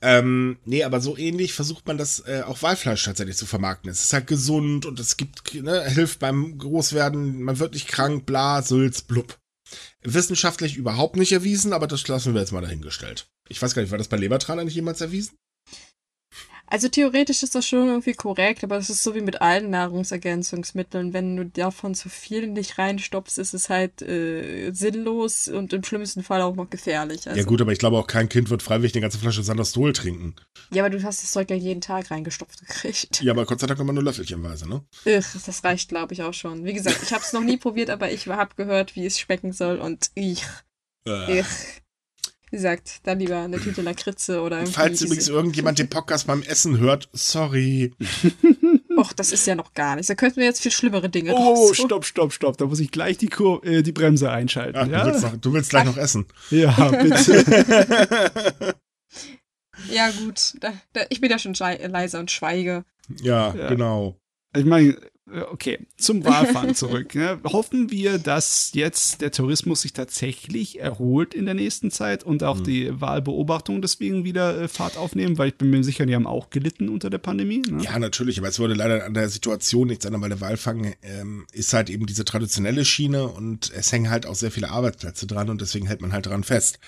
Ähm, 0.00 0.58
nee, 0.64 0.82
aber 0.82 1.00
so 1.00 1.16
ähnlich 1.16 1.52
versucht 1.52 1.86
man 1.86 1.98
das 1.98 2.20
äh, 2.26 2.42
auch 2.44 2.62
Walfleisch 2.62 3.04
tatsächlich 3.04 3.36
zu 3.36 3.46
vermarkten. 3.46 3.90
Es 3.90 4.02
ist 4.02 4.12
halt 4.12 4.26
gesund 4.26 4.86
und 4.86 4.98
es 4.98 5.16
gibt, 5.16 5.54
ne, 5.54 5.88
hilft 5.88 6.18
beim 6.18 6.58
Großwerden, 6.58 7.42
man 7.42 7.58
wird 7.58 7.74
nicht 7.74 7.88
krank, 7.88 8.26
bla, 8.26 8.62
Sülz, 8.62 9.02
blub. 9.02 9.38
Wissenschaftlich 10.02 10.76
überhaupt 10.76 11.16
nicht 11.16 11.32
erwiesen, 11.32 11.72
aber 11.72 11.86
das 11.86 12.06
lassen 12.08 12.32
wir 12.34 12.40
jetzt 12.40 12.52
mal 12.52 12.62
dahingestellt. 12.62 13.28
Ich 13.48 13.60
weiß 13.60 13.74
gar 13.74 13.82
nicht, 13.82 13.90
war 13.90 13.98
das 13.98 14.08
bei 14.08 14.16
Lebertraler 14.16 14.64
nicht 14.64 14.74
jemals 14.74 15.00
erwiesen? 15.00 15.36
Also 16.70 16.88
theoretisch 16.88 17.42
ist 17.42 17.54
das 17.54 17.66
schon 17.66 17.88
irgendwie 17.88 18.12
korrekt, 18.12 18.62
aber 18.62 18.76
es 18.76 18.90
ist 18.90 19.02
so 19.02 19.14
wie 19.14 19.22
mit 19.22 19.40
allen 19.40 19.70
Nahrungsergänzungsmitteln. 19.70 21.12
Wenn 21.12 21.36
du 21.36 21.46
davon 21.46 21.94
zu 21.94 22.08
viel 22.08 22.46
nicht 22.48 22.76
reinstopfst, 22.78 23.38
ist 23.38 23.54
es 23.54 23.70
halt 23.70 24.02
äh, 24.02 24.70
sinnlos 24.72 25.48
und 25.48 25.72
im 25.72 25.82
schlimmsten 25.82 26.22
Fall 26.22 26.42
auch 26.42 26.54
noch 26.56 26.68
gefährlich. 26.68 27.26
Also, 27.26 27.38
Ja 27.40 27.46
gut, 27.46 27.60
aber 27.60 27.72
ich 27.72 27.78
glaube 27.78 27.96
auch 27.98 28.06
kein 28.06 28.28
Kind 28.28 28.50
wird 28.50 28.62
freiwillig 28.62 28.94
eine 28.94 29.00
ganze 29.02 29.18
Flasche 29.18 29.42
Sanastol 29.42 29.92
trinken. 29.94 30.34
ja, 30.70 30.84
aber 30.84 30.90
du 30.90 31.02
hast 31.02 31.22
das 31.22 31.30
Zeug 31.32 31.48
ja 31.50 31.56
jeden 31.56 31.80
Tag 31.80 32.10
reingestopft 32.10 32.60
gekriegt. 32.60 33.22
Ja, 33.22 33.32
aber 33.32 33.46
Gott 33.46 33.60
sei 33.60 33.66
Dank 33.66 33.80
immer 33.80 33.92
nur 33.94 34.02
löffelchenweise, 34.04 34.68
ne? 34.68 34.84
Ugh, 35.06 35.24
das 35.46 35.64
reicht, 35.64 35.88
glaube 35.88 36.12
ich, 36.12 36.22
auch 36.22 36.34
schon. 36.34 36.64
Wie 36.64 36.74
gesagt, 36.74 37.00
ich 37.02 37.12
habe 37.12 37.22
es 37.22 37.32
noch 37.32 37.42
nie 37.42 37.56
probiert, 37.58 37.90
aber 37.90 38.10
ich 38.10 38.26
habe 38.26 38.54
gehört, 38.56 38.94
wie 38.94 39.06
es 39.06 39.18
schmecken 39.18 39.52
soll 39.52 39.78
und 39.78 40.10
ich, 40.14 40.44
Äh. 41.06 41.40
ich. 41.40 41.46
Wie 42.50 42.56
gesagt, 42.56 43.00
dann 43.04 43.18
lieber 43.20 43.38
eine 43.40 43.58
Tüte 43.60 43.82
Lakritze 43.82 44.40
oder 44.42 44.58
irgendwie. 44.58 44.72
Falls 44.74 45.02
übrigens 45.02 45.24
diese- 45.26 45.32
irgendjemand 45.36 45.78
den 45.78 45.88
Podcast 45.90 46.26
beim 46.26 46.42
Essen 46.42 46.78
hört, 46.78 47.08
sorry. 47.12 47.92
Och, 48.96 49.12
das 49.12 49.30
ist 49.32 49.46
ja 49.46 49.54
noch 49.54 49.74
gar 49.74 49.94
nichts. 49.94 50.08
Da 50.08 50.14
könnten 50.16 50.38
wir 50.38 50.44
jetzt 50.46 50.60
viel 50.60 50.72
schlimmere 50.72 51.08
Dinge 51.08 51.32
Oh, 51.34 51.54
draus- 51.68 51.76
stopp, 51.76 52.04
stopp, 52.04 52.32
stopp. 52.32 52.56
Da 52.56 52.66
muss 52.66 52.80
ich 52.80 52.90
gleich 52.90 53.16
die, 53.18 53.28
Kur 53.28 53.64
äh, 53.64 53.82
die 53.82 53.92
Bremse 53.92 54.30
einschalten. 54.30 54.76
Ach, 54.78 54.86
du, 54.86 54.92
ja? 54.92 55.06
willst 55.06 55.22
noch, 55.22 55.36
du 55.36 55.52
willst 55.52 55.70
gleich 55.70 55.84
noch 55.84 55.96
essen. 55.96 56.26
ja, 56.50 56.70
bitte. 56.90 58.74
Ja, 59.90 60.10
gut. 60.10 60.54
Da, 60.60 60.72
da, 60.92 61.02
ich 61.08 61.20
bin 61.20 61.30
ja 61.30 61.38
schon 61.38 61.54
schei- 61.54 61.86
leise 61.86 62.18
und 62.18 62.30
schweige. 62.32 62.84
Ja, 63.22 63.54
Ja. 63.54 63.68
genau. 63.68 64.16
Ich 64.54 64.64
meine, 64.64 64.96
äh, 65.32 65.42
okay, 65.42 65.78
zum 65.96 66.24
Walfahren 66.24 66.74
zurück. 66.74 67.14
Ne? 67.14 67.38
Hoffen 67.44 67.90
wir, 67.90 68.18
dass 68.18 68.70
jetzt 68.74 69.20
der 69.20 69.30
Tourismus 69.30 69.82
sich 69.82 69.92
tatsächlich 69.92 70.80
erholt 70.80 71.34
in 71.34 71.44
der 71.44 71.54
nächsten 71.54 71.90
Zeit 71.90 72.24
und 72.24 72.42
auch 72.42 72.60
die 72.60 73.00
Wahlbeobachtung 73.00 73.82
deswegen 73.82 74.24
wieder 74.24 74.60
äh, 74.60 74.68
Fahrt 74.68 74.96
aufnehmen, 74.96 75.38
weil 75.38 75.48
ich 75.48 75.56
bin 75.56 75.70
mir 75.70 75.84
sicher, 75.84 76.06
die 76.06 76.14
haben 76.14 76.26
auch 76.26 76.50
gelitten 76.50 76.88
unter 76.88 77.10
der 77.10 77.18
Pandemie. 77.18 77.62
Ne? 77.68 77.82
Ja, 77.82 77.98
natürlich, 77.98 78.38
aber 78.38 78.48
es 78.48 78.58
würde 78.58 78.74
leider 78.74 79.04
an 79.04 79.14
der 79.14 79.28
Situation 79.28 79.88
nichts 79.88 80.04
ändern, 80.04 80.22
weil 80.22 80.30
der 80.30 80.40
Walfang 80.40 80.94
ähm, 81.02 81.46
ist 81.52 81.72
halt 81.72 81.90
eben 81.90 82.06
diese 82.06 82.24
traditionelle 82.24 82.84
Schiene 82.84 83.28
und 83.28 83.70
es 83.74 83.92
hängen 83.92 84.10
halt 84.10 84.26
auch 84.26 84.34
sehr 84.34 84.50
viele 84.50 84.70
Arbeitsplätze 84.70 85.26
dran 85.26 85.50
und 85.50 85.60
deswegen 85.60 85.86
hält 85.86 86.00
man 86.00 86.12
halt 86.12 86.26
dran 86.26 86.44
fest. 86.44 86.78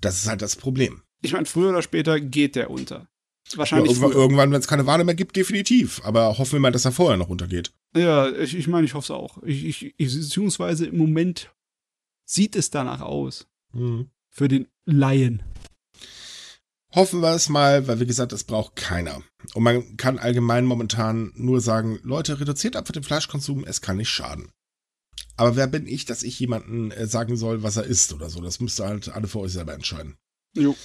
Das 0.00 0.16
ist 0.16 0.28
halt 0.28 0.42
das 0.42 0.56
Problem. 0.56 1.02
Ich 1.24 1.32
meine, 1.32 1.46
früher 1.46 1.70
oder 1.70 1.82
später 1.82 2.18
geht 2.18 2.56
der 2.56 2.70
unter. 2.70 3.06
Ja, 3.52 3.58
Wahrscheinlich 3.58 3.90
irgendwann, 3.92 4.12
früher. 4.12 4.20
irgendwann 4.20 4.52
wenn 4.52 4.60
es 4.60 4.66
keine 4.68 4.86
Wale 4.86 5.04
mehr 5.04 5.14
gibt, 5.14 5.36
definitiv. 5.36 6.00
Aber 6.04 6.38
hoffen 6.38 6.52
wir 6.52 6.60
mal, 6.60 6.72
dass 6.72 6.84
er 6.84 6.92
vorher 6.92 7.16
noch 7.16 7.28
untergeht. 7.28 7.72
Ja, 7.94 8.30
ich, 8.30 8.54
ich 8.56 8.68
meine, 8.68 8.86
ich 8.86 8.94
hoffe 8.94 9.06
es 9.06 9.10
auch. 9.10 9.42
Ich, 9.42 9.64
ich, 9.64 9.94
ich, 9.96 10.14
beziehungsweise 10.14 10.86
im 10.86 10.96
Moment 10.96 11.52
sieht 12.24 12.56
es 12.56 12.70
danach 12.70 13.00
aus. 13.00 13.46
Für 14.28 14.48
den 14.48 14.66
Laien. 14.84 15.42
Hoffen 16.94 17.20
wir 17.20 17.34
es 17.34 17.48
mal, 17.48 17.88
weil 17.88 18.00
wie 18.00 18.06
gesagt, 18.06 18.32
es 18.34 18.44
braucht 18.44 18.76
keiner. 18.76 19.22
Und 19.54 19.62
man 19.62 19.96
kann 19.96 20.18
allgemein 20.18 20.66
momentan 20.66 21.32
nur 21.34 21.62
sagen, 21.62 21.98
Leute, 22.02 22.38
reduziert 22.38 22.76
einfach 22.76 22.92
den 22.92 23.02
Fleischkonsum, 23.02 23.64
es 23.64 23.80
kann 23.80 23.96
nicht 23.96 24.10
schaden. 24.10 24.50
Aber 25.36 25.56
wer 25.56 25.66
bin 25.66 25.86
ich, 25.86 26.04
dass 26.04 26.22
ich 26.22 26.38
jemanden 26.38 26.90
äh, 26.90 27.06
sagen 27.06 27.36
soll, 27.36 27.62
was 27.62 27.76
er 27.76 27.84
isst 27.84 28.12
oder 28.12 28.28
so? 28.28 28.42
Das 28.42 28.60
müsst 28.60 28.78
ihr 28.80 28.84
halt 28.86 29.08
alle 29.08 29.26
für 29.26 29.40
euch 29.40 29.52
selber 29.52 29.72
entscheiden. 29.72 30.18
Jo. 30.54 30.76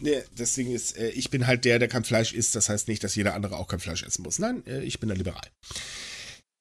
Nee, 0.00 0.22
deswegen 0.38 0.72
ist, 0.72 0.96
äh, 0.96 1.08
ich 1.10 1.30
bin 1.30 1.46
halt 1.46 1.64
der, 1.64 1.78
der 1.78 1.88
kein 1.88 2.04
Fleisch 2.04 2.32
isst. 2.32 2.54
Das 2.54 2.68
heißt 2.68 2.88
nicht, 2.88 3.02
dass 3.02 3.16
jeder 3.16 3.34
andere 3.34 3.56
auch 3.56 3.68
kein 3.68 3.80
Fleisch 3.80 4.02
essen 4.02 4.22
muss. 4.22 4.38
Nein, 4.38 4.64
äh, 4.66 4.82
ich 4.82 5.00
bin 5.00 5.08
der 5.08 5.18
Liberal. 5.18 5.48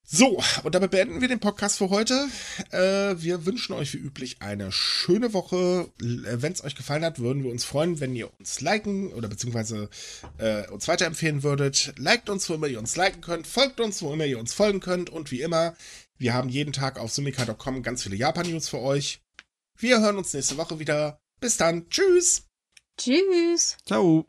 So, 0.10 0.42
und 0.64 0.74
damit 0.74 0.92
beenden 0.92 1.20
wir 1.20 1.28
den 1.28 1.42
Podcast 1.42 1.78
für 1.78 1.90
heute. 1.90 2.30
Äh, 2.72 3.22
wir 3.22 3.46
wünschen 3.46 3.74
euch 3.74 3.94
wie 3.94 3.98
üblich 3.98 4.42
eine 4.42 4.72
schöne 4.72 5.34
Woche. 5.34 5.92
Wenn 6.00 6.54
es 6.54 6.64
euch 6.64 6.76
gefallen 6.76 7.04
hat, 7.04 7.20
würden 7.20 7.44
wir 7.44 7.52
uns 7.52 7.66
freuen, 7.66 8.00
wenn 8.00 8.16
ihr 8.16 8.32
uns 8.40 8.62
liken 8.62 9.12
oder 9.12 9.28
beziehungsweise 9.28 9.90
äh, 10.38 10.66
uns 10.70 10.88
weiterempfehlen 10.88 11.44
würdet. 11.44 11.94
Liked 11.98 12.30
uns, 12.30 12.50
wo 12.50 12.54
immer 12.54 12.68
ihr 12.68 12.80
uns 12.80 12.96
liken 12.96 13.20
könnt. 13.20 13.48
Folgt 13.48 13.82
uns, 13.82 14.02
wo 14.02 14.14
immer 14.14 14.26
ihr 14.26 14.40
uns 14.40 14.54
folgen 14.54 14.80
könnt. 14.80 15.10
Und 15.10 15.30
wie 15.32 15.42
immer, 15.42 15.76
wir 16.18 16.34
haben 16.34 16.48
jeden 16.48 16.72
Tag 16.72 17.00
auf 17.00 17.12
sumika.com 17.12 17.84
ganz 17.84 18.04
viele 18.04 18.16
Japan-News 18.16 18.70
für 18.70 18.80
euch. 18.80 19.20
Wir 19.78 20.00
hören 20.00 20.18
uns 20.18 20.34
nächste 20.34 20.56
Woche 20.56 20.80
wieder. 20.80 21.20
Bis 21.42 21.58
dann. 21.58 21.90
Tschüss. 21.90 22.47
Tschüss. 22.98 23.78
Ciao. 23.86 24.26